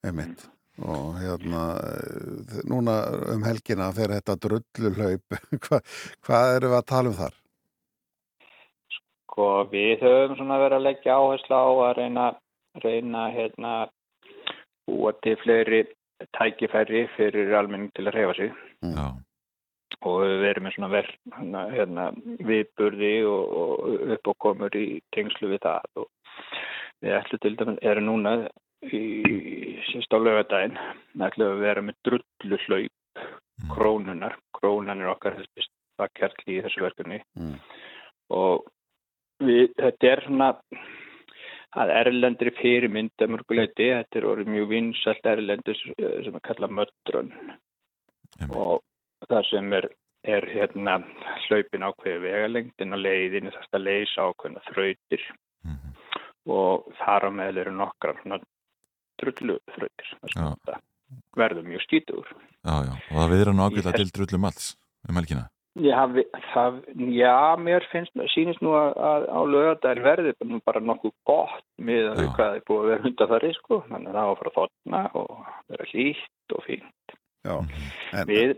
einmitt. 0.06 0.46
Og 0.82 1.14
hérna, 1.22 1.64
eh, 1.78 2.62
núna 2.66 2.96
um 3.36 3.44
helgina 3.46 3.92
fer 3.94 4.16
þetta 4.16 4.38
drullu 4.42 4.92
hlaup. 4.98 5.38
Hva, 5.66 5.80
hvað 6.26 6.56
eru 6.58 6.72
við 6.72 6.78
að 6.80 6.88
tala 6.90 7.12
um 7.12 7.18
þar? 7.20 7.36
Sko 8.98 9.50
við 9.72 10.02
höfum 10.02 10.38
svona 10.40 10.60
verið 10.60 10.80
að 10.80 10.88
leggja 10.90 11.18
áherslu 11.18 11.58
á 11.58 11.70
að 11.70 11.98
reyna, 12.02 12.28
reyna 12.84 13.26
hérna 13.36 13.74
búa 14.90 15.14
til 15.24 15.38
fleiri 15.44 15.84
tækifæri 16.38 17.06
fyrir 17.16 17.54
almenning 17.58 17.92
til 17.96 18.08
að 18.08 18.18
reyfa 18.18 18.34
sig. 18.40 18.58
Já. 18.82 19.06
Og 20.02 20.24
við 20.26 20.48
erum 20.50 20.66
með 20.66 20.76
svona 20.76 20.90
verð, 20.96 21.14
hérna, 21.38 21.62
hérna 21.76 22.08
viðburði 22.50 23.14
og, 23.30 23.56
og 23.62 24.04
uppákomur 24.16 24.78
í 24.80 24.88
tengslu 25.14 25.52
við 25.54 25.62
það 25.68 26.02
og 26.02 26.10
við 27.06 27.18
ætlum 27.20 27.42
til 27.44 27.56
dæmis, 27.60 27.82
erum 27.86 28.08
núna 28.10 28.36
síst 28.82 30.16
á 30.16 30.18
lögadaginn, 30.18 30.78
við 31.14 31.28
ætlum 31.28 31.54
að 31.54 31.64
vera 31.66 31.84
með 31.86 32.00
drullu 32.08 32.60
hlaup 32.66 33.26
krónunar, 33.72 34.38
krónan 34.58 35.04
er 35.04 35.12
okkar 35.14 35.38
þessi 35.38 35.68
stakkerli 35.68 36.58
í 36.58 36.64
þessu 36.66 36.86
verkefni. 36.88 37.22
Mm. 37.38 37.58
og 38.32 38.66
við, 39.44 39.74
þetta 39.78 40.12
er 40.12 40.24
svona 40.26 40.50
að 41.82 41.94
erlendri 41.96 42.52
fyrirmynd 42.58 43.24
að 43.24 43.34
mörguleiti, 43.36 43.90
þetta 43.94 44.20
er 44.20 44.28
orðið 44.28 44.54
mjög 44.56 44.70
vinsalt 44.72 45.28
erlendur 45.34 45.80
sem 45.80 46.36
er 46.36 46.46
kallað 46.48 46.76
mötrun 46.80 47.32
og 48.50 48.82
það 49.30 49.46
sem 49.52 49.76
er, 49.78 49.88
er 50.28 50.48
hérna 50.52 50.98
hlaupin 51.46 51.86
ákveði 51.88 52.24
vegalengdin 52.26 52.98
og 52.98 53.04
leiðin 53.06 53.52
þess 53.54 53.78
að 53.78 53.86
leysa 53.88 54.28
ákveðina 54.28 54.66
þrautir. 54.72 55.28
Og 56.50 56.88
þar 56.98 57.28
á 57.28 57.32
meðal 57.38 57.62
eru 57.62 57.74
nokkrar 57.78 58.18
svona 58.24 58.40
drullu 59.22 59.58
þrautir 59.76 60.14
Já. 60.36 60.80
verður 61.40 61.68
mjög 61.68 61.86
skítugur 61.88 62.30
Já, 62.62 62.76
já, 62.86 62.94
og 62.94 63.18
það 63.18 63.32
viðra 63.34 63.54
nú 63.58 63.66
ágætlega 63.66 63.98
til 63.98 64.14
drullum 64.14 64.48
alls 64.52 64.66
um 65.10 65.18
helgina. 65.18 65.48
Já, 65.80 66.02
við, 66.12 66.26
það, 66.52 66.80
já, 67.16 67.36
mér 67.64 67.86
finnst, 67.94 68.12
sýnist 68.34 68.60
nú 68.62 68.74
að, 68.76 68.98
að 69.08 69.28
á 69.32 69.40
lögadaginn 69.48 70.04
verði 70.04 70.34
bara 70.68 70.82
nokkuð 70.84 71.14
gott 71.30 71.64
með 71.80 72.10
að 72.10 72.20
við 72.20 72.28
hvað 72.36 72.58
er 72.58 72.66
búið 72.68 72.82
að 72.82 72.92
vera 72.92 73.06
hundafæri, 73.06 73.52
sko, 73.56 73.80
þannig 73.88 74.12
að 74.12 74.18
það 74.20 74.28
var 74.28 74.34
að 74.34 74.42
fara 74.42 74.52
að 74.52 74.58
þotna 74.60 75.02
og 75.22 75.32
vera 75.72 75.88
hlýtt 75.94 76.56
og 76.58 76.68
fínt. 76.68 77.16
Já, 77.48 77.56
en, 77.56 78.28
Við, 78.28 78.54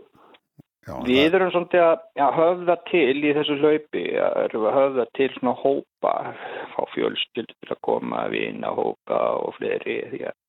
já, 0.88 0.94
við 1.06 1.38
erum 1.38 1.54
svolítið 1.54 1.86
að 1.86 1.96
já, 2.18 2.26
höfða 2.40 2.78
til 2.90 3.16
í 3.16 3.34
þessu 3.38 3.58
hlaupi, 3.62 4.06
að 4.26 4.40
erum 4.42 4.68
að 4.68 4.78
höfða 4.80 5.10
til 5.20 5.32
svona 5.38 5.56
hópa, 5.62 6.14
fá 6.74 6.80
fjölskyldu 6.96 7.60
til 7.60 7.76
að 7.78 7.84
koma, 7.88 8.26
vina 8.34 8.74
hópa 8.74 9.22
og 9.38 9.54
fleiri, 9.60 10.00
því 10.10 10.26
að 10.26 10.40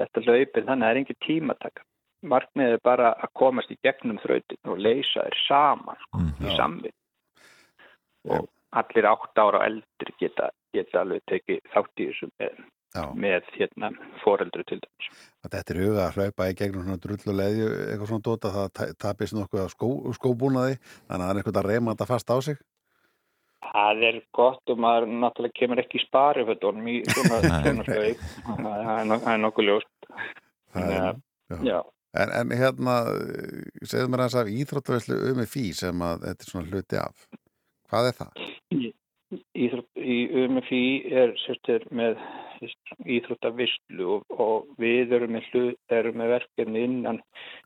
þetta 0.00 0.24
hlaupi, 0.26 0.60
þannig 0.64 0.72
að 0.74 0.84
það 0.84 0.90
er 0.90 1.00
engin 1.02 1.20
tímataka. 1.26 1.86
Markmiðið 2.24 2.74
er 2.78 2.84
bara 2.84 3.08
að 3.20 3.32
komast 3.36 3.70
í 3.74 3.78
gegnum 3.84 4.18
þrautin 4.22 4.70
og 4.72 4.78
leysa 4.80 5.26
þér 5.26 5.40
saman 5.46 5.98
sko, 6.06 6.20
í 6.40 6.54
samvið. 6.56 6.94
Og 8.32 8.46
allir 8.74 9.08
átt 9.10 9.38
ára 9.42 9.60
og 9.60 9.66
eldri 9.66 10.14
geta, 10.20 10.48
geta 10.74 11.02
alveg 11.04 11.22
tekið 11.30 11.60
þátt 11.74 12.00
í 12.00 12.08
þessu 12.10 12.30
með 12.40 12.62
Já. 12.94 13.04
með 13.18 13.46
hérna 13.58 13.88
foreldri 14.22 14.62
til 14.70 14.78
dæmis. 14.78 15.06
að 15.42 15.54
þetta 15.56 15.72
er 15.74 15.78
huga 15.82 16.02
að 16.06 16.16
hlaupa 16.18 16.46
í 16.46 16.54
gegnum 16.60 16.84
svona 16.86 17.00
drull 17.02 17.24
og 17.32 17.38
leðju 17.40 17.70
eitthvað 17.74 18.10
svona 18.10 18.26
dóta 18.28 18.52
það 18.54 18.68
ta- 18.78 18.92
tapist 19.02 19.34
nokkuð 19.34 19.64
á 19.66 19.68
skó, 19.72 19.88
skóbúnaði 20.14 20.76
þannig 20.78 21.10
að 21.10 21.24
það 21.24 21.32
er 21.34 21.40
eitthvað 21.42 21.58
að 21.60 21.68
reyma 21.72 21.94
þetta 21.94 22.06
fast 22.12 22.30
á 22.30 22.36
sig 22.46 22.60
Það 23.64 24.04
er 24.08 24.20
gott 24.36 24.72
og 24.72 24.80
maður 24.84 25.08
náttúrulega 25.10 25.58
kemur 25.60 25.82
ekki 25.82 26.00
í 26.00 26.04
spari 26.04 26.44
fyrir 26.46 26.68
honum 26.68 26.90
í 26.92 26.96
svona, 27.10 27.86
hlaup. 27.88 28.24
Það 28.46 29.28
er 29.34 29.42
nokkuð 29.42 29.70
ljóst. 29.70 30.08
Já. 30.74 31.14
Já. 31.64 31.78
En, 32.14 32.30
en 32.30 32.52
hérna, 32.54 32.98
segðu 33.82 34.10
mér 34.12 34.24
aðeins 34.24 34.36
af 34.38 34.50
íþróttaverslu 34.54 35.16
um 35.32 35.40
fí 35.50 35.64
sem 35.74 36.04
að 36.06 36.28
þetta 36.28 36.46
er 36.46 36.52
svona 36.52 36.70
hluti 36.70 37.00
af. 37.00 37.24
Hvað 37.90 38.10
er 38.10 38.20
það? 38.20 38.44
Íþrótt, 39.64 39.88
í 39.98 40.18
UMFI 40.44 40.84
er 41.10 41.32
sérstur 41.42 41.84
með 41.94 42.20
íþróttavislu 43.16 44.06
og, 44.16 44.36
og 44.40 44.68
við 44.80 45.14
erum 45.16 45.34
með, 45.34 45.48
með 46.14 46.32
verkefni 46.36 46.84
innan 46.86 47.20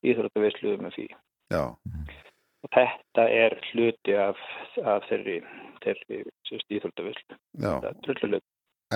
íþróttavislu 0.06 0.76
UMFI 0.78 1.08
Já, 1.52 1.62
og 2.64 2.70
þetta 2.74 3.26
er 3.32 3.56
hluti 3.70 4.16
af, 4.20 4.40
af 4.82 5.06
þeirri, 5.08 5.38
þeirri 5.84 6.22
sérst, 6.48 6.70
íþróttavislu. 6.78 7.38
Það 7.64 7.90
er 7.90 7.98
drulluleg. 8.06 8.46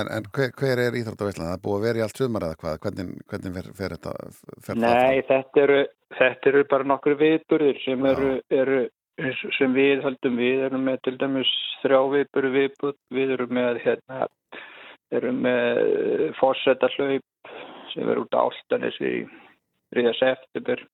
En, 0.01 0.09
en 0.09 0.25
hver, 0.33 0.55
hver 0.57 0.81
er 0.81 0.95
íþróttaverslan? 0.97 1.51
Það 1.51 1.59
er 1.59 1.65
búið 1.67 1.79
að 1.79 1.87
vera 1.87 2.01
í 2.01 2.03
allt 2.07 2.21
sumar 2.21 2.47
eða 2.47 2.59
hvað? 2.63 2.79
Hvernig, 2.85 3.11
hvernig 3.29 3.57
fer, 3.59 3.67
fer 3.77 3.95
þetta? 3.97 4.13
Fer 4.65 4.79
Nei, 4.81 5.25
þetta 5.29 5.63
eru, 5.67 5.81
þetta 6.17 6.51
eru 6.53 6.63
bara 6.71 6.89
nokkur 6.89 7.19
viðburðir 7.21 7.81
sem 7.85 8.07
eru, 8.09 8.31
eru 8.63 8.79
sem 9.59 9.75
við 9.77 10.01
höldum 10.07 10.39
við 10.41 10.65
erum 10.69 10.87
með 10.89 11.03
til 11.05 11.15
dæmis 11.21 11.51
þrjá 11.83 11.99
viðburði 12.15 12.53
viðbúð, 12.57 12.97
við 13.13 13.35
erum 13.37 13.53
með 13.59 13.83
hérna, 13.85 14.27
erum 15.13 15.43
með 15.45 16.33
fórsetta 16.39 16.89
hlaup 16.97 17.53
sem 17.93 18.07
verður 18.07 18.25
út 18.25 18.37
á 18.39 18.41
Áltanis 18.47 18.99
í 19.05 19.15
3. 19.93 20.15
september 20.17 20.87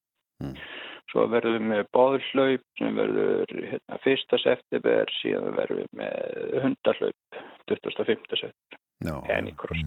svo 1.13 1.27
verðum 1.33 1.57
við 1.59 1.71
með 1.73 1.87
bóðhlaup 1.97 2.67
sem 2.81 2.99
verður 2.99 3.55
hérna, 3.73 4.01
1. 4.03 4.37
september 4.45 5.15
síðan 5.21 5.57
verðum 5.57 5.81
við 5.83 6.03
með 6.03 6.61
hundahlaup 6.65 7.41
25. 7.71 8.29
september 8.43 8.85
Já, 8.99 9.15
Pennycross 9.29 9.85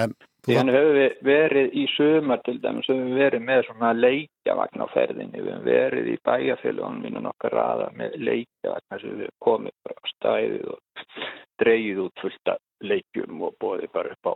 En 0.00 0.14
Síðan 0.42 0.72
höfum 0.74 0.96
við 0.96 1.12
verið 1.22 1.74
í 1.78 1.82
sumar 1.92 2.40
til 2.42 2.56
dæmis, 2.58 2.88
við 2.90 3.12
verið 3.14 3.44
með 3.46 3.60
svona 3.68 3.92
leikjavagn 3.94 4.82
á 4.82 4.86
ferðinni, 4.90 5.38
við 5.38 5.52
höfum 5.52 5.68
verið 5.68 6.08
í 6.10 6.14
bæjarfélagunum 6.26 7.04
mínu 7.04 7.22
nokkar 7.22 7.54
raða 7.54 7.86
með 7.94 8.16
leikjavagn 8.18 8.98
sem 9.04 9.12
við 9.20 9.28
höfum 9.28 9.44
komið 9.46 9.76
bara 9.86 10.02
á 10.02 10.06
stæðið 10.10 10.66
og 10.72 11.22
dreigið 11.62 12.02
út 12.08 12.24
fullt 12.24 12.52
af 12.56 12.90
leikjum 12.90 13.46
og 13.46 13.54
bóðið 13.62 13.94
bara 13.94 14.16
upp 14.16 14.32
á 14.32 14.34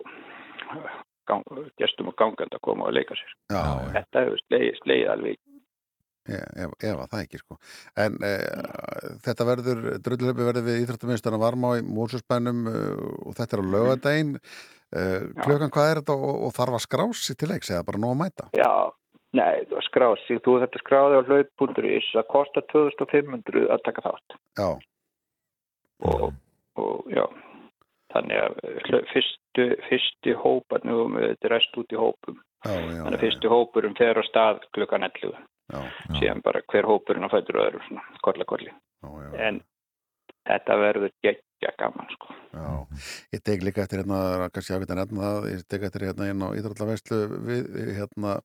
gang, 1.26 1.42
gestum 1.80 2.12
og 2.12 2.16
gangandi 2.20 2.54
að 2.54 2.64
koma 2.68 2.86
og 2.86 2.94
leika 2.94 3.18
sér. 3.18 3.34
Já, 3.50 3.62
Þetta 3.98 4.24
hefur 4.28 4.42
slegið, 4.44 4.80
slegið 4.84 5.12
alveg. 5.16 5.42
Ef, 6.26 6.72
að 6.82 7.10
það 7.12 7.22
ekki 7.22 7.40
sko. 7.40 7.58
En 8.02 8.16
e, 8.26 8.32
þetta 9.26 9.46
verður 9.46 9.82
drullhaupi 10.02 10.48
verður 10.48 10.66
við 10.66 10.80
íþróttaminnstana 10.82 11.40
Varmá 11.42 11.76
í 11.78 11.84
Mósusbænum 11.86 12.64
e, 12.70 12.82
og 13.26 13.36
þetta 13.38 13.56
er 13.58 13.62
á 13.62 13.72
lögadaginn 13.76 14.34
e, 14.36 15.04
klukkan 15.44 15.72
hvað 15.74 15.90
er 15.90 16.02
þetta 16.02 16.18
og, 16.18 16.36
og 16.48 16.54
þarf 16.56 16.78
að 16.78 16.84
skrási 16.86 17.38
til 17.38 17.50
leiks 17.52 17.70
eða 17.70 17.86
bara 17.86 18.02
nóg 18.02 18.16
að 18.16 18.20
mæta? 18.24 18.48
Já, 18.58 18.72
nei, 19.38 19.54
sig, 20.26 20.42
þú 20.42 20.58
þetta 20.64 20.82
skráði 20.82 21.22
á 21.22 21.26
hlaup.is 21.30 22.12
að 22.18 22.30
kosta 22.34 22.66
2500 22.74 23.66
að 23.70 23.84
taka 23.86 24.06
þátt. 24.08 24.38
Já, 24.58 24.70
og, 26.10 26.30
og 26.82 27.12
já 27.12 27.24
þannig 28.16 28.40
að 28.40 28.54
hlau- 28.88 29.06
fyrstu, 29.12 29.66
fyrstu 29.88 30.36
hóparnir 30.40 31.02
og 31.02 31.16
þetta 31.18 31.48
er 31.48 31.54
rest 31.54 31.78
út 31.80 31.92
í 31.92 32.00
hópum. 32.00 32.40
Já, 32.64 32.72
já, 32.72 33.02
þannig 33.04 33.18
að 33.18 33.24
fyrstu 33.24 33.52
hópurum 33.52 33.94
fer 33.98 34.18
á 34.18 34.22
stað 34.26 34.64
klukkan 34.74 35.06
11 35.06 35.36
já, 35.36 35.44
síðan 36.18 36.44
bara 36.46 36.62
hver 36.70 36.86
hópurinn 36.86 37.26
á 37.26 37.30
fættur 37.32 37.60
og 37.60 37.70
öðru 37.70 37.86
svona 37.88 38.04
kolla 38.22 38.46
kolli 38.48 38.74
en 39.34 39.62
þetta 40.46 40.76
verður 40.78 41.12
geggja 41.24 41.72
gaman 41.80 42.10
sko 42.12 42.34
já. 42.54 42.68
Ég 43.34 43.42
tek 43.44 43.64
líka 43.66 43.82
eftir 43.82 44.00
hérna 44.02 44.48
kannski 44.54 44.76
að 44.76 44.84
nefna 44.96 45.24
það, 45.24 45.46
ég 45.50 45.64
tek 45.68 45.86
eftir 45.88 46.04
hérna 46.06 46.28
inn 46.30 46.44
á 46.44 46.48
Íþróttaverslu 46.56 47.18
við, 47.48 47.66
hérna 47.98 48.36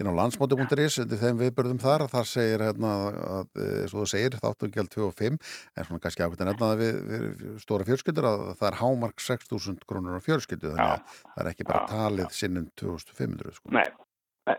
inn 0.00 0.10
á 0.10 0.18
landsmóti.is, 0.18 0.98
þeim 1.16 1.40
viðbörðum 1.40 1.80
þar 1.82 2.06
þar 2.12 2.28
segir 2.30 2.66
hérna 2.66 2.92
að, 3.38 3.48
e, 3.56 3.70
svo 3.90 4.04
þú 4.04 4.10
segir 4.12 4.38
þáttungjald 4.42 4.92
2 4.92 5.06
og 5.08 5.16
5 5.16 5.38
en 5.40 5.88
svona 5.88 6.04
kannski 6.04 6.26
að 6.26 6.36
nefna 6.44 6.70
það 6.74 6.84
við, 6.84 7.00
við 7.14 7.56
stóra 7.64 7.88
fjölskyldur 7.88 8.30
að 8.30 8.44
það 8.60 8.68
er 8.70 8.78
hámark 8.82 9.26
6.000 9.30 9.88
krónur 9.88 10.20
á 10.20 10.26
fjölskyldu 10.28 10.74
þannig 10.74 10.94
að 10.98 11.18
það 11.24 11.42
er 11.44 11.52
ekki 11.54 11.70
bara 11.72 11.90
talið 11.90 12.30
sinnum 12.36 12.70
2.500 12.76 13.58
sko. 13.58 13.74
Nei, 13.74 13.86
nei. 14.50 14.56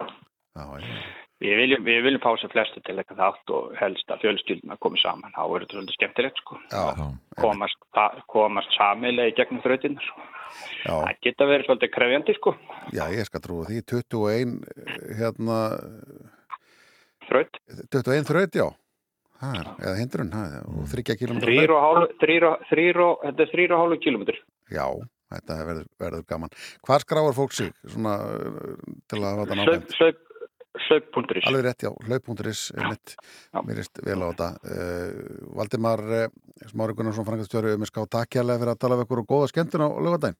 Já, 0.58 0.66
já. 0.82 1.26
Við 1.44 1.60
viljum, 1.62 1.84
við 1.86 2.00
viljum 2.08 2.24
fá 2.24 2.32
sér 2.42 2.50
flestu 2.50 2.82
til 2.82 2.96
eitthvað 2.98 3.20
þátt 3.22 3.52
og 3.54 3.76
helst 3.78 4.14
að 4.14 4.24
fjölskylduna 4.24 4.80
komi 4.82 5.02
saman. 5.04 5.36
Þá 5.36 5.44
verður 5.44 5.68
þetta 5.68 5.78
svolítið 5.78 5.98
skemmtilegt 6.00 6.42
sko. 6.42 6.58
Já, 6.72 7.12
komast, 7.38 7.86
komast 8.34 8.74
samilega 8.74 9.30
í 9.30 9.36
gegnum 9.38 9.62
þrautinnar 9.66 10.08
sko. 10.08 10.26
Já. 10.88 10.94
það 10.96 11.22
geta 11.28 11.46
verið 11.46 11.68
svolítið 11.68 11.94
krefjandi 11.94 12.36
sko. 12.38 12.56
Já, 12.96 13.04
ég 13.14 13.30
skal 13.30 13.44
trúa 13.44 13.68
því. 13.68 13.84
21 13.92 14.58
hérna 15.20 15.60
Þraut. 17.28 17.58
21 17.92 18.28
þraut, 18.28 18.56
já. 18.56 18.68
Það 19.38 19.58
er, 19.60 19.68
eða 19.84 19.98
hindrun, 20.00 20.30
það 20.34 20.54
er, 20.58 20.70
og 20.72 20.86
þryggja 20.90 21.16
kilómetra 21.20 21.52
þrýr 21.52 21.74
og 21.76 21.84
hálf, 21.84 22.14
þrýr 22.24 22.46
og, 22.48 22.62
þrýr 22.72 23.00
og, 23.04 23.26
þetta 23.28 23.44
er 23.44 23.52
þrýr 23.52 23.74
og 23.76 23.82
hálfu 23.84 23.98
kilometr 24.02 24.40
Já, 24.74 24.86
þetta 25.36 25.58
verður, 25.68 25.84
verður 26.02 26.24
gaman. 26.32 26.56
Hvað 26.88 27.04
skráar 27.04 27.36
fólk 27.38 27.54
sig 27.54 27.70
svona, 27.84 28.16
til 29.06 29.20
að 29.20 29.28
hafa 29.28 29.44
þetta 29.44 29.60
nákvæmt? 29.60 30.24
Hlaup, 30.86 31.08
hlaup.is 31.14 31.48
Alveg 31.50 31.66
rétt, 31.66 31.86
já, 31.88 31.92
hlaup.is 32.08 32.64
er 32.78 33.64
mér 33.68 33.82
erst 33.84 34.02
vel 34.06 34.20
á 34.24 34.28
þetta 34.30 34.50
uh, 34.64 35.30
Valdimar 35.58 36.04
uh, 36.08 36.26
Smári 36.72 36.98
Gunnarsson, 36.98 37.28
frangastjóri 37.28 37.76
um 37.78 37.88
ská 37.88 38.04
takk 38.06 38.40
hérlega 38.40 38.64
fyrir 38.64 38.74
að 38.76 38.84
tala 38.84 39.00
við 39.00 39.08
ykkur 39.08 39.24
og 39.24 39.32
góða 39.32 39.52
skemmtun 39.54 39.86
á 39.86 39.90
lögadaginn 39.98 40.40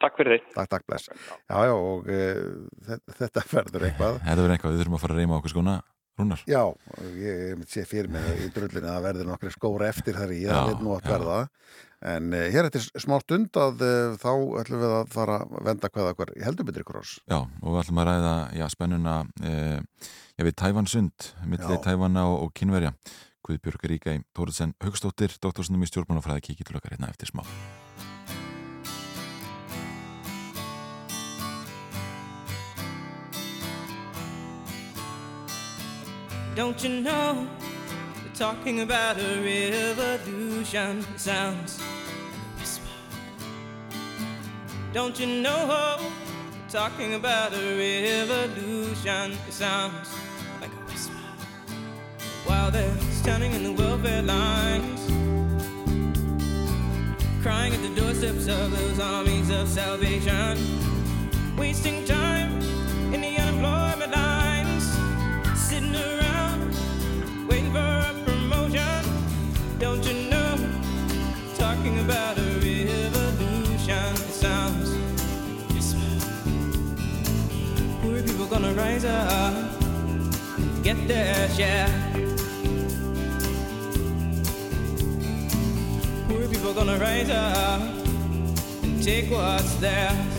Takk 0.00 0.16
fyrir 0.16 0.38
þig 0.38 0.52
Takk, 0.56 0.70
takk, 0.72 0.84
bless 0.88 1.10
Já, 1.10 1.56
já, 1.68 1.74
og 1.76 2.08
uh, 2.08 3.00
þetta, 3.20 3.44
verður 3.52 3.88
eitthvað 3.90 4.20
Þetta 4.22 4.36
verður 4.36 4.54
eitthvað, 4.54 4.74
við 4.74 4.82
þurfum 4.82 4.96
að 4.96 5.02
fara 5.04 5.16
að 5.16 5.22
reyma 5.22 5.40
okkur 5.40 5.54
skona 5.54 5.76
Rúnar 6.20 6.44
Já, 6.48 6.62
ég, 7.20 7.42
ég 7.52 7.66
sé 7.68 7.84
fyrir 7.88 8.10
mig 8.12 8.44
í 8.46 8.48
drullinu 8.54 8.90
að 8.90 9.06
verður 9.10 9.30
nokkri 9.30 9.52
skóra 9.52 9.90
eftir 9.92 10.16
þar 10.16 10.32
í, 10.34 10.42
Já, 10.46 10.54
það 10.54 10.70
veit 10.72 10.84
nú 10.86 10.94
að 10.96 11.10
verða 11.12 11.38
en 12.00 12.32
uh, 12.32 12.46
hér 12.48 12.68
eftir 12.68 12.86
smá 13.00 13.18
stund 13.20 13.56
að 13.60 13.82
uh, 13.84 14.18
þá 14.20 14.30
ætlum 14.62 14.80
við 14.80 14.94
að 14.96 15.10
fara 15.12 15.40
að 15.44 15.56
venda 15.68 15.90
hvað 15.92 16.12
okkur 16.14 16.32
í 16.36 16.44
heldur 16.46 16.68
betri 16.68 16.84
kross 16.88 17.18
Já, 17.28 17.42
og 17.44 17.66
við 17.68 17.80
ætlum 17.82 18.00
að 18.00 18.08
ræða 18.10 18.36
já, 18.56 18.66
spennuna 18.72 19.16
eh, 19.44 20.06
ég 20.40 20.48
veit 20.48 20.56
Tævan 20.60 20.88
sund 20.88 21.32
milli 21.44 21.76
Já. 21.76 21.82
Tævana 21.84 22.24
og, 22.30 22.46
og 22.46 22.54
Kínverja. 22.56 22.94
Guðbjörg 23.44 23.84
Ríkæ 23.92 24.16
Tóruðsen 24.36 24.74
Haugstóttir 24.84 25.36
doktorsnum 25.42 25.84
í 25.84 25.88
stjórnmálafræði 25.88 26.50
kikið 26.50 26.70
til 26.70 26.80
okkar 26.80 26.96
hérna 26.96 27.12
eftir 27.12 27.32
smá. 27.32 27.44
Don't 36.56 36.82
you 36.84 37.00
know 37.00 37.69
talking 38.40 38.80
about 38.80 39.18
a 39.18 39.42
revolution? 39.42 41.04
Sounds 41.18 41.78
like 41.78 42.32
a 42.32 42.58
whisper. 42.58 42.86
Don't 44.94 45.20
you 45.20 45.26
know 45.26 45.98
talking 46.70 47.12
about 47.12 47.52
a 47.52 47.76
revolution? 47.76 49.36
Sounds 49.50 50.14
like 50.58 50.70
a 50.72 50.82
whisper. 50.86 51.12
While 52.46 52.70
they're 52.70 52.96
standing 53.10 53.52
in 53.52 53.62
the 53.62 53.72
welfare 53.72 54.22
lines, 54.22 55.02
crying 57.42 57.74
at 57.74 57.82
the 57.82 57.94
doorsteps 57.94 58.48
of 58.48 58.70
those 58.70 59.00
armies 59.00 59.50
of 59.50 59.68
salvation, 59.68 60.56
wasting 61.58 62.06
time 62.06 62.59
share. 81.60 81.88
Poor 86.26 86.48
people 86.48 86.72
gonna 86.72 86.98
rise 86.98 87.28
up 87.28 87.82
and 88.82 89.02
take 89.02 89.30
what's 89.30 89.74
theirs. 89.74 90.29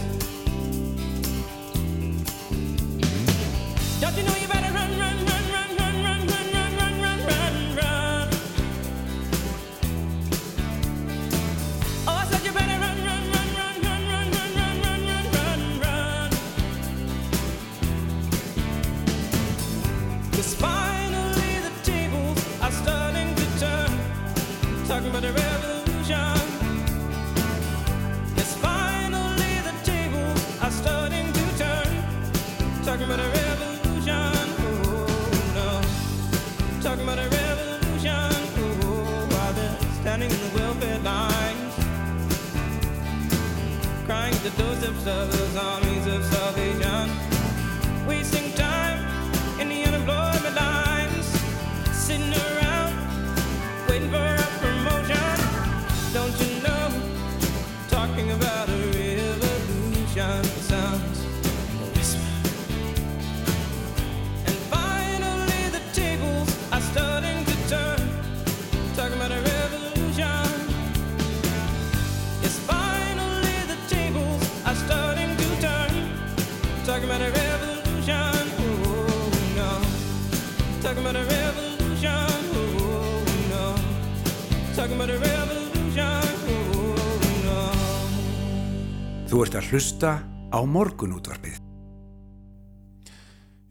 Að 89.72 89.77
hlusta 89.77 90.10
á 90.52 90.60
morgunútvarpið. 90.68 91.61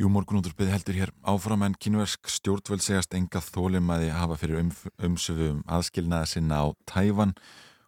Jú, 0.00 0.08
morgunútturpið 0.08 0.70
heldur 0.72 0.96
hér 0.96 1.10
áfram 1.28 1.66
en 1.66 1.74
kínversk 1.76 2.30
stjórnvöld 2.32 2.80
segast 2.80 3.12
enga 3.12 3.42
þólimaði 3.44 4.08
hafa 4.16 4.38
fyrir 4.40 4.62
um, 4.62 4.70
umsöfu 4.96 5.50
um 5.52 5.58
aðskilnaða 5.68 6.30
sinna 6.30 6.62
á 6.64 6.72
Tævan 6.88 7.34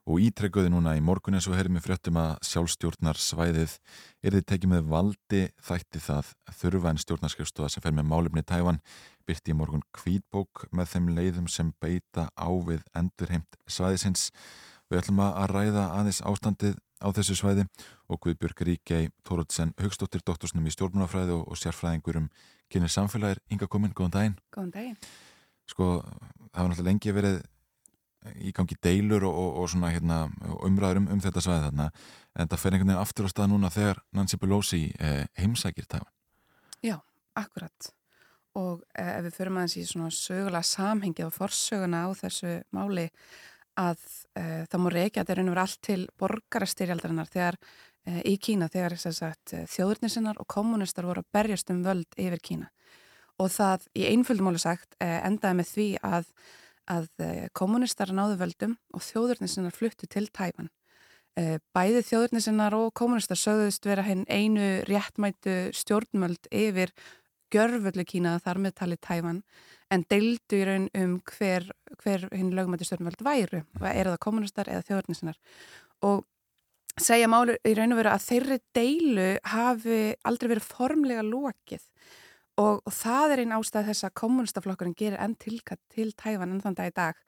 og 0.05 0.21
ítrekkuði 0.27 0.75
núna 0.75 0.93
í 0.99 1.01
morgun 1.01 1.39
eins 1.39 1.49
og 1.49 1.57
herri 1.57 1.73
með 1.73 1.87
fréttum 1.87 2.21
að 2.21 2.35
sjálfstjórnar 2.51 3.17
svæðið 3.17 3.79
er 4.21 4.37
þið 4.37 4.47
tekið 4.53 4.73
með 4.75 4.93
valdi 4.93 5.43
þætti 5.71 6.05
það 6.11 6.35
þurfa 6.61 6.93
en 6.93 7.03
stjórnarskrifstofa 7.07 7.73
sem 7.73 7.87
fer 7.87 7.97
með 7.97 8.11
málefni 8.13 8.45
Tævan 8.45 8.85
byrti 9.25 9.57
í 9.57 9.57
morgun 9.57 9.89
kvítbók 9.97 10.67
með 10.69 10.93
þeim 10.93 11.11
leiðum 11.17 11.49
sem 11.49 11.73
beita 11.81 12.29
á 12.37 12.49
við 12.61 12.85
endurheimt 12.93 13.57
svæðisins. 13.65 14.29
Við 14.93 15.01
ætlum 15.01 15.25
að 15.25 15.55
ræða 15.57 15.91
aðeins 15.97 16.21
ástandið 16.29 16.77
á 17.03 17.09
þessu 17.13 17.37
svæði 17.37 17.67
og 18.09 18.21
Guðbjörg 18.23 18.65
Ríkei 18.69 19.11
Tórótsen 19.27 19.75
Haugstóttir 19.81 20.23
doktorsnum 20.25 20.67
í 20.67 20.75
stjórnmálafræði 20.75 21.35
og, 21.37 21.45
og 21.51 21.59
sérfræðingur 21.59 22.23
um 22.23 22.29
kynir 22.73 22.93
samfélagir. 22.93 23.43
Inga 23.53 23.69
komin, 23.69 23.93
góðan 23.93 24.15
daginn. 24.17 24.37
Góðan 24.55 24.75
daginn. 24.77 25.01
Sko, 25.69 25.89
það 26.53 26.63
var 26.63 26.71
náttúrulega 26.73 26.89
lengi 26.91 27.15
verið 27.17 27.41
í 28.39 28.53
gangi 28.55 28.77
deilur 28.83 29.27
og, 29.27 29.35
og, 29.35 29.57
og 29.63 29.71
svona 29.73 29.91
hérna, 29.93 30.19
umræður 30.63 31.03
um, 31.03 31.09
um 31.15 31.23
þetta 31.23 31.43
svæði 31.43 31.65
þarna 31.67 31.89
en 32.39 32.51
það 32.51 32.61
fer 32.63 32.77
einhvern 32.77 32.93
veginn 32.93 33.03
aftur 33.03 33.29
á 33.29 33.31
stað 33.33 33.51
núna 33.53 33.71
þegar 33.73 34.03
Nancy 34.15 34.39
Pelosi 34.39 34.83
eh, 34.99 35.25
heimsækir 35.39 35.89
Tævan. 35.91 36.13
Já, 36.83 36.97
akkurat. 37.39 37.91
Og 38.59 38.83
eh, 38.95 39.17
ef 39.19 39.27
við 39.27 39.39
förum 39.41 39.59
aðeins 39.61 39.79
í 39.81 39.87
svona 39.89 40.13
sögulega 40.15 40.63
samhengi 40.67 41.27
og 41.27 41.35
forsöguna 41.35 42.05
á 42.07 42.11
þessu 42.23 42.61
máli 42.75 43.09
að 43.81 44.05
uh, 44.39 44.65
það 44.71 44.83
múr 44.85 44.97
reykja 44.99 45.23
að 45.23 45.31
það 45.31 45.41
er 45.43 45.63
allt 45.63 45.81
til 45.87 46.01
borgarastyrjaldarinnar 46.21 47.31
þegar 47.33 47.59
uh, 47.59 48.21
í 48.29 48.37
Kína 48.43 48.69
þegar 48.73 48.97
sagt, 49.03 49.55
þjóðurnisinnar 49.75 50.41
og 50.43 50.49
kommunistar 50.51 51.09
voru 51.09 51.25
að 51.25 51.31
berjast 51.39 51.73
um 51.75 51.83
völd 51.87 52.19
yfir 52.19 52.43
Kína. 52.43 52.69
Og 53.41 53.49
það 53.51 53.89
í 53.97 54.05
einföldumáli 54.11 54.61
sagt 54.61 54.95
endaði 55.01 55.59
með 55.59 55.71
því 55.73 55.87
að, 56.05 56.27
að 56.93 57.07
kommunistar 57.57 58.13
náðu 58.15 58.37
völdum 58.43 58.77
og 58.93 59.03
þjóðurnisinnar 59.03 59.75
fluttu 59.75 60.07
til 60.07 60.29
Tæpan 60.29 60.69
bæði 61.73 62.03
þjóðurnisinnar 62.05 62.77
og 62.77 62.91
kommunistar 62.93 63.41
sögðust 63.41 63.87
vera 63.89 64.05
henn 64.05 64.27
einu 64.29 64.83
réttmætu 64.85 65.73
stjórnmöld 65.73 66.51
yfir 66.53 66.93
gjörföldu 67.53 68.05
Kína 68.09 68.39
þar 68.43 68.61
með 68.65 68.75
tali 68.81 68.99
Tævan 69.01 69.43
en 69.93 70.05
deildu 70.11 70.59
í 70.59 70.67
raun 70.67 70.89
um 70.99 71.15
hver, 71.29 71.69
hver 72.03 72.27
hinn 72.33 72.53
lögmætti 72.57 72.89
stjórnvöld 72.89 73.25
væru. 73.25 73.63
Og 73.81 73.89
er 73.91 74.11
það 74.11 74.21
kommunistar 74.25 74.71
eða 74.73 74.87
þjóðurnisinnar 74.89 75.41
og 76.09 76.25
segja 77.01 77.29
málu 77.31 77.57
í 77.65 77.75
raun 77.77 77.95
og 77.95 78.03
veru 78.03 78.13
að 78.13 78.27
þeirri 78.27 78.59
deilu 78.77 79.29
hafi 79.53 80.03
aldrei 80.29 80.53
verið 80.55 80.69
formlega 80.69 81.25
lokið. 81.27 81.87
Og, 82.61 82.83
og 82.85 82.93
það 82.93 83.33
er 83.33 83.43
einn 83.43 83.57
ástæð 83.57 83.89
þess 83.89 84.07
að 84.07 84.17
kommunistaflokkurinn 84.21 84.97
gerir 84.99 85.21
enn 85.23 85.39
tilkatt 85.41 85.81
til 85.95 86.11
Tævan 86.13 86.53
enn 86.53 86.65
þann 86.65 86.77
dag 86.77 86.91
í 86.91 86.97
dag. 86.99 87.23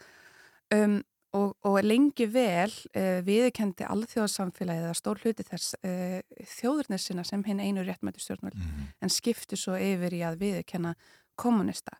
Um, 0.74 0.98
og, 1.34 1.54
og 1.66 1.78
lengi 1.84 2.26
vel 2.30 2.70
uh, 2.94 3.20
viðkendi 3.26 3.86
alþjóðsamfélagið 3.90 4.90
að 4.90 4.98
stór 4.98 5.22
hluti 5.22 5.46
þess 5.48 5.74
uh, 5.82 6.20
þjóðurnisina 6.56 7.24
sem 7.26 7.42
hinn 7.46 7.62
einu 7.62 7.84
réttmætti 7.86 8.22
stjórnvöld 8.22 8.54
Mhm. 8.58 8.92
en 9.02 9.12
skipti 9.12 9.58
svo 9.58 9.74
yfir 9.78 10.14
í 10.14 10.22
að 10.26 10.38
viðkenna 10.42 10.94
kommunista 11.36 11.98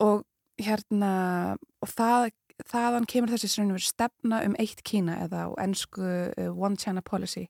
og 0.00 0.24
hérna 0.60 1.56
og 1.82 1.88
það, 1.88 2.30
þaðan 2.70 3.06
kemur 3.08 3.32
þessi 3.34 3.80
stefna 3.82 4.42
um 4.46 4.54
eitt 4.58 4.82
Kína 4.84 5.18
eða 5.26 5.48
á 5.48 5.50
ennsku 5.64 6.02
uh, 6.02 6.52
One 6.54 6.76
China 6.76 7.02
Policy 7.02 7.48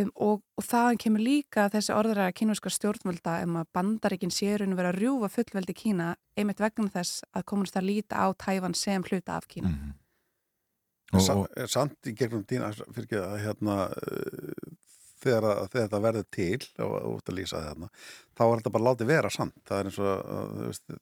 um, 0.00 0.10
og, 0.14 0.40
og 0.56 0.66
þaðan 0.66 1.00
kemur 1.02 1.24
líka 1.24 1.66
þessi 1.72 1.94
orðræða 1.96 2.34
kínverska 2.36 2.72
stjórnvölda 2.72 3.38
um 3.46 3.58
að 3.60 3.70
bandaríkin 3.76 4.34
séur 4.34 4.64
verið 4.66 4.90
að 4.92 4.98
rjúfa 5.00 5.30
fullveldi 5.32 5.76
Kína 5.76 6.14
einmitt 6.36 6.62
vegna 6.62 6.92
þess 6.92 7.24
að 7.32 7.46
komunist 7.52 7.78
að 7.78 7.88
líta 7.90 8.20
á 8.22 8.26
Tævan 8.34 8.76
sem 8.76 9.04
hluta 9.06 9.38
af 9.38 9.48
Kína. 9.48 9.72
Mhm. 9.72 9.94
Og, 11.14 11.22
Sa, 11.22 11.36
er 11.54 11.70
samt 11.70 12.08
í 12.10 12.16
gegnum 12.18 12.42
tína 12.42 12.72
fyrir 12.74 13.04
ekki 13.04 13.18
að 13.22 13.36
hérna 13.44 13.74
uh, 13.94 14.72
þegar, 15.22 15.44
að, 15.52 15.68
þegar 15.70 15.84
þetta 15.84 16.00
verður 16.02 16.26
til 16.34 16.64
og 16.82 16.96
út 17.12 17.30
að 17.30 17.36
lýsa 17.38 17.60
þarna 17.62 17.90
þá 18.34 18.42
er 18.46 18.56
þetta 18.56 18.72
bara 18.74 18.86
látið 18.88 19.12
vera 19.12 19.30
samt. 19.30 19.60
Það 19.68 19.78
er 19.78 19.90
eins 19.90 20.00
og 20.02 20.10
að, 20.10 20.50
þú 20.56 20.66
veist, 20.72 20.98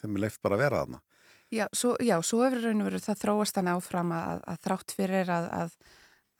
þeim 0.00 0.18
er 0.18 0.24
leift 0.24 0.42
bara 0.42 0.58
að 0.58 0.64
vera 0.64 0.82
þarna. 0.82 1.00
Já, 1.48 1.64
svo, 1.72 1.94
já, 2.04 2.18
svo 2.20 2.42
hefur 2.44 2.66
raun 2.66 2.82
og 2.82 2.90
verið 2.90 3.06
það 3.06 3.20
þróast 3.22 3.56
hann 3.56 3.70
áfram 3.72 4.10
að, 4.12 4.42
að 4.52 4.58
þrátt 4.66 4.94
fyrir 4.98 5.30
að, 5.32 5.46
að, 5.56 5.76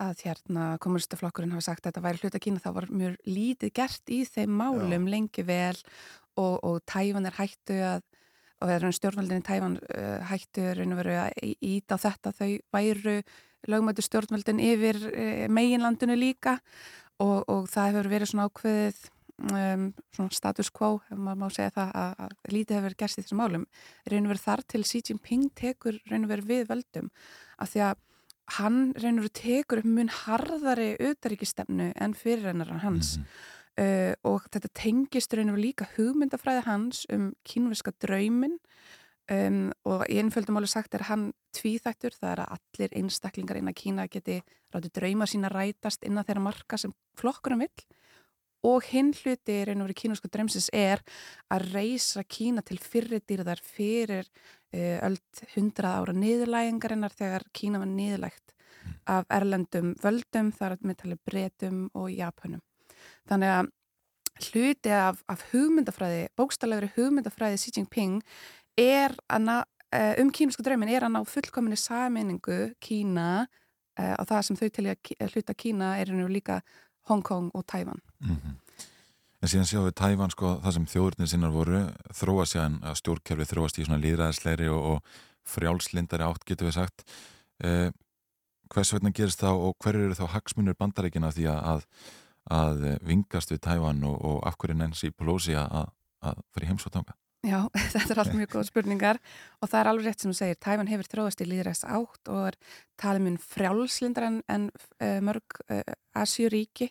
að 0.02 0.22
hérna 0.26 0.68
kommunistaflokkurinn 0.82 1.52
hafa 1.56 1.70
sagt 1.70 1.82
að 1.82 1.90
þetta 1.90 2.04
væri 2.04 2.22
hluta 2.22 2.40
Kína 2.42 2.62
þá 2.62 2.70
var 2.76 2.86
mjög 2.92 3.18
lítið 3.26 3.74
gert 3.74 4.12
í 4.14 4.22
þeim 4.28 4.54
málum 4.60 5.08
lengi 5.10 5.44
vel 5.46 5.76
og, 6.38 6.54
og 6.62 6.78
Tævan 6.86 7.26
er 7.26 7.36
hættu 7.38 7.80
að 7.82 8.06
og 8.58 8.72
er 8.74 8.86
stjórnvöldin 8.90 9.42
í 9.42 9.46
Tævan 9.46 9.76
uh, 9.78 10.24
hættu 10.26 10.64
að 10.72 11.52
íta 11.62 11.94
á 11.94 12.02
þetta. 12.02 12.32
Þau 12.34 12.48
væru 12.74 13.20
lögmættu 13.70 14.02
stjórnvöldin 14.02 14.62
yfir 14.62 14.98
uh, 15.12 15.44
meginlandinu 15.52 16.16
líka 16.18 16.58
og, 17.22 17.44
og 17.46 17.68
það 17.70 17.92
hefur 17.92 18.10
verið 18.10 18.32
svona 18.32 18.48
ákveðið 18.48 18.98
um, 19.52 19.86
svona 20.14 20.34
status 20.34 20.72
quo, 20.74 20.96
ef 21.06 21.18
maður 21.18 21.40
má 21.44 21.54
segja 21.54 21.74
það 21.76 21.94
að, 22.02 22.12
að 22.26 22.54
lítið 22.56 22.80
hefur 22.80 22.98
gerst 23.02 23.20
í 23.20 23.24
þessum 23.24 23.42
málum. 23.44 23.68
Og 24.02 24.18
verið 24.32 24.44
þar 24.48 24.64
til 24.74 24.84
Xi 24.90 25.04
Jinping 25.06 25.48
tekur 25.58 26.02
og 26.02 26.28
verið 26.32 26.52
við 26.52 26.68
völdum 26.72 27.10
af 27.58 27.72
því 27.72 27.86
að 27.86 28.04
hann 28.56 28.92
raun 28.96 29.20
og 29.20 29.32
tekur 29.36 29.82
upp 29.82 29.88
mun 29.88 30.10
harðari 30.24 30.94
utaríkistefnu 31.00 31.92
en 31.94 32.14
fyrirrennar 32.16 32.78
hans. 32.84 33.18
Uh, 33.78 34.14
og 34.26 34.48
þetta 34.50 34.72
tengist 34.74 35.34
raun 35.36 35.52
og 35.52 35.60
líka 35.60 35.86
hugmyndafræði 35.94 36.64
hans 36.66 37.04
um 37.14 37.28
kínverska 37.46 37.92
draumin 38.02 38.56
um, 39.30 39.68
og 39.86 40.02
í 40.10 40.18
einföldum 40.18 40.58
áli 40.58 40.70
sagt 40.70 40.96
er 40.96 41.06
hann 41.06 41.28
tvíþættur, 41.54 42.16
það 42.16 42.32
er 42.32 42.42
að 42.42 42.56
allir 42.56 42.96
einstaklingar 43.02 43.60
innan 43.60 43.76
Kína 43.76 44.08
geti 44.10 44.40
rátti 44.74 44.90
drauma 44.94 45.28
sína 45.30 45.50
rætast 45.52 46.02
innan 46.08 46.26
þeirra 46.26 46.44
marka 46.48 46.80
sem 46.80 46.94
flokkurum 47.20 47.62
vill. 47.64 47.86
Og 48.66 48.82
hinn 48.90 49.12
hluti 49.14 49.60
raun 49.62 49.84
og 49.84 49.86
verið 49.86 50.00
kínverska 50.00 50.30
draumsins 50.34 50.66
er 50.74 51.04
að 51.54 51.68
reysa 51.76 52.24
Kína 52.26 52.64
til 52.66 52.80
fyrri 52.82 53.20
dýrðar 53.22 53.62
fyrir 53.62 54.26
öll 54.74 55.18
hundrað 55.54 56.02
ára 56.02 56.12
niðurlægingarinnar 56.12 57.14
þegar 57.16 57.46
Kína 57.56 57.80
var 57.80 57.88
niðurlægt 57.88 58.54
af 59.08 59.26
erlendum 59.32 59.94
völdum, 60.02 60.52
þar 60.52 60.76
að 60.76 60.86
með 60.88 61.00
tali 61.02 61.18
breytum 61.26 61.80
og 61.96 62.10
japanum. 62.12 62.62
Þannig 63.28 63.54
að 63.54 63.70
hluti 64.48 64.92
af, 64.94 65.22
af 65.28 65.42
hugmyndafræði, 65.52 66.28
bókstaflegri 66.38 66.92
hugmyndafræði 66.96 67.58
Xi 67.62 67.74
Jinping 67.76 68.20
er 68.78 69.14
að 69.26 69.44
ná, 69.46 69.56
uh, 69.64 70.14
um 70.22 70.30
kínusku 70.34 70.64
draumin 70.66 70.92
er 70.92 71.06
að 71.06 71.16
ná 71.16 71.22
fullkominni 71.26 71.78
saminningu 71.80 72.60
Kína 72.84 73.30
uh, 73.46 74.14
og 74.14 74.28
það 74.30 74.44
sem 74.46 74.60
þau 74.60 74.68
til 74.68 74.86
að 74.92 75.34
hluta 75.34 75.56
Kína 75.58 75.96
er 76.02 76.14
nú 76.14 76.28
líka 76.30 76.60
Hong 77.10 77.24
Kong 77.24 77.50
og 77.56 77.66
Tævan. 77.66 78.02
Mhm. 78.22 78.58
En 79.38 79.50
síðan 79.50 79.68
sjáum 79.70 79.86
við 79.86 79.96
Tævan 80.00 80.32
sko 80.34 80.56
það 80.64 80.74
sem 80.74 80.86
þjóðurnir 80.92 81.30
sinnar 81.30 81.54
voru 81.54 81.82
þróa 82.18 82.46
séðan 82.50 82.80
að 82.82 82.96
stjórnkerfi 82.98 83.46
þróast 83.52 83.78
í 83.78 83.86
svona 83.86 84.02
líðræðisleiri 84.02 84.70
og, 84.74 84.88
og 84.96 85.20
frjálslindari 85.48 86.26
átt 86.26 86.46
getur 86.48 86.68
við 86.68 86.78
sagt. 86.80 87.04
Eh, 87.62 87.92
hvers 88.74 88.92
vegna 88.96 89.14
gerist 89.14 89.44
þá 89.44 89.52
og 89.52 89.76
hver 89.82 90.00
eru 90.00 90.18
þá 90.18 90.26
hagsmunur 90.34 90.76
bandaríkina 90.78 91.30
því 91.34 91.46
að, 91.52 91.62
að, 91.70 91.86
að 92.58 92.84
vingast 93.06 93.54
við 93.54 93.62
Tævan 93.68 94.02
og, 94.10 94.18
og 94.18 94.42
af 94.48 94.58
hverju 94.58 94.76
Nancy 94.80 95.14
Pelosi 95.14 95.56
að, 95.58 95.94
að 96.26 96.44
fyrir 96.52 96.72
heimsóttanga? 96.72 97.14
Já, 97.46 97.62
þetta 97.94 98.14
er 98.14 98.20
allt 98.24 98.34
mjög 98.34 98.54
góð 98.56 98.68
spurningar 98.72 99.20
og 99.62 99.70
það 99.70 99.80
er 99.80 99.90
alveg 99.92 100.08
rétt 100.08 100.24
sem 100.24 100.32
þú 100.32 100.38
segir, 100.40 100.58
Tævan 100.64 100.90
hefur 100.90 101.10
þróast 101.12 101.42
í 101.44 101.46
líðræðs 101.46 101.84
átt 101.86 102.30
og 102.34 102.48
er 102.50 102.58
talið 102.98 103.24
mun 103.28 103.38
frjálslindar 103.42 104.26
en, 104.26 104.40
en 104.50 104.66
uh, 104.74 105.20
mörg 105.24 105.60
uh, 105.70 105.82
Asjuríki. 106.18 106.90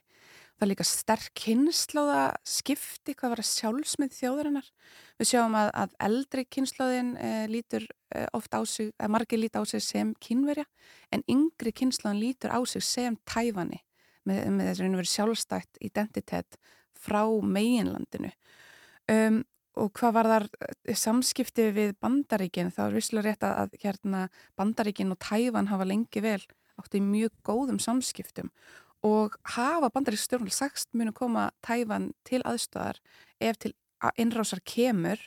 Það 0.57 0.65
er 0.65 0.69
líka 0.71 0.85
sterk 0.89 1.33
kynnslóða 1.37 2.21
skipti 2.49 3.13
hvað 3.13 3.33
var 3.35 3.41
að 3.43 3.49
sjálfsmynd 3.51 4.13
þjóðarinnar. 4.17 4.69
Við 5.21 5.29
sjáum 5.29 5.57
að, 5.59 5.67
að 5.83 5.91
eldri 6.07 6.43
kynnslóðin 6.49 7.11
uh, 7.13 7.43
lítur 7.51 7.85
uh, 7.85 8.25
oft 8.33 8.57
á 8.57 8.65
sig, 8.65 8.89
að 8.97 9.11
margir 9.13 9.41
lítur 9.41 9.61
á 9.61 9.69
sig 9.69 9.83
sem 9.85 10.15
kynverja 10.17 10.65
en 11.13 11.21
yngri 11.29 11.75
kynnslóðin 11.77 12.23
lítur 12.23 12.55
á 12.57 12.59
sig 12.65 12.81
sem 12.85 13.19
Tævani 13.29 13.83
með, 14.25 14.41
með 14.55 14.71
þess 14.71 14.81
að 14.81 14.97
verið 14.97 15.13
sjálfstætt 15.13 15.79
identitet 15.85 16.57
frá 16.97 17.21
meginlandinu. 17.45 18.33
Um, 19.13 19.43
og 19.77 19.93
hvað 19.93 20.15
var 20.17 20.31
þar 20.31 20.47
samskipti 20.97 21.69
við 21.75 21.93
bandaríkin 22.01 22.73
þá 22.73 22.87
er 22.87 22.97
visslega 22.97 23.29
rétt 23.29 23.45
að, 23.45 23.59
að 23.61 23.77
hérna, 23.83 24.25
bandaríkin 24.57 25.13
og 25.13 25.21
Tævan 25.21 25.69
hafa 25.69 25.85
lengi 25.85 26.25
vel 26.25 26.41
átti 26.81 27.01
mjög 27.01 27.33
góðum 27.45 27.77
samskiptum 27.81 28.49
og 29.05 29.35
hafa 29.55 29.89
bandarík 29.93 30.19
stjórnul 30.21 30.53
sagst 30.53 30.89
munu 30.93 31.13
koma 31.13 31.51
Tævan 31.65 32.11
til 32.25 32.41
aðstöðar 32.41 32.99
ef 33.39 33.59
til 33.61 33.73
innrásar 34.17 34.61
kemur. 34.65 35.19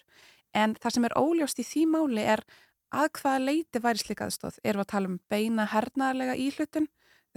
En 0.55 0.75
það 0.75 0.95
sem 0.95 1.07
er 1.07 1.17
óljóst 1.19 1.63
í 1.63 1.67
því 1.67 1.85
máli 1.93 2.25
er 2.27 2.43
að 2.91 3.13
hvaða 3.21 3.45
leiti 3.45 3.83
væri 3.83 4.03
slika 4.03 4.27
aðstöð 4.27 4.59
erum 4.65 4.81
við 4.81 4.87
að 4.87 4.93
tala 4.93 5.11
um 5.11 5.21
beina 5.31 5.67
hernaðarlega 5.71 6.35
íhlutun? 6.35 6.89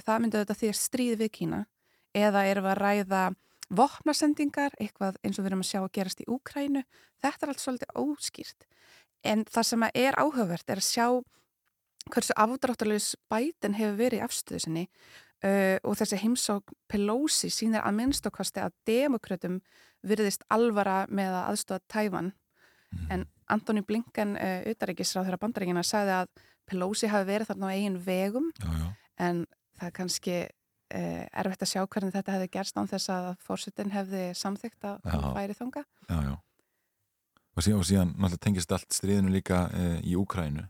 Það 0.01 0.21
myndi 0.21 0.39
þetta 0.41 0.57
því 0.57 0.69
að 0.71 0.79
stríði 0.79 1.17
við 1.21 1.31
Kína. 1.37 1.59
Eða 2.13 2.45
erum 2.49 2.65
við 2.65 2.71
að 2.73 2.81
ræða 2.81 3.23
vopnasendingar, 3.73 4.73
eitthvað 4.81 5.19
eins 5.23 5.37
og 5.37 5.45
við 5.45 5.51
erum 5.51 5.61
að 5.63 5.69
sjá 5.69 5.79
að 5.81 5.93
gerast 5.97 6.21
í 6.21 6.29
Úkrænu, 6.29 6.83
þetta 7.21 7.45
er 7.45 7.51
allt 7.53 7.61
svolítið 7.61 7.93
óskýrt. 8.01 8.65
En 9.23 9.45
það 9.45 9.67
sem 9.69 9.85
er 9.93 10.17
áhugavert 10.19 10.69
er 10.73 10.81
að 10.81 10.89
sjá 10.89 11.07
hversu 12.11 12.35
afdráttarlegs 12.35 13.13
bætin 13.31 13.77
hefur 13.77 13.99
verið 14.01 14.19
í 14.19 14.25
afstöðu 14.25 14.63
sinni 14.65 14.83
uh, 15.43 15.77
og 15.83 15.97
þessi 15.99 16.19
heimsók 16.23 16.73
Pelosi 16.91 17.49
sínir 17.53 17.83
að 17.83 17.97
minnstokkasti 17.99 18.63
að 18.63 18.75
demokrautum 18.87 19.59
virðist 20.03 20.43
alvara 20.51 21.03
með 21.09 21.37
að 21.37 21.51
aðstofa 21.51 21.83
Tævan 21.91 22.33
en 23.11 23.25
Antoni 23.51 23.83
Blinken, 23.85 24.35
uh, 24.37 24.61
utaríkisráð 24.71 25.27
þeirra 25.27 25.41
bandaríkina, 25.41 25.85
sagði 25.85 26.17
að 26.21 26.43
Pelosi 26.69 27.09
hafi 27.11 27.27
verið 27.27 27.51
þarna 27.51 27.71
á 27.71 27.75
eigin 27.75 27.99
vegum 28.05 28.51
já, 28.55 28.69
já. 28.71 28.87
en 29.27 29.43
það 29.79 29.87
er 29.89 29.95
kannski 29.97 30.35
uh, 30.43 31.23
erfitt 31.43 31.65
að 31.65 31.71
sjá 31.73 31.81
hvernig 31.83 32.15
þetta 32.15 32.37
hefði 32.37 32.51
gerst 32.53 32.79
án 32.79 32.91
þess 32.91 33.13
að 33.13 33.29
fórsetin 33.43 33.93
hefði 33.93 34.25
samþygt 34.39 34.89
að 34.89 35.29
færi 35.35 35.57
þanga. 35.59 35.85
já. 36.29 36.35
Og 37.53 37.61
síðan, 37.61 37.79
og 37.79 37.85
síðan 37.85 38.13
náttúrulega 38.15 38.41
tengist 38.41 38.71
allt 38.73 38.95
stríðinu 38.95 39.29
líka 39.29 39.67
í 40.01 40.15
Úkrænu 40.17 40.63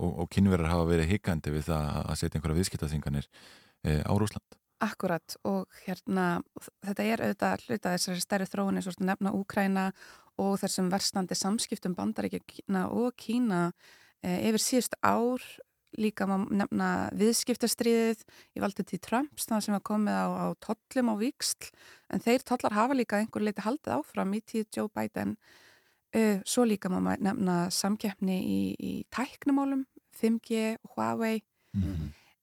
og, 0.00 0.12
og 0.22 0.28
kynverðar 0.32 0.70
hafa 0.72 0.86
verið 0.88 1.10
higgandi 1.10 1.52
við 1.52 1.66
það 1.66 1.98
að 2.00 2.16
setja 2.16 2.38
einhverja 2.38 2.56
viðskiptaþinganir 2.56 3.28
á 3.84 4.12
Rúsland. 4.12 4.58
Akkurat 4.78 5.34
og 5.42 5.66
hérna 5.82 6.38
þetta 6.86 7.04
er 7.04 7.22
auðvitað 7.24 7.64
hluta 7.66 7.94
þessari 7.96 8.22
stærri 8.22 8.46
þróun 8.46 8.78
eins 8.78 8.86
og 8.86 9.00
nefna 9.02 9.32
Úkræna 9.34 9.88
og 10.38 10.58
þessum 10.62 10.90
verstandi 10.92 11.34
samskiptum 11.34 11.96
bandaríkina 11.98 12.84
og 12.94 13.16
Kína 13.18 13.72
e, 14.22 14.36
yfir 14.50 14.62
síðust 14.62 14.94
ár. 15.02 15.42
Líka 15.98 16.26
má 16.28 16.36
nefna 16.52 17.08
viðskiptastriðið 17.16 18.20
í 18.54 18.60
valdi 18.60 18.84
til 18.86 19.00
Trumps 19.02 19.48
það 19.48 19.62
sem 19.64 19.74
var 19.74 19.82
komið 19.88 20.18
á, 20.20 20.26
á 20.36 20.46
tollum 20.60 21.10
á 21.10 21.14
viksl 21.16 21.70
en 22.12 22.22
þeir 22.22 22.44
tollar 22.46 22.76
hafa 22.76 22.98
líka 22.98 23.18
einhver 23.18 23.42
leiti 23.42 23.64
haldið 23.64 23.96
áfram 23.96 24.36
í 24.36 24.42
tíð 24.44 24.68
Joe 24.76 24.92
Biden. 24.92 25.38
Uh, 26.12 26.44
svo 26.44 26.68
líka 26.68 26.92
má 26.92 27.00
maður 27.00 27.24
nefna 27.24 27.56
samkeppni 27.72 28.36
í, 28.36 28.60
í 28.78 28.92
tæknumálum 29.12 29.86
5G 30.20 30.76
og 30.84 30.94
Huawei 30.94 31.40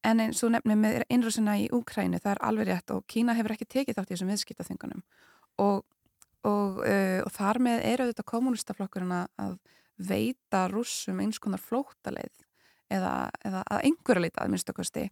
En 0.06 0.22
eins 0.22 0.44
og 0.46 0.54
nefnir 0.54 0.78
með 0.78 1.04
innrúsina 1.10 1.56
í 1.58 1.70
Úkrænu, 1.74 2.20
það 2.22 2.36
er 2.36 2.44
alveg 2.46 2.70
rétt 2.70 2.94
og 2.94 3.06
Kína 3.10 3.34
hefur 3.38 3.56
ekki 3.56 3.66
tekið 3.66 3.98
þátt 3.98 4.12
í 4.12 4.16
þessum 4.16 4.32
viðskiptaþingunum 4.34 5.02
og, 5.64 5.82
og, 6.46 6.84
uh, 6.86 7.22
og 7.26 7.32
þar 7.34 7.60
með 7.66 7.88
er 7.90 8.04
auðvitað 8.04 8.30
kommunistaflokkurinn 8.34 9.16
að- 9.18 9.58
veita 9.96 10.68
rússum 10.72 11.22
eins 11.24 11.40
konar 11.40 11.62
flóttaleið 11.64 12.44
eða, 12.92 13.30
eða 13.46 13.64
að 13.72 13.86
einhverja 13.90 14.24
leita 14.26 14.44
að 14.44 14.54
minnstakosti. 14.54 15.06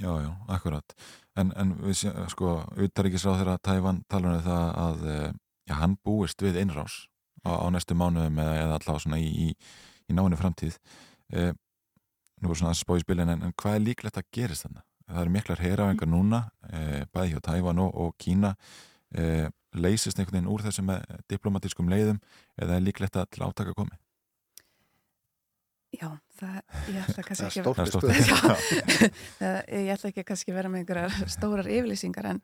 Já, 0.00 0.10
já, 0.20 0.30
akkurat. 0.50 0.94
En, 1.38 1.52
en 1.56 1.74
við 1.84 2.04
sko, 2.32 2.56
utaríkisráð 2.82 3.40
þeirra 3.40 3.58
Tævan 3.62 4.02
talar 4.10 4.38
um 4.38 4.44
það 4.44 4.70
að 4.84 5.04
e, 5.06 5.18
já, 5.70 5.74
hann 5.78 5.96
búist 6.04 6.42
við 6.42 6.58
innrás 6.64 7.04
á, 7.46 7.54
á 7.62 7.66
næstu 7.70 7.94
mánuðum 7.98 8.40
eða, 8.42 8.56
eða 8.64 8.78
allavega 8.80 9.04
svona 9.06 9.20
í, 9.22 9.28
í, 9.46 9.48
í 10.10 10.16
náinu 10.18 10.38
framtíð. 10.40 10.80
E, 11.30 11.52
nú 12.44 12.52
er 12.52 12.60
svona 12.60 12.74
að 12.74 12.80
spá 12.82 12.94
í 12.98 13.04
spilin 13.04 13.32
en, 13.34 13.44
en 13.48 13.54
hvað 13.60 13.78
er 13.78 13.86
líklegt 13.88 14.20
að 14.20 14.30
gerist 14.34 14.68
þannig? 14.68 14.86
Það 15.04 15.20
eru 15.20 15.32
miklar 15.34 15.60
heyravengar 15.60 16.08
núna, 16.08 16.40
e, 16.70 17.04
bæði 17.12 17.34
hjá 17.34 17.40
Tævan 17.44 17.80
og, 17.82 17.90
og 18.00 18.14
Kína. 18.20 18.54
E, 19.12 19.50
leysist 19.74 20.18
einhvern 20.18 20.38
veginn 20.38 20.50
úr 20.52 20.64
þessum 20.64 20.90
eh, 20.94 21.02
diplomatískum 21.30 21.90
leiðum 21.90 22.20
eða 22.60 22.78
er 22.78 22.84
líklegt 22.84 23.18
að 23.18 23.30
til 23.34 23.44
átaka 23.46 23.74
komi? 23.76 23.98
Já, 25.94 26.08
það, 26.38 26.56
ég 26.90 27.00
ætla 27.04 27.24
kannski 27.28 27.44
Það 27.44 27.50
ekki 27.50 27.64
stórt 27.64 28.08
að 28.08 29.74
ég 29.84 29.92
ætla 29.94 30.10
ekki 30.10 30.26
kannski 30.30 30.54
að 30.54 30.58
vera 30.60 30.72
með 30.72 30.84
einhverjar 30.84 31.34
stórar 31.34 31.70
yfirlýsingar 31.70 32.30
en, 32.32 32.42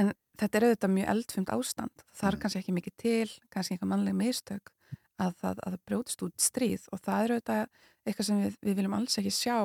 en 0.00 0.12
þetta 0.40 0.58
er 0.58 0.68
auðvitað 0.68 0.94
mjög 0.98 1.14
eldfumt 1.14 1.54
ástand. 1.56 2.06
Það 2.12 2.30
er 2.30 2.40
kannski 2.44 2.62
ekki 2.62 2.76
mikið 2.78 2.98
til, 3.04 3.32
kannski 3.52 3.76
einhver 3.76 3.92
mannleg 3.92 4.18
mistök 4.18 4.72
að 5.22 5.36
það, 5.40 5.56
að 5.62 5.74
það 5.74 5.80
brjótist 5.88 6.26
út 6.26 6.42
stríð 6.42 6.86
og 6.92 7.02
það 7.04 7.24
er 7.24 7.34
auðvitað 7.36 7.82
eitthvað 8.06 8.28
sem 8.28 8.40
við, 8.42 8.56
við 8.62 8.80
viljum 8.80 8.96
alls 8.98 9.18
ekki 9.20 9.34
sjá. 9.34 9.58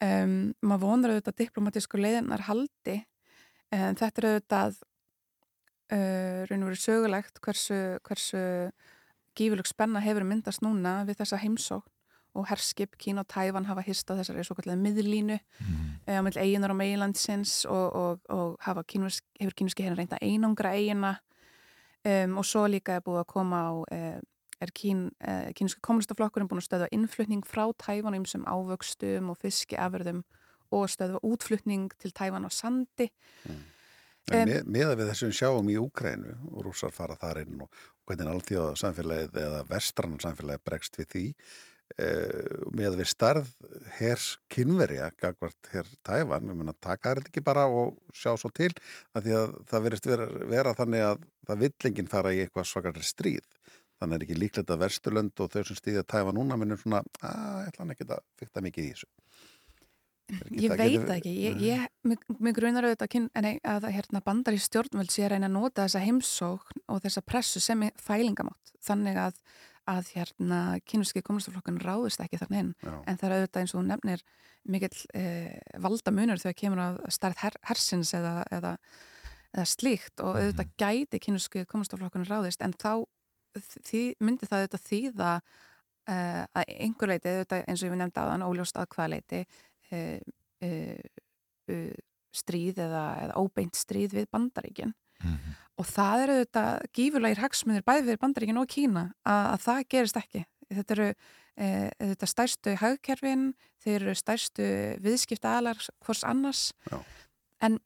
Um, 0.00 0.36
maður 0.64 0.84
vonar 0.86 1.12
auðvitað 1.14 1.34
að 1.34 1.40
diplomatísku 1.42 2.00
leiðinar 2.00 2.46
haldi 2.46 3.02
en 3.70 3.98
þetta 4.00 4.22
er 4.22 4.28
auðvitað 4.30 4.78
uh, 5.92 6.40
raun 6.48 6.62
og 6.64 6.70
verið 6.70 6.82
sögulegt 6.86 7.40
hversu, 7.44 7.80
hversu 8.06 8.44
gífurleg 9.36 9.68
spenna 9.68 10.02
hefur 10.04 10.24
myndast 10.26 10.64
núna 10.64 11.02
við 11.08 11.20
þessa 11.20 11.40
heimsókn 11.42 11.92
og 12.38 12.46
herskip 12.46 12.94
Kína 12.98 13.24
og 13.24 13.30
Tævan 13.30 13.66
hafa 13.66 13.82
hist 13.82 14.10
á 14.10 14.14
þessari 14.14 14.44
svo 14.46 14.54
kallega 14.54 14.78
miðlínu 14.78 15.38
mm. 15.40 15.86
á 16.06 16.22
mill 16.22 16.38
eiginar 16.38 16.70
og 16.70 16.78
meilandsins 16.78 17.64
og, 17.66 17.86
og, 17.96 18.20
og 18.30 18.52
hafa 18.62 18.84
kínversk, 18.86 19.24
hefur 19.40 19.56
kínverski 19.58 19.86
hérna 19.86 19.98
reynda 19.98 20.20
einangra 20.22 20.74
eigina 20.78 21.16
um, 22.06 22.38
og 22.38 22.46
svo 22.46 22.68
líka 22.70 22.98
er 22.98 23.04
búið 23.06 23.24
að 23.24 23.30
koma 23.34 23.64
á 23.66 23.70
uh, 23.82 24.20
er 24.60 24.72
kín, 24.76 25.08
uh, 25.24 25.50
kínverski 25.56 25.82
kommunistaflokkurinn 25.86 26.50
búin 26.50 26.62
að 26.62 26.68
stöðva 26.68 26.92
innflutning 26.94 27.46
frá 27.48 27.64
Tævan 27.80 28.18
um 28.18 28.28
sem 28.28 28.44
ávöxtum 28.44 29.32
og 29.32 29.40
fiskiafurðum 29.40 30.24
og 30.70 30.86
stöðva 30.92 31.22
útflutning 31.26 31.90
til 31.98 32.12
Tævan 32.14 32.46
á 32.46 32.50
sandi. 32.52 33.10
En 33.48 33.62
Em, 34.30 34.46
með, 34.46 34.68
meða 34.70 34.98
við 34.98 35.10
þessum 35.10 35.32
sjáum 35.34 35.70
í 35.72 35.78
Úkrænu 35.80 36.36
og 36.52 36.62
rússar 36.66 36.92
fara 36.94 37.16
þar 37.18 37.42
inn 37.42 37.64
og 37.64 37.82
hvernig 38.06 38.30
alþjóða 38.30 38.76
samfélagið 38.78 39.40
eða 39.42 39.64
vestrann 39.70 40.20
samfélagið 40.22 40.64
bregst 40.66 40.98
við 41.00 41.08
því 41.14 41.24
eh, 41.96 42.60
með 42.76 42.98
við 43.00 43.10
starð 43.10 43.50
hers 43.96 44.28
kynverja, 44.52 45.10
gagvart 45.18 45.72
hér 45.72 45.90
Tævan, 46.06 46.46
við 46.46 46.60
munum 46.60 46.74
að 46.74 46.82
taka 46.86 47.16
þetta 47.18 47.32
ekki 47.32 47.44
bara 47.48 47.66
og 47.66 47.96
sjá 48.14 48.36
svo 48.38 48.52
til, 48.54 48.70
að 49.16 49.26
því 49.26 49.36
að 49.40 49.56
það 49.72 49.86
verist 49.88 50.10
vera, 50.12 50.28
vera 50.54 50.76
þannig 50.78 51.06
að 51.08 51.26
það 51.50 51.64
vill 51.64 51.90
enginn 51.90 52.12
fara 52.14 52.34
í 52.36 52.44
eitthvað 52.44 52.70
svakar 52.70 53.02
stríð 53.10 53.59
þannig 54.00 54.16
er 54.18 54.24
ekki 54.26 54.38
líklegt 54.40 54.72
að 54.72 54.82
Vesturlönd 54.84 55.42
og 55.44 55.50
þau 55.52 55.62
sem 55.68 55.78
stýðja 55.78 56.04
Tævan 56.08 56.38
núna 56.38 56.56
munum 56.60 56.80
svona, 56.80 57.02
að 57.20 57.64
ég 57.66 57.72
ætla 57.72 57.84
hann 57.84 57.94
ekki 57.94 58.06
að 58.08 58.22
fykta 58.40 58.64
mikið 58.64 58.86
í 58.86 58.92
þessu. 58.94 59.10
Ég 60.30 60.70
veit 60.78 61.00
það 61.02 61.16
ekki, 61.16 61.30
ég, 61.42 61.56
ég, 61.64 61.80
mig, 62.06 62.52
grunar 62.54 62.86
auðvitað 62.86 63.06
að, 63.08 63.12
kyn- 63.16 63.30
nei, 63.42 63.56
að 63.66 63.88
hérna, 63.90 64.20
bandar 64.22 64.54
í 64.54 64.60
stjórnvöld 64.62 65.10
sé 65.10 65.24
að 65.26 65.32
reyna 65.34 65.48
að 65.50 65.56
nota 65.56 65.86
þessa 65.88 66.02
heimsókn 66.04 66.84
og 66.86 67.00
þessa 67.02 67.22
pressu 67.26 67.62
sem 67.64 67.82
er 67.88 67.96
fælingamátt. 67.98 68.70
Þannig 68.86 69.18
að, 69.18 69.40
að 69.90 70.12
hérna, 70.14 70.60
kynverski 70.86 71.24
kommunistaflokkun 71.26 71.80
ráðist 71.82 72.22
ekki 72.22 72.38
þarna 72.44 72.62
inn. 72.62 72.70
Já. 72.78 72.94
en 73.10 73.18
það 73.18 73.26
er 73.26 73.36
auðvitað 73.40 73.64
eins 73.64 73.74
og 73.74 73.86
nefnir 73.90 74.22
mikill 74.70 75.02
eh, 75.18 75.58
valda 75.82 76.14
munur 76.14 76.38
þegar 76.38 76.58
kemur 76.62 76.84
að 76.86 77.00
starð 77.16 77.42
her, 77.42 77.58
hersins 77.66 78.14
eða, 78.14 78.36
eða, 78.54 78.76
eða 79.56 79.66
slíkt. 79.66 80.14
Og 80.22 80.38
auðvitað 80.38 80.74
gæti 80.78 81.24
kynverski 81.26 81.66
kommunistaflokkun 81.66 82.28
ráðist 82.30 82.62
en 82.62 82.76
þá 82.78 83.02
því, 83.58 84.02
myndi 84.22 84.48
það 84.48 84.64
auðvitað 84.64 84.86
þýða 84.86 85.32
uh, 85.40 86.44
að 86.44 86.74
einhver 86.76 87.12
leiti, 87.12 87.32
auðvitað, 87.32 87.64
eins 87.66 87.82
og 87.82 87.90
ég 87.90 88.00
nefndi 88.00 88.22
aðan 88.22 88.46
óljóst 88.46 88.78
að 88.80 88.88
hvaða 88.94 89.12
leiti 89.14 89.42
uh, 89.42 90.20
uh, 90.66 91.02
uh, 91.74 91.98
stríð 92.40 92.80
eða, 92.86 93.04
eða 93.24 93.42
óbeint 93.42 93.78
stríð 93.78 94.16
við 94.20 94.30
bandaríkin. 94.32 94.94
Og 95.80 95.84
það 95.88 96.22
eru 96.24 96.36
þetta 96.38 96.64
gífurlegir 96.96 97.42
hagsmunir 97.42 97.84
bæði 97.84 98.06
fyrir 98.06 98.20
bandaríkin 98.22 98.60
og 98.60 98.68
Kína 98.70 99.02
að, 99.24 99.44
að 99.50 99.62
það 99.66 99.80
gerist 99.94 100.20
ekki. 100.20 100.42
Þetta 100.70 100.94
eru 100.96 101.08
uh, 101.10 101.88
þetta 102.12 102.28
stærstu 102.30 102.74
hagkerfin 102.80 103.46
þeir 103.82 103.96
eru 103.98 104.16
stærstu 104.16 104.66
viðskipta 105.04 105.56
aðlar 105.58 105.80
hvors 106.04 106.24
annars. 106.28 106.62
Já. 106.90 107.00
en, 107.66 107.80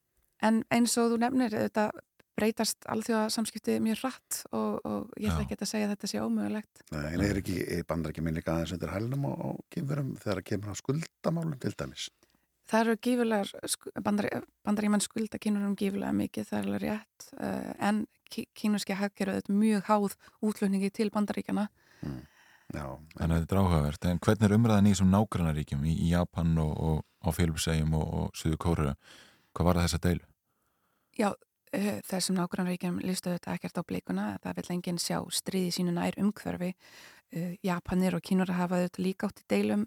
en 0.45 0.63
eins 0.75 0.97
og 1.01 1.15
þú 1.15 1.21
nefnir 1.25 1.55
þetta 1.57 1.89
breytast 2.35 2.85
alþjóðasamskipti 2.91 3.77
mjög 3.85 4.01
hratt 4.03 4.41
og, 4.51 4.81
og 4.85 5.13
ég 5.21 5.31
ætla 5.31 5.45
ekki 5.47 5.59
að 5.61 5.71
segja 5.71 5.87
að 5.89 5.93
þetta 5.95 6.11
sé 6.11 6.23
ómögulegt. 6.25 6.83
Nei, 6.91 7.05
en 7.13 7.25
er 7.29 7.41
ekki 7.41 7.57
bandar 7.89 8.11
ekki 8.15 8.25
minn 8.27 8.35
líka 8.39 8.57
aðeins 8.57 8.75
undir 8.77 8.93
hælnum 8.95 9.25
og, 9.31 9.45
og 9.49 9.61
kemur 9.75 10.03
þegar 10.19 10.41
það 10.41 10.49
kemur 10.51 10.75
á 10.75 10.81
skuldamálum 10.83 11.61
til 11.63 11.75
dæmis? 11.79 12.09
Það 12.65 12.81
eru 12.81 12.97
gífulegar, 13.05 13.51
bandar, 14.03 14.29
bandarímann 14.65 15.03
skulda 15.05 15.39
kínurum 15.39 15.75
gífulega 15.77 16.15
mikið, 16.17 16.47
það 16.49 16.59
er 16.59 16.69
alveg 16.69 16.85
rétt, 16.87 17.27
uh, 17.37 17.73
en 17.89 17.99
kí- 18.33 18.47
kínurski 18.57 18.97
hagkerfið 18.97 19.43
er 19.43 19.51
mjög 19.53 19.83
háð 19.91 20.15
útlutningi 20.41 20.89
til 20.97 21.11
bandaríkjana. 21.13 21.67
Já. 22.75 22.87
Þannig 23.21 23.35
að 23.37 23.43
þetta 23.45 23.55
er 23.55 23.61
áhugavert. 23.61 24.07
En 24.09 24.19
hvernig 24.25 24.49
er 24.49 24.55
umræðan 24.57 24.89
í 24.89 24.95
þessum 24.95 25.13
nágrannaríkjum, 25.13 25.85
í, 25.85 25.93
í 26.07 26.09
Japan 26.15 26.55
og, 26.59 26.73
og 26.89 27.05
á 27.21 27.29
Félupsegjum 27.37 27.93
og, 28.01 28.09
og 28.23 28.41
Suðu 28.41 28.57
Kóru? 28.65 28.95
Hvað 29.55 29.69
var 29.69 29.79
það 29.79 29.85
þessa 29.87 30.01
deilu? 30.09 30.25
Já, 31.21 31.29
þessum 32.09 32.37
nágrannríkjum 32.39 33.01
listu 33.05 33.31
þetta 33.35 33.55
ekkert 33.57 33.79
á 33.79 33.83
blikuna, 33.89 34.27
það 34.45 34.57
vil 34.61 34.71
enginn 34.77 34.99
sjá 35.03 35.19
stríði 35.31 35.73
sínu 35.79 35.95
nær 35.97 36.15
umhverfi. 36.23 36.75
Uh, 37.35 37.55
Japanir 37.67 38.15
og 38.15 38.23
Kínur 38.23 38.53
hafa 38.55 38.83
þetta 38.85 39.03
líka 39.03 39.27
átt 39.31 39.41
í 39.43 39.49
deilum 39.51 39.87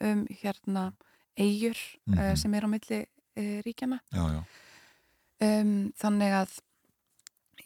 um 0.00 0.24
hérna 0.42 0.92
eigur 1.38 1.76
uh, 1.78 2.14
Mhm. 2.14 2.36
sem 2.36 2.54
er 2.54 2.64
á 2.66 2.68
milli 2.68 3.00
uh, 3.38 3.60
ríkjana. 3.66 4.00
Já, 4.12 4.24
já. 4.34 4.42
Um, 5.40 5.92
þannig 5.94 6.32
að 6.34 6.56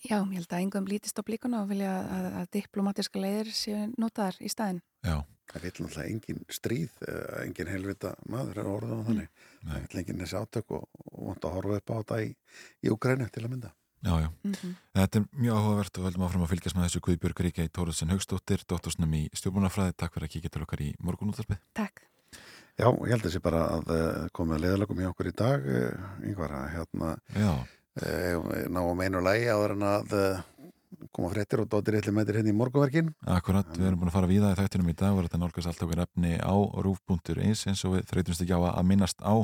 já, 0.04 0.18
ég 0.20 0.34
held 0.36 0.52
að 0.52 0.60
engum 0.60 0.86
lítist 0.90 1.16
á 1.16 1.22
blikuna 1.24 1.62
og 1.62 1.68
vilja 1.70 1.92
að, 2.04 2.26
að 2.42 2.50
diplomatiska 2.58 3.20
leiðir 3.22 3.52
séu 3.56 3.86
notaðar 3.96 4.36
í 4.44 4.50
staðin. 4.52 4.82
Já. 5.06 5.22
Það 5.52 5.64
vil 5.66 5.72
náttúrulega 5.72 6.08
engin 6.08 6.42
stríð, 6.48 6.92
eh, 7.04 7.44
engin 7.44 7.68
helvita 7.68 8.14
maður 8.32 8.60
er 8.62 8.68
orðan 8.72 9.02
á 9.04 9.08
þannig. 9.08 9.30
Það 9.62 9.82
vil 9.84 10.00
engin 10.00 10.22
þessi 10.22 10.38
átök 10.40 10.74
og, 10.78 10.86
og 11.12 11.26
vant 11.28 11.44
að 11.44 11.56
horfa 11.58 11.78
upp 11.80 11.92
á 11.92 11.94
þetta 12.00 12.20
í, 12.24 12.30
í 12.82 12.92
Ukrænu 12.92 13.28
til 13.28 13.44
að 13.44 13.52
mynda. 13.52 13.72
Já, 14.02 14.14
já. 14.18 14.28
Mhm. 14.42 14.70
Þetta 14.98 15.18
er 15.20 15.26
mjög 15.38 15.58
áhugavert 15.58 15.98
og 15.98 16.06
höldum 16.08 16.24
áfram 16.26 16.46
að 16.46 16.52
fylgjast 16.54 16.76
með 16.76 16.86
þessu 16.88 17.02
Guðbjörg 17.06 17.42
Ríkja 17.46 17.66
í 17.68 17.70
Tóruðsson 17.70 18.10
Haugstóttir, 18.10 18.64
doktorsnum 18.66 19.12
í 19.14 19.22
stjórnbúnafræði. 19.36 19.94
Takk 19.94 20.16
fyrir 20.16 20.26
að 20.26 20.32
kíkja 20.32 20.50
til 20.50 20.64
okkar 20.64 20.82
í 20.82 20.88
morgunúttarpið. 20.98 21.60
Takk. 21.78 22.02
Já, 22.80 22.88
ég 22.88 23.12
held 23.12 23.26
þessi 23.28 23.42
bara 23.44 23.60
að 23.76 23.92
uh, 23.92 24.28
koma 24.32 24.56
að 24.56 24.64
leðalagum 24.64 25.04
í 25.04 25.06
okkur 25.06 25.28
í 25.28 25.34
dag, 25.36 25.66
yngvar 26.24 26.54
að 26.56 26.68
hérna 26.72 27.10
Já. 27.36 27.52
ná 28.72 28.80
að 28.80 28.94
meinu 28.96 29.20
lægi 29.20 29.50
áður 29.52 29.74
en 29.76 29.84
að 29.84 30.14
koma 31.14 31.30
fréttir 31.32 31.62
og 31.62 31.68
dóttir 31.72 31.96
eitthvað 31.98 32.16
með 32.16 32.32
hérna 32.36 32.52
í 32.52 32.56
morgunverkin. 32.56 33.08
Akkurat, 33.26 33.68
við 33.76 33.88
erum 33.88 34.02
búin 34.02 34.10
að 34.12 34.16
fara 34.16 34.30
víða 34.30 34.52
í 34.52 34.58
þættinum 34.60 34.92
í 34.92 34.96
dag 34.98 35.16
og 35.16 35.26
þetta 35.26 35.40
nálgast 35.42 35.70
allt 35.70 35.82
okkar 35.86 36.04
efni 36.04 36.36
á 36.38 36.54
rúf.is 36.86 37.66
eins 37.70 37.84
og 37.88 37.96
við 37.96 38.06
þreytumst 38.10 38.44
ekki 38.44 38.58
á 38.58 38.60
að 38.72 38.88
minnast 38.90 39.24
á. 39.24 39.34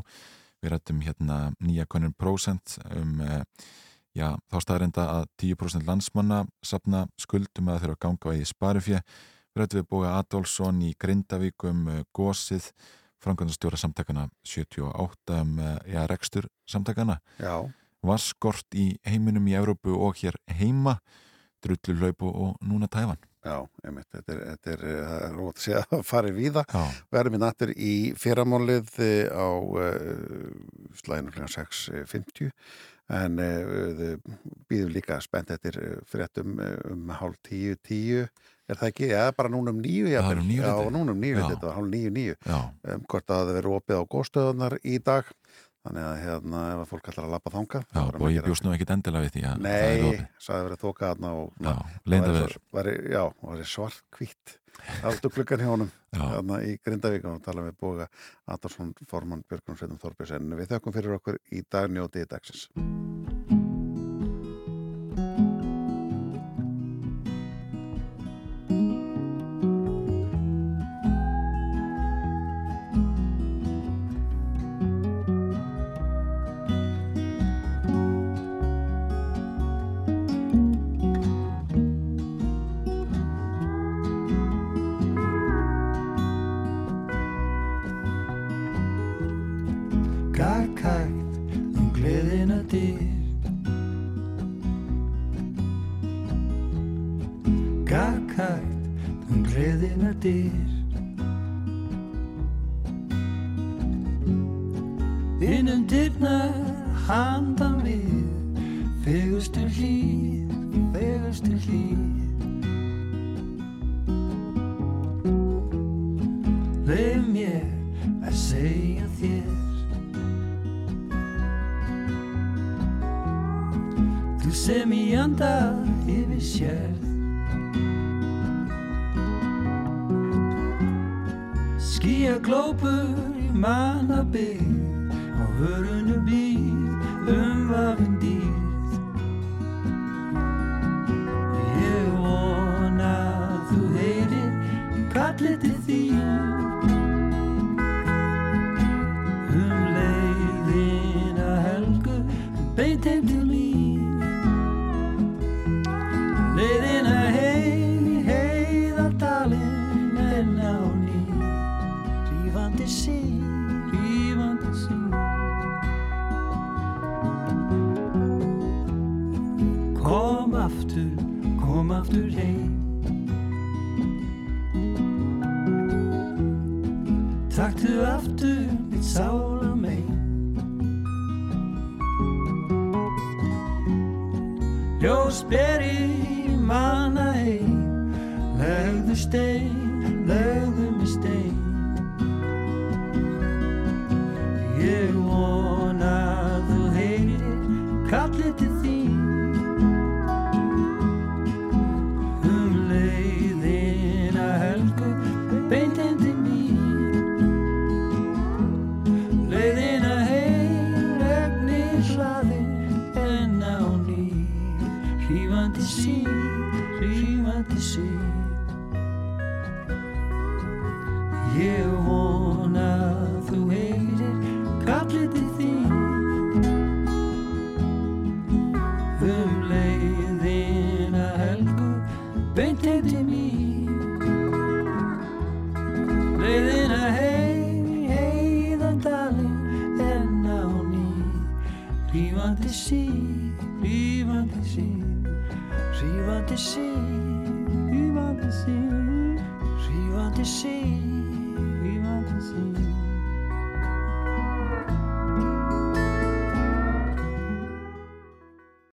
Við 0.63 0.73
rættum 0.75 1.03
hérna 1.07 1.39
nýja 1.63 1.87
konun 1.91 2.15
prósent 2.19 2.79
um 2.95 3.19
uh, 3.23 3.43
já, 4.17 4.33
þá 4.51 4.57
staðrenda 4.65 5.09
að 5.17 5.27
10% 5.43 5.87
landsmanna 5.87 6.45
sapna 6.67 7.07
skuldum 7.21 7.71
að 7.73 7.85
þeirra 7.85 8.01
ganga 8.07 8.33
á 8.35 8.39
í 8.39 8.47
sparifjö. 8.49 9.03
Við 9.55 9.63
rættum 9.63 9.83
við 9.83 9.91
búið 9.93 10.15
Adolfsson 10.15 10.81
í 10.87 10.95
Grindavíkum 10.99 11.85
gósið 12.17 12.73
framkvæmdastjóra 13.23 13.79
samtakana 13.79 14.29
78 14.47 15.41
um 15.43 15.59
uh, 15.59 15.77
já, 15.87 16.03
rekstur 16.07 16.47
samtakana. 16.71 17.19
Já. 17.39 17.67
Var 18.03 18.21
skort 18.23 18.75
í 18.79 18.93
heiminum 19.07 19.49
í 19.51 19.57
Evrópu 19.59 19.97
og 19.99 20.21
hér 20.21 20.39
heima 20.59 20.99
drullu 21.65 21.97
hlaup 22.03 22.27
og, 22.29 22.37
og 22.45 22.69
núna 22.69 22.89
tæfan. 22.91 23.21
Já, 23.47 23.57
einmitt, 23.87 24.09
þetta 24.13 24.35
er, 24.35 24.41
þetta 24.51 24.73
er, 24.75 24.85
eh, 24.85 25.01
það 25.09 25.25
er 25.29 25.35
rót 25.39 25.61
að 25.61 25.65
segja 25.65 25.83
að 25.87 26.05
fara. 26.05 26.33
Já. 26.35 26.85
Við 27.09 27.21
erum 27.23 27.39
í 27.39 27.41
nattur 27.45 27.73
í 27.73 27.95
fyrramálið 28.19 28.95
eh, 29.07 29.31
á 29.33 29.49
uh, 29.49 30.95
slæðinu 31.01 31.35
kl. 31.37 31.47
6.50 31.55 32.53
en 33.09 33.41
uh, 33.41 33.71
við 33.97 34.19
býðum 34.69 34.93
líka 34.93 35.19
spennt 35.25 35.53
eftir 35.55 35.79
eh, 35.81 35.97
fréttum 36.09 36.59
eh, 36.61 36.77
um 36.93 37.09
hálf 37.17 37.39
tíu, 37.47 37.77
tíu 37.81 38.27
er 38.69 38.77
það 38.77 38.91
ekki? 38.91 39.09
Já, 39.15 39.23
bara 39.37 39.53
núna 39.53 39.73
um 39.73 39.81
nýju 39.81 40.11
Já, 40.11 40.19
jafnvel. 40.19 40.43
um 40.43 40.51
Já, 40.59 40.91
núna 40.93 41.15
um 41.15 41.23
nýju 41.23 41.39
Já. 41.39 41.47
þetta 41.55 41.71
var 41.71 41.79
hálf 41.79 41.89
nýju, 41.95 42.11
nýju 42.19 42.35
Já. 42.45 42.59
um, 42.59 43.07
hvort 43.09 43.33
að 43.33 43.41
það 43.41 43.55
veri 43.57 43.73
opið 43.79 43.97
á 43.97 44.05
góðstöðunar 44.15 44.77
í 44.85 44.99
dag 45.09 45.33
þannig 45.87 46.05
að 46.09 46.17
hérna 46.25 46.63
ef 46.73 46.81
að 46.83 46.89
fólk 46.93 47.11
ætlar 47.13 47.27
að 47.29 47.35
lappa 47.37 47.53
þangað 47.55 47.85
þá 47.89 47.99
Já, 47.99 48.03
er 48.09 48.17
og 48.19 48.27
að 48.29 48.35
ég 48.35 48.47
bjóst 48.49 48.65
nú 48.67 48.73
ekkit 48.75 48.95
endilega 48.97 49.27
við 49.27 49.35
því 49.37 49.43
að 49.49 49.53
það 49.67 49.77
er 49.79 50.03
Nei, 50.09 50.25
sagði 50.47 50.67
verið 50.69 50.83
þoka 50.85 51.11
þarna 51.13 51.35
og 51.39 51.69
Já, 51.69 51.75
leyndarveður. 52.15 52.57
væri, 52.79 52.95
Já, 53.15 53.23
væri 53.43 53.69
svart 53.75 54.03
kvítt 54.19 54.57
allt 55.03 55.25
og 55.27 55.35
klukkan 55.35 55.63
hjá 55.65 55.71
honum 55.73 55.91
Já. 56.15 56.23
þarna 56.23 56.61
í 56.67 56.77
Grindavík 56.85 57.25
og 57.31 57.41
tala 57.45 57.67
við 57.67 57.79
Boga 57.83 58.09
Atarsson, 58.47 58.95
formann 59.11 59.43
Björgun 59.49 59.79
Sveitum 59.79 59.99
Þorbjörns 60.03 60.37
en 60.39 60.55
við 60.59 60.71
þökkum 60.75 60.95
fyrir 60.99 61.19
okkur 61.19 61.41
í 61.51 61.65
dag 61.71 61.91
njótið 61.91 62.29
dagsins 62.31 62.69